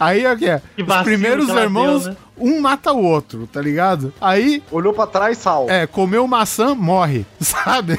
Aí 0.00 0.24
é 0.24 0.32
o 0.32 0.36
que 0.38 0.48
é? 0.48 0.62
Que 0.74 0.82
Os 0.82 1.02
primeiros 1.02 1.48
irmãos, 1.50 2.04
deu, 2.04 2.12
né? 2.12 2.16
um 2.38 2.58
mata 2.58 2.90
o 2.90 3.04
outro, 3.04 3.46
tá 3.46 3.60
ligado? 3.60 4.14
Aí, 4.18 4.62
Olhou 4.72 4.94
pra 4.94 5.06
trás, 5.06 5.36
sal. 5.36 5.66
é, 5.68 5.86
comeu 5.86 6.26
maçã, 6.26 6.74
morre, 6.74 7.26
sabe? 7.38 7.98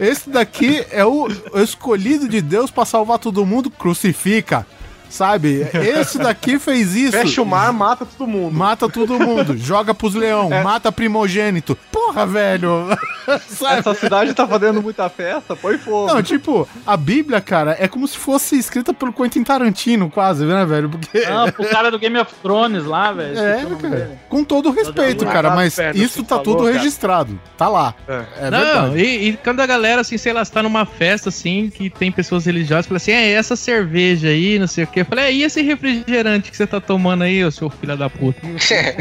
Esse 0.00 0.28
daqui 0.30 0.84
é 0.90 1.04
o 1.04 1.28
o 1.52 1.60
escolhido 1.60 2.28
de 2.28 2.40
Deus 2.40 2.70
pra 2.70 2.84
salvar 2.84 3.18
todo 3.18 3.46
mundo, 3.46 3.70
crucifica, 3.70 4.66
sabe? 5.08 5.66
Esse 5.74 6.18
daqui 6.18 6.58
fez 6.58 6.94
isso. 6.94 7.12
Fecha 7.12 7.42
o 7.42 7.46
mar, 7.46 7.72
mata 7.72 8.06
todo 8.06 8.26
mundo. 8.26 8.54
Mata 8.54 8.88
todo 8.88 9.18
mundo, 9.18 9.56
joga 9.56 9.94
pros 9.94 10.14
leão, 10.14 10.52
É. 10.52 10.62
mata 10.62 10.90
primogênito. 10.92 11.76
Porra, 11.92 12.26
velho. 12.26 12.86
Sabe? 13.46 13.80
Essa 13.80 13.92
cidade 13.94 14.32
tá 14.32 14.46
fazendo 14.46 14.80
muita 14.80 15.08
festa, 15.10 15.54
põe 15.54 15.76
fogo. 15.76 16.06
Não, 16.14 16.22
tipo, 16.22 16.66
a 16.86 16.96
Bíblia, 16.96 17.40
cara, 17.42 17.76
é 17.78 17.86
como 17.86 18.08
se 18.08 18.16
fosse 18.16 18.56
escrita 18.58 18.94
pelo 18.94 19.12
Quentin 19.12 19.44
Tarantino, 19.44 20.08
quase, 20.10 20.46
né, 20.46 20.64
velho? 20.64 20.88
Porque. 20.88 21.20
Não, 21.26 21.44
Ah, 21.46 21.52
pro 21.52 21.68
cara 21.68 21.90
do 21.90 21.98
Game 21.98 22.18
of 22.18 22.32
Thrones 22.42 22.84
lá, 22.86 23.12
velho. 23.12 23.38
É, 23.38 23.66
cara. 23.82 24.10
Com 24.30 24.42
todo 24.42 24.70
o 24.70 24.72
respeito, 24.72 25.26
cara, 25.26 25.50
mas 25.54 25.74
perto, 25.74 25.98
isso 25.98 26.22
tá 26.22 26.36
falou, 26.36 26.44
tudo 26.44 26.64
cara. 26.64 26.72
registrado. 26.76 27.38
Tá 27.58 27.68
lá. 27.68 27.94
É, 28.08 28.50
não, 28.50 28.60
verdade. 28.92 28.98
e, 28.98 29.28
e 29.28 29.36
quando 29.36 29.60
a 29.60 29.66
galera, 29.66 30.00
assim, 30.00 30.16
sei 30.16 30.32
lá, 30.32 30.40
está 30.40 30.62
numa 30.62 30.86
festa, 30.86 31.28
assim, 31.28 31.68
que 31.68 31.90
tem 31.90 32.10
pessoas 32.10 32.46
religiosas, 32.46 32.86
fala 32.86 32.96
assim, 32.96 33.12
é 33.12 33.32
essa 33.32 33.54
cerveja 33.56 34.28
aí, 34.28 34.58
não 34.58 34.66
sei 34.66 34.84
o 34.84 34.86
quê. 34.98 35.00
Eu 35.02 35.06
falei, 35.06 35.24
é, 35.26 35.32
e 35.32 35.42
esse 35.42 35.62
refrigerante 35.62 36.50
que 36.50 36.56
você 36.56 36.66
tá 36.66 36.80
tomando 36.80 37.24
aí, 37.24 37.44
ô 37.44 37.50
seu 37.50 37.70
filho 37.70 37.96
da 37.96 38.08
puta? 38.08 38.40
Não 38.46 38.58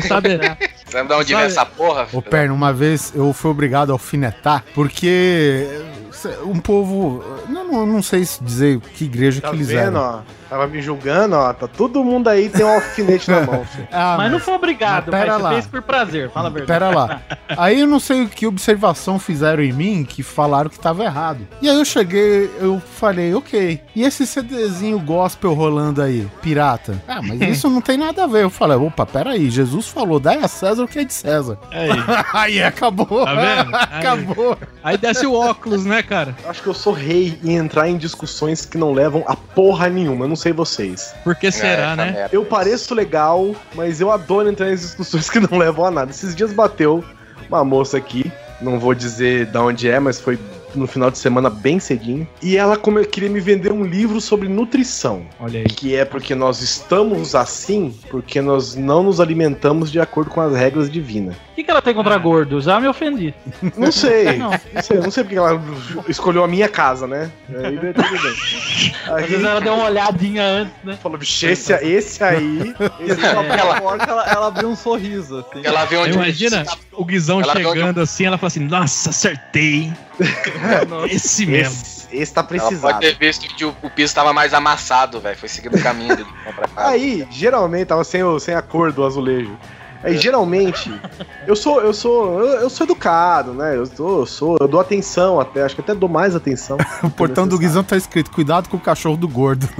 sabe, 0.07 0.37
né? 0.37 0.57
Sabe 0.85 1.09
de 1.09 1.13
onde 1.15 1.35
vem 1.35 1.43
essa 1.43 1.65
porra? 1.65 2.07
Ô, 2.13 2.21
Perna, 2.21 2.53
uma 2.53 2.73
vez 2.73 3.13
eu 3.15 3.33
fui 3.33 3.51
obrigado 3.51 3.89
a 3.89 3.93
alfinetar, 3.93 4.63
porque 4.73 5.67
um 6.45 6.59
povo. 6.59 7.23
Não, 7.49 7.63
não, 7.67 7.85
não 7.85 8.01
sei 8.01 8.25
se 8.25 8.43
dizer 8.43 8.79
que 8.79 9.05
igreja 9.05 9.41
Tá 9.41 9.49
que 9.49 9.55
eles 9.55 9.67
vendo, 9.67 9.97
eram. 9.97 10.23
ó? 10.25 10.37
Tava 10.49 10.65
me 10.67 10.81
julgando, 10.81 11.35
ó. 11.35 11.51
Tá 11.53 11.67
todo 11.67 12.03
mundo 12.03 12.29
aí 12.29 12.47
tem 12.49 12.65
um 12.65 12.73
alfinete 12.73 13.29
na 13.29 13.41
mão. 13.41 13.65
Ah, 13.91 14.15
Mas 14.17 14.31
não 14.31 14.39
foi 14.39 14.53
obrigado, 14.53 15.11
mas 15.11 15.21
pera 15.21 15.39
mas, 15.39 15.53
fez 15.53 15.67
por 15.67 15.81
prazer, 15.81 16.29
fala 16.29 16.47
a 16.47 16.51
verdade. 16.51 16.79
Pera 16.79 16.95
lá. 16.95 17.21
Aí 17.57 17.79
eu 17.79 17.87
não 17.87 17.99
sei 17.99 18.23
o 18.23 18.29
que 18.29 18.45
observação 18.45 19.17
fizeram 19.17 19.63
em 19.63 19.71
mim 19.71 20.03
que 20.07 20.21
falaram 20.21 20.69
que 20.69 20.77
tava 20.79 21.03
errado. 21.03 21.47
E 21.61 21.69
aí 21.69 21.75
eu 21.77 21.85
cheguei, 21.85 22.51
eu 22.59 22.79
falei, 22.95 23.33
ok. 23.33 23.81
E 23.95 24.03
esse 24.03 24.27
CDzinho 24.27 24.99
gospel 24.99 25.53
rolando 25.53 26.01
aí, 26.01 26.27
pirata? 26.41 27.01
Ah, 27.07 27.21
mas 27.21 27.41
isso 27.49 27.69
não 27.69 27.81
tem 27.81 27.97
nada 27.97 28.23
a 28.25 28.27
ver. 28.27 28.43
Eu 28.43 28.49
falei, 28.49 28.77
opa, 28.77 29.05
peraí, 29.05 29.49
Jesus 29.49 29.87
falou, 29.87 30.19
dai 30.19 30.37
a 30.43 30.47
César 30.47 30.83
o 30.83 30.87
que 30.87 30.99
é 30.99 31.03
de 31.05 31.13
César. 31.13 31.57
Aí, 31.71 31.89
aí 32.33 32.63
acabou. 32.63 33.25
tá 33.25 33.33
vendo? 33.33 33.75
Aí, 33.75 33.87
Acabou. 33.99 34.57
aí 34.83 34.97
desce 34.97 35.25
o 35.25 35.33
óculos, 35.33 35.85
né, 35.85 36.03
cara? 36.07 36.35
Acho 36.47 36.61
que 36.63 36.67
eu 36.67 36.73
sou 36.73 36.93
rei 36.93 37.37
em 37.43 37.55
entrar 37.55 37.87
em 37.89 37.97
discussões 37.97 38.65
que 38.65 38.77
não 38.77 38.93
levam 38.93 39.23
a 39.27 39.35
porra 39.35 39.89
nenhuma. 39.89 40.25
Eu 40.25 40.29
não 40.29 40.35
sei 40.35 40.53
vocês. 40.53 41.13
Por 41.23 41.35
que 41.35 41.51
será, 41.51 41.91
É, 41.93 41.95
né? 41.95 42.11
merda. 42.11 42.29
Eu 42.31 42.45
pareço 42.45 42.95
legal, 42.95 43.55
mas 43.75 43.99
eu 44.01 44.11
adoro 44.11 44.49
entrar 44.49 44.71
em 44.71 44.75
discussões 44.75 45.29
que 45.31 45.39
não 45.39 45.57
levam 45.57 45.85
a 45.85 45.91
nada. 45.91 46.11
Esses 46.11 46.35
dias 46.35 46.51
bateu 46.53 47.03
uma 47.49 47.63
moça 47.63 47.97
aqui, 47.97 48.31
não 48.61 48.79
vou 48.79 48.93
dizer 48.93 49.45
de 49.45 49.57
onde 49.57 49.89
é, 49.89 49.99
mas 49.99 50.19
foi 50.19 50.37
no 50.77 50.87
final 50.87 51.09
de 51.11 51.17
semana 51.17 51.49
bem 51.49 51.79
cedinho. 51.79 52.27
E 52.41 52.55
ela 52.57 52.77
come- 52.77 53.05
queria 53.05 53.29
me 53.29 53.39
vender 53.39 53.71
um 53.71 53.83
livro 53.83 54.21
sobre 54.21 54.47
nutrição. 54.47 55.23
Olha 55.39 55.59
aí. 55.59 55.65
Que 55.65 55.95
é 55.95 56.05
porque 56.05 56.33
nós 56.35 56.61
estamos 56.61 57.35
assim, 57.35 57.93
porque 58.09 58.41
nós 58.41 58.75
não 58.75 59.03
nos 59.03 59.19
alimentamos 59.19 59.91
de 59.91 59.99
acordo 59.99 60.29
com 60.31 60.41
as 60.41 60.55
regras 60.55 60.89
divinas. 60.89 61.35
O 61.35 61.55
que, 61.57 61.63
que 61.63 61.71
ela 61.71 61.81
tem 61.81 61.93
contra 61.93 62.17
gordo? 62.17 62.61
Já 62.61 62.79
me 62.79 62.87
ofendi. 62.87 63.33
Não 63.75 63.91
sei, 63.91 64.33
Não. 64.37 64.51
não 64.51 64.81
sei, 64.83 64.97
não 64.99 65.11
sei 65.11 65.23
porque 65.23 65.37
ela 65.37 65.59
escolheu 66.07 66.43
a 66.43 66.47
minha 66.47 66.69
casa, 66.69 67.07
né? 67.07 67.31
Aí 67.49 67.77
tudo 67.93 68.21
bem. 68.21 68.31
Às 69.07 69.21
vezes 69.25 69.43
Aí 69.43 69.51
ela 69.51 69.59
deu 69.61 69.73
uma 69.73 69.85
olhadinha 69.85 70.43
antes, 70.43 70.73
né? 70.83 70.97
falou, 71.01 71.17
"Vixe, 71.17 71.47
esse, 71.47 71.73
esse 71.73 72.23
aí. 72.23 72.73
Esse 72.99 73.25
Ela, 73.25 73.43
Ela- 73.43 73.81
porta, 73.81 74.05
ela, 74.09 74.25
ela 74.29 74.47
abriu 74.47 74.69
um 74.69 74.75
sorriso, 74.75 75.39
assim. 75.39 75.61
Ela 75.65 75.85
vê 75.85 75.97
onde 75.97 76.13
Imagina 76.13 76.63
o 76.93 77.03
Guizão 77.05 77.41
Ela 77.41 77.53
viu 77.55 77.69
chegando 77.73 78.01
assim, 78.01 78.25
ela 78.25 78.37
fala 78.37 78.47
assim, 78.47 78.59
nossa, 78.59 79.09
acertei. 79.09 79.91
Esse 81.09 81.45
mesmo. 81.45 81.73
esse, 81.73 82.07
esse 82.11 82.33
tá 82.33 82.41
Ela 82.41 82.47
precisado. 82.47 82.81
pode 82.81 82.99
ter 82.99 83.17
visto 83.17 83.47
que 83.55 83.65
o, 83.65 83.75
o 83.81 83.89
piso 83.89 84.13
tava 84.15 84.33
mais 84.33 84.53
amassado, 84.53 85.19
velho. 85.19 85.37
Foi 85.37 85.49
seguindo 85.49 85.75
o 85.77 85.81
caminho 85.83 86.15
dele 86.15 86.29
casa. 86.55 86.71
Aí, 86.75 87.27
geralmente, 87.29 87.87
tava 87.87 88.03
sem, 88.03 88.23
o- 88.23 88.39
sem 88.39 88.53
a 88.55 88.61
cor 88.61 88.91
do 88.91 89.05
azulejo. 89.05 89.57
Aí, 90.03 90.17
geralmente, 90.17 90.91
eu 91.45 91.55
sou, 91.55 91.81
eu 91.81 91.93
sou, 91.93 92.39
eu, 92.39 92.61
eu 92.61 92.69
sou 92.69 92.85
educado, 92.85 93.53
né? 93.53 93.75
Eu 93.75 93.85
sou, 93.85 94.19
eu 94.19 94.25
sou, 94.25 94.57
eu 94.59 94.67
dou 94.67 94.79
atenção 94.79 95.39
até, 95.39 95.63
acho 95.63 95.75
que 95.75 95.81
até 95.81 95.93
dou 95.95 96.09
mais 96.09 96.35
atenção. 96.35 96.77
O 97.03 97.09
portão 97.09 97.47
do 97.47 97.57
Guizão 97.57 97.83
tá 97.83 97.95
escrito, 97.95 98.31
cuidado 98.31 98.69
com 98.69 98.77
o 98.77 98.79
cachorro 98.79 99.17
do 99.17 99.27
gordo. 99.27 99.67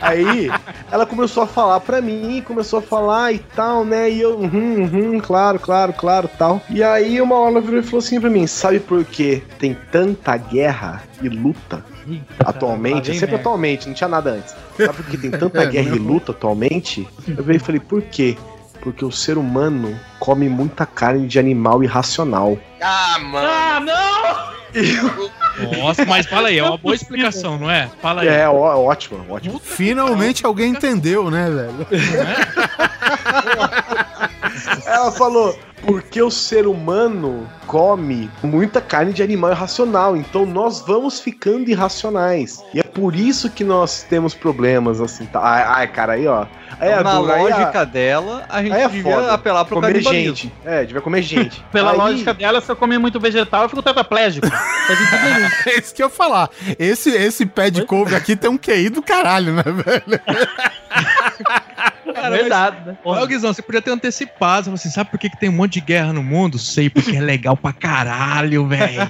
Aí, 0.00 0.50
ela 0.90 1.04
começou 1.06 1.42
a 1.42 1.46
falar 1.46 1.80
pra 1.80 2.00
mim, 2.00 2.42
começou 2.46 2.78
a 2.78 2.82
falar 2.82 3.32
e 3.32 3.38
tal, 3.38 3.84
né? 3.84 4.10
E 4.10 4.20
eu, 4.20 4.38
uhum, 4.38 4.84
uhum, 4.84 5.20
claro, 5.20 5.58
claro, 5.58 5.92
claro, 5.92 6.30
tal. 6.38 6.62
E 6.70 6.82
aí, 6.82 7.20
uma 7.20 7.36
hora 7.36 7.52
ela 7.52 7.60
virou 7.60 7.80
e 7.80 7.82
falou 7.82 7.98
assim 7.98 8.20
pra 8.20 8.30
mim: 8.30 8.46
sabe 8.46 8.80
por 8.80 9.04
que 9.04 9.42
tem 9.58 9.76
tanta 9.90 10.36
guerra 10.36 11.02
e 11.20 11.28
luta 11.28 11.84
atualmente? 12.40 13.10
vem 13.10 13.18
Sempre 13.18 13.36
merda. 13.36 13.48
atualmente, 13.48 13.86
não 13.86 13.94
tinha 13.94 14.08
nada 14.08 14.30
antes. 14.30 14.54
Sabe 14.76 14.92
por 14.92 15.04
que 15.06 15.16
tem 15.18 15.30
tanta 15.32 15.64
guerra 15.64 15.96
e 15.96 15.98
luta 15.98 16.32
atualmente? 16.32 17.08
Eu 17.26 17.42
veio 17.44 17.56
e 17.56 17.60
falei: 17.60 17.80
por 17.80 18.02
quê? 18.02 18.36
Porque 18.80 19.04
o 19.04 19.10
ser 19.10 19.36
humano 19.38 19.98
come 20.20 20.48
muita 20.48 20.86
carne 20.86 21.26
de 21.26 21.38
animal 21.38 21.82
irracional. 21.82 22.56
Ah, 22.80 23.18
mano. 23.18 23.48
Ah, 23.50 23.80
não! 23.80 24.58
Nossa, 25.78 26.04
mas 26.04 26.26
fala 26.26 26.48
aí, 26.48 26.58
é 26.58 26.62
uma 26.62 26.76
boa 26.76 26.94
explicação, 26.94 27.58
não 27.58 27.70
é? 27.70 27.88
Fala 28.00 28.22
aí. 28.22 28.28
É, 28.28 28.48
ó, 28.48 28.76
ótimo, 28.84 29.24
ótimo. 29.28 29.58
Finalmente 29.58 30.46
alguém 30.46 30.70
entendeu, 30.70 31.28
né, 31.30 31.50
velho? 31.50 31.86
Ela 34.86 35.12
falou, 35.12 35.58
porque 35.82 36.20
o 36.22 36.30
ser 36.30 36.66
humano 36.66 37.48
come 37.66 38.30
muita 38.42 38.80
carne 38.80 39.12
de 39.12 39.22
animal 39.22 39.50
irracional, 39.52 40.16
então 40.16 40.44
nós 40.46 40.80
vamos 40.80 41.20
ficando 41.20 41.68
irracionais. 41.70 42.62
E 42.74 42.80
é 42.80 42.82
por 42.82 43.14
isso 43.14 43.50
que 43.50 43.62
nós 43.62 44.02
temos 44.02 44.34
problemas, 44.34 45.00
assim, 45.00 45.26
tá? 45.26 45.40
Ai, 45.42 45.62
ai, 45.66 45.86
cara, 45.88 46.14
aí, 46.14 46.26
ó. 46.26 46.46
Aí 46.80 46.90
Então, 46.90 47.00
a 47.00 47.02
na 47.02 47.14
dura, 47.18 47.34
aí 47.34 47.40
a- 47.52 47.56
lógica 47.58 47.86
dela, 47.86 48.44
a 48.48 48.62
gente 48.62 48.72
é 48.74 48.88
devia 48.88 49.14
foda. 49.14 49.32
apelar 49.32 49.64
pro 49.64 49.76
comer 49.80 50.00
gente. 50.00 50.52
É, 50.64 50.84
devia 50.84 51.00
comer 51.00 51.22
gente. 51.22 51.64
Pela 51.72 51.90
Aí- 51.92 51.96
lógica 51.96 52.32
dela, 52.34 52.60
se 52.60 52.70
eu 52.70 52.76
comer 52.76 52.98
muito 52.98 53.18
vegetal, 53.18 53.62
eu 53.64 53.68
fico 53.68 53.82
tetraplégico. 53.82 54.46
É 55.66 55.78
isso 55.78 55.94
que 55.94 56.02
eu 56.02 56.06
ia 56.06 56.10
falar. 56.10 56.48
Esse, 56.78 57.10
esse 57.10 57.44
pé 57.44 57.68
de 57.70 57.84
couve 57.84 58.14
aqui 58.14 58.34
tem 58.34 58.48
um 58.50 58.56
QI 58.56 58.88
do 58.88 59.02
caralho, 59.02 59.52
né, 59.52 59.62
velho? 59.62 60.20
Cara, 62.14 62.30
verdade, 62.30 62.76
né? 62.86 62.98
Ô, 63.04 63.26
Guizão, 63.26 63.52
você 63.52 63.62
podia 63.62 63.82
ter 63.82 63.90
antecipado. 63.90 64.72
Assim, 64.72 64.90
sabe 64.90 65.10
por 65.10 65.18
que, 65.18 65.30
que 65.30 65.38
tem 65.38 65.48
um 65.48 65.52
monte 65.52 65.74
de 65.74 65.80
guerra 65.80 66.12
no 66.12 66.22
mundo? 66.22 66.58
Sei, 66.58 66.88
porque 66.90 67.16
é 67.16 67.20
legal 67.20 67.56
pra 67.56 67.72
caralho, 67.72 68.66
velho. 68.66 69.08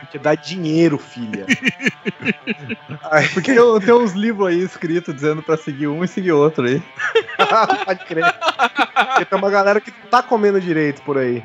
Porque 0.00 0.18
dá 0.18 0.34
dinheiro, 0.34 0.98
filha. 0.98 1.44
Porque 3.34 3.50
eu 3.50 3.80
tenho 3.80 4.02
uns 4.02 4.12
livros 4.12 4.48
aí 4.48 4.60
escritos 4.62 5.14
dizendo 5.14 5.42
pra 5.42 5.56
seguir 5.56 5.86
um 5.88 6.02
e 6.04 6.08
seguir 6.08 6.32
outro 6.32 6.64
aí. 6.66 6.82
Pode 7.84 8.04
crer. 8.04 8.24
Porque 8.24 9.24
tem 9.24 9.38
uma 9.38 9.50
galera 9.50 9.80
que 9.80 9.90
não 9.90 10.08
tá 10.10 10.22
comendo 10.22 10.60
direito 10.60 11.02
por 11.02 11.18
aí. 11.18 11.42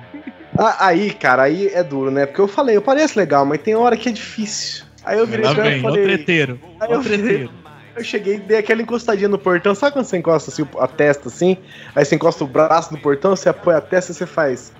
Ah, 0.58 0.88
Aí, 0.88 1.12
cara, 1.14 1.44
aí 1.44 1.68
é 1.68 1.84
duro, 1.84 2.12
né? 2.12 2.26
Porque 2.26 2.42
eu 2.42 2.48
falei, 2.48 2.76
eu 2.76 2.82
pareço 2.82 3.18
legal, 3.18 3.46
mas 3.46 3.62
tem 3.62 3.76
hora 3.76 3.96
que 3.98 4.10
é 4.10 4.12
difícil. 4.12 4.86
Aí 5.04 5.18
eu 5.18 5.26
virei 5.26 5.54
pra 5.54 5.66
e 5.66 5.70
vem, 5.70 5.76
ó 5.78 5.80
o 5.80 5.82
falei. 5.90 6.04
treteiro. 6.04 6.60
Aí 6.80 6.88
Ó 6.90 6.94
eu 6.94 7.02
treteiro. 7.02 7.52
Eu 7.96 8.04
cheguei, 8.04 8.40
dei 8.40 8.58
aquela 8.58 8.82
encostadinha 8.82 9.28
no 9.30 9.38
portão. 9.38 9.76
Sabe 9.76 9.94
quando 9.94 10.06
você 10.06 10.18
encosta 10.18 10.50
assim, 10.52 10.68
a 10.80 10.88
testa 10.88 11.28
assim? 11.28 11.58
Aí 11.96 12.06
você 12.06 12.16
encosta 12.16 12.44
o 12.44 12.48
braço 12.48 12.94
no 12.94 13.00
portão, 13.00 13.36
você 13.36 13.50
apoia 13.50 13.78
a 13.78 13.82
testa 13.82 14.12
e 14.12 14.16
você 14.16 14.26
faz. 14.26 14.72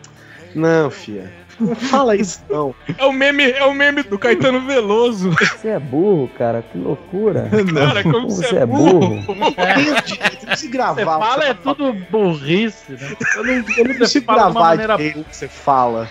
Não, 0.56 0.90
fia. 0.90 1.32
Não 1.60 1.76
fala 1.76 2.16
isso, 2.16 2.42
não. 2.50 2.74
É 2.98 3.06
o 3.06 3.12
meme, 3.12 3.52
é 3.52 3.64
o 3.66 3.74
meme 3.74 4.02
do 4.04 4.18
Caetano 4.18 4.62
Veloso. 4.66 5.30
Você 5.32 5.68
é 5.70 5.80
burro, 5.80 6.28
cara, 6.38 6.64
que 6.64 6.78
loucura. 6.78 7.50
Cara, 7.74 8.02
como 8.04 8.30
você 8.30 8.48
você 8.48 8.56
é 8.56 8.60
é 8.62 8.66
burro. 8.66 9.22
Direito 10.06 10.46
de 10.48 10.58
Você 10.60 10.68
gravar. 10.70 11.20
fala 11.20 11.44
é 11.46 11.54
tudo 11.54 11.94
burrice, 12.10 12.94
né? 12.94 13.16
Eu 13.36 13.44
não, 13.44 13.54
eu 13.54 13.86
não 13.90 13.98
consigo 13.98 14.26
fala 14.26 14.40
de 14.40 14.46
uma 14.46 14.52
gravar 14.54 14.70
maneira- 14.98 14.98
que 15.24 15.36
você 15.36 15.48
fala. 15.48 16.10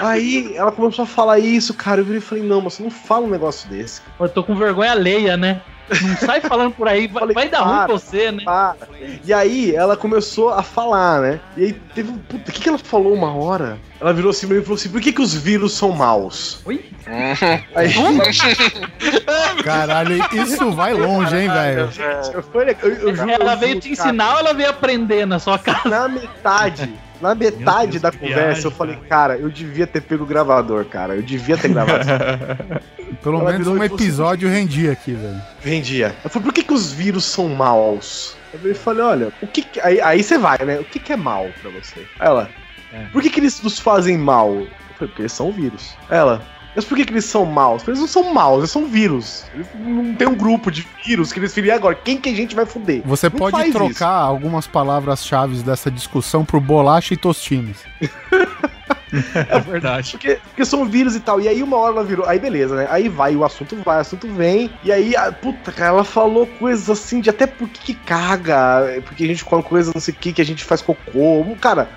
Aí 0.00 0.54
ela 0.56 0.70
começou 0.72 1.02
a 1.02 1.06
falar 1.06 1.38
isso, 1.38 1.74
cara. 1.74 2.00
Eu 2.00 2.04
virei 2.04 2.18
e 2.18 2.22
falei, 2.24 2.44
não, 2.44 2.60
mas 2.60 2.74
você 2.74 2.82
não 2.82 2.90
fala 2.90 3.26
um 3.26 3.30
negócio 3.30 3.68
desse. 3.68 4.00
cara. 4.00 4.14
Eu 4.20 4.28
tô 4.28 4.42
com 4.44 4.54
vergonha 4.54 4.92
alheia, 4.92 5.36
né? 5.36 5.60
Não 6.02 6.16
sai 6.16 6.40
falando 6.40 6.72
por 6.74 6.88
aí, 6.88 7.06
vai, 7.06 7.20
Falei, 7.20 7.34
vai 7.34 7.48
dar 7.48 7.60
ruim 7.60 7.76
para. 7.76 7.84
pra 7.86 7.94
você, 7.94 8.32
né? 8.32 8.42
Para. 8.44 8.76
E 9.24 9.32
aí 9.32 9.74
ela 9.74 9.96
começou 9.96 10.50
a 10.50 10.62
falar, 10.62 11.20
né? 11.20 11.40
E 11.56 11.64
aí 11.64 11.72
teve 11.94 12.10
um. 12.10 12.18
Puta, 12.18 12.50
o 12.50 12.52
que, 12.52 12.60
que 12.62 12.68
ela 12.68 12.78
falou 12.78 13.12
uma 13.14 13.34
hora? 13.34 13.78
Ela 14.00 14.12
virou 14.12 14.30
assim 14.30 14.46
pra 14.46 14.56
mim 14.56 14.62
e 14.62 14.64
falou 14.64 14.76
assim: 14.76 14.88
por 14.90 15.00
que, 15.00 15.12
que 15.12 15.22
os 15.22 15.32
vírus 15.34 15.72
são 15.74 15.92
maus? 15.92 16.60
Oi? 16.66 16.84
Aí, 17.74 17.92
Caralho, 19.64 20.24
isso 20.32 20.70
vai 20.72 20.92
longe, 20.92 21.36
hein, 21.36 21.48
velho? 21.48 21.88
eu, 22.34 22.42
foi- 22.42 22.76
eu, 22.82 22.92
eu 22.92 23.14
juro, 23.16 23.30
Ela 23.30 23.54
veio 23.54 23.80
te 23.80 23.94
cara, 23.94 24.08
ensinar 24.10 24.32
ou 24.34 24.38
ela 24.40 24.54
veio 24.54 24.70
aprender 24.70 25.26
na 25.26 25.38
sua 25.38 25.58
casa? 25.58 25.88
Na 25.88 26.08
metade. 26.08 26.92
Na 27.20 27.34
metade 27.34 27.92
Deus, 27.92 28.02
da 28.02 28.12
conversa, 28.12 28.42
viagem, 28.44 28.64
eu 28.64 28.70
falei, 28.70 28.96
cara, 29.08 29.36
eu 29.36 29.48
devia 29.50 29.86
ter 29.86 30.00
pego 30.02 30.24
o 30.24 30.26
gravador, 30.26 30.84
cara. 30.84 31.14
Eu 31.16 31.22
devia 31.22 31.56
ter 31.56 31.68
gravado. 31.68 32.04
Pelo 33.22 33.40
Ela 33.40 33.52
menos 33.52 33.66
um 33.68 33.80
assim, 33.82 33.94
episódio 33.94 34.48
rendia 34.48 34.92
aqui, 34.92 35.12
velho. 35.12 35.40
Vendia. 35.62 36.14
Eu 36.22 36.30
falei, 36.30 36.44
por 36.46 36.52
que, 36.52 36.62
que 36.62 36.74
os 36.74 36.92
vírus 36.92 37.24
são 37.24 37.48
maus? 37.48 38.36
Eu 38.62 38.74
falei, 38.74 39.02
olha, 39.02 39.32
o 39.42 39.46
que, 39.46 39.62
que- 39.62 39.80
aí, 39.80 40.00
aí 40.00 40.22
você 40.22 40.36
vai, 40.38 40.58
né? 40.64 40.78
O 40.78 40.84
que, 40.84 40.98
que 40.98 41.12
é 41.12 41.16
mal 41.16 41.46
pra 41.60 41.70
você? 41.70 42.06
Ela, 42.20 42.48
É. 42.92 43.06
por 43.12 43.22
que, 43.22 43.30
que 43.30 43.40
eles 43.40 43.60
nos 43.62 43.78
fazem 43.78 44.16
mal? 44.18 44.50
Eu 44.50 44.66
falei, 44.66 45.08
porque 45.08 45.22
eles 45.22 45.32
são 45.32 45.50
vírus. 45.52 45.94
Ela, 46.10 46.42
mas 46.76 46.84
por 46.84 46.94
que, 46.94 47.06
que 47.06 47.12
eles 47.12 47.24
são 47.24 47.46
maus? 47.46 47.82
Porque 47.82 47.92
eles 47.92 48.00
não 48.00 48.06
são 48.06 48.34
maus, 48.34 48.58
eles 48.58 48.70
são 48.70 48.86
vírus. 48.86 49.44
Eles 49.54 49.66
não 49.74 50.14
tem 50.14 50.28
um 50.28 50.34
grupo 50.34 50.70
de 50.70 50.86
vírus 51.04 51.32
que 51.32 51.40
eles 51.40 51.54
filiam 51.54 51.74
agora. 51.74 51.94
Quem 51.94 52.18
que 52.18 52.28
a 52.28 52.34
gente 52.34 52.54
vai 52.54 52.66
foder? 52.66 53.00
Você 53.06 53.30
Não 53.30 53.38
pode 53.38 53.72
trocar 53.72 53.90
isso. 53.90 54.04
algumas 54.04 54.66
palavras-chave 54.66 55.56
dessa 55.62 55.90
discussão 55.90 56.44
por 56.44 56.60
bolacha 56.60 57.14
e 57.14 57.16
tostines. 57.16 57.78
É 59.48 59.60
verdade. 59.60 60.12
Porque, 60.12 60.38
porque 60.42 60.64
são 60.64 60.84
vírus 60.84 61.14
e 61.14 61.20
tal. 61.20 61.40
E 61.40 61.48
aí 61.48 61.62
uma 61.62 61.76
hora 61.76 61.92
ela 61.94 62.04
virou. 62.04 62.26
Aí 62.26 62.38
beleza, 62.38 62.74
né? 62.74 62.86
Aí 62.90 63.08
vai, 63.08 63.36
o 63.36 63.44
assunto 63.44 63.76
vai, 63.84 63.98
o 63.98 64.00
assunto 64.00 64.26
vem. 64.28 64.70
E 64.82 64.90
aí, 64.92 65.14
a, 65.16 65.30
puta, 65.32 65.70
cara, 65.72 65.90
ela 65.90 66.04
falou 66.04 66.46
coisas 66.46 66.90
assim 66.90 67.20
de 67.20 67.30
até 67.30 67.46
por 67.46 67.68
que 67.68 67.86
que 67.86 67.94
caga. 67.94 69.00
Porque 69.04 69.24
a 69.24 69.26
gente 69.26 69.44
come 69.44 69.62
coisas 69.62 69.94
não 69.94 70.00
sei 70.00 70.12
o 70.12 70.16
que, 70.16 70.32
que 70.32 70.42
a 70.42 70.44
gente 70.44 70.64
faz 70.64 70.82
cocô. 70.82 71.44
Cara, 71.60 71.88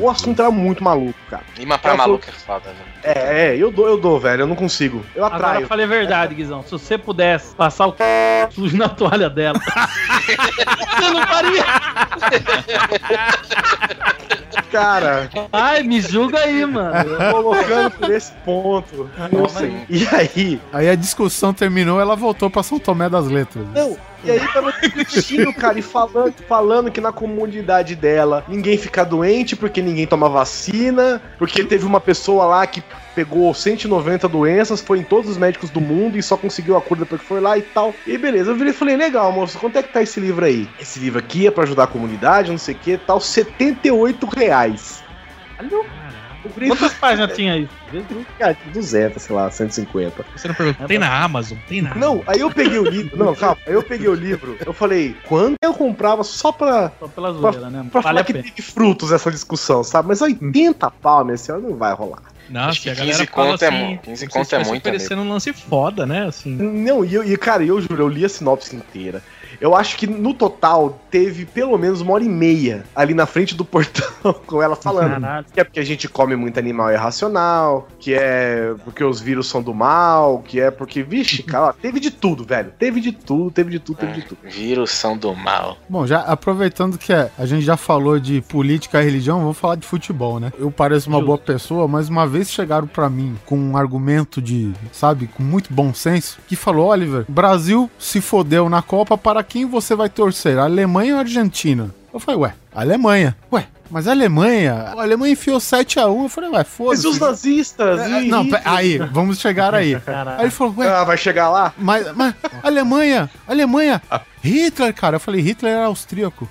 o 0.00 0.10
assunto 0.10 0.40
era 0.40 0.50
muito 0.50 0.82
maluco, 0.82 1.18
cara. 1.30 1.44
Clima 1.54 1.78
pra 1.78 1.90
Ela 1.90 1.98
maluco 1.98 2.24
é 2.28 2.32
foda, 2.32 2.64
velho. 2.70 2.88
É, 3.02 3.50
é, 3.50 3.56
eu 3.56 3.70
dou, 3.70 3.86
eu 3.86 3.98
dou, 3.98 4.18
velho. 4.18 4.42
Eu 4.42 4.46
não 4.46 4.56
consigo. 4.56 5.04
Eu 5.14 5.24
Agora 5.24 5.46
atraio. 5.46 5.64
eu 5.64 5.68
falei 5.68 5.86
a 5.86 5.88
verdade, 5.88 6.34
Guizão. 6.34 6.62
Se 6.62 6.72
você 6.72 6.98
pudesse 6.98 7.54
passar 7.54 7.86
o 7.86 7.92
c... 7.92 8.04
sujo 8.50 8.76
na 8.76 8.88
toalha 8.88 9.30
dela, 9.30 9.58
você 10.98 11.10
não 11.10 11.26
faria. 11.26 11.64
Cara, 14.70 15.30
Ai, 15.52 15.82
me 15.82 16.00
julga 16.00 16.40
aí, 16.40 16.64
mano. 16.64 17.16
colocando 17.32 17.90
por 17.92 18.10
esse 18.10 18.32
ponto. 18.44 19.10
Não 19.32 19.48
sei. 19.48 19.84
E 19.88 20.06
aí, 20.06 20.60
Aí 20.72 20.88
a 20.88 20.94
discussão 20.94 21.52
terminou, 21.52 22.00
ela 22.00 22.16
voltou 22.16 22.50
pra 22.50 22.62
São 22.62 22.78
Tomé 22.78 23.08
das 23.08 23.26
Letras. 23.26 23.64
Não, 23.74 23.96
e 24.24 24.30
aí 24.30 24.40
tava 24.52 24.72
discutindo, 24.72 25.52
cara, 25.54 25.78
e 25.78 25.82
falando, 25.82 26.34
falando 26.48 26.90
que 26.90 27.00
na 27.00 27.12
comunidade 27.12 27.94
dela 27.94 28.44
ninguém 28.48 28.76
fica 28.76 29.04
doente 29.04 29.54
porque 29.54 29.80
ninguém 29.80 30.06
toma 30.06 30.28
vacina, 30.28 31.22
porque 31.38 31.62
teve 31.64 31.86
uma 31.86 32.00
pessoa 32.00 32.44
lá 32.44 32.66
que 32.66 32.82
pegou 33.18 33.52
190 33.52 34.28
doenças, 34.28 34.80
foi 34.80 35.00
em 35.00 35.02
todos 35.02 35.28
os 35.28 35.36
médicos 35.36 35.70
do 35.70 35.80
mundo 35.80 36.16
e 36.16 36.22
só 36.22 36.36
conseguiu 36.36 36.76
a 36.76 36.80
cura 36.80 37.00
depois 37.00 37.20
que 37.20 37.26
foi 37.26 37.40
lá 37.40 37.58
e 37.58 37.62
tal. 37.62 37.92
E 38.06 38.16
beleza, 38.16 38.52
eu 38.52 38.54
virei 38.54 38.70
e 38.72 38.76
falei, 38.76 38.96
legal, 38.96 39.32
moço, 39.32 39.58
quanto 39.58 39.76
é 39.76 39.82
que 39.82 39.92
tá 39.92 40.00
esse 40.00 40.20
livro 40.20 40.44
aí? 40.44 40.68
Esse 40.78 41.00
livro 41.00 41.18
aqui 41.18 41.44
é 41.44 41.50
pra 41.50 41.64
ajudar 41.64 41.82
a 41.84 41.86
comunidade, 41.88 42.52
não 42.52 42.58
sei 42.58 42.76
o 42.76 42.78
que, 42.78 42.96
tal, 42.96 43.20
78 43.20 44.24
reais. 44.26 45.02
Eu 45.68 46.50
virei 46.54 46.68
e 46.68 46.70
Quantas 46.70 46.94
páginas 46.94 47.34
tinha 47.34 47.58
isso? 47.58 47.72
falei, 47.90 48.26
cara, 48.38 48.56
200, 48.72 49.20
sei 49.20 49.34
lá, 49.34 49.50
150. 49.50 50.24
Você 50.36 50.46
não 50.46 50.54
perguntou. 50.54 50.86
Tem 50.86 50.98
na 50.98 51.24
Amazon? 51.24 51.58
Tem 51.66 51.82
na 51.82 51.96
Não, 51.96 52.22
aí 52.24 52.38
eu 52.38 52.52
peguei 52.52 52.78
o 52.78 52.84
livro. 52.84 53.18
Não, 53.18 53.34
calma. 53.34 53.58
Aí 53.66 53.72
eu 53.72 53.82
peguei 53.82 54.08
o 54.08 54.14
livro. 54.14 54.56
Eu 54.64 54.72
falei, 54.72 55.16
quando 55.26 55.56
eu 55.60 55.74
comprava 55.74 56.22
só 56.22 56.52
pra, 56.52 56.92
Só 57.00 57.08
pela 57.08 57.32
zoeira, 57.32 57.68
né? 57.68 57.84
pra 57.90 58.00
Vale 58.00 58.14
falar 58.18 58.24
que 58.24 58.32
pena. 58.32 58.44
teve 58.44 58.62
frutos 58.62 59.10
essa 59.10 59.28
discussão, 59.28 59.82
sabe? 59.82 60.06
Mas 60.06 60.22
80 60.22 60.88
pau 61.02 61.24
nesse 61.24 61.50
ano 61.50 61.70
não 61.70 61.76
vai 61.76 61.92
rolar. 61.92 62.22
Nossa, 62.48 62.68
Acho 62.70 62.80
que 62.82 62.88
e 62.88 62.92
a 62.92 62.94
galera 62.94 63.18
15 63.18 63.30
fala 63.30 63.50
conto 63.52 63.62
é 63.64 63.68
assim, 63.68 63.76
mu- 63.94 63.98
15 63.98 64.26
como 64.28 64.44
se 64.44 64.50
conto 64.50 64.54
é 64.60 64.64
muito, 64.68 64.80
oferecendo 64.88 65.22
um 65.22 65.28
lance 65.28 65.52
foda, 65.52 66.06
né? 66.06 66.26
Assim. 66.26 66.56
Não, 66.56 67.04
e, 67.04 67.14
eu- 67.14 67.24
e 67.24 67.36
cara, 67.36 67.62
eu 67.64 67.80
juro, 67.80 68.02
eu 68.02 68.08
li 68.08 68.24
a 68.24 68.28
sinopse 68.28 68.74
inteira. 68.74 69.22
Eu 69.60 69.74
acho 69.74 69.96
que 69.96 70.06
no 70.06 70.34
total 70.34 71.00
teve 71.10 71.44
pelo 71.44 71.76
menos 71.78 72.00
uma 72.00 72.12
hora 72.12 72.24
e 72.24 72.28
meia 72.28 72.84
ali 72.94 73.14
na 73.14 73.26
frente 73.26 73.54
do 73.54 73.64
portão 73.66 74.32
com 74.46 74.62
ela 74.62 74.76
falando. 74.76 75.20
Caralho. 75.20 75.46
Que 75.52 75.60
é 75.60 75.64
porque 75.64 75.80
a 75.80 75.84
gente 75.84 76.08
come 76.08 76.36
muito 76.36 76.58
animal 76.58 76.92
irracional, 76.92 77.88
que 77.98 78.14
é 78.14 78.74
porque 78.84 79.02
os 79.02 79.20
vírus 79.20 79.48
são 79.48 79.62
do 79.62 79.74
mal, 79.74 80.42
que 80.46 80.60
é 80.60 80.70
porque, 80.70 81.02
vixe, 81.02 81.42
cara, 81.42 81.72
teve 81.72 81.98
de 81.98 82.10
tudo, 82.10 82.44
velho. 82.44 82.72
Teve 82.78 83.00
de 83.00 83.12
tudo, 83.12 83.50
teve 83.50 83.70
de 83.70 83.78
tudo, 83.78 83.96
teve 83.96 84.12
de 84.12 84.22
tudo. 84.22 84.38
Vírus 84.44 84.90
são 84.90 85.16
do 85.16 85.34
mal. 85.34 85.78
Bom, 85.88 86.06
já 86.06 86.20
aproveitando 86.20 86.98
que 86.98 87.12
a 87.12 87.30
a 87.38 87.46
gente 87.46 87.64
já 87.64 87.76
falou 87.76 88.18
de 88.18 88.40
política 88.42 89.00
e 89.00 89.04
religião, 89.04 89.40
vamos 89.40 89.58
falar 89.58 89.76
de 89.76 89.86
futebol, 89.86 90.40
né? 90.40 90.52
Eu 90.58 90.70
pareço 90.70 91.08
uma 91.08 91.18
Justo. 91.18 91.26
boa 91.26 91.38
pessoa, 91.38 91.88
mas 91.88 92.08
uma 92.08 92.26
vez 92.26 92.50
chegaram 92.50 92.86
pra 92.86 93.08
mim 93.08 93.36
com 93.46 93.56
um 93.56 93.76
argumento 93.76 94.42
de, 94.42 94.72
sabe, 94.92 95.28
com 95.28 95.42
muito 95.42 95.72
bom 95.72 95.94
senso, 95.94 96.38
que 96.48 96.56
falou: 96.56 96.88
Oliver, 96.88 97.24
Brasil 97.28 97.90
se 97.98 98.20
fodeu 98.20 98.68
na 98.68 98.82
Copa, 98.82 99.16
para 99.16 99.42
quem 99.48 99.64
você 99.66 99.94
vai 99.94 100.08
torcer? 100.08 100.58
Alemanha 100.58 101.14
ou 101.14 101.20
Argentina? 101.20 101.94
Eu 102.12 102.20
falei, 102.20 102.40
ué, 102.40 102.54
Alemanha. 102.74 103.36
Ué, 103.52 103.66
mas 103.90 104.06
a 104.08 104.10
Alemanha, 104.12 104.74
a 104.96 105.02
Alemanha 105.02 105.32
enfiou 105.32 105.58
7x1. 105.58 106.22
Eu 106.24 106.28
falei, 106.28 106.50
ué, 106.50 106.58
Mas 106.58 106.68
foda-se. 106.68 107.06
os 107.06 107.18
nazistas? 107.18 108.00
É, 108.00 108.22
e 108.22 108.28
Não, 108.28 108.46
aí, 108.64 108.98
vamos 108.98 109.38
chegar 109.38 109.74
aí. 109.74 109.94
Aí 109.94 110.00
Caralho. 110.00 110.42
ele 110.42 110.50
falou, 110.50 110.74
ué, 110.78 110.88
Ah, 110.88 111.04
vai 111.04 111.16
chegar 111.16 111.48
lá? 111.50 111.72
mas, 111.78 112.14
mas 112.14 112.34
Alemanha, 112.62 113.30
Alemanha, 113.46 114.00
Hitler, 114.42 114.94
cara. 114.94 115.16
Eu 115.16 115.20
falei, 115.20 115.40
Hitler 115.40 115.72
era 115.74 115.86
austríaco. 115.86 116.48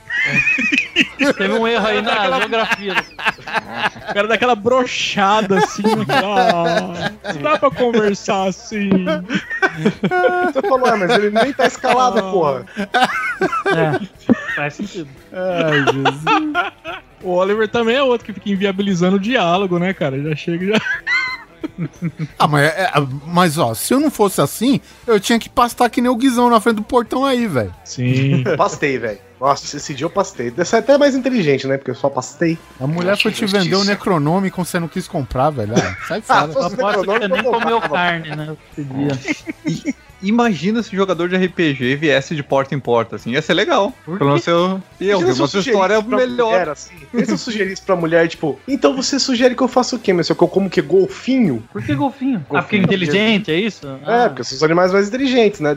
Teve 1.37 1.53
um 1.53 1.67
erro 1.67 1.85
aí 1.87 2.01
na 2.01 2.39
geografia. 2.39 2.95
O 4.09 4.13
cara 4.13 4.27
dá 4.27 4.35
aquela 4.35 4.55
brochada 4.55 5.57
assim. 5.57 5.83
ah, 6.09 7.11
não 7.33 7.41
dá 7.41 7.57
pra 7.57 7.71
conversar 7.71 8.47
assim. 8.47 8.89
Você 10.53 10.61
falou, 10.67 10.87
é, 10.87 10.95
mas 10.95 11.11
ele 11.11 11.29
nem 11.29 11.53
tá 11.53 11.65
escalado, 11.67 12.21
porra. 12.31 12.65
É, 12.77 14.55
faz 14.55 14.75
sentido. 14.75 15.09
Ai, 15.31 15.93
Jesus. 15.93 16.23
O 17.23 17.31
Oliver 17.31 17.67
também 17.67 17.95
é 17.95 18.03
outro 18.03 18.25
que 18.25 18.33
fica 18.33 18.49
inviabilizando 18.49 19.17
o 19.17 19.19
diálogo, 19.19 19.77
né, 19.79 19.93
cara? 19.93 20.21
Já 20.21 20.35
chega 20.35 20.65
e 20.65 20.67
já. 20.69 20.81
Ah, 22.39 22.47
mas, 22.47 22.63
é, 22.63 22.83
é, 22.83 22.91
mas 23.25 23.57
ó, 23.57 23.73
se 23.73 23.93
eu 23.93 23.99
não 23.99 24.09
fosse 24.09 24.41
assim, 24.41 24.79
eu 25.05 25.19
tinha 25.19 25.37
que 25.37 25.49
pastar 25.49 25.89
que 25.89 26.01
nem 26.01 26.09
o 26.09 26.15
Guizão 26.15 26.49
na 26.49 26.59
frente 26.59 26.77
do 26.77 26.83
portão 26.83 27.25
aí, 27.25 27.47
velho. 27.47 27.73
Sim. 27.83 28.43
Pastei, 28.57 28.97
velho. 28.97 29.19
Nossa, 29.39 29.77
esse 29.77 29.93
dia 29.93 30.05
eu 30.05 30.09
pastei. 30.09 30.51
Dessa 30.51 30.77
é 30.77 30.79
até 30.79 30.97
mais 30.97 31.15
inteligente, 31.15 31.67
né? 31.67 31.77
Porque 31.77 31.91
eu 31.91 31.95
só 31.95 32.09
pastei. 32.09 32.57
A 32.79 32.87
mulher 32.87 33.17
foi 33.17 33.31
te 33.31 33.45
vender 33.45 33.75
o 33.75 33.83
Necronome 33.83 34.51
você 34.67 34.79
não 34.79 34.87
quis 34.87 35.07
comprar, 35.07 35.49
velho. 35.49 35.73
Ah, 35.77 35.95
sai 36.07 36.21
fora. 36.21 36.51
Eu 36.51 36.63
aposto 36.63 37.01
que 37.01 37.19
você 37.19 37.27
nem 37.27 37.43
comeu 37.43 37.81
carne, 37.81 38.35
né? 38.35 38.57
Esse 38.71 38.83
dia. 38.83 39.93
Imagina 40.21 40.81
se 40.81 40.95
jogador 40.95 41.29
de 41.29 41.35
RPG 41.35 41.95
viesse 41.95 42.35
de 42.35 42.41
porta 42.41 42.73
em 42.73 42.79
porta, 42.79 43.17
assim, 43.17 43.31
ia 43.31 43.41
ser 43.41 43.53
legal. 43.53 43.93
Pelo 44.03 44.25
menos 44.25 44.47
eu. 44.47 44.81
E 44.99 45.07
eu 45.09 45.19
vi 45.19 45.25
uma 45.25 45.47
eu 45.53 45.59
história 45.59 46.01
pra 46.01 46.17
melhor. 46.17 46.49
mulher, 46.49 46.69
assim. 46.69 46.95
E 47.13 47.23
se 47.23 47.31
eu 47.31 47.37
sugerisse 47.37 47.83
pra 47.83 47.95
mulher, 47.95 48.27
tipo, 48.27 48.59
então 48.67 48.95
você 48.95 49.19
sugere 49.19 49.55
que 49.55 49.61
eu 49.61 49.67
faça 49.67 49.95
o 49.95 49.99
quê, 49.99 50.11
meu? 50.13 50.23
Se 50.23 50.31
eu 50.31 50.35
como 50.35 50.71
que 50.71 50.81
golfinho? 50.81 51.63
Por 51.71 51.83
que 51.83 51.93
golfinho? 51.93 52.43
Ah, 52.49 52.63
porque 52.63 52.77
é 52.77 52.79
inteligente, 52.79 53.51
é 53.51 53.59
isso? 53.59 53.87
Ah. 54.03 54.23
É, 54.23 54.29
porque 54.29 54.43
são 54.43 54.55
os 54.55 54.63
animais 54.63 54.91
mais 54.91 55.07
inteligentes, 55.07 55.59
né? 55.59 55.75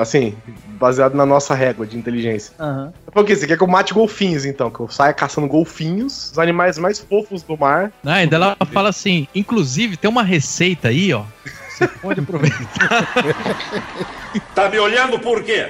Assim, 0.00 0.34
baseado 0.78 1.14
na 1.14 1.24
nossa 1.24 1.54
régua 1.54 1.86
de 1.86 1.96
inteligência. 1.96 2.54
Aham. 2.58 2.92
Por 3.12 3.24
quê? 3.24 3.36
Você 3.36 3.46
quer 3.46 3.56
que 3.56 3.62
eu 3.62 3.68
mate 3.68 3.94
golfinhos, 3.94 4.44
então? 4.44 4.70
Que 4.70 4.80
eu 4.80 4.88
saia 4.88 5.12
caçando 5.12 5.46
golfinhos, 5.46 6.32
os 6.32 6.38
animais 6.38 6.78
mais 6.78 6.98
fofos 6.98 7.42
do 7.42 7.56
mar. 7.56 7.92
Ah, 8.04 8.14
ainda 8.14 8.36
ela 8.36 8.56
fala 8.72 8.88
assim, 8.88 9.26
inclusive 9.34 9.96
tem 9.96 10.10
uma 10.10 10.22
receita 10.22 10.88
aí, 10.88 11.12
ó. 11.12 11.24
Você 11.68 11.88
pode 11.88 12.20
aproveitar. 12.20 13.08
Tá 14.54 14.66
me 14.70 14.78
olhando 14.78 15.18
por 15.18 15.42
quê? 15.42 15.66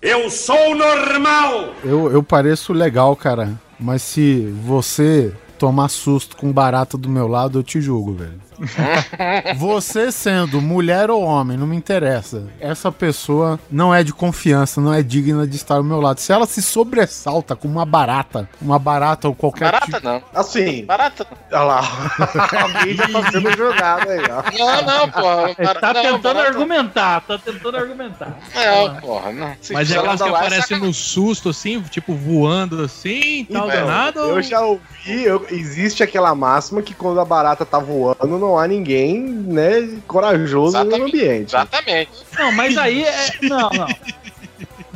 Eu 0.00 0.30
sou 0.30 0.76
normal! 0.76 1.74
Eu, 1.82 2.12
eu 2.12 2.22
pareço 2.22 2.72
legal, 2.72 3.16
cara. 3.16 3.58
Mas 3.80 4.02
se 4.02 4.46
você 4.64 5.32
tomar 5.58 5.88
susto 5.88 6.36
com 6.36 6.52
barata 6.52 6.96
do 6.96 7.08
meu 7.08 7.26
lado, 7.26 7.58
eu 7.58 7.62
te 7.64 7.80
julgo, 7.80 8.14
velho. 8.14 8.40
Você 9.56 10.10
sendo 10.12 10.60
mulher 10.60 11.10
ou 11.10 11.22
homem, 11.22 11.56
não 11.56 11.66
me 11.66 11.76
interessa. 11.76 12.44
Essa 12.60 12.90
pessoa 12.90 13.58
não 13.70 13.94
é 13.94 14.02
de 14.02 14.12
confiança, 14.12 14.80
não 14.80 14.92
é 14.92 15.02
digna 15.02 15.46
de 15.46 15.56
estar 15.56 15.76
ao 15.76 15.82
meu 15.84 16.00
lado. 16.00 16.18
Se 16.20 16.32
ela 16.32 16.46
se 16.46 16.62
sobressalta 16.62 17.54
com 17.56 17.68
uma 17.68 17.84
barata, 17.84 18.48
uma 18.60 18.78
barata 18.78 19.28
ou 19.28 19.34
qualquer 19.34 19.66
Barata 19.72 19.86
tipo... 19.86 20.04
não. 20.04 20.22
Assim, 20.34 20.84
Barata 20.84 21.26
não. 21.30 21.58
olha 21.58 21.64
lá. 21.66 21.80
Alguém 22.62 22.94
já 22.96 23.08
tá 23.08 23.30
sendo 23.30 23.56
jogado 23.56 24.08
aí, 24.10 24.22
ó. 24.30 24.58
Não, 24.58 24.82
não, 24.98 25.10
porra. 25.10 25.54
Ele 25.58 25.74
tá 25.74 25.92
Não, 25.94 26.02
tentando 26.02 26.22
barata- 26.34 26.48
argumentar, 26.48 27.20
tá 27.22 27.38
tentando 27.38 27.76
argumentar. 27.76 28.38
Não, 28.54 28.96
porra, 29.00 29.32
não. 29.32 29.54
Se 29.60 29.72
Mas 29.72 29.90
é 29.90 29.98
aquelas 29.98 30.20
que 30.22 30.28
aparecem 30.28 30.62
saca- 30.62 30.84
no 30.86 30.92
susto, 30.94 31.48
assim, 31.50 31.80
tipo, 31.82 32.14
voando 32.14 32.82
assim, 32.82 33.44
tal, 33.50 33.66
Então, 33.68 33.80
danado. 33.80 34.20
Eu 34.20 34.42
já 34.42 34.60
ouvi, 34.60 35.22
eu- 35.24 35.46
existe 35.50 36.02
aquela 36.02 36.34
máxima 36.34 36.82
que 36.82 36.94
quando 36.94 37.20
a 37.20 37.24
barata 37.24 37.64
tá 37.64 37.78
voando, 37.78 38.38
não 38.38 38.47
há 38.56 38.68
ninguém, 38.68 39.18
né, 39.20 39.88
corajoso 40.06 40.78
no 40.78 40.84
Exatamente. 40.84 41.16
ambiente. 41.16 41.48
Exatamente. 41.48 42.10
Não, 42.38 42.52
mas 42.52 42.78
aí 42.78 43.02
é. 43.02 43.32
Não, 43.42 43.68
não. 43.70 43.88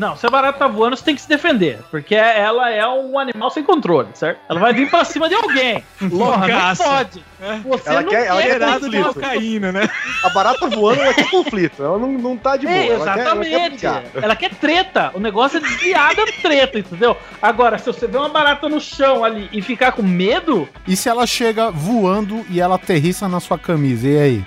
Não, 0.03 0.17
se 0.17 0.27
a 0.27 0.31
barata 0.31 0.59
tá 0.59 0.67
voando, 0.67 0.97
você 0.97 1.05
tem 1.05 1.15
que 1.15 1.21
se 1.23 1.29
defender. 1.29 1.79
Porque 1.91 2.15
ela 2.15 2.69
é 2.71 2.85
um 2.89 3.17
animal 3.19 3.51
sem 3.51 3.63
controle, 3.63 4.09
certo? 4.15 4.41
Ela 4.49 4.59
vai 4.59 4.73
vir 4.73 4.91
pra 4.91 5.05
cima 5.05 5.29
de 5.29 5.35
alguém. 5.37 5.85
Porra, 5.99 6.09
não 6.09 6.19
Loucaça. 6.39 6.85
pode. 6.85 7.25
Você 7.65 7.89
Ela 7.89 8.03
não 8.03 8.09
quer- 8.11 8.27
ela 8.27 8.43
quer 8.43 8.61
conflito. 8.81 9.15
cocaína, 9.15 9.73
né? 9.73 9.89
A 10.25 10.29
barata 10.31 10.69
voando, 10.69 11.01
ela 11.03 11.15
quer 11.15 11.31
conflito. 11.31 11.83
Ela 11.83 11.99
não, 11.99 12.09
não 12.13 12.37
tá 12.37 12.57
de 12.57 12.67
boa. 12.67 12.77
É, 12.79 12.87
ela 12.89 13.05
quer- 13.15 13.27
ela 13.27 13.45
quer 13.45 13.73
exatamente. 13.73 14.17
Ela 14.25 14.37
quer 14.37 14.51
treta. 14.55 15.11
O 15.15 15.21
negócio 15.21 15.59
é 15.59 15.61
desviar 15.61 16.15
da 16.17 16.25
treta, 16.27 16.79
entendeu? 16.81 17.17
Agora, 17.41 17.79
se 17.79 17.87
você 17.87 18.07
vê 18.07 18.17
uma 18.19 18.29
barata 18.29 18.69
no 18.69 18.81
chão 18.81 19.25
ali 19.25 19.49
e 19.53 19.63
ficar 19.63 19.93
com 19.93 20.03
medo, 20.03 20.69
E 20.87 20.97
se 20.97 21.09
ela 21.09 21.27
chega 21.27 21.71
voando 21.71 22.45
e 22.51 22.61
ela 22.61 22.75
aterrissa 22.77 23.29
na 23.29 23.41
sua 23.41 23.59
camisa? 23.59 24.07
E 24.09 24.19
aí? 24.19 24.45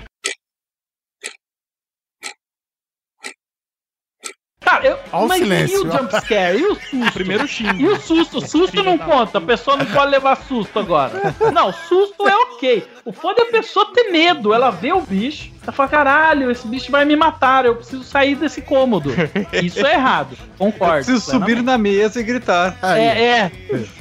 Cara, 4.66 4.86
eu, 4.88 4.98
Ó 5.14 5.24
o 5.24 5.28
mas 5.28 5.40
e 5.40 5.44
silêncio. 5.44 5.88
o 5.88 5.92
jumpscare? 5.92 6.58
E 6.58 6.66
o 6.66 6.76
susto? 6.76 7.12
Primeiro 7.14 7.48
xingo. 7.48 7.80
E 7.80 7.88
o 7.88 8.00
susto? 8.02 8.42
Susto 8.46 8.84
não 8.84 8.98
conta. 8.98 9.38
A 9.38 9.42
pessoa 9.42 9.78
não 9.78 9.86
pode 9.86 10.10
levar 10.12 10.36
susto 10.48 10.80
agora. 10.80 11.36
Não, 11.54 11.72
susto 11.72 12.28
é 12.28 12.36
ok. 12.36 12.88
O 13.06 13.14
foda 13.14 13.44
é 13.44 13.48
a 13.48 13.52
pessoa 13.52 13.94
ter 13.94 14.10
medo. 14.12 14.54
Ela 14.54 14.72
vê 14.72 14.92
o 14.92 15.02
bicho, 15.02 15.52
ela 15.66 15.72
fala: 15.72 15.90
caralho, 15.90 16.52
esse 16.52 16.68
bicho 16.68 16.92
vai 16.92 17.04
me 17.06 17.16
matar. 17.16 17.66
Eu 17.66 17.76
preciso 17.76 18.04
sair 18.04 18.36
desse 18.36 18.62
cômodo. 18.62 19.12
Isso 19.52 19.86
é 19.86 19.94
errado. 19.94 20.38
Concordo. 20.58 20.96
Preciso 20.96 21.20
subir 21.20 21.62
na 21.62 21.78
mesa 21.78 22.20
e 22.20 22.24
gritar. 22.24 22.78
Aí. 22.82 23.02
É, 23.02 23.22
é. 23.40 23.52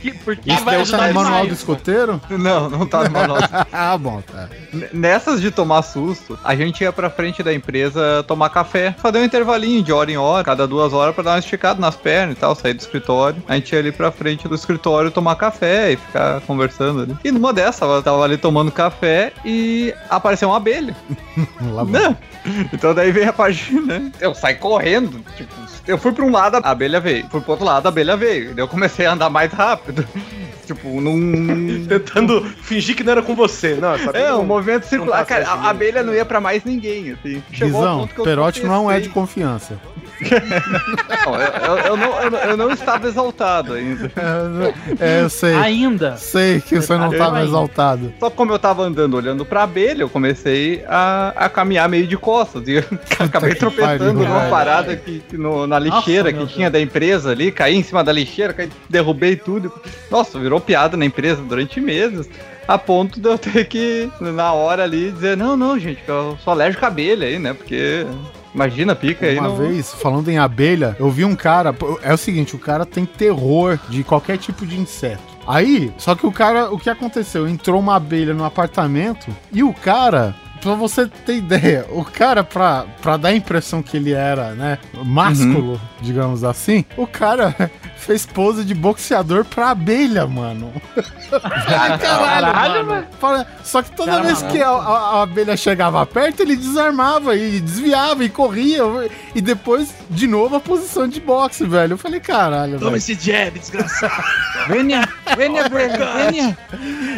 Que- 0.01 0.12
Porque 0.12 0.53
Isso 0.53 0.65
vai 0.65 0.77
ajudar 0.81 1.09
no 1.09 1.15
manual 1.15 1.47
do 1.47 1.53
escoteiro? 1.55 2.20
Não, 2.31 2.69
não 2.70 2.86
tá 2.86 3.05
no 3.05 3.11
manual. 3.11 3.39
ah, 3.73 3.97
bom, 3.99 4.20
tá. 4.20 4.49
Nessas 4.93 5.41
de 5.41 5.51
tomar 5.51 5.82
susto, 5.82 6.39
a 6.45 6.55
gente 6.55 6.82
ia 6.82 6.93
pra 6.93 7.11
frente 7.11 7.43
da 7.43 7.53
empresa 7.53 8.23
tomar 8.27 8.51
café, 8.51 8.95
fazer 8.99 9.19
um 9.19 9.24
intervalinho 9.24 9.82
de 9.82 9.93
hora 9.93 10.11
em 10.11 10.16
hora, 10.16 10.45
cada 10.45 10.66
duas 10.66 10.93
horas 10.93 11.15
pra 11.15 11.24
dar 11.24 11.31
uma 11.32 11.39
esticada 11.39 11.81
nas 11.81 11.97
pernas 11.97 12.36
e 12.36 12.41
tal, 12.41 12.55
sair 12.55 12.74
do 12.74 12.81
escritório. 12.81 13.43
A 13.49 13.55
gente 13.55 13.73
ia 13.73 13.78
ali 13.78 13.93
pra 13.93 14.11
frente 14.12 14.47
do 14.49 14.55
escritório 14.55 15.11
tomar 15.11 15.36
café 15.36 15.93
e 15.93 15.97
ficar 15.97 16.41
conversando 16.43 17.03
ali. 17.03 17.16
E 17.24 17.31
numa 17.32 17.53
dessas, 17.53 17.89
eu 17.89 18.03
tava 18.03 18.23
ali 18.23 18.36
tomando 18.36 18.70
café 18.70 19.32
e 19.45 19.95
apareceu 20.11 20.49
uma 20.49 20.57
abelha. 20.57 20.95
Né? 21.60 22.16
Então 22.72 22.94
daí 22.94 23.12
veio 23.12 23.31
a 23.31 23.32
página, 23.32 23.98
né? 23.98 24.12
Eu 24.20 24.35
saí 24.35 24.55
correndo, 24.56 25.24
tipo, 25.36 25.55
eu 25.86 25.98
fui 25.98 26.12
pra 26.12 26.24
um 26.24 26.31
lado, 26.31 26.56
a 26.56 26.70
abelha 26.70 27.01
veio. 27.01 27.26
Fui 27.28 27.40
pro 27.40 27.52
outro 27.52 27.66
lado, 27.66 27.86
a 27.86 27.89
abelha 27.89 28.16
veio. 28.16 28.55
Daí 28.55 28.62
eu 28.62 28.68
comecei 28.68 29.06
a 29.06 29.12
andar 29.12 29.31
mais 29.31 29.52
rápido. 29.52 30.06
Tipo, 30.65 31.01
num. 31.01 31.85
Tentando 31.86 32.43
fingir 32.62 32.97
que 32.97 33.05
não 33.05 33.12
era 33.12 33.23
com 33.23 33.35
você. 33.35 33.74
Não, 33.74 33.95
essa 33.95 34.11
É, 34.11 34.28
não- 34.31 34.41
um 34.43 34.45
movimento 34.45 34.85
circular. 34.86 35.24
Cara, 35.27 35.47
a, 35.49 35.53
a 35.55 35.70
abelha 35.70 36.03
não 36.03 36.15
ia 36.15 36.24
pra 36.24 36.41
mais 36.41 36.65
ninguém, 36.65 37.12
assim. 37.12 37.43
Chegou 37.53 37.85
eu 38.16 38.24
Perotti 38.24 38.65
não 38.65 38.91
é 38.91 39.01
de 39.01 39.09
confiança. 39.09 39.78
Não, 41.27 41.35
eu, 41.35 41.49
eu- 41.49 41.78
eu 41.86 41.97
não, 41.97 42.23
eu, 42.23 42.31
não- 42.31 42.39
eu 42.39 42.57
não 42.57 42.70
estava 42.70 43.07
exaltado 43.09 43.73
ainda. 43.74 44.11
É, 45.01 45.23
eu 45.23 45.28
sei. 45.28 45.55
Ainda. 45.55 46.16
Sei 46.16 46.61
que 46.61 46.77
você 46.81 46.97
não 46.97 47.11
estava 47.12 47.43
exaltado. 47.43 48.12
Só 48.20 48.31
como 48.31 48.53
eu 48.53 48.59
tava 48.59 48.82
andando 48.85 49.15
olhando 49.16 49.45
pra 49.45 49.65
abelha, 49.65 50.03
eu 50.03 50.09
comecei 50.09 50.85
a, 50.86 51.32
a 51.36 51.49
caminhar 51.49 51.89
meio 51.89 52.07
de 52.07 52.16
costas. 52.16 52.62
E 52.69 52.78
acabei 53.19 53.55
tropeçando 53.55 54.12
numa 54.12 54.39
velho. 54.41 54.51
parada 54.51 54.97
que, 54.97 55.20
que 55.28 55.36
no- 55.36 55.66
na 55.66 55.78
lixeira 55.78 56.24
meu 56.24 56.32
que 56.32 56.39
Deus. 56.39 56.53
tinha 56.53 56.70
da 56.70 56.81
empresa 56.81 57.31
ali, 57.32 57.51
caí 57.51 57.74
em 57.77 57.82
cima 57.82 58.05
da 58.05 58.12
lixeira, 58.12 58.53
caí, 58.53 58.69
derrubei 58.89 59.36
tudo. 59.36 59.73
Nossa, 60.11 60.39
virou 60.39 60.53
piada 60.60 60.97
na 60.97 61.05
empresa 61.05 61.43
durante 61.43 61.81
meses. 61.81 62.28
A 62.66 62.78
ponto 62.78 63.20
de 63.20 63.28
eu 63.28 63.36
ter 63.36 63.66
que, 63.66 64.10
na 64.20 64.52
hora 64.52 64.85
ali, 64.85 65.12
dizer, 65.12 65.36
não, 65.36 65.56
não, 65.56 65.78
gente, 65.78 66.02
que 66.02 66.09
eu 66.09 66.39
sou 66.43 66.52
alérgico 66.52 66.85
à 66.85 66.89
abelha 66.89 67.26
aí, 67.26 67.39
né? 67.39 67.52
Porque. 67.52 68.06
Imagina, 68.55 68.94
pica 68.94 69.26
aí. 69.26 69.39
Uma 69.39 69.48
não... 69.48 69.56
vez, 69.56 69.93
falando 69.93 70.28
em 70.28 70.39
abelha, 70.39 70.97
eu 70.98 71.10
vi 71.10 71.24
um 71.24 71.35
cara. 71.35 71.74
É 72.02 72.14
o 72.14 72.16
seguinte, 72.16 72.55
o 72.55 72.59
cara 72.59 72.86
tem 72.86 73.05
terror 73.05 73.78
de 73.89 74.02
qualquer 74.05 74.39
tipo 74.39 74.64
de 74.64 74.78
inseto. 74.78 75.35
Aí, 75.47 75.93
só 75.98 76.14
que 76.14 76.26
o 76.26 76.32
cara, 76.32 76.72
o 76.72 76.78
que 76.78 76.89
aconteceu? 76.89 77.47
Entrou 77.47 77.81
uma 77.81 77.97
abelha 77.97 78.32
no 78.32 78.44
apartamento 78.44 79.35
e 79.52 79.62
o 79.62 79.72
cara. 79.72 80.35
Pra 80.62 80.74
você 80.74 81.06
ter 81.06 81.36
ideia, 81.36 81.85
o 81.90 82.02
cara, 82.02 82.43
pra, 82.43 82.86
pra 83.02 83.18
dar 83.18 83.28
a 83.28 83.35
impressão 83.35 83.82
que 83.82 83.98
ele 83.98 84.12
era, 84.12 84.55
né, 84.55 84.78
másculo, 85.05 85.78
digamos 86.01 86.43
assim, 86.43 86.86
o 86.97 87.06
cara 87.06 87.55
fez 88.05 88.26
pose 88.26 88.64
de 88.64 88.74
boxeador 88.74 89.44
pra 89.44 89.70
abelha, 89.70 90.26
mano. 90.26 90.72
Caralho, 91.31 91.98
Caralho, 91.98 92.86
mano. 92.86 93.06
Fala- 93.20 93.47
Só 93.62 93.82
que 93.82 93.90
toda 93.93 94.20
vez 94.22 94.43
mano. 94.43 94.52
que 94.55 94.62
a, 94.62 94.68
a- 94.68 94.98
a 95.18 95.22
abelha 95.22 95.56
chegava 95.56 96.05
perto, 96.06 96.40
ele 96.40 96.56
desarmava 96.56 97.35
e 97.36 97.60
desviava 97.60 98.24
e 98.24 98.28
corria. 98.28 98.82
E 99.35 99.40
depois, 99.40 99.93
de 100.10 100.26
novo, 100.26 100.56
a 100.56 100.60
posição 100.60 101.09
de 101.09 101.20
boxe, 101.20 101.64
velho. 101.66 101.94
Eu 101.94 101.98
falei, 101.98 102.20
caralho, 102.20 102.78
Toma 102.78 102.93
velho. 102.93 102.97
esse 102.98 103.14
jab, 103.14 103.59
desgraçado. 103.59 104.22
Vênia, 104.68 105.09
Vênia, 105.36 105.68
Vênia, 105.68 106.12
Vênia. 106.14 106.59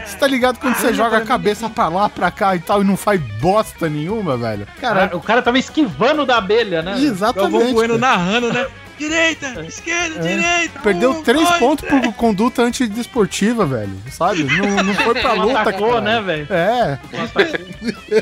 Você 0.04 0.16
tá 0.16 0.26
ligado 0.26 0.58
quando 0.58 0.74
você 0.76 0.92
joga 0.94 1.18
a 1.18 1.20
cabeça 1.22 1.68
pra 1.68 1.88
lá, 1.88 2.08
pra 2.08 2.30
cá 2.30 2.54
e 2.56 2.60
tal, 2.60 2.82
e 2.82 2.84
não 2.84 2.96
faz 2.96 3.20
bosta 3.40 3.88
nenhuma, 3.88 4.36
velho? 4.36 4.66
Cara, 4.80 5.00
Cara, 5.00 5.16
o 5.16 5.20
cara 5.20 5.42
tava 5.42 5.58
esquivando 5.58 6.24
da 6.24 6.38
abelha, 6.38 6.82
né? 6.82 6.92
Eu 6.92 6.96
vou 6.98 7.06
exatamente. 7.06 7.72
Bueno 7.72 7.98
cara. 7.98 8.16
narrando, 8.16 8.52
né? 8.52 8.66
Direita, 8.98 9.64
esquerda, 9.66 10.20
direita. 10.20 10.80
Perdeu 10.80 11.10
um, 11.12 11.22
três 11.22 11.46
dois, 11.46 11.58
pontos 11.58 11.88
por 11.88 12.12
conduta 12.14 12.62
antidesportiva, 12.62 13.66
velho. 13.66 13.92
Sabe? 14.10 14.44
Não, 14.44 14.82
não 14.82 14.94
foi 14.94 15.14
pra 15.20 15.32
luta, 15.34 15.60
atacou, 15.60 15.88
cara. 15.88 16.00
né, 16.00 16.20
velho? 16.20 16.46
É. 16.50 16.98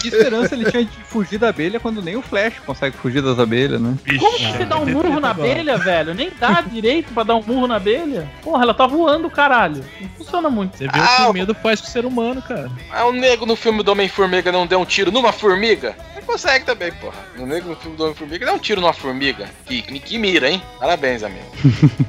Que 0.01 0.09
esperança 0.09 0.55
ele 0.55 0.71
tinha 0.71 0.85
de 0.85 0.91
fugir 1.05 1.39
da 1.39 1.49
abelha 1.49 1.79
quando 1.81 2.03
nem 2.03 2.17
o 2.17 2.23
Flash 2.23 2.55
consegue 2.67 2.97
fugir 2.97 3.23
das 3.23 3.39
abelhas, 3.39 3.81
né? 3.81 3.95
Como 4.19 4.37
que 4.37 4.53
você 4.53 4.65
dá 4.65 4.79
um 4.79 4.87
murro 4.87 5.21
na 5.21 5.31
abelha, 5.31 5.77
velho? 5.79 6.15
Nem 6.15 6.31
dá 6.39 6.61
direito 6.71 7.13
pra 7.13 7.23
dar 7.23 7.37
um 7.37 7.43
murro 7.43 7.67
na 7.67 7.77
abelha. 7.77 8.29
Porra, 8.43 8.63
ela 8.65 8.75
tá 8.75 8.87
voando, 8.87 9.31
caralho. 9.31 9.85
Não 10.01 10.09
funciona 10.11 10.51
muito. 10.51 10.77
Você 10.77 10.85
vê 10.85 10.91
o 10.91 10.93
que 10.93 10.99
Ah, 11.23 11.29
o 11.31 11.33
medo 11.33 11.55
faz 11.55 11.81
com 11.81 11.87
o 11.87 11.91
ser 11.91 12.05
humano, 12.05 12.43
cara. 12.43 12.71
Ah, 12.93 13.07
o 13.07 13.13
nego 13.13 13.47
no 13.47 13.57
filme 13.57 13.83
do 13.83 13.93
Homem-Formiga 13.93 14.51
não 14.53 14.67
deu 14.67 14.81
um 14.81 14.85
tiro 14.85 15.11
numa 15.13 15.33
formiga? 15.33 15.97
Consegue 16.27 16.65
também, 16.65 16.91
porra. 16.93 17.19
No 17.37 17.47
filme 17.77 17.97
do 17.97 18.05
Homem-Formiga 18.05 18.47
deu 18.47 18.55
um 18.55 18.59
tiro 18.59 18.81
numa 18.81 18.93
formiga. 18.93 19.49
Que, 19.67 19.83
que, 19.83 20.01
que 20.01 20.19
mira, 20.19 20.51
hein? 20.51 20.63
Parabéns, 20.79 21.23
amigo. 21.23 21.45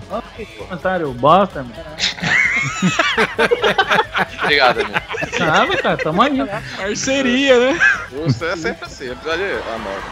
Olha 0.09 0.23
que 0.35 0.45
comentário 0.45 1.11
bosta, 1.13 1.63
mano. 1.63 1.75
Obrigado, 4.43 4.81
amigo. 4.81 4.99
Sabe, 5.37 5.77
cara, 5.77 5.97
tamo 5.97 6.21
aí. 6.21 6.37
Parceria, 6.77 7.59
né? 7.59 7.79
Você 8.11 8.45
é 8.45 8.55
sempre 8.55 8.85
assim, 8.85 9.11
episódio 9.11 9.45
é 9.45 9.57
a 9.57 9.79
merda. 9.79 10.03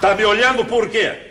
Tá 0.00 0.14
me 0.14 0.24
olhando 0.24 0.64
por 0.64 0.88
quê? 0.88 1.29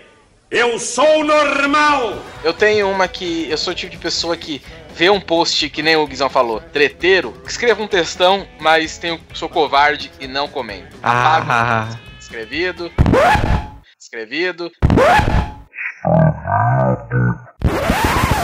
Eu 0.52 0.80
sou 0.80 1.24
normal! 1.24 2.18
Eu 2.44 2.54
tenho 2.54 2.90
uma 2.90 3.08
que. 3.08 3.48
Eu 3.50 3.58
sou 3.58 3.72
o 3.72 3.76
tipo 3.76 3.92
de 3.92 4.00
pessoa 4.00 4.36
que 4.36 4.60
vê 4.96 5.08
um 5.08 5.22
post 5.22 5.70
que 5.70 5.84
nem 5.84 5.96
o 5.96 6.08
Guizão 6.08 6.30
falou, 6.30 6.60
treteiro, 6.60 7.40
escreva 7.46 7.84
um 7.84 7.88
textão, 7.88 8.48
mas 8.60 8.98
tenho, 8.98 9.20
sou 9.34 9.48
covarde 9.48 10.12
e 10.20 10.28
não 10.28 10.48
comento. 10.48 10.98
Ah, 11.04 11.88
Escrevido. 12.20 12.92
Escrevido. 14.00 14.72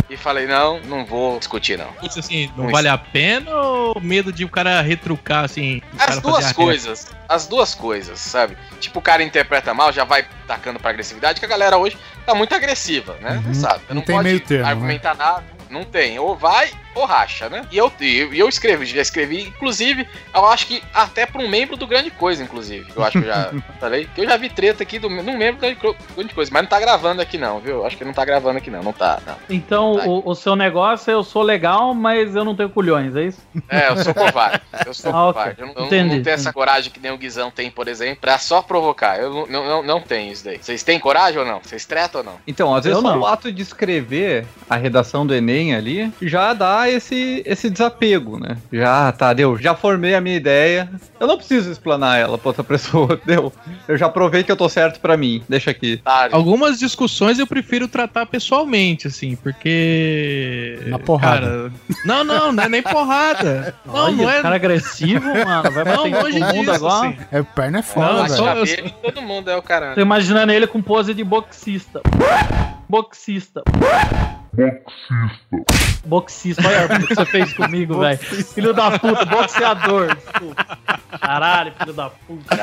E 0.08 0.16
falei, 0.16 0.46
não, 0.46 0.80
não 0.82 1.04
vou 1.04 1.40
discutir, 1.40 1.78
não. 1.78 1.90
Isso 2.04 2.20
assim, 2.20 2.52
não 2.56 2.66
Isso. 2.66 2.74
vale 2.74 2.88
a 2.88 2.98
pena 2.98 3.56
ou 3.56 4.00
medo 4.00 4.32
de 4.32 4.46
o 4.46 4.50
cara 4.50 4.80
retrucar, 4.82 5.44
assim? 5.44 5.82
As 5.98 6.22
duas 6.22 6.54
coisas. 6.54 7.08
As 7.28 7.48
duas 7.48 7.74
coisas, 7.74 8.20
sabe? 8.20 8.56
Tipo, 8.80 9.00
o 9.00 9.02
cara 9.02 9.24
interpreta 9.24 9.74
mal, 9.74 9.92
já 9.92 10.04
vai 10.04 10.26
tacando 10.46 10.80
pra 10.80 10.92
agressividade, 10.92 11.40
que 11.40 11.46
a 11.46 11.50
galera 11.50 11.78
hoje 11.78 11.98
tá 12.24 12.36
muito 12.36 12.54
agressiva, 12.54 13.18
né? 13.20 13.42
Uhum. 13.46 13.54
Sabe? 13.56 13.82
Não 13.90 14.02
tem 14.02 14.22
meio 14.22 14.40
termo, 14.40 14.64
né? 14.64 14.70
argumentar 14.70 15.16
nada. 15.16 15.44
Não 15.72 15.84
tem. 15.84 16.20
Ou 16.20 16.36
vai 16.36 16.72
ou 16.96 17.06
racha, 17.06 17.50
né? 17.50 17.66
E 17.72 17.78
eu, 17.78 17.92
e 18.00 18.18
eu, 18.20 18.34
e 18.34 18.40
eu 18.40 18.50
escrevo, 18.50 18.86
já 18.86 19.02
escrevi, 19.02 19.42
inclusive, 19.44 20.08
eu 20.34 20.46
acho 20.48 20.66
que 20.68 20.82
até 20.94 21.26
pra 21.26 21.42
um 21.42 21.48
membro 21.50 21.76
do 21.78 21.86
Grande 21.86 22.10
Coisa, 22.10 22.42
inclusive. 22.44 22.86
Eu 22.96 23.04
acho 23.04 23.20
que 23.20 23.26
eu 23.26 23.28
já 23.28 23.52
falei. 23.80 24.08
Que 24.16 24.22
eu 24.22 24.26
já 24.26 24.38
vi 24.38 24.50
treta 24.50 24.84
aqui 24.84 24.98
do, 24.98 25.10
num 25.10 25.38
membro 25.38 25.62
do 25.62 25.96
Grande 26.16 26.34
Coisa, 26.34 26.50
mas 26.54 26.64
não 26.64 26.70
tá 26.70 26.80
gravando 26.80 27.22
aqui, 27.22 27.38
não, 27.38 27.60
viu? 27.60 27.86
Acho 27.86 27.98
que 27.98 28.06
não 28.06 28.14
tá 28.14 28.24
gravando 28.26 28.58
aqui, 28.58 28.72
não. 28.72 28.82
Não 28.82 28.94
tá, 28.94 29.20
não. 29.26 29.36
Então, 29.50 29.94
o, 30.08 30.30
o 30.30 30.36
seu 30.36 30.56
negócio 30.56 31.12
é 31.12 31.14
eu 31.14 31.24
sou 31.24 31.42
legal, 31.44 31.94
mas 31.94 32.36
eu 32.36 32.44
não 32.46 32.56
tenho 32.56 32.70
culhões, 32.70 33.16
é 33.16 33.24
isso? 33.24 33.42
É, 33.70 33.90
eu 33.90 33.98
sou 33.98 34.14
covarde. 34.14 34.62
Eu 34.86 34.94
sou 34.94 35.12
Ah, 35.16 35.34
covarde. 35.34 35.62
Eu, 35.62 35.68
não, 35.68 35.74
eu 35.76 35.86
Entendi. 35.86 36.16
não 36.16 36.24
tenho 36.24 36.34
essa 36.34 36.52
coragem 36.54 36.92
que 36.92 37.00
nem 37.00 37.12
o 37.12 37.18
Guizão 37.18 37.52
tem, 37.52 37.70
por 37.70 37.88
exemplo, 37.88 38.18
pra 38.22 38.38
só 38.38 38.62
provocar. 38.62 39.20
Eu 39.20 39.30
não, 39.34 39.48
não, 39.48 39.66
não, 39.66 39.84
não 39.84 40.02
tenho 40.02 40.32
isso 40.32 40.44
daí. 40.46 40.58
Vocês 40.62 40.84
têm 40.84 41.00
coragem 41.00 41.40
ou 41.40 41.46
não? 41.46 41.60
Vocês 41.62 41.86
tretam 41.86 42.22
ou 42.22 42.26
não? 42.26 42.36
Então, 42.48 42.74
às 42.74 42.84
vezes 42.86 42.98
Eu 42.98 43.02
não. 43.04 43.20
o 43.20 43.26
ato 43.26 43.52
de 43.52 43.62
escrever 43.62 44.46
a 44.70 44.76
redação 44.76 45.26
do 45.26 45.34
Enem 45.34 45.76
ali 45.76 46.12
já 46.22 46.54
dá 46.54 46.85
esse, 46.90 47.42
esse 47.46 47.70
desapego, 47.70 48.40
né? 48.40 48.58
Já, 48.72 49.12
tá, 49.12 49.34
deu. 49.34 49.58
Já 49.58 49.76
formei 49.76 50.16
a 50.16 50.22
minha 50.22 50.36
ideia. 50.36 50.90
Eu 51.20 51.28
não 51.28 51.38
preciso 51.38 51.72
explanar 51.72 52.20
ela 52.20 52.38
pra 52.38 52.50
outra 52.50 52.64
pessoa, 52.66 53.20
deu. 53.26 53.52
Eu 53.88 53.98
já 53.98 54.10
provei 54.10 54.44
que 54.44 54.52
eu 54.52 54.56
tô 54.58 54.68
certo 54.70 55.00
pra 55.00 55.16
mim. 55.18 55.44
Deixa 55.48 55.72
aqui. 55.72 55.98
Tá, 55.98 56.30
Algumas 56.32 56.80
discussões 56.80 57.40
eu 57.40 57.48
prefiro 57.48 57.88
tratar 57.88 58.26
pessoalmente, 58.26 59.08
assim, 59.08 59.36
porque. 59.36 60.80
Na 60.88 61.00
porrada. 61.00 61.40
Cara, 61.48 61.72
não, 62.06 62.24
não, 62.24 62.52
não 62.52 62.64
é 62.64 62.70
nem 62.70 62.82
porrada. 62.82 63.76
Não, 63.86 63.94
Olha, 64.06 64.16
não 64.16 64.30
é. 64.30 64.42
cara 64.42 64.56
agressivo, 64.56 65.26
mano. 65.26 65.72
Vai 65.72 65.84
bater 65.86 65.96
Não, 65.98 66.08
em 66.08 66.12
todo 66.12 66.24
longe 66.24 66.40
mundo 66.40 66.54
disso, 66.72 66.72
agora. 66.72 67.08
assim. 67.10 67.18
É, 67.32 67.44
perna 67.44 67.80
é 67.80 67.82
foda, 67.82 68.08
Não, 68.14 68.24
velho. 68.24 68.36
só- 68.36 68.54
eu- 68.56 68.90
todo 69.02 69.22
mundo 69.22 69.50
é 69.50 69.56
o 69.56 69.62
caralho. 69.62 69.96
Tô 69.96 70.02
imaginando 70.02 70.52
ele 70.52 70.68
com 70.68 70.82
pose 70.82 71.14
de 71.14 71.24
boxista. 71.24 72.02
Boxista. 72.90 73.64
Boxista. 76.06 76.68
Olha 76.68 76.86
o 76.86 77.08
que 77.08 77.16
você 77.16 77.26
fez 77.26 77.54
comigo, 77.54 78.00
velho. 78.00 78.18
Filho 78.18 78.74
da 78.74 78.98
puta, 79.00 79.26
boxeador. 79.26 80.16
Desculpa. 80.16 80.78
Caralho, 81.20 81.74
filho 81.80 81.94
da 81.94 82.10
puta. 82.10 82.56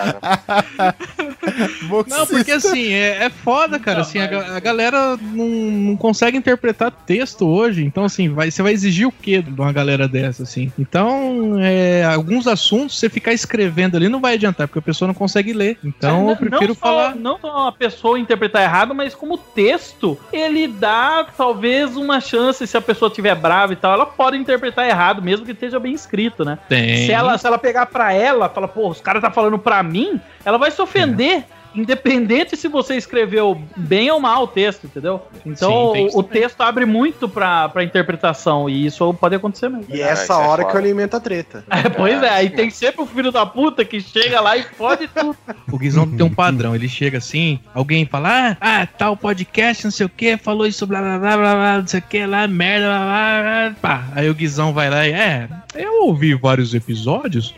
Não, 2.09 2.27
porque 2.27 2.53
assim, 2.53 2.93
é, 2.93 3.25
é 3.25 3.31
foda, 3.31 3.79
cara. 3.79 4.03
Assim, 4.03 4.19
a, 4.19 4.57
a 4.57 4.61
galera 4.61 5.17
não, 5.17 5.49
não 5.49 5.97
consegue 5.97 6.37
interpretar 6.37 6.91
texto 6.91 7.47
hoje. 7.47 7.85
Então, 7.85 8.05
assim, 8.05 8.29
vai, 8.29 8.51
você 8.51 8.63
vai 8.63 8.73
exigir 8.73 9.07
o 9.07 9.13
quê 9.13 9.43
de 9.43 9.61
uma 9.61 9.73
galera 9.73 10.07
dessa, 10.07 10.43
assim? 10.45 10.73
Então, 10.79 11.59
é, 11.61 12.05
alguns 12.05 12.47
assuntos, 12.47 12.99
você 12.99 13.09
ficar 13.09 13.33
escrevendo 13.33 13.97
ali 13.97 14.09
não 14.09 14.21
vai 14.21 14.35
adiantar, 14.35 14.69
porque 14.69 14.79
a 14.79 14.83
pessoa 14.83 15.09
não 15.09 15.15
consegue 15.15 15.53
ler. 15.53 15.79
Então, 15.83 16.31
eu 16.31 16.37
prefiro 16.37 16.69
não 16.69 16.75
só, 16.75 16.81
falar. 16.81 17.15
Não 17.17 17.39
só 17.39 17.69
a 17.69 17.73
pessoa 17.73 18.19
interpretar 18.19 18.63
errado, 18.63 18.95
mas 18.95 19.15
como 19.15 19.37
texto, 19.37 20.19
ele 20.33 20.69
dá 20.69 21.27
talvez 21.37 21.82
uma 21.91 22.21
chance, 22.21 22.67
se 22.67 22.77
a 22.77 22.81
pessoa 22.81 23.09
estiver 23.09 23.35
brava 23.35 23.73
e 23.73 23.77
tal, 23.77 23.93
ela 23.93 24.07
pode 24.07 24.37
interpretar 24.37 24.87
errado, 24.89 25.23
mesmo 25.23 25.45
que 25.45 25.53
esteja 25.53 25.79
bem 25.79 25.93
escrito, 25.93 26.45
né? 26.45 26.59
Tem. 26.69 27.07
Se 27.07 27.13
ela, 27.13 27.37
se 27.39 27.47
ela 27.47 27.59
pegar 27.59 27.87
pra 27.87 28.13
ela, 28.13 28.49
fala, 28.49 28.69
pô, 28.69 28.89
os 28.89 29.01
caras 29.01 29.23
tá 29.23 29.31
falando 29.31 29.59
pra 29.59 29.83
mim, 29.83 30.21
ela 30.45 30.59
vai 30.59 30.71
se 30.71 30.81
ofender. 30.81 31.45
Independente 31.75 32.57
se 32.57 32.69
você 32.69 32.97
escreveu 32.97 33.61
bem 33.77 34.11
ou 34.11 34.21
mal 34.21 34.45
o 34.45 34.47
texto, 34.47 34.85
entendeu? 34.85 35.23
Então 35.45 35.93
Sim, 35.95 36.09
o, 36.13 36.19
o 36.19 36.23
texto 36.23 36.61
abre 36.61 36.85
muito 36.85 37.29
pra, 37.29 37.69
pra 37.69 37.83
interpretação 37.85 38.69
e 38.69 38.87
isso 38.87 39.13
pode 39.15 39.35
acontecer 39.35 39.69
mesmo. 39.69 39.87
E 39.89 40.01
é 40.01 40.05
Ah, 40.05 40.11
essa 40.11 40.23
isso 40.25 40.33
é 40.33 40.37
hora 40.37 40.65
que 40.65 40.75
eu 40.75 40.79
alimento 40.79 41.17
a 41.17 41.21
treta. 41.21 41.65
É, 41.71 41.89
pois 41.89 42.23
é, 42.23 42.29
aí 42.29 42.51
tem 42.51 42.71
sempre 42.71 43.03
o 43.03 43.07
filho 43.07 43.33
da 43.33 43.45
puta 43.47 43.85
que 43.85 44.01
chega 44.01 44.41
lá 44.41 44.57
e 44.57 44.63
fode 44.63 45.09
tudo. 45.09 45.37
O 45.71 45.79
Guizão 45.79 46.09
tem 46.09 46.25
um 46.25 46.35
padrão, 46.35 46.75
ele 46.75 46.89
chega 46.89 47.19
assim, 47.19 47.59
alguém 47.75 48.05
fala, 48.07 48.57
ah, 48.61 48.83
ah, 48.83 48.87
tal 48.87 49.17
podcast, 49.17 49.85
não 49.85 49.91
sei 49.91 50.07
o 50.07 50.09
que, 50.09 50.37
falou 50.37 50.67
isso, 50.67 50.87
blá 50.87 51.01
blá 51.01 51.19
blá 51.19 51.37
blá, 51.37 51.55
blá 51.55 51.79
não 51.79 51.87
sei 51.87 52.01
o 52.01 52.03
que 52.03 52.27
lá, 52.27 52.47
merda, 52.47 52.87
blá, 52.87 52.99
blá, 52.99 53.43
blá, 53.43 53.77
pá. 53.81 54.05
Aí 54.15 54.29
o 54.29 54.35
Guizão 54.35 54.73
vai 54.73 54.91
lá 54.91 55.07
e, 55.07 55.13
é, 55.13 55.49
eu 55.75 56.05
ouvi 56.07 56.35
vários 56.35 56.75
episódios, 56.75 57.55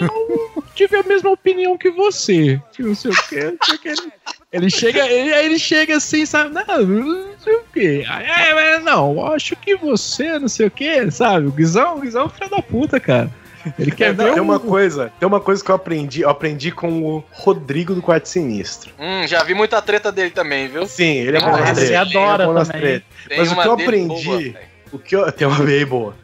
eu 0.00 0.62
tive 0.74 0.96
a 0.96 1.02
mesma 1.02 1.30
opinião 1.30 1.76
que 1.76 1.90
você, 1.90 2.60
que 2.72 2.82
não 2.82 2.94
sei 2.94 3.10
o 3.10 3.22
que, 3.28 3.40
não 3.44 3.56
sei 3.64 3.74
o 3.74 3.78
que. 3.78 3.94
Ele 4.52 4.70
chega, 4.70 5.06
ele, 5.06 5.32
aí 5.32 5.46
ele 5.46 5.58
chega 5.58 5.96
assim, 5.96 6.24
sabe, 6.24 6.54
não, 6.54 6.64
não 6.86 7.38
sei 7.38 7.54
o 7.54 7.62
que, 7.72 8.04
mas 8.54 8.82
não, 8.84 9.12
eu 9.12 9.26
acho 9.32 9.56
que 9.56 9.76
você, 9.76 10.38
não 10.38 10.48
sei 10.48 10.66
o 10.66 10.70
que, 10.70 11.10
sabe, 11.10 11.46
o 11.46 11.50
Guizão, 11.52 11.96
o 11.96 12.00
Guizão 12.00 12.22
é 12.22 12.24
um 12.26 12.28
filho 12.30 12.50
da 12.50 12.62
puta, 12.62 12.98
cara. 13.00 13.30
Ele 13.76 13.90
quer 13.90 14.14
ver 14.14 14.32
tem 14.32 14.40
um- 14.40 14.44
uma 14.44 14.60
coisa, 14.60 15.12
tem 15.18 15.26
uma 15.26 15.40
coisa 15.40 15.62
que 15.64 15.68
eu 15.68 15.74
aprendi, 15.74 16.20
eu 16.20 16.30
aprendi 16.30 16.70
com 16.70 17.02
o 17.02 17.24
Rodrigo 17.32 17.94
do 17.96 18.00
Quarto 18.00 18.28
Sinistro. 18.28 18.92
Hum, 18.96 19.26
já 19.26 19.42
vi 19.42 19.54
muita 19.54 19.82
treta 19.82 20.12
dele 20.12 20.30
também, 20.30 20.68
viu? 20.68 20.86
Sim, 20.86 21.16
ele 21.16 21.36
é 21.36 21.40
bom 21.40 21.48
Ah, 21.48 21.58
nas 21.60 21.76
tretas. 21.76 21.96
adora 21.96 22.34
ele 22.34 22.42
é 22.42 22.46
bom 22.46 22.52
nas 22.52 22.68
tretas. 22.68 23.02
Mas 23.36 23.50
o 23.50 23.56
que 23.56 23.66
eu 23.66 23.72
aprendi, 23.72 24.24
boa, 24.24 24.54
o 24.92 24.98
que 25.00 25.16
eu, 25.16 25.32
tem 25.32 25.48
uma 25.48 25.58
bem 25.64 25.84
boa. 25.84 26.14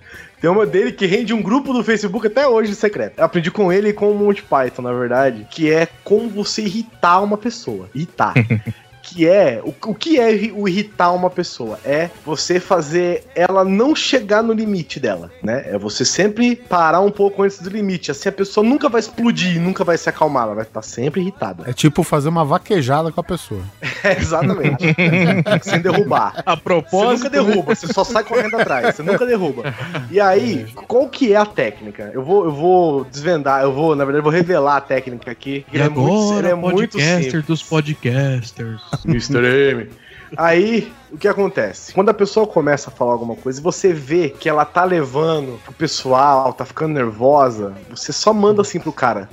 Tem 0.43 0.51
uma 0.51 0.67
dele 0.67 0.91
que 0.91 1.07
rende 1.07 1.33
um 1.33 1.41
grupo 1.41 1.73
do 1.73 1.85
Facebook 1.85 2.27
até 2.27 2.49
hoje 2.49 2.75
secreto. 2.75 3.17
Eu 3.17 3.25
aprendi 3.25 3.49
com 3.49 3.73
ele 3.73 3.91
e 3.91 3.93
com 3.93 4.11
o 4.11 4.19
Monty 4.19 4.43
Python, 4.43 4.83
na 4.83 4.93
verdade, 4.93 5.47
que 5.49 5.71
é 5.71 5.87
como 6.03 6.29
você 6.29 6.63
irritar 6.63 7.23
uma 7.23 7.39
pessoa. 7.39 7.89
Irritar. 7.95 8.35
que 9.03 9.27
é 9.27 9.61
o, 9.65 9.75
o 9.91 9.95
que 9.95 10.19
é 10.19 10.51
o 10.55 10.69
irritar 10.69 11.13
uma 11.13 11.29
pessoa? 11.29 11.79
É 11.85 12.11
você 12.25 12.61
fazer 12.61 13.25
ela 13.35 13.65
não 13.65 13.95
chegar 13.95 14.43
no 14.43 14.53
limite 14.53 15.01
dela, 15.01 15.31
né? 15.43 15.65
É 15.67 15.79
você 15.79 16.05
sempre 16.05 16.57
parar 16.57 17.01
um 17.01 17.11
pouco 17.11 17.43
antes 17.43 17.59
do 17.61 17.69
limite. 17.69 18.11
Assim 18.11 18.29
a 18.29 18.33
pessoa 18.33 18.67
nunca 18.67 18.89
vai 18.89 19.01
explodir, 19.01 19.61
nunca 19.61 19.85
vai 19.85 19.99
se 19.99 20.09
acalmar, 20.09 20.45
ela 20.45 20.55
vai 20.55 20.65
estar 20.65 20.83
sempre 20.83 21.21
irritada. 21.21 21.65
É 21.69 21.73
tipo 21.73 22.03
fazer 22.03 22.29
uma 22.29 22.45
vaquejada 22.45 23.11
com 23.11 23.21
a 23.21 23.25
pessoa. 23.25 23.63
É, 24.05 24.19
exatamente. 24.19 24.85
Sem 25.63 25.81
derrubar. 25.81 26.43
a 26.45 26.57
Você 26.57 26.61
propósito, 26.63 27.25
nunca 27.25 27.31
derruba, 27.31 27.73
você 27.73 27.87
só 27.87 28.03
sai 28.03 28.25
correndo 28.25 28.57
atrás, 28.57 28.97
você 28.97 29.03
nunca 29.03 29.25
derruba. 29.25 29.73
E 30.11 30.19
aí, 30.21 30.67
qual 30.89 31.09
que 31.09 31.33
é 31.33 31.37
a 31.37 31.47
técnica? 31.47 32.11
Eu 32.13 32.25
vou, 32.25 32.45
eu 32.47 32.51
vou 32.53 33.05
desvendar, 33.05 33.63
eu 33.63 33.73
vou, 33.73 33.95
na 33.95 34.05
verdade, 34.05 34.19
eu 34.19 34.25
vou 34.25 34.33
revelar 34.33 34.79
a 34.79 34.81
técnica 34.81 35.31
aqui. 35.31 35.65
E 35.73 35.77
Ele 35.77 35.85
é 35.85 35.89
muito, 35.89 36.23
agora, 36.25 36.39
ele 36.41 36.49
é 36.49 36.55
muito 36.55 36.75
podcaster 36.93 37.23
simples. 37.23 37.47
dos 37.47 37.63
podcasters. 37.63 38.83
Mr. 39.05 39.39
M. 39.73 39.91
Aí, 40.37 40.91
o 41.11 41.19
que 41.19 41.29
acontece? 41.29 41.93
Quando 41.93 42.09
a 42.09 42.15
pessoa 42.15 42.47
começa 42.47 42.89
a 42.89 42.93
falar 42.93 43.13
alguma 43.13 43.37
coisa 43.37 43.61
e 43.61 43.63
você 43.63 43.93
vê 43.93 44.31
que 44.31 44.49
ela 44.49 44.65
tá 44.65 44.83
levando 44.85 45.61
pro 45.63 45.73
pessoal, 45.75 46.53
tá 46.55 46.65
ficando 46.65 46.95
nervosa, 46.95 47.75
você 47.91 48.13
só 48.13 48.33
manda 48.33 48.63
assim 48.63 48.81
pro 48.81 48.93
cara: 48.93 49.29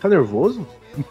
Tá 0.00 0.08
nervoso? 0.08 0.66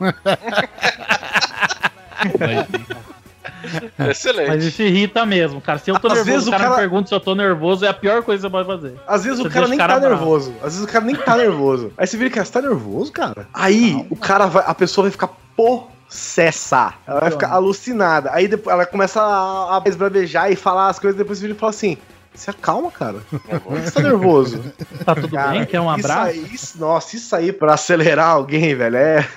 Excelente. 4.09 4.47
Mas 4.47 4.63
isso 4.63 4.81
irrita 4.83 5.25
mesmo, 5.25 5.59
cara. 5.59 5.79
Se 5.79 5.89
eu 5.89 5.99
tô 5.99 6.07
Às 6.07 6.13
nervoso, 6.13 6.31
vezes 6.31 6.45
o 6.47 6.49
o 6.49 6.51
cara, 6.51 6.63
me 6.63 6.69
cara- 6.69 6.81
pergunta 6.81 7.07
se 7.09 7.15
eu 7.15 7.19
tô 7.19 7.35
nervoso, 7.35 7.85
é 7.85 7.89
a 7.89 7.93
pior 7.93 8.21
coisa 8.23 8.41
que 8.41 8.47
você 8.47 8.51
pode 8.51 8.67
fazer. 8.67 8.95
Às 9.07 9.23
vezes 9.23 9.39
Você 9.39 9.47
o 9.47 9.51
cara 9.51 9.67
nem 9.67 9.75
o 9.75 9.77
cara 9.79 9.93
tá 9.95 9.99
bravo. 9.99 10.15
nervoso. 10.15 10.53
Às 10.61 10.73
vezes 10.73 10.83
o 10.83 10.87
cara 10.87 11.05
nem 11.05 11.15
tá 11.15 11.35
nervoso. 11.37 11.91
Aí 11.97 12.05
você 12.07 12.17
vira 12.17 12.29
que 12.29 12.39
você 12.39 12.51
tá 12.51 12.61
nervoso, 12.61 13.11
cara. 13.11 13.47
Aí 13.53 14.05
o 14.09 14.15
cara 14.15 14.45
vai, 14.45 14.63
a 14.65 14.73
pessoa 14.73 15.03
vai 15.03 15.11
ficar 15.11 15.29
possessa. 16.15 16.93
Ela 17.05 17.19
vai 17.19 17.31
ficar 17.31 17.49
alucinada. 17.51 18.29
Aí 18.33 18.47
depois 18.47 18.73
ela 18.73 18.85
começa 18.85 19.21
a, 19.21 19.77
a 19.77 19.83
esbravejar 19.89 20.51
e 20.51 20.55
falar 20.55 20.87
as 20.87 20.97
coisas, 20.97 21.17
depois 21.17 21.41
vira 21.41 21.53
e 21.53 21.57
fala 21.57 21.69
assim: 21.71 21.97
se 22.33 22.49
acalma, 22.49 22.89
cara. 22.89 23.17
Por 23.29 23.41
que 23.75 23.81
você 23.81 23.91
tá 23.91 24.01
nervoso? 24.01 24.63
Tá 25.05 25.13
tudo 25.15 25.29
Cara, 25.29 25.51
bem? 25.51 25.65
Quer 25.65 25.81
um 25.81 25.93
isso 25.95 26.05
abraço? 26.05 26.29
aí- 26.29 26.49
isso- 26.53 26.79
nossa, 26.79 27.15
isso 27.15 27.35
aí 27.35 27.51
pra 27.51 27.73
acelerar 27.73 28.29
alguém, 28.29 28.73
velho, 28.75 28.95
é- 28.95 29.27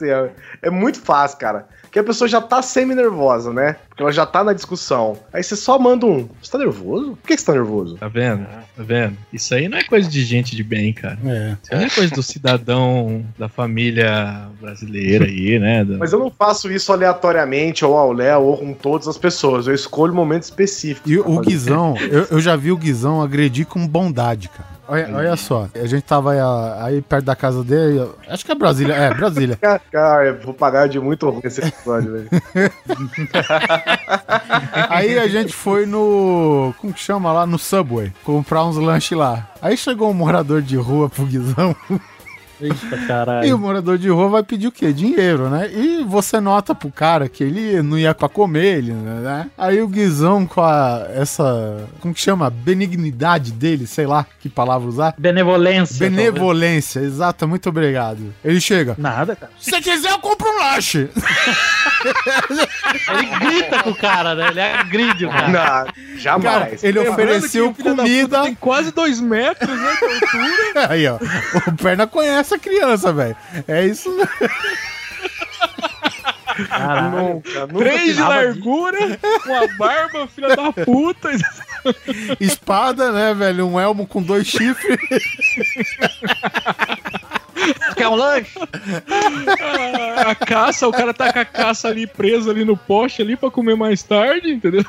é 0.62 0.70
muito 0.70 1.00
fácil, 1.00 1.38
cara. 1.38 1.68
Porque 1.90 1.98
a 1.98 2.04
pessoa 2.04 2.28
já 2.28 2.40
tá 2.40 2.62
semi-nervosa, 2.62 3.52
né? 3.52 3.74
Porque 3.88 4.00
ela 4.00 4.12
já 4.12 4.24
tá 4.24 4.44
na 4.44 4.52
discussão. 4.52 5.18
Aí 5.32 5.42
você 5.42 5.56
só 5.56 5.76
manda 5.76 6.06
um. 6.06 6.28
Você 6.40 6.52
tá 6.52 6.58
nervoso? 6.58 7.16
Por 7.20 7.26
que 7.26 7.36
você 7.36 7.44
tá 7.44 7.52
nervoso? 7.52 7.96
Tá 7.96 8.06
vendo? 8.06 8.44
Tá 8.76 8.82
vendo? 8.84 9.16
Isso 9.32 9.52
aí 9.52 9.68
não 9.68 9.76
é 9.76 9.82
coisa 9.82 10.08
de 10.08 10.24
gente 10.24 10.54
de 10.54 10.62
bem, 10.62 10.92
cara. 10.92 11.18
É. 11.26 11.56
Isso 11.60 11.72
aí 11.74 11.78
não 11.80 11.86
é 11.86 11.90
coisa 11.90 12.14
do 12.14 12.22
cidadão 12.22 13.24
da 13.36 13.48
família 13.48 14.46
brasileira 14.60 15.24
aí, 15.24 15.58
né? 15.58 15.84
Da- 15.84 15.98
Mas 15.98 16.12
eu 16.12 16.20
não 16.20 16.30
faço 16.30 16.70
isso 16.70 16.92
aleatoriamente, 16.92 17.84
ou 17.84 17.96
ao 17.98 18.12
Léo, 18.12 18.40
ou 18.42 18.56
com 18.56 18.72
todas 18.72 19.08
as 19.08 19.18
pessoas. 19.18 19.66
Eu 19.66 19.74
escolho 19.74 20.12
um 20.12 20.16
momento 20.16 20.44
específico. 20.44 21.10
E 21.10 21.18
o. 21.18 21.40
Guizão, 21.40 21.96
eu, 21.98 22.26
eu 22.30 22.40
já 22.40 22.54
vi 22.54 22.70
o 22.70 22.76
Guizão 22.76 23.20
agredir 23.20 23.66
com 23.66 23.84
bondade, 23.86 24.48
cara. 24.48 24.79
Olha, 24.90 25.08
olha 25.14 25.36
só, 25.36 25.68
a 25.72 25.86
gente 25.86 26.02
tava 26.02 26.32
aí, 26.32 26.40
aí 26.82 27.00
perto 27.00 27.24
da 27.24 27.36
casa 27.36 27.62
dele, 27.62 28.10
acho 28.26 28.44
que 28.44 28.50
é 28.50 28.54
Brasília, 28.56 28.92
é, 28.92 29.14
Brasília. 29.14 29.56
Cara, 29.92 30.26
eu 30.26 30.40
vou 30.40 30.52
pagar 30.52 30.88
de 30.88 30.98
muito 30.98 31.30
ruim 31.30 31.42
esse 31.44 31.60
episódio, 31.60 32.12
velho. 32.12 32.28
Aí 34.88 35.16
a 35.18 35.28
gente 35.28 35.52
foi 35.52 35.86
no. 35.86 36.74
Como 36.78 36.92
que 36.92 37.00
chama 37.00 37.32
lá? 37.32 37.46
No 37.46 37.58
Subway. 37.58 38.12
Comprar 38.24 38.64
uns 38.64 38.76
lanches 38.76 39.16
lá. 39.16 39.48
Aí 39.62 39.76
chegou 39.76 40.10
um 40.10 40.14
morador 40.14 40.60
de 40.60 40.76
rua 40.76 41.08
pro 41.08 41.24
Guizão. 41.24 41.74
Eita, 42.60 43.44
E 43.44 43.52
o 43.52 43.58
morador 43.58 43.98
de 43.98 44.08
rua 44.08 44.28
vai 44.28 44.42
pedir 44.42 44.66
o 44.68 44.72
quê? 44.72 44.92
Dinheiro, 44.92 45.48
né? 45.48 45.70
E 45.72 46.04
você 46.04 46.40
nota 46.40 46.74
pro 46.74 46.90
cara 46.90 47.28
que 47.28 47.42
ele 47.42 47.82
não 47.82 47.98
ia 47.98 48.14
pra 48.14 48.28
comer, 48.28 48.78
ele, 48.78 48.92
né? 48.92 49.48
Aí 49.56 49.80
o 49.80 49.88
Guizão 49.88 50.46
com 50.46 50.62
a, 50.62 51.06
essa, 51.14 51.88
como 52.00 52.14
que 52.14 52.20
chama? 52.20 52.50
Benignidade 52.50 53.52
dele, 53.52 53.86
sei 53.86 54.06
lá 54.06 54.26
que 54.40 54.48
palavra 54.48 54.88
usar. 54.88 55.14
Benevolência. 55.18 55.98
Benevolência, 56.08 57.00
exato, 57.00 57.46
muito 57.46 57.68
obrigado. 57.68 58.34
Ele 58.44 58.60
chega. 58.60 58.94
Nada, 58.98 59.36
cara. 59.36 59.52
Se 59.58 59.70
você 59.70 59.80
quiser, 59.80 60.10
eu 60.10 60.18
compro 60.18 60.48
um 60.48 60.58
lanche. 60.58 61.08
Ele 63.10 63.26
grita 63.38 63.82
com 63.82 63.90
o 63.90 63.94
cara, 63.94 64.34
né? 64.34 64.48
Ele 64.50 64.60
agride 64.60 65.26
o 65.26 65.30
cara. 65.30 65.48
Não, 65.48 65.60
Cara, 65.60 65.92
jamais. 66.16 66.84
ele 66.84 66.98
ofereceu 66.98 67.74
comida. 67.74 68.42
Tem 68.42 68.54
quase 68.54 68.90
dois 68.92 69.20
metros, 69.20 69.68
né? 69.70 69.96
de 70.00 70.04
altura. 70.04 70.86
Aí, 70.90 71.06
ó. 71.06 71.18
O 71.66 71.76
perna 71.76 72.06
conhece 72.06 72.49
a 72.54 72.58
criança, 72.58 73.12
velho. 73.12 73.36
É 73.66 73.86
isso 73.86 74.10
mesmo. 74.10 74.30
Caralho. 76.68 77.10
Nunca, 77.10 77.66
nunca 77.66 77.78
Três 77.78 78.16
de 78.16 78.22
largura, 78.22 79.18
uma 79.46 79.66
barba, 79.78 80.26
filha 80.26 80.54
da 80.56 80.72
puta. 80.72 81.30
Espada, 82.38 83.12
né, 83.12 83.34
velho? 83.34 83.66
Um 83.66 83.80
elmo 83.80 84.06
com 84.06 84.22
dois 84.22 84.46
chifres. 84.46 84.98
Quer 87.96 88.08
um 88.08 88.14
lanche? 88.14 88.58
A, 90.16 90.30
a 90.30 90.34
caça, 90.34 90.88
o 90.88 90.92
cara 90.92 91.12
tá 91.12 91.32
com 91.32 91.38
a 91.38 91.44
caça 91.44 91.88
ali 91.88 92.06
presa 92.06 92.50
ali 92.50 92.64
no 92.64 92.76
poste 92.76 93.20
ali 93.22 93.36
pra 93.36 93.50
comer 93.50 93.76
mais 93.76 94.02
tarde, 94.02 94.50
entendeu? 94.52 94.84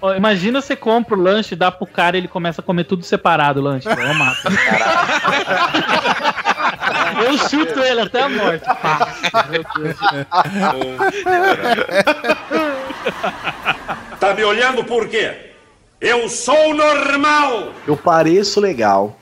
Ó, 0.00 0.14
Imagina 0.14 0.60
você 0.60 0.76
compra 0.76 1.16
o 1.16 1.20
lanche, 1.20 1.56
dá 1.56 1.70
pro 1.72 1.86
cara 1.86 2.16
e 2.16 2.20
ele 2.20 2.28
começa 2.28 2.60
a 2.60 2.64
comer 2.64 2.84
tudo 2.84 3.02
separado 3.02 3.60
o 3.60 3.62
lanche. 3.62 3.88
Eu 3.88 4.14
mato. 4.14 4.42
Eu 7.24 7.38
chuto 7.48 7.80
ele 7.80 8.00
até 8.02 8.22
a 8.22 8.28
morte. 8.28 8.64
Meu 9.50 9.64
Deus. 9.76 9.96
Tá 14.20 14.34
me 14.34 14.44
olhando 14.44 14.84
por 14.84 15.08
quê? 15.08 15.50
Eu 16.00 16.28
sou 16.28 16.74
normal! 16.74 17.72
Eu 17.86 17.96
pareço 17.96 18.60
legal, 18.60 19.16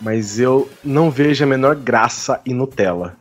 mas 0.00 0.38
eu 0.40 0.70
não 0.82 1.10
vejo 1.10 1.44
a 1.44 1.46
menor 1.46 1.76
graça 1.76 2.40
em 2.44 2.52
Nutella. 2.54 3.16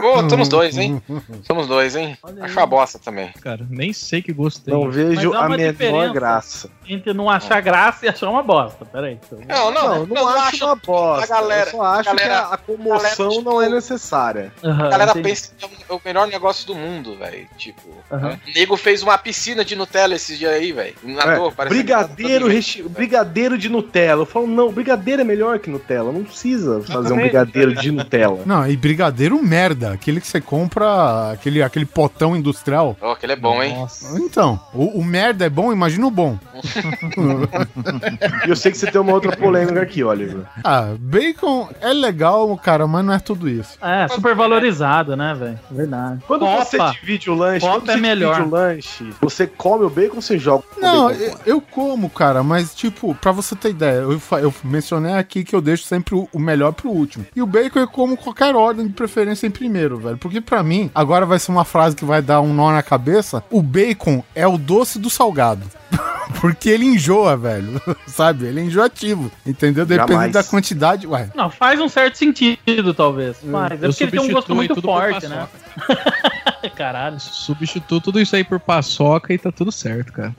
Ô, 0.00 0.28
somos 0.30 0.48
dois, 0.48 0.76
hein? 0.76 1.02
Somos 1.46 1.66
dois, 1.66 1.96
hein? 1.96 2.16
Acho 2.40 2.58
uma 2.58 2.66
bosta 2.66 2.98
também. 2.98 3.30
Cara, 3.40 3.66
nem 3.68 3.92
sei 3.92 4.22
que 4.22 4.32
gostei. 4.32 4.72
Não 4.72 4.90
vejo 4.90 5.32
a 5.34 5.48
menor 5.48 6.12
graça. 6.12 6.70
Entre 6.88 7.12
não 7.12 7.28
achar 7.28 7.60
graça 7.60 8.06
e 8.06 8.08
achar 8.08 8.28
uma 8.30 8.42
bosta. 8.42 8.84
Peraí. 8.84 9.18
então. 9.22 9.38
Não, 9.46 9.70
não, 9.72 10.06
Não, 10.06 10.14
não, 10.14 10.28
acho 10.28 10.64
uma 10.64 10.76
bosta. 10.76 11.24
a 11.24 11.40
galera- 11.40 11.70
eu 11.70 11.76
só 11.76 11.82
acho 11.82 12.10
a 12.10 12.14
galera- 12.14 12.34
que 12.34 12.40
a, 12.52 12.54
a 12.54 12.56
comoção 12.56 13.28
galera, 13.28 13.42
não 13.44 13.60
é 13.60 13.64
tipo, 13.64 13.74
necessária. 13.76 14.52
A 14.62 14.68
galera 14.88 15.10
entendi. 15.10 15.28
pensa 15.28 15.50
que 15.58 15.64
é 15.88 15.94
o 15.94 16.00
melhor 16.04 16.26
negócio 16.28 16.66
do 16.66 16.74
mundo, 16.74 17.16
velho. 17.16 17.46
Tipo, 17.56 17.88
né? 18.10 18.38
o 18.46 18.58
nego 18.58 18.76
fez 18.76 19.02
uma 19.02 19.16
piscina 19.18 19.64
de 19.64 19.74
Nutella 19.76 20.14
esses 20.14 20.38
dias 20.38 20.52
aí, 20.52 20.72
velho. 20.72 20.94
Na 21.02 21.22
É, 21.34 21.50
parece 21.50 21.74
brigadeiro, 21.76 22.46
tá 22.46 22.52
reche... 22.52 22.82
brigadeiro 22.82 23.58
de 23.58 23.68
Nutella. 23.68 24.22
Eu 24.22 24.26
falo, 24.26 24.46
não, 24.46 24.70
brigadeiro 24.72 25.22
é 25.22 25.24
melhor 25.24 25.58
que 25.58 25.70
Nutella. 25.70 26.12
Não 26.12 26.24
precisa 26.24 26.80
fazer 26.82 27.12
um 27.12 27.16
brigadeiro 27.16 27.74
de 27.74 27.90
Nutella. 27.90 28.40
Não, 28.46 28.66
e 28.68 28.76
brigadeiro 28.76 29.42
merda. 29.42 29.87
Aquele 29.92 30.20
que 30.20 30.26
você 30.26 30.40
compra, 30.40 31.32
aquele, 31.32 31.62
aquele 31.62 31.86
potão 31.86 32.36
industrial. 32.36 32.96
Ó, 33.00 33.12
aquele 33.12 33.32
é 33.32 33.36
bom, 33.36 33.62
hein? 33.62 33.74
Então, 34.16 34.60
o, 34.74 34.98
o 35.00 35.04
merda 35.04 35.44
é 35.46 35.50
bom, 35.50 35.72
imagina 35.72 36.06
o 36.06 36.10
bom. 36.10 36.38
E 38.46 38.50
eu 38.50 38.56
sei 38.56 38.72
que 38.72 38.78
você 38.78 38.90
tem 38.90 39.00
uma 39.00 39.12
outra 39.12 39.36
polêmica 39.36 39.80
aqui, 39.80 40.02
Oliver. 40.02 40.42
Ah, 40.64 40.94
bacon 40.98 41.68
é 41.80 41.92
legal, 41.92 42.56
cara, 42.58 42.86
mas 42.86 43.04
não 43.04 43.12
é 43.12 43.18
tudo 43.18 43.48
isso. 43.48 43.78
É, 43.80 44.08
super 44.08 44.34
valorizado, 44.34 45.16
né, 45.16 45.34
velho? 45.34 45.58
Verdade. 45.70 46.20
Quando 46.26 46.46
você 46.46 46.78
divide 46.92 47.30
o 47.30 47.34
lanche, 47.34 47.60
Copa 47.60 47.80
quando 47.80 47.86
você 47.86 47.92
é 47.92 47.96
melhor. 47.96 48.34
divide 48.34 48.48
o 48.48 48.52
lanche, 48.52 49.14
você 49.20 49.46
come 49.46 49.84
o 49.84 49.90
bacon 49.90 50.16
ou 50.16 50.22
você 50.22 50.38
joga 50.38 50.64
o 50.76 50.80
Não, 50.80 51.08
bacon 51.08 51.22
eu, 51.22 51.38
eu 51.46 51.60
como, 51.60 52.10
cara, 52.10 52.42
mas 52.42 52.74
tipo, 52.74 53.14
pra 53.14 53.32
você 53.32 53.54
ter 53.54 53.70
ideia, 53.70 53.98
eu, 53.98 54.20
eu 54.40 54.54
mencionei 54.64 55.14
aqui 55.14 55.44
que 55.44 55.54
eu 55.54 55.60
deixo 55.60 55.84
sempre 55.84 56.14
o, 56.14 56.28
o 56.32 56.38
melhor 56.38 56.72
pro 56.72 56.90
último. 56.90 57.26
E 57.34 57.42
o 57.42 57.46
bacon 57.46 57.80
eu 57.80 57.88
como 57.88 58.16
qualquer 58.16 58.54
ordem 58.54 58.86
de 58.86 58.92
preferência 58.92 59.46
em 59.46 59.50
primeiro, 59.50 59.77
velho. 59.86 60.18
Porque 60.18 60.40
pra 60.40 60.62
mim, 60.62 60.90
agora 60.94 61.24
vai 61.24 61.38
ser 61.38 61.50
uma 61.50 61.64
frase 61.64 61.94
que 61.94 62.04
vai 62.04 62.20
dar 62.20 62.40
um 62.40 62.52
nó 62.52 62.72
na 62.72 62.82
cabeça: 62.82 63.42
o 63.50 63.62
bacon 63.62 64.22
é 64.34 64.46
o 64.46 64.58
doce 64.58 64.98
do 64.98 65.08
salgado. 65.08 65.62
Porque 66.40 66.68
ele 66.68 66.84
enjoa, 66.84 67.36
velho. 67.36 67.80
Sabe? 68.06 68.46
Ele 68.46 68.60
é 68.60 68.64
enjoativo. 68.64 69.30
Entendeu? 69.46 69.86
Dependendo 69.86 70.12
Jamais. 70.12 70.32
da 70.32 70.44
quantidade. 70.44 71.06
Ué. 71.06 71.30
Não, 71.34 71.48
faz 71.50 71.80
um 71.80 71.88
certo 71.88 72.18
sentido, 72.18 72.92
talvez. 72.92 73.38
Mas 73.42 73.82
é 73.82 73.86
Eu 73.86 73.90
porque 73.90 74.04
ele 74.04 74.10
tem 74.10 74.20
um 74.20 74.32
gosto 74.32 74.54
muito 74.54 74.80
forte, 74.80 75.26
né? 75.26 75.48
Caralho. 76.78 77.18
Substituo 77.18 78.00
tudo 78.00 78.20
isso 78.20 78.36
aí 78.36 78.44
por 78.44 78.60
paçoca 78.60 79.34
e 79.34 79.38
tá 79.38 79.50
tudo 79.50 79.72
certo, 79.72 80.12
cara. 80.12 80.32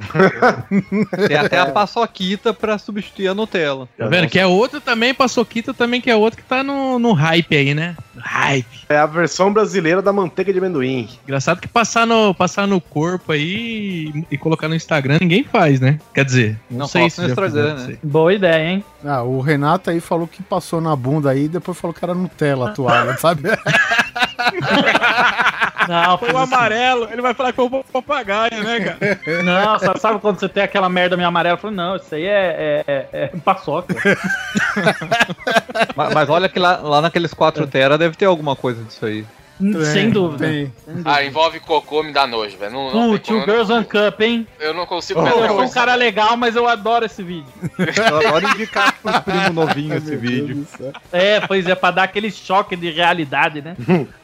Tem 1.28 1.36
até 1.36 1.60
a 1.60 1.66
paçoquita 1.66 2.53
pra 2.53 2.78
substituir 2.78 3.28
a 3.28 3.34
Nutella. 3.34 3.90
Tá 3.98 4.07
vendo? 4.07 4.30
Que 4.30 4.40
é 4.40 4.48
outro 4.48 4.80
também, 4.80 5.14
paçoquita 5.14 5.74
também, 5.74 5.99
que 5.99 6.10
é 6.10 6.16
outro 6.16 6.41
que 6.41 6.48
tá 6.48 6.64
no, 6.64 6.98
no 6.98 7.11
hype 7.11 7.57
aí, 7.57 7.74
né? 7.74 7.98
Hype. 8.18 8.86
É 8.88 8.95
a 8.95 9.06
versão 9.06 9.52
brasileira 9.52 10.02
da 10.02 10.14
manteiga 10.14 10.53
de 10.53 10.60
amendoim. 10.60 11.10
Engraçado 11.26 11.60
que 11.60 11.68
passar 11.68 12.07
no, 12.07 12.34
passar 12.34 12.66
no 12.66 12.80
corpo 12.80 13.34
aí 13.34 14.10
e, 14.16 14.26
e 14.32 14.38
colocar 14.38 14.70
no 14.70 14.76
Instagram 14.76 15.18
ninguém 15.20 15.44
faz, 15.44 15.82
né? 15.82 15.99
Quer 16.14 16.24
dizer, 16.24 16.57
não, 16.72 16.80
Não 16.80 16.88
sei 16.88 17.10
se 17.10 17.22
Instagram, 17.22 17.76
né? 17.76 17.98
Boa 18.02 18.34
ideia, 18.34 18.70
hein? 18.70 18.84
Ah, 19.03 19.24
o 19.24 19.41
Renato 19.41 19.90
aí 19.90 19.99
falou 19.99 20.26
que 20.26 20.41
passou 20.41 20.80
na 20.80 20.95
bunda 20.95 21.32
aí 21.32 21.45
e 21.45 21.49
depois 21.49 21.78
falou 21.78 21.94
que 21.94 22.06
era 22.06 22.16
Nutella 22.16 22.70
a 22.70 22.74
toalha, 22.74 23.18
sabe? 23.18 23.44
Não, 25.90 26.20
Foi 26.20 26.32
o 26.32 26.38
amarelo, 26.38 27.10
ele 27.11 27.20
vai 27.20 27.34
falar 27.34 27.52
que 27.52 27.56
foi 27.56 27.66
o 27.66 27.84
papagaio, 27.84 28.64
né, 28.64 28.80
cara? 28.80 29.20
Não, 29.44 29.80
só 29.80 29.95
sabe 29.98 30.20
quando 30.20 30.40
você 30.40 30.48
tem 30.48 30.61
aquela 30.61 30.88
merda 30.88 31.18
meio 31.18 31.28
amarela? 31.28 31.56
Eu 31.56 31.60
falei, 31.60 31.76
não, 31.76 31.95
isso 31.95 32.14
aí 32.14 32.28
é, 32.28 32.84
é, 32.88 33.07
é, 33.11 33.24
é 33.24 33.28
paçoca. 33.44 33.95
Mas, 35.95 36.14
mas 36.14 36.30
olha 36.30 36.48
que 36.48 36.60
lá, 36.60 36.78
lá 36.78 37.02
naqueles 37.02 37.34
4 37.34 37.66
tera 37.68 37.98
deve 37.98 38.16
ter 38.16 38.26
alguma 38.26 38.56
coisa 38.56 38.84
disso 38.84 39.06
aí. 39.06 39.26
Sem 39.94 40.10
dúvida. 40.10 40.48
Tem. 40.48 40.73
Ah, 41.03 41.23
envolve 41.23 41.60
cocô, 41.60 42.02
me 42.02 42.14
dá 42.14 42.26
nojo, 42.26 42.57
velho. 42.57 42.72
Não, 42.72 42.94
não 42.94 43.10
Putz, 43.11 43.27
tem 43.27 43.36
o 43.36 43.40
como, 43.41 43.52
Girls 43.52 43.73
on 43.73 43.84
Cup, 43.84 44.22
hein? 44.22 44.48
eu 44.60 44.73
não 44.73 44.86
consigo 44.86 45.19
Eu 45.19 45.34
comer 45.34 45.48
sou 45.48 45.61
um 45.64 45.69
cara 45.69 45.95
legal, 45.95 46.38
mas 46.38 46.56
eu 46.56 46.68
adoro 46.68 47.06
esse 47.06 47.22
vídeo. 47.22 47.52
Eu 47.77 48.18
adoro 48.27 48.48
indicar 48.49 48.94
pros 49.02 49.19
primos 49.19 49.52
novinhos 49.52 50.03
esse 50.03 50.15
vídeo. 50.15 50.65
É, 51.11 51.41
pois 51.41 51.68
é, 51.68 51.76
pra 51.76 51.91
dar 51.91 52.03
aquele 52.03 52.31
choque 52.31 52.76
de 52.76 52.90
realidade, 52.90 53.61
né? 53.61 53.76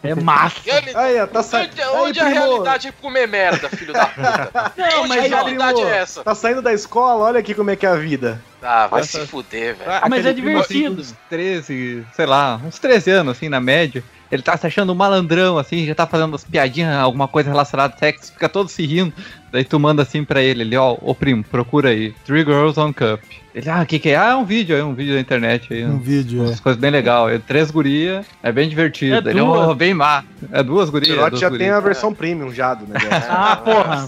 É 0.01 0.15
massa. 0.15 0.61
Aí, 0.95 1.19
ó, 1.19 1.27
tá 1.27 1.43
saindo. 1.43 1.71
Onde, 1.93 2.01
onde 2.01 2.19
a 2.19 2.27
realidade 2.27 2.87
é 2.87 2.91
comer 2.91 3.27
merda, 3.27 3.69
filho 3.69 3.91
da 3.93 4.05
puta? 4.05 4.73
Não, 4.77 4.99
Onde 5.01 5.09
mas 5.09 5.17
a 5.25 5.27
realidade 5.27 5.81
é 5.81 5.97
essa? 5.97 6.23
Tá 6.23 6.33
saindo 6.35 6.61
da 6.61 6.73
escola, 6.73 7.23
olha 7.25 7.39
aqui 7.39 7.53
como 7.53 7.69
é 7.71 7.75
que 7.75 7.85
é 7.85 7.89
a 7.89 7.95
vida. 7.95 8.41
Ah, 8.61 8.87
vai 8.87 9.03
se 9.03 9.19
fuder, 9.27 9.75
velho. 9.75 9.91
Ah, 9.91 10.07
mas 10.09 10.25
é 10.25 10.29
Aquele 10.29 10.41
primo, 10.47 10.59
assim, 10.59 10.73
divertido. 10.73 11.01
uns 11.01 11.15
13, 11.29 12.07
sei 12.15 12.25
lá, 12.25 12.59
uns 12.65 12.79
13 12.79 13.11
anos, 13.11 13.37
assim, 13.37 13.49
na 13.49 13.59
média. 13.59 14.03
Ele 14.31 14.41
tá 14.41 14.57
se 14.57 14.65
achando 14.65 14.91
um 14.91 14.95
malandrão, 14.95 15.57
assim, 15.57 15.85
já 15.85 15.93
tá 15.95 16.07
fazendo 16.07 16.29
umas 16.29 16.43
piadinhas, 16.43 16.95
alguma 16.95 17.27
coisa 17.27 17.49
relacionada 17.49 17.93
a 17.95 17.97
sexo, 17.97 18.33
fica 18.33 18.49
todo 18.49 18.67
se 18.69 18.85
rindo. 18.85 19.13
Daí 19.51 19.63
tu 19.63 19.79
manda 19.79 20.01
assim 20.01 20.23
pra 20.25 20.41
ele, 20.41 20.61
ele, 20.63 20.75
ó, 20.75 20.97
ô 21.01 21.13
primo, 21.15 21.43
procura 21.43 21.89
aí. 21.89 22.13
Three 22.25 22.43
Girls 22.43 22.79
on 22.79 22.91
Cup. 22.91 23.21
Ele, 23.53 23.69
ah, 23.69 23.81
o 23.83 23.85
que 23.85 23.99
que 23.99 24.09
é? 24.09 24.17
Ah, 24.17 24.31
é 24.31 24.35
um 24.35 24.43
vídeo 24.43 24.75
aí, 24.75 24.81
um 24.81 24.93
vídeo 24.93 25.13
da 25.13 25.19
internet 25.21 25.73
aí. 25.73 25.85
Um 25.85 25.97
vídeo, 25.99 26.41
é. 26.43 26.47
Umas 26.47 26.59
coisas 26.59 26.81
bem 26.81 26.91
legal. 26.91 27.29
É 27.29 27.37
três 27.37 27.71
gurias, 27.71 28.25
é 28.43 28.51
bem 28.51 28.67
divertido. 28.67 29.29
É 29.29 29.31
ele, 29.31 29.39
duas. 29.39 29.69
ó, 29.69 29.73
bem 29.73 29.93
má. 29.93 30.23
É 30.51 30.61
duas 30.61 30.89
O 30.89 30.91
gurias. 30.91 31.11
é 31.11 31.13
Pirote 31.15 31.29
duas 31.31 31.41
já 31.41 31.49
gurias. 31.49 31.67
tem 31.69 31.73
a 31.75 31.79
versão 31.79 32.13
premium 32.13 32.51
já 32.51 32.73
do 32.73 32.85
negócio. 32.85 33.09
Ah, 33.29 33.55
porra. 33.55 34.07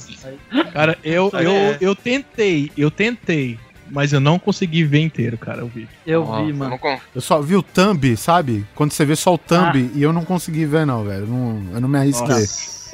Cara, 0.73 0.97
eu, 1.03 1.31
É. 1.33 1.45
eu, 1.45 1.77
eu 1.79 1.95
tentei, 1.95 2.69
eu 2.77 2.91
tentei, 2.91 3.57
mas 3.89 4.11
eu 4.11 4.19
não 4.19 4.37
consegui 4.37 4.83
ver 4.83 4.99
inteiro, 4.99 5.37
cara, 5.37 5.63
o 5.63 5.67
vídeo. 5.69 5.95
Eu 6.07 6.23
Nossa, 6.25 6.43
vi, 6.43 6.49
Eu 6.51 6.55
mano. 6.55 6.71
não 6.71 6.77
con- 6.77 6.99
Eu 7.13 7.19
só 7.21 7.41
vi 7.41 7.55
o 7.57 7.61
thumb, 7.61 8.15
sabe? 8.15 8.65
Quando 8.73 8.93
você 8.93 9.03
vê 9.03 9.13
só 9.15 9.33
o 9.33 9.37
thumb 9.37 9.91
e 9.93 10.01
eu 10.01 10.13
não 10.13 10.23
consegui 10.23 10.65
ver, 10.65 10.85
não, 10.85 11.03
velho. 11.03 11.27
Não, 11.27 11.61
eu 11.75 11.81
não 11.81 11.89
me 11.89 11.97
arrisquei. 11.99 12.45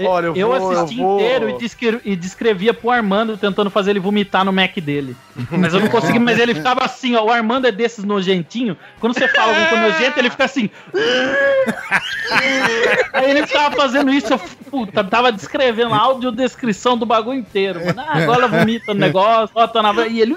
Olha, 0.07 0.25
eu 0.25 0.35
eu 0.35 0.47
vou- 0.47 0.71
assisti 0.71 0.99
eu 0.99 1.13
inteiro 1.15 1.49
e, 1.51 1.57
descre- 1.59 2.01
e 2.03 2.15
descrevia 2.15 2.73
pro 2.73 2.89
Armando 2.89 3.37
tentando 3.37 3.69
fazer 3.69 3.91
ele 3.91 3.99
vomitar 3.99 4.43
no 4.43 4.51
Mac 4.51 4.75
dele. 4.79 5.15
Mas 5.51 5.71
eu 5.75 5.81
não 5.81 5.87
consegui, 5.89 6.17
mas 6.17 6.39
ele 6.39 6.55
ficava 6.55 6.83
assim, 6.83 7.15
ó. 7.15 7.23
O 7.25 7.29
Armando 7.29 7.67
é 7.67 7.71
desses 7.71 8.03
nojentinho. 8.03 8.75
Quando 8.99 9.13
você 9.13 9.27
fala 9.27 9.49
alguma 9.51 9.67
coisa 9.69 9.87
nojenta, 9.89 10.19
ele 10.19 10.31
fica 10.31 10.45
assim. 10.45 10.67
Aí 13.13 13.29
ele 13.29 13.45
ficava 13.45 13.75
fazendo 13.75 14.11
isso, 14.11 14.33
eu 14.33 14.39
puta, 14.71 15.03
tava 15.03 15.31
descrevendo 15.31 15.93
a 15.93 15.99
audiodescrição 15.99 16.97
do 16.97 17.05
bagulho 17.05 17.37
inteiro. 17.37 17.85
Mano. 17.85 18.01
Ah, 18.01 18.17
agora 18.17 18.47
vomita 18.47 18.95
no 18.95 18.99
negócio, 18.99 19.53
bota 19.53 19.79
na. 19.81 19.93
E 20.07 20.21
ele. 20.21 20.35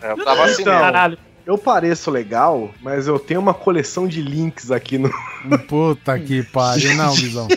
Eu 0.00 0.24
tava 0.24 0.44
assim 0.44 0.62
Então. 0.62 0.78
Caralho. 0.78 1.18
Eu 1.46 1.58
pareço 1.58 2.10
legal, 2.10 2.72
mas 2.80 3.06
eu 3.06 3.18
tenho 3.18 3.40
uma 3.40 3.54
coleção 3.54 4.06
de 4.06 4.22
links 4.22 4.70
aqui 4.70 4.98
no. 4.98 5.10
Puta 5.68 6.18
que 6.18 6.42
pariu. 6.42 6.94
Não, 6.94 7.14
Guizão. 7.16 7.48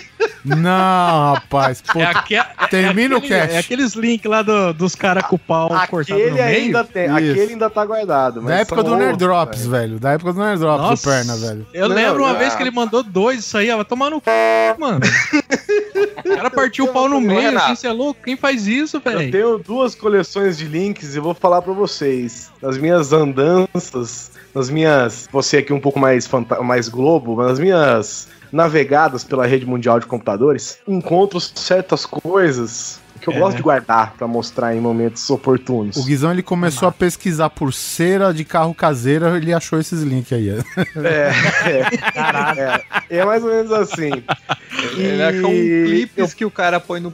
Não, 0.43 1.33
rapaz. 1.33 1.81
Puta. 1.81 1.99
É, 1.99 2.05
aque- 2.05 2.35
é- 2.35 2.45
Termina 2.69 3.15
é 3.15 3.17
o 3.17 3.19
aquele- 3.19 3.39
cast. 3.39 3.55
É 3.55 3.59
aqueles 3.59 3.93
links 3.93 4.29
lá 4.29 4.41
do- 4.41 4.73
dos 4.73 4.95
caras 4.95 5.25
com 5.27 5.35
o 5.35 5.39
pau 5.39 5.69
cortado 5.89 6.19
no 6.19 6.25
Aquele 6.25 6.31
meio. 6.43 6.65
ainda 6.65 6.83
tem, 6.83 7.05
Isso. 7.05 7.15
aquele 7.15 7.51
ainda 7.53 7.69
tá 7.69 7.85
guardado. 7.85 8.41
mas 8.41 8.53
Da 8.53 8.59
época 8.61 8.83
do 8.83 8.95
Nerd 8.95 9.17
Drops, 9.17 9.65
velho. 9.65 9.71
velho. 9.87 9.99
Da 9.99 10.11
época 10.11 10.33
do 10.33 10.39
Nerd 10.39 10.59
Drops 10.59 10.81
do 10.83 10.89
Nossa, 10.89 11.09
Perna, 11.09 11.35
velho. 11.37 11.67
Eu 11.73 11.87
lembro 11.87 12.23
uma 12.23 12.33
vez 12.33 12.55
que 12.55 12.63
ele 12.63 12.71
mandou 12.71 13.03
dois 13.03 13.39
isso 13.39 13.57
aí, 13.57 13.69
ó. 13.71 13.75
Vai 13.77 13.85
tomar 13.85 14.09
no 14.09 14.17
c, 14.17 14.75
mano. 14.79 14.99
O 16.25 16.35
cara 16.35 16.49
partiu 16.51 16.85
o 16.85 16.87
pau 16.89 17.07
no 17.07 17.19
meio, 17.21 17.39
Renato. 17.41 17.65
assim, 17.67 17.75
você 17.75 17.87
é 17.87 17.91
louco? 17.91 18.21
Quem 18.23 18.35
faz 18.35 18.67
isso, 18.67 18.97
Eu 18.97 19.01
velho? 19.01 19.31
tenho 19.31 19.57
duas 19.57 19.95
coleções 19.95 20.57
de 20.57 20.65
links 20.65 21.15
e 21.15 21.19
vou 21.19 21.33
falar 21.33 21.61
pra 21.61 21.73
vocês. 21.73 22.51
Nas 22.61 22.77
minhas 22.77 23.13
andanças, 23.13 24.31
nas 24.53 24.69
minhas. 24.69 25.27
Você 25.31 25.57
aqui 25.57 25.73
um 25.73 25.79
pouco 25.79 25.99
mais, 25.99 26.27
fanta- 26.27 26.61
mais 26.61 26.89
globo, 26.89 27.35
mas 27.35 27.47
nas 27.47 27.59
minhas 27.59 28.27
navegadas 28.51 29.23
pela 29.23 29.45
rede 29.45 29.65
mundial 29.65 29.99
de 29.99 30.05
computadores, 30.05 30.79
encontro 30.87 31.39
certas 31.39 32.05
coisas 32.05 32.99
que 33.21 33.27
eu 33.29 33.33
É. 33.33 33.39
gosto 33.39 33.57
de 33.57 33.63
guardar 33.63 34.13
pra 34.15 34.27
mostrar 34.27 34.75
em 34.75 34.79
momentos 34.79 35.27
oportunos. 35.29 35.97
O 35.97 36.03
Guizão 36.05 36.31
ele 36.31 36.43
começou 36.43 36.87
a 36.87 36.91
pesquisar 36.91 37.49
por 37.49 37.73
cera 37.73 38.31
de 38.31 38.45
carro 38.45 38.73
caseira, 38.75 39.35
ele 39.37 39.51
achou 39.53 39.79
esses 39.79 40.01
links 40.03 40.31
aí. 40.33 40.51
ó. 40.51 40.81
É, 41.01 41.31
é, 41.65 42.83
é, 43.09 43.17
é 43.19 43.25
mais 43.25 43.43
ou 43.43 43.49
menos 43.49 43.71
assim. 43.71 44.11
Ele 44.97 45.23
achou 45.23 45.49
um 45.49 45.53
clipes 45.53 46.33
que 46.35 46.45
o 46.45 46.51
cara 46.51 46.79
põe 46.79 46.99
no. 46.99 47.13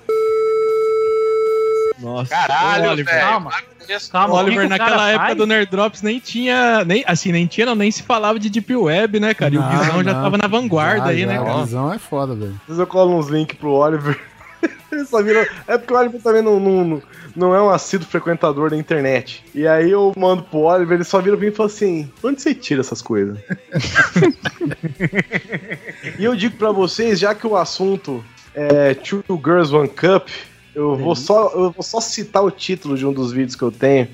Nossa, 1.99 2.29
Caralho, 2.29 2.91
Oliver. 2.91 3.13
velho. 3.13 3.27
Calma. 3.27 3.51
Para. 3.83 3.99
Calma, 4.11 4.33
O 4.33 4.37
o 4.37 4.39
Oliver, 4.39 4.65
o 4.65 4.69
naquela 4.69 5.09
época 5.09 5.25
faz? 5.25 5.37
do 5.37 5.47
Nerd 5.47 5.69
Drops 5.69 6.01
nem 6.01 6.19
tinha. 6.19 6.83
Nem, 6.85 7.03
assim, 7.07 7.31
nem 7.31 7.45
tinha, 7.47 7.65
não, 7.65 7.75
nem 7.75 7.91
se 7.91 8.03
falava 8.03 8.39
de 8.39 8.49
Deep 8.49 8.75
Web, 8.75 9.19
né, 9.19 9.33
cara? 9.33 9.53
E 9.53 9.57
o 9.57 9.61
Não, 9.61 9.69
Guizão 9.69 10.03
já 10.03 10.13
não. 10.13 10.23
tava 10.23 10.37
na 10.37 10.47
vanguarda 10.47 11.05
Já, 11.05 11.11
aí, 11.11 11.21
já, 11.21 11.27
né, 11.27 11.39
O 11.39 11.45
cara? 11.45 11.57
Guizão 11.59 11.93
é 11.93 11.99
foda, 11.99 12.35
velho. 12.35 12.53
Às 12.61 12.67
vezes 12.67 12.79
eu 12.79 12.87
colo 12.87 13.17
uns 13.17 13.27
links 13.27 13.57
pro 13.57 13.71
Oliver. 13.71 14.19
Ele 14.91 15.05
só 15.05 15.21
vira. 15.21 15.47
É 15.67 15.77
porque 15.77 15.93
o 15.93 15.97
Oliver 15.97 16.21
também 16.21 16.41
não, 16.41 16.59
não, 16.59 16.83
não, 16.85 17.01
não 17.35 17.55
é 17.55 17.61
um 17.61 17.69
assíduo 17.69 18.07
frequentador 18.07 18.69
da 18.69 18.77
internet. 18.77 19.43
E 19.53 19.67
aí 19.67 19.89
eu 19.89 20.13
mando 20.15 20.43
pro 20.43 20.59
Oliver, 20.59 20.95
ele 20.95 21.03
só 21.03 21.19
vira 21.19 21.35
pra 21.35 21.45
mim 21.45 21.51
e 21.51 21.55
fala 21.55 21.67
assim: 21.67 22.09
onde 22.23 22.41
você 22.41 22.53
tira 22.53 22.81
essas 22.81 23.01
coisas? 23.01 23.37
e 26.19 26.23
eu 26.23 26.35
digo 26.35 26.55
pra 26.57 26.71
vocês, 26.71 27.19
já 27.19 27.33
que 27.33 27.47
o 27.47 27.57
assunto 27.57 28.23
é 28.53 28.93
Two 28.93 29.23
Girls 29.43 29.75
One 29.75 29.89
Cup, 29.89 30.29
eu 30.75 30.95
vou, 30.97 31.15
só, 31.15 31.49
eu 31.53 31.71
vou 31.71 31.83
só 31.83 31.99
citar 32.01 32.43
o 32.43 32.51
título 32.51 32.97
de 32.97 33.05
um 33.05 33.13
dos 33.13 33.31
vídeos 33.31 33.55
que 33.55 33.63
eu 33.63 33.71
tenho. 33.71 34.07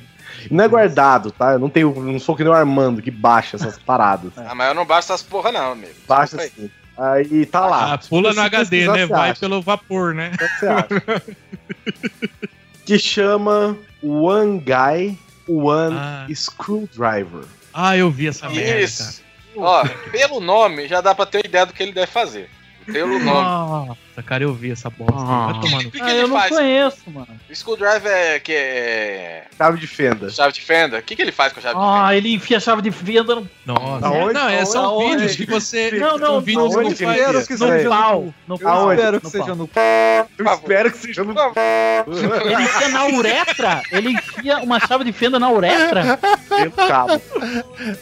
E 0.49 0.53
Não 0.53 0.64
é 0.64 0.68
guardado, 0.68 1.31
tá? 1.31 1.53
Eu 1.53 1.60
não 1.60 1.69
tenho. 1.69 1.94
Não 2.02 2.19
sou 2.19 2.36
que 2.36 2.44
nem 2.44 2.52
o 2.52 2.56
Armando 2.56 3.02
que 3.02 3.11
baixa 3.11 3.57
essas 3.57 3.77
paradas. 3.84 4.31
Ah, 4.38 4.53
mas 4.56 4.68
eu 4.69 4.73
não 4.73 4.86
baixo 4.86 5.11
essas 5.11 5.22
porra, 5.23 5.52
não, 5.52 5.72
amigo. 5.73 5.94
Baixa 6.07 6.36
Isso 6.38 6.40
aí. 6.44 6.52
assim. 6.57 6.72
Aí 6.98 7.45
tá 7.45 7.65
lá. 7.65 7.94
Ah, 7.94 7.98
pula 7.98 8.34
no 8.34 8.41
HD, 8.41 8.88
né? 8.91 9.06
Vai 9.06 9.31
acha. 9.31 9.40
pelo 9.40 9.61
vapor, 9.61 10.14
né? 10.14 10.31
O 10.34 10.38
que 10.38 10.48
você 10.60 10.68
acha? 10.68 11.23
que 12.86 12.99
chama 12.99 13.77
One 14.03 14.60
Guy, 14.60 15.18
One 15.48 15.95
Ah. 15.98 16.27
Screwdriver. 16.34 17.45
Ah, 17.73 17.95
eu 17.95 18.10
vi 18.10 18.27
essa 18.27 18.49
merda. 18.49 18.81
Isso. 18.81 19.22
Ó, 19.56 19.84
pelo 20.11 20.40
nome 20.40 20.88
já 20.88 21.02
dá 21.02 21.14
pra 21.15 21.26
ter 21.26 21.38
uma 21.40 21.45
ideia 21.48 21.65
do 21.65 21.73
que 21.73 21.84
ele 21.84 21.91
deve 21.94 22.07
fazer. 22.11 22.49
Pelo 22.86 23.19
nome. 23.19 23.98
Nossa, 24.19 24.23
cara, 24.23 24.43
eu 24.43 24.53
vi 24.53 24.71
essa 24.71 24.89
bosta. 24.89 25.13
Vai 25.13 25.53
tomar 25.61 25.83
no 25.83 25.91
que, 25.91 25.97
que 25.97 26.01
Ah, 26.01 26.11
ele 26.11 26.21
eu 26.23 26.27
não 26.27 26.37
faz? 26.37 26.49
conheço, 26.55 26.97
mano. 27.07 27.27
O 27.49 27.55
Screwdriver 27.55 28.11
é 28.11 28.39
que 28.39 28.51
é. 28.53 29.43
Chave 29.57 29.79
de 29.79 29.87
fenda. 29.87 30.29
Chave 30.29 30.53
de 30.53 30.61
fenda? 30.61 30.97
O 30.99 31.01
que, 31.01 31.15
que 31.15 31.21
ele 31.21 31.31
faz 31.31 31.53
com 31.53 31.59
a 31.59 31.63
chave 31.63 31.75
de 31.75 31.81
Ah, 31.83 32.15
ele 32.15 32.33
enfia 32.33 32.57
a 32.57 32.59
chave 32.59 32.81
de 32.81 32.91
fenda 32.91 33.35
no, 33.35 33.49
Nossa. 33.65 34.07
Aonde? 34.07 34.33
não, 34.33 34.49
é, 34.49 34.65
são 34.65 34.83
Aonde? 34.85 35.15
vídeos 35.27 35.35
que 35.35 35.45
você. 35.45 35.91
Não, 35.91 36.17
não, 36.17 36.27
são 36.27 36.41
vídeos 36.41 36.75
aonde 36.75 36.89
que 36.89 36.95
que 36.97 37.05
faz. 37.05 37.17
Espero 37.19 37.45
que 37.47 37.53
Isso 37.53 37.65
no 37.67 37.71
seja 37.73 37.89
pau. 37.89 38.33
No 38.47 38.55
Eu 38.55 38.59
pau. 38.59 38.77
Aonde? 38.79 38.95
espero 39.01 39.17
que 39.19 39.25
No 39.25 39.31
seja 39.31 39.45
pau. 39.45 39.55
no. 39.55 39.69
Eu 40.37 40.53
espero 40.53 40.91
que 40.91 40.97
seja 40.97 41.23
no. 41.23 41.33
Ele 42.45 42.63
enfia 42.63 42.87
na 42.89 43.05
uretra? 43.07 43.81
Ele 43.91 44.09
enfia 44.11 44.57
uma 44.59 44.79
chave 44.79 45.03
de 45.03 45.11
fenda 45.13 45.39
na 45.39 45.49
uretra? 45.49 46.19
Pelo 46.49 46.71
cabo. 46.71 47.21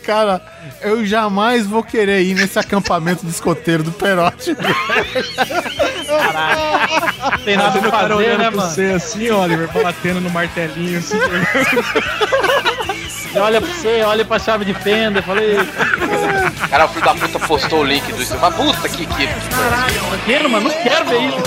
Cara, 0.05 0.41
eu 0.81 1.05
jamais 1.05 1.65
vou 1.67 1.83
querer 1.83 2.21
ir 2.21 2.33
nesse 2.35 2.57
acampamento 2.57 3.25
de 3.25 3.31
escoteiro 3.31 3.83
do 3.83 3.91
Perote. 3.91 4.55
Caraca. 6.07 7.37
Tem 7.43 7.57
nada 7.57 7.79
pra 7.79 7.91
fazer, 7.91 8.37
né, 8.37 8.47
pra 8.47 8.51
mano? 8.51 8.69
você 8.69 8.83
assim, 8.95 9.29
Oliver, 9.29 9.67
batendo 9.83 10.21
no 10.21 10.29
martelinho. 10.29 10.99
Assim, 10.99 11.17
olha 13.39 13.61
pra 13.61 13.71
você, 13.73 14.01
olha 14.03 14.25
pra 14.25 14.39
chave 14.39 14.65
de 14.65 14.73
fenda. 14.73 15.21
Falei, 15.21 15.57
Cara, 16.69 16.85
o 16.85 16.89
filho 16.89 17.05
da 17.05 17.13
puta 17.15 17.39
postou 17.39 17.79
o 17.81 17.83
link 17.83 18.11
do 18.11 18.21
Instagram. 18.21 18.49
Mas 18.49 18.55
puta 18.75 18.89
que 18.89 19.05
que. 19.05 19.25
não 19.27 20.19
quero, 20.25 20.49
mano, 20.49 20.69
não 20.69 20.83
quero 20.83 21.05
ver 21.05 21.21
isso. 21.21 21.37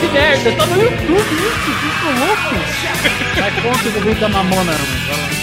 Que 0.00 0.06
merda, 0.08 0.52
tá 0.52 0.66
no 0.66 0.82
YouTube 0.82 1.34
isso, 1.34 1.70
isso 1.70 2.06
é 2.06 2.26
louco. 2.26 2.54
Vai 3.40 3.50
conta 3.62 3.90
do 3.90 4.00
vídeo 4.00 4.20
da 4.20 4.28
mamona, 4.28 4.72
mano. 4.72 5.37